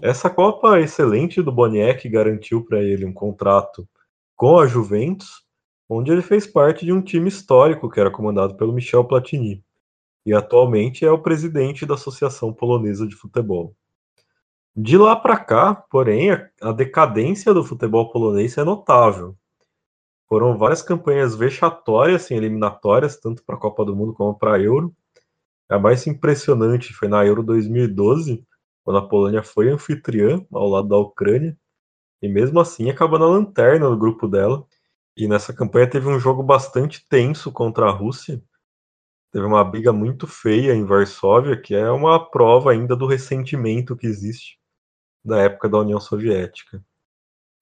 Essa 0.01 0.29
Copa 0.29 0.81
excelente 0.81 1.41
do 1.41 1.53
Boniek 1.53 2.09
garantiu 2.09 2.65
para 2.65 2.83
ele 2.83 3.05
um 3.05 3.12
contrato 3.12 3.89
com 4.37 4.59
a 4.59 4.66
Juventus, 4.66 5.45
onde 5.89 6.11
ele 6.11 6.23
fez 6.23 6.47
parte 6.47 6.85
de 6.85 6.93
um 6.93 7.01
time 7.01 7.29
histórico 7.29 7.89
que 7.89 8.01
era 8.01 8.11
comandado 8.11 8.57
pelo 8.57 8.73
Michel 8.73 9.05
Platini, 9.05 9.65
e 10.27 10.35
atualmente 10.35 11.05
é 11.05 11.11
o 11.11 11.23
presidente 11.23 11.87
da 11.87 11.95
Associação 11.95 12.53
Polonesa 12.53 13.07
de 13.07 13.15
Futebol. 13.15 13.75
De 14.77 14.99
lá 14.99 15.15
para 15.15 15.37
cá, 15.37 15.73
porém, 15.73 16.33
a 16.61 16.73
decadência 16.73 17.55
do 17.55 17.63
futebol 17.63 18.11
polonês 18.11 18.59
é 18.59 18.65
notável. 18.65 19.37
Foram 20.29 20.59
várias 20.59 20.83
campanhas 20.83 21.37
vexatórias, 21.37 22.25
assim, 22.25 22.35
eliminatórias, 22.35 23.17
tanto 23.17 23.45
para 23.45 23.55
a 23.55 23.59
Copa 23.59 23.85
do 23.85 23.95
Mundo 23.95 24.13
como 24.13 24.37
para 24.37 24.57
a 24.57 24.61
Euro. 24.61 24.93
A 25.69 25.79
mais 25.79 26.09
impressionante 26.09 26.93
foi 26.93 27.07
na 27.07 27.25
Euro 27.25 27.41
2012, 27.45 28.45
quando 28.83 28.97
a 28.99 29.09
Polônia 29.09 29.45
foi 29.45 29.71
anfitriã 29.71 30.45
ao 30.53 30.69
lado 30.69 30.89
da 30.89 30.97
Ucrânia, 30.99 31.57
e 32.21 32.29
mesmo 32.29 32.59
assim 32.59 32.91
acabou 32.91 33.19
na 33.21 33.27
lanterna 33.27 33.89
do 33.89 33.97
grupo 33.97 34.27
dela. 34.27 34.67
E 35.17 35.29
nessa 35.29 35.53
campanha 35.55 35.89
teve 35.89 36.09
um 36.09 36.19
jogo 36.19 36.43
bastante 36.43 37.07
tenso 37.09 37.53
contra 37.53 37.87
a 37.87 37.93
Rússia. 37.93 38.43
Teve 39.31 39.47
uma 39.47 39.63
briga 39.63 39.93
muito 39.93 40.27
feia 40.27 40.75
em 40.75 40.85
Varsóvia, 40.85 41.57
que 41.57 41.77
é 41.77 41.89
uma 41.93 42.19
prova 42.29 42.73
ainda 42.73 42.97
do 42.97 43.07
ressentimento 43.07 43.97
que 43.97 44.09
existe 44.09 44.59
da 45.25 45.41
época 45.41 45.69
da 45.69 45.79
União 45.79 46.01
Soviética. 46.01 46.83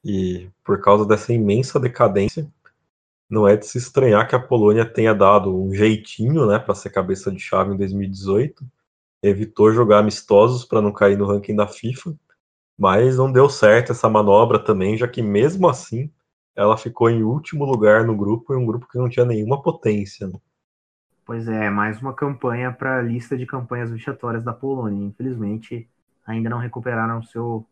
E 0.05 0.51
por 0.65 0.81
causa 0.81 1.07
dessa 1.07 1.33
imensa 1.33 1.79
decadência, 1.79 2.51
não 3.31 3.47
é 3.47 3.57
de 3.57 3.67
se 3.67 3.79
estranhar 3.79 4.29
que 4.29 4.35
a 4.35 4.41
Polônia 4.41 4.85
tenha 4.85 5.15
dado 5.15 5.55
um 5.57 5.73
jeitinho, 5.73 6.47
né, 6.47 6.59
para 6.59 6.75
ser 6.75 6.91
cabeça 6.91 7.31
de 7.31 7.39
chave 7.39 7.73
em 7.73 7.77
2018, 7.77 8.65
evitou 9.23 9.73
jogar 9.73 10.01
amistosos 10.01 10.65
para 10.65 10.83
não 10.83 10.93
cair 10.93 11.17
no 11.17 11.27
ranking 11.27 11.55
da 11.55 11.67
FIFA, 11.67 12.15
mas 12.77 13.17
não 13.17 13.31
deu 13.31 13.49
certo 13.49 13.93
essa 13.93 14.09
manobra 14.09 14.59
também, 14.59 14.97
já 14.97 15.07
que 15.07 15.23
mesmo 15.23 15.69
assim 15.69 16.11
ela 16.55 16.77
ficou 16.77 17.09
em 17.09 17.23
último 17.23 17.65
lugar 17.65 18.05
no 18.05 18.17
grupo, 18.17 18.53
em 18.53 18.57
um 18.57 18.67
grupo 18.67 18.89
que 18.89 18.99
não 18.99 19.09
tinha 19.09 19.25
nenhuma 19.25 19.63
potência. 19.63 20.27
Né? 20.27 20.39
Pois 21.25 21.49
é, 21.49 21.71
mais 21.71 22.01
uma 22.03 22.13
campanha 22.13 22.73
para 22.73 22.99
a 22.99 23.03
lista 23.03 23.39
de 23.39 23.47
campanhas 23.47 23.91
vexatórias 23.91 24.45
da 24.45 24.53
Polônia. 24.53 25.07
Infelizmente, 25.07 25.89
ainda 26.27 26.51
não 26.51 26.59
recuperaram 26.59 27.19
o 27.19 27.24
seu, 27.24 27.66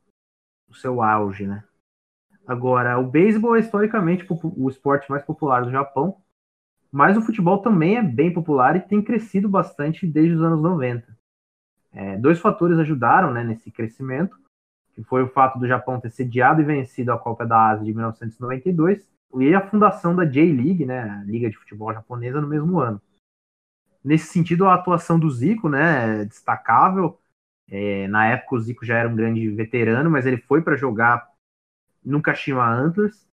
o 0.69 0.75
seu 0.75 1.03
auge, 1.03 1.47
né? 1.47 1.65
Agora, 2.47 2.99
o 2.99 3.07
beisebol 3.07 3.57
é 3.57 3.61
historicamente 3.61 4.27
o 4.29 4.69
esporte 4.69 5.11
mais 5.11 5.23
popular 5.23 5.65
do 5.65 5.71
Japão, 5.71 6.17
mas 6.91 7.17
o 7.17 7.23
futebol 7.23 7.59
também 7.59 7.97
é 7.97 8.03
bem 8.03 8.33
popular 8.33 8.75
e 8.75 8.81
tem 8.81 9.03
crescido 9.03 9.49
bastante 9.49 10.07
desde 10.07 10.35
os 10.35 10.43
anos 10.43 10.61
90. 10.61 11.17
É, 11.93 12.17
dois 12.17 12.41
fatores 12.41 12.79
ajudaram 12.79 13.33
né, 13.33 13.45
nesse 13.45 13.71
crescimento, 13.71 14.37
que 14.95 15.03
foi 15.05 15.23
o 15.23 15.29
fato 15.29 15.59
do 15.59 15.69
Japão 15.69 16.01
ter 16.01 16.11
sediado 16.11 16.61
e 16.61 16.65
vencido 16.65 17.13
a 17.13 17.19
Copa 17.19 17.47
da 17.47 17.69
Ásia 17.69 17.85
de 17.85 17.93
1992 17.93 19.07
e 19.39 19.55
a 19.55 19.69
fundação 19.69 20.15
da 20.15 20.25
J-League, 20.25 20.85
né, 20.85 21.03
a 21.03 21.23
Liga 21.25 21.49
de 21.49 21.57
Futebol 21.57 21.93
Japonesa, 21.93 22.41
no 22.41 22.49
mesmo 22.49 22.81
ano. 22.81 23.01
Nesse 24.03 24.27
sentido, 24.27 24.67
a 24.67 24.75
atuação 24.75 25.19
do 25.19 25.31
Zico 25.31 25.69
né, 25.69 26.23
é 26.23 26.25
destacável. 26.25 27.19
É, 27.71 28.09
na 28.09 28.27
época, 28.27 28.57
o 28.57 28.61
Zico 28.61 28.85
já 28.85 28.99
era 28.99 29.09
um 29.09 29.15
grande 29.15 29.49
veterano, 29.51 30.11
mas 30.11 30.27
ele 30.27 30.39
foi 30.39 30.61
para 30.61 30.77
jogar 30.77 31.31
no 32.05 32.21
Kashima 32.21 32.69
Antlers 32.69 33.29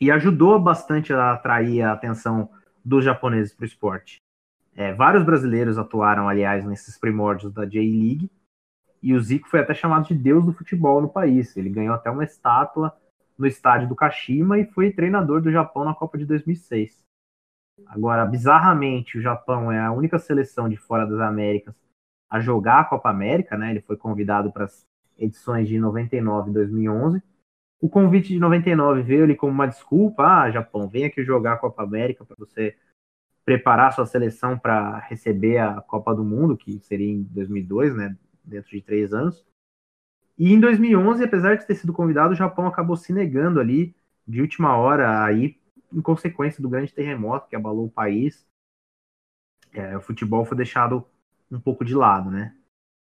e 0.00 0.10
ajudou 0.10 0.58
bastante 0.60 1.12
a 1.12 1.32
atrair 1.32 1.82
a 1.82 1.92
atenção 1.92 2.48
dos 2.84 3.04
japoneses 3.04 3.52
para 3.52 3.64
o 3.64 3.66
esporte. 3.66 4.18
É, 4.74 4.94
vários 4.94 5.24
brasileiros 5.24 5.78
atuaram, 5.78 6.28
aliás, 6.28 6.64
nesses 6.64 6.96
primórdios 6.96 7.52
da 7.52 7.66
J-League, 7.66 8.30
e 9.02 9.14
o 9.14 9.20
Zico 9.20 9.48
foi 9.48 9.60
até 9.60 9.74
chamado 9.74 10.06
de 10.06 10.14
deus 10.14 10.44
do 10.44 10.52
futebol 10.52 11.00
no 11.00 11.08
país. 11.08 11.56
Ele 11.56 11.70
ganhou 11.70 11.94
até 11.94 12.10
uma 12.10 12.24
estátua 12.24 12.96
no 13.36 13.46
estádio 13.46 13.88
do 13.88 13.96
Kashima 13.96 14.58
e 14.58 14.66
foi 14.66 14.92
treinador 14.92 15.40
do 15.40 15.50
Japão 15.50 15.84
na 15.84 15.94
Copa 15.94 16.18
de 16.18 16.26
2006. 16.26 17.02
Agora, 17.86 18.26
bizarramente, 18.26 19.18
o 19.18 19.22
Japão 19.22 19.72
é 19.72 19.80
a 19.80 19.90
única 19.90 20.18
seleção 20.18 20.68
de 20.68 20.76
fora 20.76 21.06
das 21.06 21.18
Américas 21.18 21.74
a 22.30 22.40
jogar 22.40 22.80
a 22.80 22.84
Copa 22.84 23.10
América, 23.10 23.58
né? 23.58 23.70
Ele 23.70 23.80
foi 23.80 23.96
convidado 23.96 24.52
para 24.52 24.64
as 24.64 24.86
edições 25.18 25.68
de 25.68 25.78
99 25.78 26.50
e 26.50 26.54
2011. 26.54 27.22
O 27.80 27.88
convite 27.88 28.28
de 28.28 28.38
99 28.38 29.02
veio 29.02 29.24
ali 29.24 29.34
como 29.34 29.52
uma 29.52 29.66
desculpa, 29.66 30.22
ah, 30.22 30.50
Japão, 30.50 30.88
vem 30.88 31.04
aqui 31.04 31.24
jogar 31.24 31.54
a 31.54 31.58
Copa 31.58 31.82
América 31.82 32.24
para 32.24 32.36
você 32.38 32.76
preparar 33.44 33.92
sua 33.92 34.06
seleção 34.06 34.58
para 34.58 34.98
receber 34.98 35.58
a 35.58 35.80
Copa 35.80 36.14
do 36.14 36.22
Mundo, 36.22 36.56
que 36.56 36.78
seria 36.80 37.10
em 37.10 37.22
2002, 37.24 37.96
né? 37.96 38.16
Dentro 38.44 38.70
de 38.70 38.82
três 38.82 39.12
anos. 39.12 39.44
E 40.38 40.52
em 40.52 40.60
2011, 40.60 41.24
apesar 41.24 41.56
de 41.56 41.66
ter 41.66 41.74
sido 41.74 41.92
convidado, 41.92 42.32
o 42.32 42.36
Japão 42.36 42.66
acabou 42.66 42.96
se 42.96 43.12
negando 43.12 43.60
ali 43.60 43.94
de 44.26 44.40
última 44.40 44.76
hora 44.76 45.24
aí, 45.24 45.58
em 45.92 46.00
consequência 46.00 46.62
do 46.62 46.68
grande 46.68 46.94
terremoto 46.94 47.48
que 47.48 47.56
abalou 47.56 47.86
o 47.86 47.90
país. 47.90 48.46
É, 49.72 49.96
o 49.96 50.00
futebol 50.00 50.44
foi 50.44 50.56
deixado 50.56 51.04
um 51.50 51.60
pouco 51.60 51.84
de 51.84 51.94
lado, 51.94 52.30
né? 52.30 52.54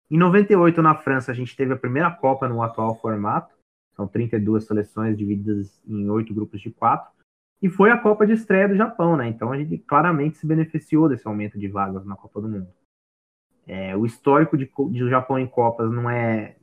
Em 0.09 0.17
98, 0.17 0.81
na 0.81 0.95
França, 0.95 1.31
a 1.31 1.35
gente 1.35 1.55
teve 1.55 1.73
a 1.73 1.77
primeira 1.77 2.11
Copa 2.11 2.47
no 2.47 2.61
atual 2.61 2.95
formato. 2.99 3.53
São 3.95 4.07
32 4.07 4.65
seleções 4.65 5.17
divididas 5.17 5.81
em 5.87 6.09
oito 6.09 6.33
grupos 6.33 6.61
de 6.61 6.69
quatro. 6.71 7.11
E 7.61 7.69
foi 7.69 7.91
a 7.91 7.97
Copa 7.97 8.25
de 8.25 8.33
estreia 8.33 8.67
do 8.67 8.75
Japão, 8.75 9.15
né? 9.15 9.27
Então 9.27 9.51
a 9.51 9.57
gente 9.57 9.77
claramente 9.77 10.37
se 10.37 10.45
beneficiou 10.45 11.07
desse 11.07 11.27
aumento 11.27 11.57
de 11.57 11.67
vagas 11.67 12.05
na 12.05 12.15
Copa 12.15 12.41
do 12.41 12.49
Mundo. 12.49 12.67
É, 13.65 13.95
o 13.95 14.05
histórico 14.05 14.57
de, 14.57 14.69
de 14.91 15.09
Japão 15.09 15.39
em 15.39 15.47
Copas 15.47 15.89
não 15.89 16.09
é 16.09 16.57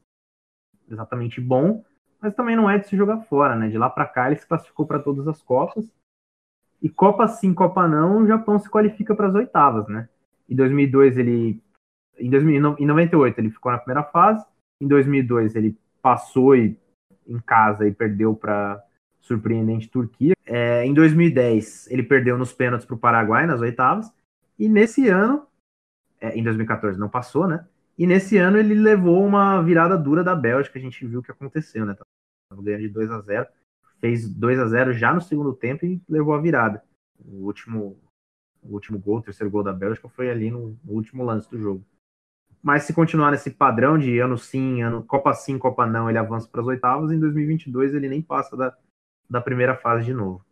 exatamente 0.88 1.40
bom, 1.40 1.82
mas 2.20 2.34
também 2.34 2.54
não 2.54 2.68
é 2.68 2.78
de 2.78 2.86
se 2.86 2.96
jogar 2.96 3.22
fora, 3.22 3.56
né? 3.56 3.68
De 3.68 3.78
lá 3.78 3.88
para 3.88 4.06
cá 4.06 4.26
ele 4.26 4.38
se 4.38 4.46
classificou 4.46 4.86
para 4.86 4.98
todas 4.98 5.26
as 5.26 5.40
Copas. 5.40 5.90
E 6.82 6.88
Copa 6.88 7.26
sim, 7.26 7.54
Copa 7.54 7.88
não, 7.88 8.22
o 8.22 8.26
Japão 8.26 8.58
se 8.58 8.68
qualifica 8.68 9.14
para 9.14 9.28
as 9.28 9.34
oitavas, 9.34 9.88
né? 9.88 10.08
Em 10.48 10.54
2002 10.54 11.16
ele 11.16 11.62
em, 12.20 12.30
2000, 12.30 12.76
em 12.78 12.86
98 12.86 13.38
ele 13.38 13.50
ficou 13.50 13.72
na 13.72 13.78
primeira 13.78 14.02
fase, 14.04 14.44
em 14.80 14.86
2002 14.86 15.54
ele 15.56 15.76
passou 16.02 16.56
e, 16.56 16.76
em 17.26 17.38
casa 17.38 17.86
e 17.86 17.92
perdeu 17.92 18.34
para 18.34 18.82
surpreendente 19.20 19.88
Turquia. 19.88 20.34
É, 20.46 20.84
em 20.84 20.94
2010 20.94 21.90
ele 21.90 22.02
perdeu 22.02 22.38
nos 22.38 22.52
pênaltis 22.52 22.86
para 22.86 22.94
o 22.94 22.98
Paraguai 22.98 23.46
nas 23.46 23.60
oitavas 23.60 24.12
e 24.58 24.68
nesse 24.68 25.08
ano, 25.08 25.46
é, 26.20 26.36
em 26.36 26.42
2014 26.42 26.98
não 26.98 27.08
passou, 27.08 27.46
né? 27.46 27.66
E 27.98 28.06
nesse 28.06 28.38
ano 28.38 28.58
ele 28.58 28.74
levou 28.74 29.24
uma 29.24 29.62
virada 29.62 29.96
dura 29.96 30.24
da 30.24 30.34
Bélgica, 30.34 30.78
a 30.78 30.82
gente 30.82 31.06
viu 31.06 31.20
o 31.20 31.22
que 31.22 31.30
aconteceu, 31.30 31.84
né? 31.84 31.94
Tava 31.94 32.62
ganhando 32.62 32.82
de 32.82 32.88
2 32.88 33.10
a 33.10 33.20
0 33.20 33.46
fez 34.00 34.28
2 34.28 34.58
a 34.58 34.66
0 34.66 34.92
já 34.94 35.12
no 35.12 35.20
segundo 35.20 35.54
tempo 35.54 35.84
e 35.84 36.00
levou 36.08 36.34
a 36.34 36.40
virada. 36.40 36.82
O 37.18 37.44
último, 37.44 38.00
o 38.62 38.72
último 38.72 38.98
gol, 38.98 39.18
o 39.18 39.22
terceiro 39.22 39.50
gol 39.50 39.62
da 39.62 39.72
Bélgica 39.72 40.08
foi 40.08 40.30
ali 40.30 40.50
no, 40.50 40.76
no 40.82 40.92
último 40.92 41.22
lance 41.22 41.48
do 41.50 41.58
jogo. 41.58 41.84
Mas 42.62 42.84
se 42.84 42.92
continuar 42.92 43.30
nesse 43.30 43.50
padrão 43.50 43.98
de 43.98 44.18
ano 44.18 44.36
sim, 44.36 44.82
ano 44.82 45.02
Copa 45.02 45.32
sim, 45.34 45.58
Copa 45.58 45.86
não, 45.86 46.08
ele 46.08 46.18
avança 46.18 46.46
para 46.46 46.60
as 46.60 46.66
oitavas, 46.66 47.10
em 47.10 47.18
2022 47.18 47.94
ele 47.94 48.08
nem 48.08 48.20
passa 48.20 48.56
da, 48.56 48.76
da 49.28 49.40
primeira 49.40 49.76
fase 49.76 50.04
de 50.04 50.12
novo. 50.12 50.44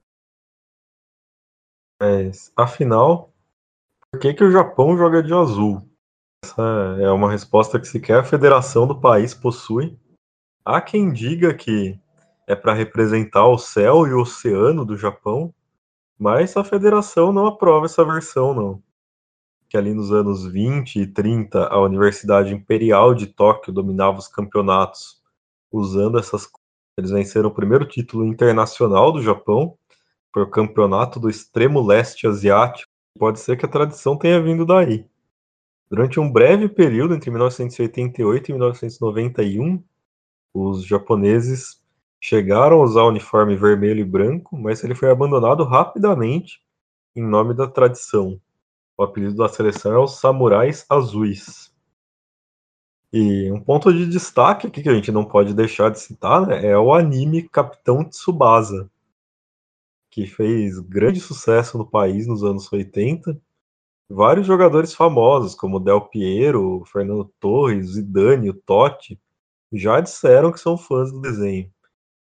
Mas, 2.00 2.52
afinal, 2.56 3.32
por 4.10 4.20
que, 4.20 4.32
que 4.32 4.44
o 4.44 4.50
Japão 4.50 4.96
joga 4.96 5.22
de 5.22 5.34
azul? 5.34 5.86
Essa 6.44 6.62
é 7.00 7.10
uma 7.10 7.30
resposta 7.30 7.78
que 7.80 7.86
sequer 7.86 8.20
a 8.20 8.24
federação 8.24 8.86
do 8.86 8.98
país 8.98 9.34
possui. 9.34 9.98
Há 10.64 10.80
quem 10.80 11.12
diga 11.12 11.52
que 11.52 11.98
é 12.46 12.54
para 12.54 12.72
representar 12.72 13.46
o 13.46 13.58
céu 13.58 14.06
e 14.06 14.12
o 14.12 14.20
oceano 14.20 14.84
do 14.84 14.96
Japão, 14.96 15.52
mas 16.18 16.56
a 16.56 16.64
federação 16.64 17.32
não 17.32 17.46
aprova 17.46 17.86
essa 17.86 18.04
versão, 18.04 18.54
não. 18.54 18.82
Que 19.68 19.76
ali 19.76 19.92
nos 19.92 20.12
anos 20.12 20.46
20 20.46 21.00
e 21.00 21.06
30, 21.06 21.66
a 21.66 21.80
Universidade 21.80 22.54
Imperial 22.54 23.14
de 23.14 23.26
Tóquio 23.26 23.72
dominava 23.72 24.18
os 24.18 24.28
campeonatos 24.28 25.22
usando 25.70 26.18
essas. 26.18 26.48
Eles 26.96 27.10
venceram 27.10 27.48
o 27.48 27.54
primeiro 27.54 27.86
título 27.86 28.24
internacional 28.24 29.12
do 29.12 29.22
Japão, 29.22 29.76
foi 30.32 30.42
o 30.42 30.50
campeonato 30.50 31.20
do 31.20 31.28
extremo 31.28 31.84
leste 31.84 32.26
asiático. 32.26 32.90
Pode 33.18 33.40
ser 33.40 33.56
que 33.56 33.66
a 33.66 33.68
tradição 33.68 34.16
tenha 34.16 34.40
vindo 34.40 34.64
daí. 34.64 35.06
Durante 35.90 36.20
um 36.20 36.30
breve 36.30 36.68
período, 36.68 37.14
entre 37.14 37.30
1988 37.30 38.50
e 38.50 38.52
1991, 38.52 39.82
os 40.52 40.84
japoneses 40.84 41.82
chegaram 42.20 42.80
a 42.80 42.84
usar 42.84 43.02
o 43.02 43.08
uniforme 43.08 43.56
vermelho 43.56 44.00
e 44.00 44.04
branco, 44.04 44.56
mas 44.56 44.82
ele 44.84 44.94
foi 44.94 45.10
abandonado 45.10 45.64
rapidamente 45.64 46.60
em 47.14 47.22
nome 47.22 47.54
da 47.54 47.66
tradição. 47.66 48.40
O 48.98 49.04
apelido 49.04 49.36
da 49.36 49.48
seleção 49.48 49.92
é 49.92 49.98
os 49.98 50.18
Samurais 50.18 50.84
Azuis. 50.90 51.72
E 53.12 53.50
um 53.52 53.60
ponto 53.60 53.92
de 53.92 54.04
destaque 54.06 54.66
aqui 54.66 54.82
que 54.82 54.88
a 54.88 54.94
gente 54.94 55.12
não 55.12 55.24
pode 55.24 55.54
deixar 55.54 55.90
de 55.90 56.00
citar 56.00 56.46
né, 56.46 56.66
é 56.66 56.76
o 56.76 56.92
anime 56.92 57.48
Capitão 57.48 58.04
Tsubasa, 58.04 58.90
que 60.10 60.26
fez 60.26 60.78
grande 60.80 61.20
sucesso 61.20 61.78
no 61.78 61.88
país 61.88 62.26
nos 62.26 62.44
anos 62.44 62.70
80 62.70 63.40
vários 64.08 64.46
jogadores 64.46 64.94
famosos, 64.94 65.54
como 65.54 65.78
Del 65.78 66.00
Piero, 66.00 66.82
Fernando 66.86 67.30
Torres, 67.38 67.92
Zidane, 67.92 68.50
o 68.50 68.54
Totti, 68.54 69.20
já 69.72 70.00
disseram 70.00 70.50
que 70.50 70.58
são 70.58 70.78
fãs 70.78 71.12
do 71.12 71.20
desenho. 71.20 71.70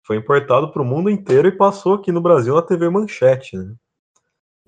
Foi 0.02 0.16
importado 0.16 0.72
para 0.72 0.82
o 0.82 0.84
mundo 0.84 1.08
inteiro 1.08 1.48
e 1.48 1.56
passou 1.56 1.94
aqui 1.94 2.10
no 2.10 2.20
Brasil 2.20 2.54
na 2.54 2.62
TV 2.62 2.88
Manchete. 2.88 3.56
Né? 3.56 3.74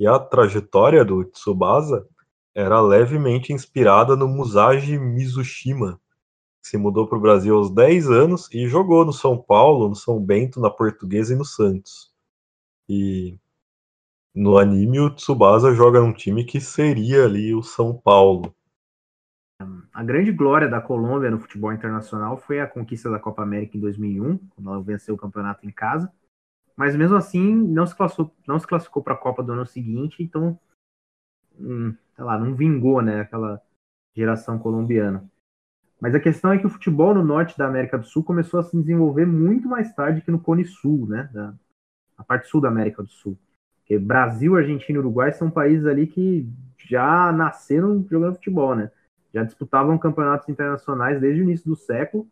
E 0.00 0.06
a 0.06 0.18
trajetória 0.18 1.04
do 1.04 1.22
Tsubasa 1.26 2.08
era 2.54 2.80
levemente 2.80 3.52
inspirada 3.52 4.16
no 4.16 4.26
Musashi 4.26 4.98
Mizushima, 4.98 6.00
que 6.62 6.68
se 6.68 6.78
mudou 6.78 7.06
para 7.06 7.18
o 7.18 7.20
Brasil 7.20 7.54
aos 7.54 7.70
10 7.70 8.10
anos 8.10 8.48
e 8.50 8.66
jogou 8.66 9.04
no 9.04 9.12
São 9.12 9.36
Paulo, 9.36 9.90
no 9.90 9.94
São 9.94 10.18
Bento, 10.18 10.58
na 10.58 10.70
Portuguesa 10.70 11.34
e 11.34 11.36
no 11.36 11.44
Santos. 11.44 12.14
E 12.88 13.38
no 14.34 14.56
anime, 14.56 15.00
o 15.00 15.10
Tsubasa 15.10 15.74
joga 15.74 16.00
num 16.00 16.14
time 16.14 16.44
que 16.44 16.62
seria 16.62 17.26
ali 17.26 17.54
o 17.54 17.62
São 17.62 17.94
Paulo. 17.94 18.54
A 19.92 20.02
grande 20.02 20.32
glória 20.32 20.66
da 20.66 20.80
Colômbia 20.80 21.30
no 21.30 21.38
futebol 21.38 21.74
internacional 21.74 22.38
foi 22.38 22.58
a 22.58 22.66
conquista 22.66 23.10
da 23.10 23.18
Copa 23.18 23.42
América 23.42 23.76
em 23.76 23.80
2001, 23.80 24.38
quando 24.38 24.70
ela 24.70 24.82
venceu 24.82 25.14
o 25.14 25.18
campeonato 25.18 25.66
em 25.66 25.70
casa. 25.70 26.10
Mas 26.76 26.96
mesmo 26.96 27.16
assim, 27.16 27.54
não 27.54 27.86
se 27.86 27.94
classificou, 27.94 28.34
não 28.46 28.58
se 28.58 28.66
classificou 28.66 29.02
para 29.02 29.14
a 29.14 29.18
Copa 29.18 29.42
do 29.42 29.52
ano 29.52 29.66
seguinte, 29.66 30.22
então, 30.22 30.58
hum, 31.58 31.94
sei 32.14 32.24
lá, 32.24 32.38
não 32.38 32.54
vingou, 32.54 33.02
né, 33.02 33.20
aquela 33.20 33.60
geração 34.14 34.58
colombiana. 34.58 35.24
Mas 36.00 36.14
a 36.14 36.20
questão 36.20 36.52
é 36.52 36.58
que 36.58 36.66
o 36.66 36.70
futebol 36.70 37.14
no 37.14 37.22
norte 37.22 37.58
da 37.58 37.66
América 37.66 37.98
do 37.98 38.06
Sul 38.06 38.24
começou 38.24 38.58
a 38.58 38.62
se 38.62 38.76
desenvolver 38.76 39.26
muito 39.26 39.68
mais 39.68 39.94
tarde 39.94 40.22
que 40.22 40.30
no 40.30 40.40
Cone 40.40 40.64
Sul, 40.64 41.06
né, 41.06 41.28
da, 41.32 41.54
a 42.16 42.24
parte 42.24 42.48
sul 42.48 42.60
da 42.60 42.68
América 42.68 43.02
do 43.02 43.08
Sul. 43.08 43.38
Porque 43.78 43.98
Brasil, 43.98 44.56
Argentina 44.56 44.96
e 44.96 45.00
Uruguai 45.00 45.32
são 45.32 45.50
países 45.50 45.86
ali 45.86 46.06
que 46.06 46.48
já 46.78 47.32
nasceram 47.32 48.06
jogando 48.08 48.34
futebol, 48.34 48.74
né? 48.74 48.90
Já 49.32 49.42
disputavam 49.42 49.98
campeonatos 49.98 50.48
internacionais 50.48 51.20
desde 51.20 51.40
o 51.40 51.44
início 51.44 51.66
do 51.66 51.76
século. 51.76 52.28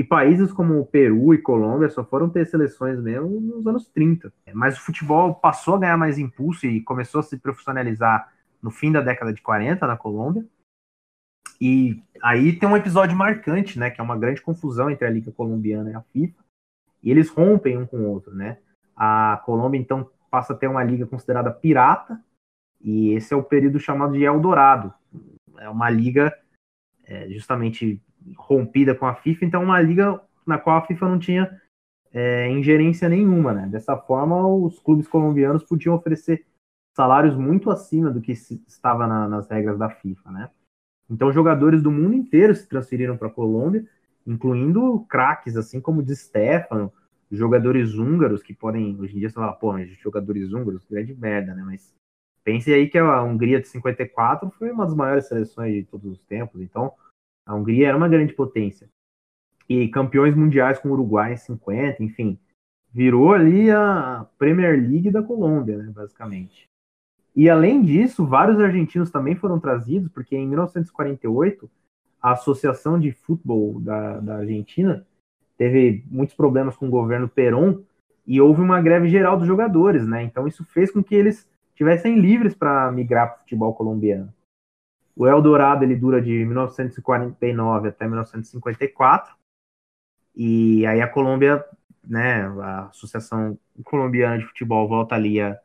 E 0.00 0.04
países 0.04 0.50
como 0.50 0.86
Peru 0.86 1.34
e 1.34 1.42
Colômbia 1.42 1.90
só 1.90 2.02
foram 2.02 2.30
ter 2.30 2.46
seleções 2.46 2.98
mesmo 2.98 3.38
nos 3.38 3.66
anos 3.66 3.86
30. 3.90 4.32
Mas 4.54 4.78
o 4.78 4.80
futebol 4.80 5.34
passou 5.34 5.74
a 5.74 5.78
ganhar 5.78 5.98
mais 5.98 6.16
impulso 6.16 6.66
e 6.66 6.80
começou 6.80 7.18
a 7.18 7.22
se 7.22 7.36
profissionalizar 7.36 8.32
no 8.62 8.70
fim 8.70 8.90
da 8.90 9.02
década 9.02 9.30
de 9.30 9.42
40 9.42 9.86
na 9.86 9.98
Colômbia. 9.98 10.42
E 11.60 12.02
aí 12.22 12.58
tem 12.58 12.66
um 12.66 12.78
episódio 12.78 13.14
marcante, 13.14 13.78
né, 13.78 13.90
que 13.90 14.00
é 14.00 14.02
uma 14.02 14.16
grande 14.16 14.40
confusão 14.40 14.88
entre 14.88 15.06
a 15.06 15.10
Liga 15.10 15.30
Colombiana 15.32 15.90
e 15.90 15.94
a 15.94 16.00
FIFA. 16.00 16.42
E 17.02 17.10
eles 17.10 17.28
rompem 17.28 17.76
um 17.76 17.84
com 17.84 17.98
o 17.98 18.08
outro, 18.08 18.34
né? 18.34 18.56
A 18.96 19.42
Colômbia 19.44 19.78
então 19.78 20.10
passa 20.30 20.54
a 20.54 20.56
ter 20.56 20.66
uma 20.66 20.82
liga 20.82 21.06
considerada 21.06 21.50
pirata, 21.50 22.18
e 22.80 23.10
esse 23.10 23.34
é 23.34 23.36
o 23.36 23.44
período 23.44 23.78
chamado 23.78 24.14
de 24.14 24.24
Eldorado. 24.24 24.94
É 25.58 25.68
uma 25.68 25.90
liga 25.90 26.34
é, 27.04 27.28
justamente 27.28 28.00
rompida 28.36 28.94
com 28.94 29.06
a 29.06 29.14
FIFA, 29.14 29.44
então 29.44 29.62
uma 29.62 29.80
liga 29.80 30.20
na 30.46 30.58
qual 30.58 30.78
a 30.78 30.86
FIFA 30.86 31.08
não 31.08 31.18
tinha 31.18 31.60
é, 32.12 32.50
ingerência 32.50 33.08
nenhuma, 33.08 33.52
né? 33.52 33.66
Dessa 33.68 33.96
forma, 33.96 34.46
os 34.46 34.78
clubes 34.78 35.06
colombianos 35.06 35.64
podiam 35.64 35.94
oferecer 35.94 36.44
salários 36.96 37.36
muito 37.36 37.70
acima 37.70 38.10
do 38.10 38.20
que 38.20 38.32
estava 38.32 39.06
na, 39.06 39.28
nas 39.28 39.48
regras 39.48 39.78
da 39.78 39.88
FIFA, 39.88 40.30
né? 40.30 40.50
Então, 41.08 41.32
jogadores 41.32 41.82
do 41.82 41.90
mundo 41.90 42.14
inteiro 42.14 42.54
se 42.54 42.68
transferiram 42.68 43.16
para 43.16 43.28
a 43.28 43.32
Colômbia, 43.32 43.84
incluindo 44.26 45.04
craques, 45.08 45.56
assim 45.56 45.80
como 45.80 46.02
de 46.02 46.14
Stefano, 46.14 46.92
jogadores 47.30 47.94
húngaros 47.94 48.42
que 48.42 48.54
podem, 48.54 48.96
hoje 48.98 49.16
em 49.16 49.20
dia, 49.20 49.28
você 49.28 49.34
fala, 49.34 49.52
pô, 49.52 49.72
mas 49.72 49.88
jogadores 49.98 50.52
húngaros, 50.52 50.84
grande 50.88 51.14
merda, 51.14 51.54
né? 51.54 51.62
Mas 51.64 51.92
pense 52.44 52.72
aí 52.72 52.88
que 52.88 52.98
a 52.98 53.22
Hungria 53.22 53.60
de 53.60 53.68
54 53.68 54.50
foi 54.50 54.70
uma 54.70 54.84
das 54.84 54.94
maiores 54.94 55.26
seleções 55.26 55.74
de 55.74 55.84
todos 55.84 56.12
os 56.12 56.24
tempos, 56.24 56.60
então 56.60 56.92
a 57.50 57.54
Hungria 57.56 57.88
era 57.88 57.96
uma 57.96 58.08
grande 58.08 58.32
potência. 58.32 58.88
E 59.68 59.88
campeões 59.88 60.36
mundiais 60.36 60.78
com 60.78 60.88
o 60.88 60.92
Uruguai 60.92 61.32
em 61.32 61.36
50, 61.36 62.02
enfim, 62.02 62.38
virou 62.92 63.32
ali 63.32 63.70
a 63.70 64.24
Premier 64.38 64.78
League 64.80 65.10
da 65.10 65.22
Colômbia, 65.22 65.78
né, 65.78 65.90
basicamente. 65.92 66.68
E 67.34 67.50
além 67.50 67.82
disso, 67.82 68.24
vários 68.24 68.60
argentinos 68.60 69.10
também 69.10 69.34
foram 69.34 69.58
trazidos, 69.58 70.10
porque 70.12 70.36
em 70.36 70.46
1948 70.46 71.68
a 72.22 72.32
Associação 72.32 73.00
de 73.00 73.10
Futebol 73.12 73.80
da, 73.80 74.20
da 74.20 74.36
Argentina 74.36 75.04
teve 75.58 76.04
muitos 76.08 76.36
problemas 76.36 76.76
com 76.76 76.86
o 76.86 76.90
governo 76.90 77.28
Perón 77.28 77.80
e 78.26 78.40
houve 78.40 78.60
uma 78.60 78.80
greve 78.80 79.08
geral 79.08 79.36
dos 79.36 79.46
jogadores, 79.46 80.06
né? 80.06 80.22
Então 80.22 80.46
isso 80.46 80.64
fez 80.64 80.90
com 80.90 81.02
que 81.02 81.14
eles 81.14 81.48
tivessem 81.74 82.20
livres 82.20 82.54
para 82.54 82.92
migrar 82.92 83.28
para 83.28 83.36
o 83.36 83.40
futebol 83.40 83.74
colombiano. 83.74 84.32
O 85.16 85.26
Eldorado 85.26 85.84
ele 85.84 85.96
dura 85.96 86.20
de 86.20 86.44
1949 86.44 87.88
até 87.88 88.06
1954 88.06 89.34
e 90.34 90.86
aí 90.86 91.00
a 91.00 91.08
Colômbia, 91.08 91.64
né, 92.02 92.46
a 92.62 92.86
Associação 92.86 93.58
Colombiana 93.84 94.38
de 94.38 94.46
Futebol 94.46 94.88
volta 94.88 95.14
ali 95.14 95.40
a 95.40 95.58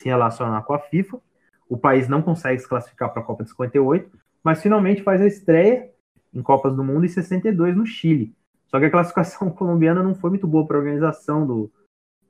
se 0.00 0.08
relacionar 0.08 0.62
com 0.62 0.74
a 0.74 0.78
FIFA. 0.78 1.20
O 1.68 1.76
país 1.76 2.08
não 2.08 2.22
consegue 2.22 2.60
se 2.60 2.68
classificar 2.68 3.12
para 3.12 3.22
a 3.22 3.24
Copa 3.24 3.44
de 3.44 3.50
58, 3.50 4.10
mas 4.42 4.62
finalmente 4.62 5.02
faz 5.02 5.20
a 5.20 5.26
estreia 5.26 5.90
em 6.32 6.42
Copas 6.42 6.74
do 6.74 6.84
Mundo 6.84 7.04
em 7.04 7.08
62 7.08 7.76
no 7.76 7.86
Chile. 7.86 8.34
Só 8.66 8.78
que 8.78 8.86
a 8.86 8.90
classificação 8.90 9.50
colombiana 9.52 10.02
não 10.02 10.14
foi 10.14 10.30
muito 10.30 10.46
boa 10.46 10.66
para 10.66 10.76
a 10.76 10.80
organização 10.80 11.46
do, 11.46 11.70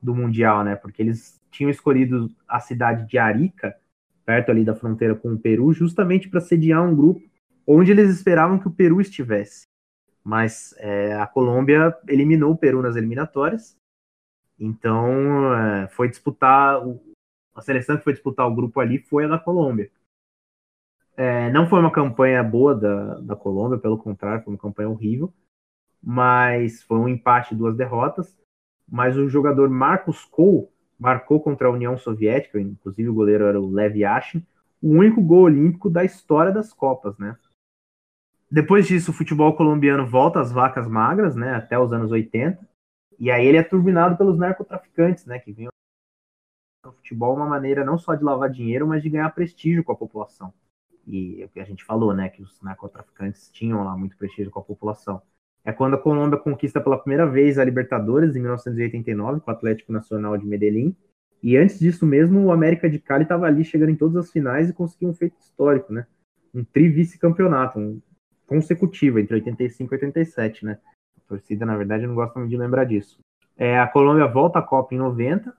do 0.01 0.15
Mundial, 0.15 0.65
né? 0.65 0.77
Porque 0.77 1.03
eles 1.03 1.40
tinham 1.51 1.70
escolhido 1.70 2.31
a 2.47 2.61
cidade 2.61 3.07
de 3.09 3.19
Arica, 3.19 3.77
perto 4.28 4.50
ali 4.50 4.62
da 4.62 4.74
fronteira 4.74 5.14
com 5.14 5.32
o 5.32 5.38
Peru, 5.38 5.72
justamente 5.72 6.28
para 6.28 6.38
sediar 6.38 6.84
um 6.84 6.94
grupo 6.94 7.26
onde 7.66 7.90
eles 7.90 8.10
esperavam 8.10 8.59
que 8.59 8.68
o 8.68 8.70
Peru 8.70 9.00
estivesse. 9.00 9.62
Mas 10.22 10.74
é, 10.76 11.14
a 11.14 11.26
Colômbia 11.26 11.96
eliminou 12.06 12.52
o 12.52 12.56
Peru 12.56 12.82
nas 12.82 12.94
eliminatórias, 12.94 13.74
então 14.60 15.55
é, 15.55 15.88
foi 15.88 16.10
disputar 16.10 16.78
a 17.55 17.62
seleção 17.62 17.96
que 17.96 18.05
foi 18.05 18.12
disputar 18.12 18.46
o 18.46 18.55
grupo 18.55 18.80
ali 18.80 18.98
foi 18.98 19.24
a 19.24 19.28
da 19.28 19.38
Colômbia. 19.38 19.90
É, 21.16 21.50
não 21.50 21.66
foi 21.66 21.80
uma 21.80 21.90
campanha 21.90 22.42
boa 22.42 22.74
da, 22.74 23.20
da 23.20 23.34
Colômbia, 23.34 23.78
pelo 23.78 23.96
contrário, 23.96 24.44
foi 24.44 24.52
uma 24.52 24.60
campanha 24.60 24.90
horrível 24.90 25.32
mas 26.02 26.82
foi 26.82 26.98
um 26.98 27.09
empate, 27.09 27.55
duas 27.55 27.76
derrotas. 27.76 28.36
Mas 28.88 29.16
o 29.16 29.28
jogador 29.28 29.68
Marcos 29.68 30.24
Cole 30.24 30.68
marcou 30.98 31.40
contra 31.40 31.68
a 31.68 31.70
União 31.70 31.96
Soviética, 31.96 32.60
inclusive 32.60 33.08
o 33.08 33.14
goleiro 33.14 33.44
era 33.44 33.60
o 33.60 33.70
Lev 33.70 33.96
Yashin, 33.96 34.44
o 34.82 34.90
único 34.90 35.22
gol 35.22 35.42
olímpico 35.42 35.88
da 35.88 36.04
história 36.04 36.52
das 36.52 36.72
Copas, 36.72 37.16
né? 37.18 37.36
Depois 38.50 38.86
disso, 38.86 39.10
o 39.10 39.14
futebol 39.14 39.54
colombiano 39.54 40.06
volta 40.06 40.40
às 40.40 40.50
vacas 40.50 40.88
magras, 40.88 41.36
né, 41.36 41.54
até 41.54 41.78
os 41.78 41.92
anos 41.92 42.10
80, 42.10 42.66
e 43.18 43.30
aí 43.30 43.46
ele 43.46 43.58
é 43.58 43.62
turbinado 43.62 44.16
pelos 44.16 44.38
narcotraficantes, 44.38 45.26
né, 45.26 45.38
que 45.38 45.52
vinham 45.52 45.70
o 46.86 46.92
futebol 46.92 47.36
uma 47.36 47.46
maneira 47.46 47.84
não 47.84 47.98
só 47.98 48.14
de 48.14 48.24
lavar 48.24 48.48
dinheiro, 48.48 48.86
mas 48.86 49.02
de 49.02 49.10
ganhar 49.10 49.28
prestígio 49.30 49.84
com 49.84 49.92
a 49.92 49.96
população. 49.96 50.54
E 51.06 51.42
é 51.42 51.44
o 51.44 51.48
que 51.50 51.60
a 51.60 51.64
gente 51.64 51.84
falou, 51.84 52.14
né, 52.14 52.30
que 52.30 52.42
os 52.42 52.60
narcotraficantes 52.62 53.50
tinham 53.50 53.84
lá 53.84 53.94
muito 53.96 54.16
prestígio 54.16 54.50
com 54.50 54.60
a 54.60 54.64
população 54.64 55.20
é 55.69 55.73
quando 55.73 55.93
a 55.93 55.99
Colômbia 55.99 56.39
conquista 56.39 56.81
pela 56.81 56.97
primeira 56.97 57.27
vez 57.27 57.59
a 57.59 57.65
Libertadores, 57.65 58.35
em 58.35 58.40
1989, 58.40 59.40
com 59.40 59.51
o 59.51 59.55
Atlético 59.55 59.93
Nacional 59.93 60.35
de 60.39 60.47
Medellín. 60.47 60.97
E 61.43 61.59
antes 61.59 61.78
disso 61.78 62.07
mesmo, 62.07 62.43
o 62.43 62.51
América 62.51 62.89
de 62.89 62.99
Cali 62.99 63.24
estava 63.24 63.45
ali 63.45 63.62
chegando 63.62 63.90
em 63.90 63.95
todas 63.95 64.16
as 64.16 64.32
finais 64.32 64.70
e 64.70 64.73
conseguiu 64.73 65.11
um 65.11 65.15
feito 65.15 65.39
histórico, 65.39 65.93
né? 65.93 66.07
Um 66.55 66.65
tri-vice-campeonato, 66.65 67.78
um 67.78 68.01
consecutivo, 68.47 69.19
entre 69.19 69.35
85 69.35 69.93
e 69.93 69.97
87, 69.97 70.65
né? 70.65 70.78
A 71.19 71.28
torcida, 71.28 71.66
na 71.66 71.77
verdade, 71.77 72.07
não 72.07 72.15
gosta 72.15 72.39
muito 72.39 72.51
de 72.51 72.57
lembrar 72.57 72.85
disso. 72.85 73.19
É, 73.55 73.78
a 73.78 73.86
Colômbia 73.86 74.27
volta 74.27 74.61
à 74.61 74.62
Copa 74.62 74.95
em 74.95 74.99
90, 74.99 75.55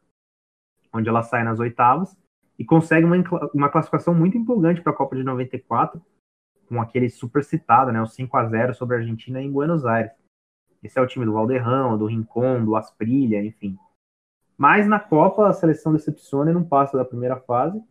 onde 0.91 1.07
ela 1.07 1.22
sai 1.22 1.44
nas 1.44 1.60
oitavas, 1.60 2.18
e 2.57 2.65
consegue 2.65 3.06
uma, 3.06 3.15
uma 3.53 3.69
classificação 3.69 4.15
muito 4.15 4.36
empolgante 4.36 4.81
para 4.81 4.91
a 4.91 4.95
Copa 4.95 5.15
de 5.15 5.22
94, 5.22 6.02
com 6.69 6.79
aquele 6.79 7.09
super 7.09 7.43
citado, 7.43 7.91
né, 7.91 7.99
o 7.99 8.05
5 8.05 8.37
a 8.37 8.45
0 8.45 8.75
sobre 8.75 8.95
a 8.95 8.99
Argentina 8.99 9.41
em 9.41 9.51
Buenos 9.51 9.85
Aires. 9.85 10.11
Esse 10.83 10.99
é 10.99 11.01
o 11.01 11.07
time 11.07 11.25
do 11.25 11.33
Valderrão, 11.33 11.97
do 11.97 12.05
Rincon, 12.05 12.63
do 12.63 12.75
Asprilha, 12.75 13.43
enfim. 13.43 13.77
Mas 14.55 14.87
na 14.87 14.99
Copa 14.99 15.47
a 15.47 15.53
seleção 15.53 15.91
decepciona 15.91 16.51
e 16.51 16.53
não 16.53 16.63
passa 16.63 16.95
da 16.95 17.03
primeira 17.03 17.37
fase. 17.37 17.83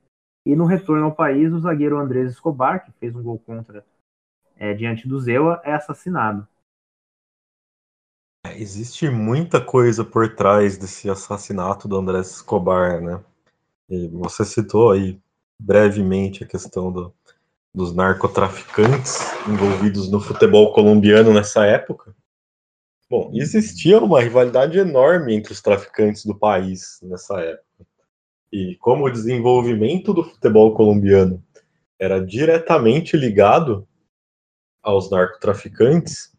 E 0.46 0.54
no 0.54 0.64
retorno 0.64 1.04
ao 1.04 1.14
país, 1.14 1.52
o 1.52 1.58
zagueiro 1.58 1.98
Andrés 1.98 2.30
Escobar, 2.30 2.84
que 2.84 2.92
fez 2.92 3.14
um 3.14 3.22
gol 3.22 3.38
contra 3.38 3.84
é, 4.56 4.72
diante 4.72 5.06
do 5.06 5.20
Zewa, 5.20 5.60
é 5.64 5.74
assassinado. 5.74 6.46
É, 8.46 8.56
existe 8.56 9.10
muita 9.10 9.62
coisa 9.62 10.04
por 10.04 10.34
trás 10.34 10.78
desse 10.78 11.10
assassinato 11.10 11.88
do 11.88 11.96
Andrés 11.96 12.30
Escobar, 12.30 13.02
né? 13.02 13.22
E 13.90 14.08
você 14.08 14.44
citou 14.44 14.92
aí 14.92 15.20
brevemente 15.60 16.44
a 16.44 16.46
questão 16.46 16.92
do, 16.92 17.12
dos 17.74 17.94
narcotraficantes 17.94 19.20
envolvidos 19.46 20.10
no 20.10 20.20
futebol 20.20 20.72
colombiano 20.72 21.32
nessa 21.32 21.64
época. 21.64 22.14
Bom, 23.10 23.30
existia 23.34 23.98
uma 23.98 24.20
rivalidade 24.20 24.78
enorme 24.78 25.34
entre 25.34 25.52
os 25.52 25.62
traficantes 25.62 26.24
do 26.24 26.34
país 26.34 26.98
nessa 27.02 27.40
época. 27.40 27.86
E 28.52 28.76
como 28.76 29.04
o 29.04 29.10
desenvolvimento 29.10 30.12
do 30.12 30.24
futebol 30.24 30.74
colombiano 30.74 31.42
era 31.98 32.24
diretamente 32.24 33.16
ligado 33.16 33.86
aos 34.82 35.10
narcotraficantes, 35.10 36.32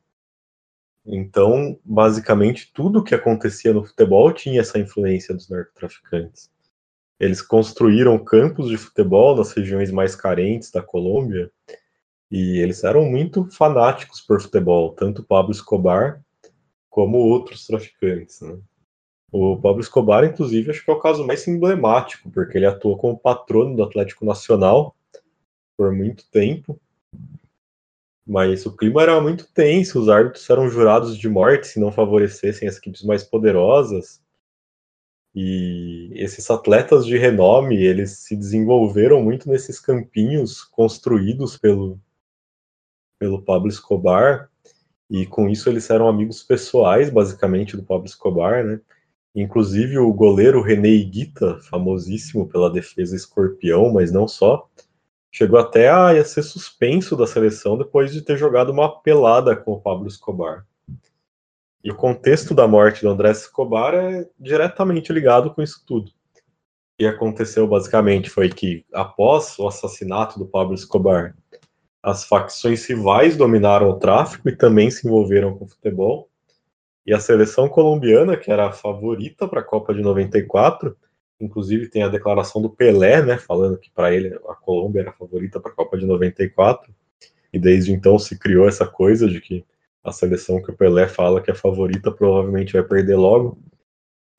então, 1.06 1.80
basicamente, 1.84 2.72
tudo 2.72 3.04
que 3.04 3.16
acontecia 3.16 3.74
no 3.74 3.84
futebol 3.84 4.32
tinha 4.32 4.62
essa 4.62 4.78
influência 4.78 5.34
dos 5.34 5.50
narcotraficantes. 5.50 6.52
Eles 7.20 7.42
construíram 7.42 8.18
campos 8.18 8.70
de 8.70 8.78
futebol 8.78 9.36
nas 9.36 9.52
regiões 9.52 9.92
mais 9.92 10.16
carentes 10.16 10.72
da 10.72 10.82
Colômbia 10.82 11.52
e 12.32 12.60
eles 12.60 12.84
eram 12.84 13.06
muito 13.06 13.50
fanáticos 13.52 14.22
por 14.22 14.42
futebol, 14.42 14.94
tanto 14.94 15.24
Pablo 15.24 15.52
Escobar 15.52 16.24
como 16.90 17.18
outros 17.18 17.66
traficantes. 17.66 18.40
Né? 18.42 18.58
O 19.32 19.58
Pablo 19.58 19.82
Escobar, 19.82 20.24
inclusive, 20.24 20.72
acho 20.72 20.84
que 20.84 20.90
é 20.90 20.94
o 20.94 21.00
caso 21.00 21.26
mais 21.26 21.48
emblemático, 21.48 22.30
porque 22.32 22.58
ele 22.58 22.66
atuou 22.66 22.98
como 22.98 23.20
patrono 23.20 23.76
do 23.76 23.84
Atlético 23.84 24.26
Nacional 24.26 24.96
por 25.78 25.92
muito 25.92 26.30
tempo. 26.32 26.80
Mas 28.26 28.66
o 28.66 28.76
clima 28.76 29.02
era 29.02 29.20
muito 29.20 29.48
tenso, 29.52 30.00
os 30.00 30.08
árbitros 30.08 30.48
eram 30.50 30.70
jurados 30.70 31.18
de 31.18 31.28
morte 31.28 31.68
se 31.68 31.80
não 31.80 31.92
favorecessem 31.92 32.68
as 32.68 32.78
equipes 32.78 33.04
mais 33.04 33.24
poderosas. 33.24 34.22
E 35.42 36.12
esses 36.16 36.52
atletas 36.52 37.06
de 37.06 37.18
renome, 37.18 37.82
eles 37.82 38.18
se 38.18 38.36
desenvolveram 38.36 39.24
muito 39.24 39.48
nesses 39.48 39.80
campinhos 39.80 40.66
construídos 40.66 41.58
pelo, 41.58 41.98
pelo 43.18 43.42
Pablo 43.42 43.70
Escobar, 43.70 44.50
e 45.10 45.26
com 45.26 45.48
isso 45.48 45.70
eles 45.70 45.90
eram 45.90 46.10
amigos 46.10 46.44
pessoais, 46.44 47.10
basicamente, 47.10 47.78
do 47.78 47.84
Pablo 47.84 48.06
Escobar, 48.06 48.66
né? 48.66 48.82
Inclusive 49.34 49.98
o 49.98 50.12
goleiro 50.12 50.62
René 50.62 50.90
Iguita, 50.90 51.58
famosíssimo 51.70 52.46
pela 52.46 52.70
defesa 52.70 53.16
escorpião, 53.16 53.94
mas 53.94 54.12
não 54.12 54.28
só, 54.28 54.70
chegou 55.32 55.58
até 55.58 55.88
a 55.88 56.22
ser 56.26 56.44
suspenso 56.44 57.16
da 57.16 57.26
seleção 57.26 57.78
depois 57.78 58.12
de 58.12 58.22
ter 58.22 58.36
jogado 58.36 58.74
uma 58.74 59.00
pelada 59.00 59.56
com 59.56 59.72
o 59.72 59.80
Pablo 59.80 60.06
Escobar. 60.06 60.68
E 61.84 61.92
o 61.92 61.96
contexto 61.96 62.54
da 62.54 62.68
morte 62.68 63.02
do 63.02 63.10
André 63.10 63.32
Escobar 63.32 63.94
é 63.94 64.28
diretamente 64.38 65.14
ligado 65.14 65.54
com 65.54 65.62
isso 65.62 65.82
tudo. 65.86 66.10
O 66.10 66.14
que 66.98 67.06
aconteceu 67.06 67.66
basicamente 67.66 68.30
foi 68.30 68.50
que, 68.50 68.86
após 68.94 69.58
o 69.58 69.68
assassinato 69.68 70.38
do 70.38 70.46
Pablo 70.46 70.76
Escobar, 70.76 71.36
as 72.04 72.26
facções 72.26 72.86
rivais 72.86 73.38
dominaram 73.38 73.90
o 73.90 73.98
tráfico 73.98 74.50
e 74.50 74.56
também 74.56 74.92
se 74.92 75.08
envolveram 75.08 75.58
com 75.58 75.66
o 75.66 75.68
futebol. 75.70 76.30
E 77.06 77.14
a 77.14 77.20
seleção 77.20 77.70
colombiana, 77.70 78.36
que 78.36 78.52
era 78.52 78.68
a 78.68 78.72
favorita 78.72 79.48
para 79.48 79.62
a 79.62 79.64
Copa 79.64 79.94
de 79.94 80.02
94, 80.02 80.96
inclusive 81.40 81.88
tem 81.88 82.04
a 82.04 82.10
declaração 82.10 82.62
do 82.62 82.70
Pelé, 82.70 83.22
né, 83.24 83.38
falando 83.38 83.78
que 83.78 83.90
para 83.90 84.14
ele 84.14 84.38
a 84.48 84.56
Colômbia 84.56 85.02
era 85.02 85.10
a 85.12 85.14
favorita 85.14 85.60
para 85.60 85.72
a 85.72 85.76
Copa 85.76 85.98
de 85.98 86.06
94, 86.06 86.94
E 87.52 87.58
desde 87.58 87.92
então 87.92 88.20
se 88.20 88.38
criou 88.38 88.68
essa 88.68 88.86
coisa 88.86 89.28
de 89.28 89.42
que 89.42 89.66
a 90.04 90.12
seleção 90.12 90.62
que 90.62 90.72
o 90.72 90.76
Pelé 90.76 91.08
fala 91.08 91.42
que 91.42 91.52
é 91.52 91.56
favorita 91.56 92.12
provavelmente 92.12 92.74
vai 92.74 92.84
perder 92.84 93.16
logo. 93.16 93.58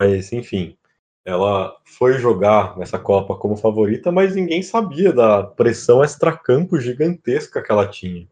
Mas, 0.01 0.33
enfim, 0.33 0.77
ela 1.25 1.77
foi 1.85 2.19
jogar 2.19 2.79
nessa 2.79 2.99
Copa 2.99 3.37
como 3.37 3.57
favorita, 3.57 4.11
mas 4.11 4.35
ninguém 4.35 4.63
sabia 4.63 5.13
da 5.13 5.43
pressão 5.43 6.03
extracampo 6.03 6.81
gigantesca 6.81 7.63
que 7.63 7.71
ela 7.71 7.87
tinha. 7.87 8.27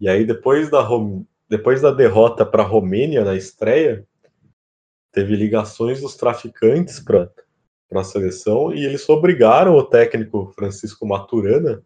E 0.00 0.08
aí, 0.08 0.24
depois 0.24 0.70
da, 0.70 0.86
depois 1.48 1.80
da 1.80 1.90
derrota 1.90 2.44
para 2.44 2.62
a 2.62 2.66
Romênia 2.66 3.24
na 3.24 3.34
estreia, 3.34 4.06
teve 5.12 5.34
ligações 5.34 6.00
dos 6.00 6.14
traficantes 6.14 7.00
para 7.00 7.30
a 7.92 8.04
seleção 8.04 8.72
e 8.72 8.84
eles 8.84 9.08
obrigaram 9.08 9.74
o 9.74 9.82
técnico 9.82 10.52
Francisco 10.54 11.06
Maturana 11.06 11.82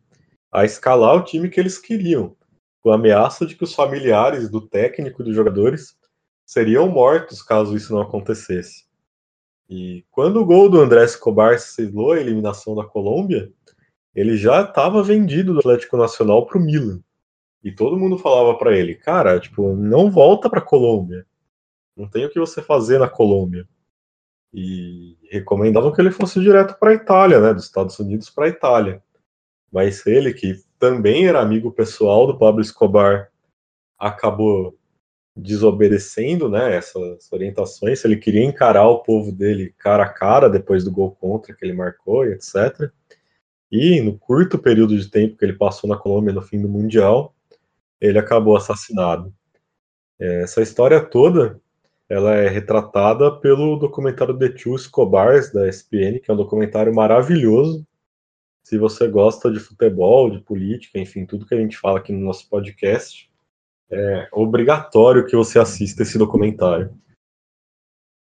a 0.51 0.65
escalar 0.65 1.17
o 1.17 1.25
time 1.25 1.49
que 1.49 1.59
eles 1.59 1.79
queriam, 1.79 2.37
com 2.83 2.91
a 2.91 2.97
ameaça 2.97 3.47
de 3.47 3.55
que 3.55 3.65
os 3.65 3.75
familiares 3.75 4.49
do 4.51 4.61
técnico 4.61 5.23
e 5.23 5.25
dos 5.25 5.37
jogadores 5.37 5.97
seriam 6.45 6.89
mortos 6.89 7.43
caso 7.43 7.77
isso 7.77 7.95
não 7.95 8.03
acontecesse. 8.03 8.85
E 9.71 10.05
quando 10.11 10.41
o 10.41 10.45
gol 10.45 10.69
do 10.69 10.81
André 10.81 11.05
Escobar 11.05 11.59
selou 11.59 12.13
a 12.13 12.21
eliminação 12.21 12.75
da 12.75 12.85
Colômbia, 12.85 13.51
ele 14.15 14.37
já 14.37 14.63
estava 14.63 15.03
vendido 15.03 15.55
do 15.55 15.61
Atlético 15.61 15.97
Nacional 15.97 16.45
para 16.45 16.59
o 16.59 16.61
Milan. 16.61 17.01
E 17.65 17.73
todo 17.73 17.97
mundo 17.97 18.19
falava 18.19 18.59
para 18.59 18.77
ele, 18.77 18.97
cara, 18.97 19.39
tipo, 19.39 19.75
não 19.75 20.11
volta 20.11 20.51
para 20.51 20.61
Colômbia. 20.61 21.25
Não 21.97 22.09
tem 22.09 22.27
o 22.27 22.31
que 22.31 22.41
você 22.41 22.61
fazer 22.61 22.99
na 22.99 23.09
Colômbia. 23.09 23.67
E 24.53 25.17
recomendavam 25.31 25.93
que 25.93 26.01
ele 26.01 26.11
fosse 26.11 26.41
direto 26.41 26.79
para 26.79 26.91
a 26.91 26.95
Itália, 26.95 27.41
né, 27.41 27.55
dos 27.55 27.65
Estados 27.65 27.99
Unidos 27.99 28.29
para 28.29 28.47
a 28.47 28.49
Itália. 28.49 29.03
Mas 29.73 30.05
ele, 30.05 30.35
que 30.35 30.61
também 30.83 31.29
era 31.29 31.41
amigo 31.41 31.71
pessoal 31.71 32.27
do 32.27 32.37
Pablo 32.37 32.61
Escobar, 32.61 33.31
acabou 33.97 34.77
desobedecendo 35.37 36.49
né, 36.49 36.75
essas 36.75 37.33
orientações, 37.33 38.05
ele 38.05 38.17
queria 38.17 38.45
encarar 38.45 38.89
o 38.89 38.99
povo 38.99 39.31
dele 39.31 39.73
cara 39.79 40.03
a 40.03 40.09
cara 40.09 40.51
depois 40.51 40.83
do 40.83 40.91
gol 40.91 41.13
contra 41.13 41.55
que 41.55 41.65
ele 41.65 41.73
marcou 41.73 42.27
e 42.27 42.33
etc. 42.33 42.91
E 43.71 44.01
no 44.01 44.19
curto 44.19 44.59
período 44.59 44.99
de 44.99 45.09
tempo 45.09 45.37
que 45.37 45.45
ele 45.45 45.53
passou 45.53 45.89
na 45.89 45.97
Colômbia 45.97 46.33
no 46.33 46.43
fim 46.43 46.61
do 46.61 46.69
Mundial, 46.69 47.33
ele 48.01 48.19
acabou 48.19 48.57
assassinado. 48.57 49.33
É, 50.19 50.43
essa 50.43 50.63
história 50.63 51.01
toda 51.01 51.61
ela 52.09 52.35
é 52.35 52.49
retratada 52.49 53.31
pelo 53.31 53.77
documentário 53.77 54.37
The 54.37 54.49
Two 54.49 54.75
Escobars 54.75 55.53
da 55.53 55.69
ESPN, 55.69 56.19
que 56.19 56.29
é 56.29 56.35
um 56.35 56.37
documentário 56.37 56.93
maravilhoso. 56.93 57.87
Se 58.65 58.79
você 58.79 59.09
gosta 59.09 59.51
de 59.51 59.59
futebol, 59.59 60.31
de 60.31 60.41
política, 60.41 60.99
enfim, 60.99 61.27
tudo 61.27 61.47
que 61.47 61.55
a 61.55 61.61
gente 61.61 61.77
fala 61.77 61.99
aqui 61.99 62.13
no 62.13 62.25
nosso 62.25 62.49
podcast, 62.49 63.31
é 63.91 64.29
obrigatório 64.33 65.27
que 65.27 65.37
você 65.37 65.59
assista 65.59 66.03
esse 66.03 66.17
documentário. 66.17 66.97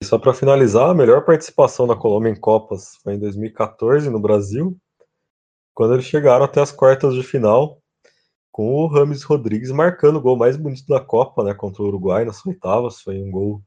E 0.03 0.05
só 0.05 0.19
para 0.19 0.35
finalizar, 0.35 0.91
a 0.91 0.95
melhor 0.95 1.25
participação 1.25 1.87
da 1.87 1.97
Colômbia 1.97 2.31
em 2.31 2.39
Copas 2.39 2.97
foi 3.03 3.15
em 3.15 3.19
2014 3.19 4.11
no 4.11 4.21
Brasil, 4.21 4.77
quando 5.73 5.95
eles 5.95 6.05
chegaram 6.05 6.45
até 6.45 6.61
as 6.61 6.73
quartas 6.73 7.15
de 7.15 7.23
final, 7.23 7.81
com 8.51 8.75
o 8.75 8.87
Rames 8.87 9.23
Rodrigues 9.23 9.71
marcando 9.71 10.17
o 10.17 10.21
gol 10.21 10.37
mais 10.37 10.57
bonito 10.57 10.87
da 10.87 11.01
Copa, 11.01 11.45
né, 11.45 11.55
contra 11.55 11.83
o 11.83 11.87
Uruguai 11.87 12.25
nas 12.25 12.45
oitavas, 12.47 13.01
foi 13.01 13.21
um 13.23 13.31
gol 13.31 13.63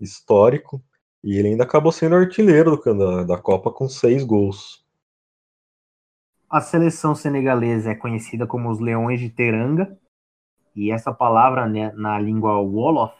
histórico, 0.00 0.82
e 1.22 1.38
ele 1.38 1.48
ainda 1.48 1.62
acabou 1.62 1.92
sendo 1.92 2.16
artilheiro 2.16 2.80
da, 2.82 3.22
da 3.22 3.38
Copa 3.38 3.70
com 3.70 3.88
seis 3.88 4.24
gols. 4.24 4.81
A 6.52 6.60
seleção 6.60 7.14
senegalesa 7.14 7.92
é 7.92 7.94
conhecida 7.94 8.46
como 8.46 8.68
os 8.68 8.78
Leões 8.78 9.18
de 9.18 9.30
Teranga, 9.30 9.98
e 10.76 10.90
essa 10.90 11.10
palavra 11.10 11.66
né, 11.66 11.92
na 11.92 12.18
língua 12.18 12.60
Wolof 12.60 13.14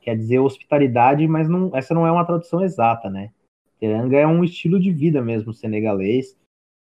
quer 0.00 0.16
dizer 0.16 0.38
hospitalidade, 0.38 1.28
mas 1.28 1.46
não, 1.46 1.76
essa 1.76 1.92
não 1.92 2.06
é 2.06 2.10
uma 2.10 2.24
tradução 2.24 2.64
exata, 2.64 3.10
né? 3.10 3.34
Teranga 3.78 4.16
é 4.16 4.26
um 4.26 4.42
estilo 4.42 4.80
de 4.80 4.90
vida 4.90 5.20
mesmo 5.20 5.52
senegalês, 5.52 6.34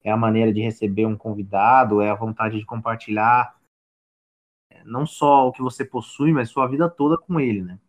é 0.03 0.11
a 0.11 0.15
maneira 0.15 0.53
de 0.53 0.61
receber 0.61 1.07
um 1.07 1.17
convidado, 1.17 1.99
é 1.99 2.11
a 2.11 2.15
vontade 2.15 2.59
de 2.59 2.65
compartilhar 2.65 3.59
é, 4.69 4.83
não 4.83 5.03
só 5.03 5.47
o 5.47 5.51
que 5.51 5.63
você 5.63 5.83
possui, 5.83 6.31
mas 6.31 6.51
sua 6.51 6.67
vida 6.67 6.87
toda 6.87 7.17
com 7.17 7.39
ele, 7.39 7.63
né? 7.63 7.79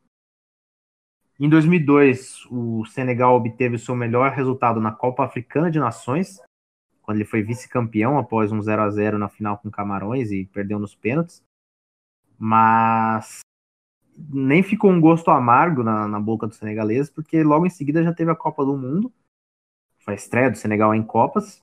Em 1.39 1.47
2002, 1.47 2.47
o 2.51 2.87
Senegal 2.87 3.37
obteve 3.37 3.77
o 3.77 3.79
seu 3.79 3.95
melhor 3.95 4.31
resultado 4.31 4.81
na 4.81 4.93
Copa 4.93 5.27
Africana 5.27 5.71
de 5.71 5.79
Nações, 5.79 6.41
quando 7.09 7.17
ele 7.17 7.25
foi 7.25 7.43
vice-campeão 7.43 8.19
após 8.19 8.53
um 8.53 8.61
0 8.61 8.83
a 8.83 8.91
0 8.91 9.19
na 9.19 9.31
final 9.31 9.57
com 9.57 9.71
Camarões 9.71 10.31
e 10.31 10.45
perdeu 10.45 10.79
nos 10.79 10.95
pênaltis 10.95 11.43
mas 12.39 13.41
nem 14.17 14.63
ficou 14.63 14.91
um 14.91 15.01
gosto 15.01 15.31
amargo 15.31 15.83
na, 15.83 16.07
na 16.07 16.21
boca 16.21 16.47
do 16.47 16.55
senegalês, 16.55 17.11
porque 17.11 17.43
logo 17.43 17.67
em 17.67 17.71
seguida 17.71 18.03
já 18.03 18.13
teve 18.13 18.31
a 18.31 18.37
Copa 18.37 18.65
do 18.65 18.77
Mundo, 18.77 19.13
foi 19.99 20.15
a 20.15 20.17
estreia 20.17 20.51
do 20.51 20.57
Senegal 20.57 20.95
em 20.95 21.03
Copas, 21.03 21.61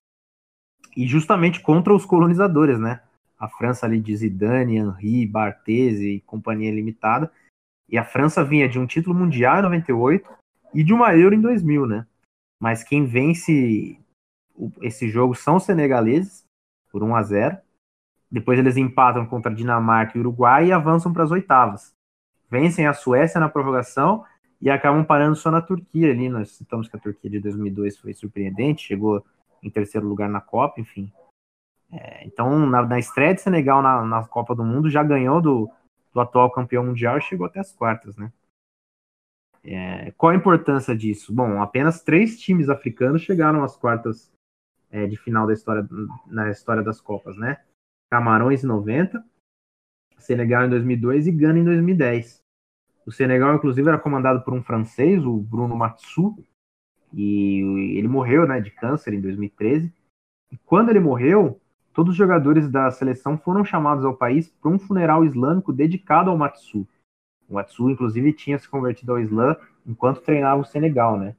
e 0.95 1.07
justamente 1.07 1.61
contra 1.61 1.93
os 1.93 2.05
colonizadores, 2.05 2.79
né? 2.79 3.01
A 3.37 3.47
França 3.47 3.85
ali 3.85 3.99
de 3.99 4.15
Zidane, 4.15 4.77
Henri, 4.77 5.25
Barthez 5.25 5.99
e 5.99 6.21
companhia 6.25 6.71
limitada, 6.71 7.31
e 7.87 7.97
a 7.97 8.03
França 8.03 8.43
vinha 8.43 8.67
de 8.67 8.79
um 8.79 8.87
título 8.87 9.15
mundial 9.15 9.59
em 9.59 9.63
98 9.63 10.29
e 10.73 10.83
de 10.83 10.93
uma 10.93 11.15
Euro 11.15 11.35
em 11.35 11.41
2000, 11.41 11.85
né? 11.85 12.07
Mas 12.59 12.83
quem 12.83 13.05
vence 13.05 13.99
esse 14.81 15.09
jogo 15.09 15.35
são 15.35 15.59
senegaleses, 15.59 16.45
por 16.91 17.03
1 17.03 17.15
a 17.15 17.23
0 17.23 17.57
depois 18.35 18.59
eles 18.59 18.75
empatam 18.75 19.25
contra 19.25 19.53
Dinamarca 19.53 20.17
e 20.17 20.19
Uruguai 20.19 20.67
e 20.67 20.71
avançam 20.71 21.13
para 21.13 21.23
as 21.23 21.31
oitavas. 21.31 21.93
Vencem 22.49 22.85
a 22.85 22.93
Suécia 22.93 23.39
na 23.39 23.47
prorrogação 23.47 24.25
e 24.61 24.69
acabam 24.69 25.05
parando 25.05 25.35
só 25.35 25.51
na 25.51 25.61
Turquia 25.61 26.11
ali. 26.11 26.27
Nós 26.27 26.51
citamos 26.51 26.87
que 26.87 26.95
a 26.95 26.99
Turquia 26.99 27.29
de 27.29 27.39
2002 27.39 27.97
foi 27.97 28.13
surpreendente, 28.13 28.87
chegou 28.87 29.23
em 29.63 29.69
terceiro 29.69 30.07
lugar 30.07 30.29
na 30.29 30.41
Copa, 30.41 30.81
enfim. 30.81 31.11
É, 31.91 32.25
então, 32.25 32.65
na, 32.65 32.81
na, 32.81 32.99
estreia 32.99 33.33
de 33.33 33.41
Senegal 33.41 33.81
na, 33.81 34.03
na, 34.03 34.27
Copa 34.27 34.53
do 34.53 34.63
Mundo, 34.65 34.89
já 34.89 35.01
ganhou 35.01 35.39
do, 35.39 35.69
do 36.13 36.19
atual 36.19 36.51
campeão 36.51 36.83
mundial 36.83 37.17
e 37.17 37.21
chegou 37.21 37.45
até 37.45 37.59
as 37.59 37.71
quartas, 37.71 38.17
né? 38.17 38.31
É, 39.63 40.11
qual 40.11 40.31
a 40.31 40.35
importância 40.35 40.95
disso? 40.95 41.33
Bom, 41.33 41.61
apenas 41.61 42.03
três 42.03 42.39
times 42.39 42.69
africanos 42.69 43.21
chegaram 43.21 43.63
às 43.63 43.75
quartas 43.75 44.31
é, 44.95 45.05
de 45.05 45.17
final 45.17 45.45
da 45.45 45.51
história, 45.51 45.85
na 46.25 46.49
história 46.49 46.81
das 46.81 47.01
Copas, 47.01 47.35
né? 47.35 47.57
Camarões 48.09 48.63
em 48.63 48.67
90, 48.67 49.21
Senegal 50.17 50.65
em 50.65 50.69
2002 50.69 51.27
e 51.27 51.31
Gana 51.33 51.59
em 51.59 51.65
2010. 51.65 52.41
O 53.05 53.11
Senegal, 53.11 53.53
inclusive, 53.53 53.89
era 53.89 53.99
comandado 53.99 54.41
por 54.41 54.53
um 54.53 54.63
francês, 54.63 55.23
o 55.25 55.37
Bruno 55.37 55.75
Matsu, 55.75 56.33
e 57.13 57.97
ele 57.97 58.07
morreu 58.07 58.47
né, 58.47 58.61
de 58.61 58.71
câncer 58.71 59.13
em 59.13 59.19
2013. 59.19 59.93
E 60.49 60.57
quando 60.59 60.89
ele 60.91 61.01
morreu, 61.01 61.59
todos 61.93 62.11
os 62.11 62.17
jogadores 62.17 62.69
da 62.69 62.89
seleção 62.89 63.37
foram 63.37 63.65
chamados 63.65 64.05
ao 64.05 64.15
país 64.15 64.49
para 64.49 64.71
um 64.71 64.79
funeral 64.79 65.25
islâmico 65.25 65.73
dedicado 65.73 66.29
ao 66.29 66.37
Matsu. 66.37 66.87
O 67.49 67.55
Matsu, 67.55 67.89
inclusive, 67.89 68.31
tinha 68.31 68.57
se 68.57 68.69
convertido 68.69 69.11
ao 69.11 69.19
Islã 69.19 69.57
enquanto 69.85 70.21
treinava 70.21 70.61
o 70.61 70.65
Senegal, 70.65 71.19
né? 71.19 71.35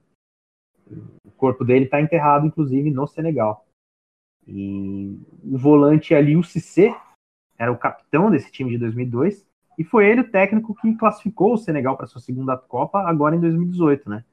O 1.24 1.30
corpo 1.32 1.64
dele 1.64 1.86
está 1.86 2.00
enterrado, 2.00 2.46
inclusive, 2.46 2.90
no 2.90 3.06
Senegal. 3.06 3.66
E 4.46 5.18
o 5.42 5.58
volante 5.58 6.14
ali, 6.14 6.36
o 6.36 6.44
Cissé, 6.44 6.96
era 7.58 7.72
o 7.72 7.78
capitão 7.78 8.30
desse 8.30 8.50
time 8.52 8.70
de 8.70 8.78
2002, 8.78 9.46
e 9.78 9.84
foi 9.84 10.06
ele 10.06 10.22
o 10.22 10.30
técnico 10.30 10.74
que 10.74 10.94
classificou 10.94 11.54
o 11.54 11.58
Senegal 11.58 11.96
para 11.96 12.06
sua 12.06 12.20
segunda 12.20 12.56
Copa 12.56 13.00
agora 13.00 13.36
em 13.36 13.40
2018, 13.40 14.08
né? 14.08 14.24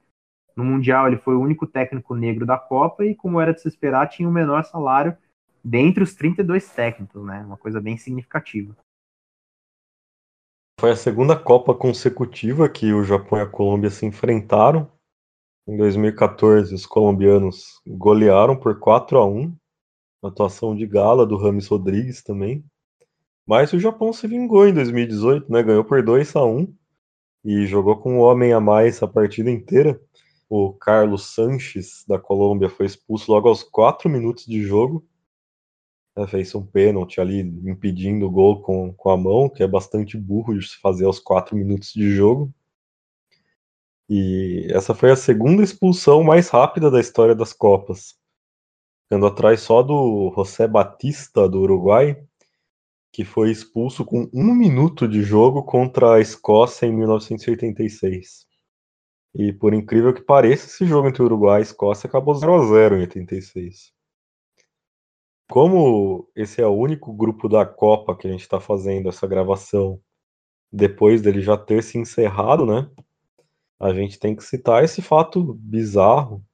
No 0.56 0.64
Mundial 0.64 1.08
ele 1.08 1.18
foi 1.18 1.34
o 1.34 1.40
único 1.40 1.66
técnico 1.66 2.14
negro 2.14 2.46
da 2.46 2.56
Copa 2.56 3.04
e, 3.04 3.14
como 3.14 3.40
era 3.40 3.52
de 3.52 3.60
se 3.60 3.68
esperar, 3.68 4.08
tinha 4.08 4.28
o 4.28 4.32
menor 4.32 4.64
salário 4.64 5.16
dentre 5.62 6.02
os 6.02 6.14
32 6.14 6.70
técnicos, 6.70 7.24
né? 7.24 7.42
Uma 7.44 7.56
coisa 7.56 7.80
bem 7.80 7.96
significativa. 7.96 8.76
Foi 10.80 10.90
a 10.90 10.96
segunda 10.96 11.36
Copa 11.38 11.74
consecutiva 11.74 12.68
que 12.68 12.92
o 12.92 13.02
Japão 13.02 13.38
e 13.38 13.42
a 13.42 13.46
Colômbia 13.48 13.90
se 13.90 14.06
enfrentaram. 14.06 14.90
Em 15.66 15.78
2014, 15.78 16.74
os 16.74 16.84
colombianos 16.84 17.80
golearam 17.86 18.54
por 18.54 18.78
4 18.78 19.16
a 19.16 19.26
1 19.26 19.56
atuação 20.22 20.76
de 20.76 20.86
gala 20.86 21.26
do 21.26 21.36
Rames 21.36 21.66
Rodrigues 21.66 22.22
também. 22.22 22.64
Mas 23.46 23.72
o 23.72 23.78
Japão 23.78 24.12
se 24.12 24.26
vingou 24.26 24.66
em 24.66 24.74
2018, 24.74 25.50
né? 25.50 25.62
Ganhou 25.62 25.84
por 25.84 26.02
2 26.02 26.36
a 26.36 26.44
1 26.44 26.74
e 27.44 27.66
jogou 27.66 27.96
com 27.96 28.16
um 28.16 28.20
homem 28.20 28.52
a 28.52 28.60
mais 28.60 29.02
a 29.02 29.08
partida 29.08 29.50
inteira. 29.50 29.98
O 30.48 30.72
Carlos 30.72 31.34
Sanches 31.34 32.04
da 32.06 32.18
Colômbia 32.18 32.68
foi 32.68 32.86
expulso 32.86 33.32
logo 33.32 33.48
aos 33.48 33.62
4 33.62 34.08
minutos 34.08 34.44
de 34.46 34.62
jogo. 34.62 35.02
É, 36.16 36.26
fez 36.26 36.54
um 36.54 36.64
pênalti 36.64 37.20
ali 37.20 37.40
impedindo 37.40 38.26
o 38.26 38.30
gol 38.30 38.60
com, 38.62 38.92
com 38.92 39.10
a 39.10 39.16
mão, 39.16 39.48
que 39.48 39.62
é 39.62 39.66
bastante 39.66 40.16
burro 40.16 40.58
de 40.58 40.68
se 40.68 40.78
fazer 40.80 41.06
aos 41.06 41.18
4 41.18 41.56
minutos 41.56 41.92
de 41.92 42.10
jogo. 42.10 42.52
E 44.08 44.66
essa 44.70 44.94
foi 44.94 45.10
a 45.10 45.16
segunda 45.16 45.62
expulsão 45.62 46.22
mais 46.22 46.48
rápida 46.48 46.90
da 46.90 47.00
história 47.00 47.34
das 47.34 47.52
Copas 47.52 48.14
ficando 49.14 49.26
atrás 49.26 49.60
só 49.60 49.82
do 49.82 50.32
José 50.34 50.66
Batista, 50.66 51.48
do 51.48 51.60
Uruguai, 51.60 52.20
que 53.12 53.24
foi 53.24 53.50
expulso 53.50 54.04
com 54.04 54.28
um 54.32 54.54
minuto 54.54 55.06
de 55.06 55.22
jogo 55.22 55.62
contra 55.62 56.14
a 56.14 56.20
Escócia 56.20 56.86
em 56.86 56.92
1986. 56.92 58.46
E 59.36 59.52
por 59.52 59.72
incrível 59.72 60.12
que 60.12 60.22
pareça, 60.22 60.66
esse 60.66 60.86
jogo 60.86 61.08
entre 61.08 61.22
Uruguai 61.22 61.60
e 61.60 61.62
Escócia 61.62 62.08
acabou 62.08 62.34
0 62.34 62.54
a 62.54 62.66
0 62.66 62.96
em 62.96 63.00
86. 63.00 63.92
Como 65.48 66.28
esse 66.34 66.60
é 66.60 66.66
o 66.66 66.74
único 66.74 67.12
grupo 67.12 67.48
da 67.48 67.64
Copa 67.66 68.16
que 68.16 68.26
a 68.26 68.30
gente 68.30 68.40
está 68.40 68.58
fazendo 68.58 69.08
essa 69.08 69.26
gravação 69.26 70.00
depois 70.72 71.22
dele 71.22 71.40
já 71.40 71.56
ter 71.56 71.82
se 71.84 71.98
encerrado, 71.98 72.66
né? 72.66 72.90
A 73.80 73.92
gente 73.92 74.18
tem 74.18 74.34
que 74.34 74.44
citar 74.44 74.84
esse 74.84 75.02
fato 75.02 75.54
bizarro 75.54 76.44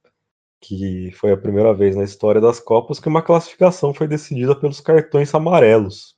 que 0.61 1.11
foi 1.13 1.31
a 1.31 1.37
primeira 1.37 1.73
vez 1.73 1.95
na 1.95 2.03
história 2.03 2.39
das 2.39 2.59
Copas 2.59 2.99
que 2.99 3.09
uma 3.09 3.23
classificação 3.23 3.93
foi 3.93 4.07
decidida 4.07 4.55
pelos 4.55 4.79
cartões 4.79 5.33
amarelos. 5.33 6.15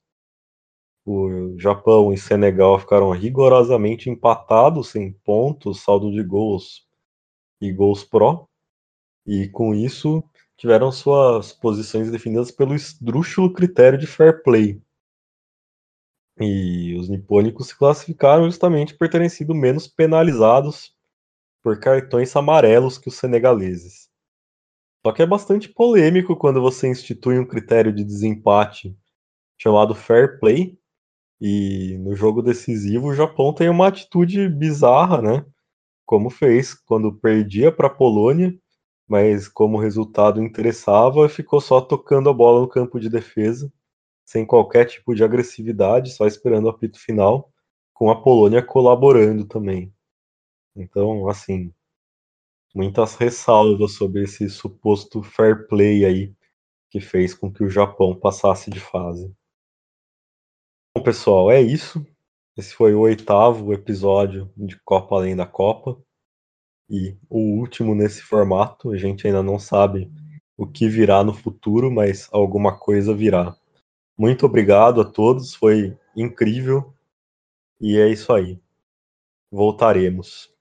O 1.06 1.58
Japão 1.58 2.14
e 2.14 2.18
Senegal 2.18 2.78
ficaram 2.78 3.12
rigorosamente 3.12 4.10
empatados 4.10 4.96
em 4.96 5.14
pontos, 5.14 5.82
saldo 5.82 6.12
de 6.12 6.22
gols 6.24 6.86
e 7.62 7.72
gols 7.72 8.04
pró, 8.04 8.48
e 9.26 9.48
com 9.48 9.74
isso 9.74 10.22
tiveram 10.58 10.92
suas 10.92 11.54
posições 11.54 12.12
definidas 12.12 12.52
pelo 12.52 12.76
esdrúxulo 12.76 13.52
critério 13.54 13.98
de 13.98 14.08
fair 14.08 14.44
play. 14.44 14.82
E 16.40 16.96
os 16.96 17.10
nipônicos 17.10 17.68
se 17.68 17.78
classificaram 17.78 18.46
justamente 18.46 18.96
por 18.98 19.10
terem 19.10 19.30
sido 19.30 19.54
menos 19.54 19.88
penalizados 19.88 20.94
por 21.64 21.80
cartões 21.80 22.36
amarelos 22.36 22.98
que 22.98 23.08
os 23.10 23.16
senegaleses. 23.16 24.10
Só 25.06 25.12
que 25.12 25.22
é 25.22 25.26
bastante 25.26 25.70
polêmico 25.70 26.36
quando 26.36 26.62
você 26.62 26.90
institui 26.90 27.38
um 27.38 27.46
critério 27.46 27.94
de 27.94 28.04
desempate 28.04 28.98
chamado 29.58 29.96
fair 29.96 30.40
play. 30.40 30.78
E 31.42 31.98
no 32.00 32.16
jogo 32.16 32.42
decisivo 32.42 33.08
o 33.10 33.14
Japão 33.14 33.54
tem 33.54 33.70
uma 33.70 33.88
atitude 33.88 34.50
bizarra, 34.50 35.22
né? 35.22 35.46
Como 36.06 36.30
fez 36.30 36.74
quando 36.74 37.14
perdia 37.14 37.72
para 37.72 37.88
a 37.88 37.90
Polônia, 37.94 38.58
mas 39.08 39.48
como 39.48 39.80
resultado 39.80 40.42
interessava, 40.42 41.30
ficou 41.30 41.62
só 41.62 41.82
tocando 41.82 42.30
a 42.30 42.34
bola 42.34 42.62
no 42.62 42.70
campo 42.70 43.00
de 43.00 43.10
defesa, 43.10 43.72
sem 44.26 44.46
qualquer 44.46 44.86
tipo 44.86 45.14
de 45.14 45.24
agressividade, 45.24 46.12
só 46.12 46.26
esperando 46.26 46.66
o 46.66 46.70
apito 46.70 47.00
final, 47.00 47.52
com 47.94 48.10
a 48.10 48.22
Polônia 48.22 48.62
colaborando 48.62 49.46
também. 49.46 49.94
Então, 50.76 51.28
assim, 51.30 51.74
muitas 52.74 53.16
ressalvas 53.16 53.94
sobre 53.94 54.24
esse 54.24 54.50
suposto 54.50 55.22
fair 55.22 55.68
play 55.68 56.06
aí 56.06 56.34
que 56.90 57.00
fez 57.00 57.34
com 57.34 57.52
que 57.52 57.64
o 57.64 57.70
Japão 57.70 58.16
passasse 58.16 58.70
de 58.70 58.80
fase. 58.80 59.34
Bom, 60.96 61.04
pessoal, 61.04 61.52
é 61.52 61.62
isso. 61.62 62.06
Esse 62.56 62.74
foi 62.76 62.94
o 62.94 63.00
oitavo 63.00 63.74
episódio 63.74 64.52
de 64.56 64.80
Copa 64.82 65.16
Além 65.16 65.36
da 65.36 65.46
Copa 65.46 66.00
e 66.88 67.18
o 67.28 67.40
último 67.58 67.96
nesse 67.96 68.22
formato. 68.22 68.92
A 68.92 68.98
gente 68.98 69.26
ainda 69.26 69.42
não 69.42 69.58
sabe 69.58 70.12
o 70.56 70.68
que 70.68 70.88
virá 70.88 71.24
no 71.24 71.34
futuro, 71.34 71.90
mas 71.90 72.30
alguma 72.32 72.78
coisa 72.78 73.12
virá. 73.14 73.58
Muito 74.18 74.46
obrigado 74.46 75.02
a 75.02 75.06
todos, 75.06 75.56
foi 75.56 75.98
incrível 76.16 76.94
e 77.82 77.98
é 77.98 78.08
isso 78.08 78.32
aí. 78.32 78.62
Voltaremos. 79.52 80.54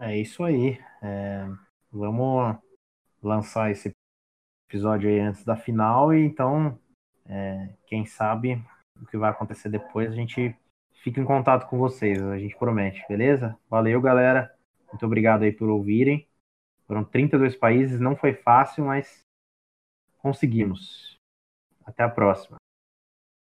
É 0.00 0.16
isso 0.16 0.44
aí. 0.44 0.78
É, 1.02 1.46
vamos 1.90 2.56
lançar 3.22 3.70
esse 3.70 3.90
episódio 4.68 5.08
aí 5.08 5.20
antes 5.20 5.44
da 5.44 5.56
final 5.56 6.12
e 6.12 6.24
então, 6.24 6.78
é, 7.26 7.74
quem 7.86 8.04
sabe 8.04 8.62
o 9.00 9.06
que 9.06 9.16
vai 9.16 9.30
acontecer 9.30 9.68
depois, 9.68 10.10
a 10.10 10.14
gente 10.14 10.54
fica 11.02 11.20
em 11.20 11.24
contato 11.24 11.68
com 11.68 11.78
vocês, 11.78 12.22
a 12.22 12.38
gente 12.38 12.56
promete, 12.56 13.04
beleza? 13.08 13.58
Valeu, 13.68 14.00
galera. 14.00 14.54
Muito 14.88 15.04
obrigado 15.06 15.42
aí 15.42 15.52
por 15.52 15.68
ouvirem. 15.68 16.26
Foram 16.86 17.02
32 17.02 17.56
países, 17.56 17.98
não 17.98 18.14
foi 18.14 18.34
fácil, 18.34 18.84
mas 18.84 19.24
conseguimos. 20.18 21.13
Até 21.86 22.02
a 22.02 22.08
próxima. 22.08 22.63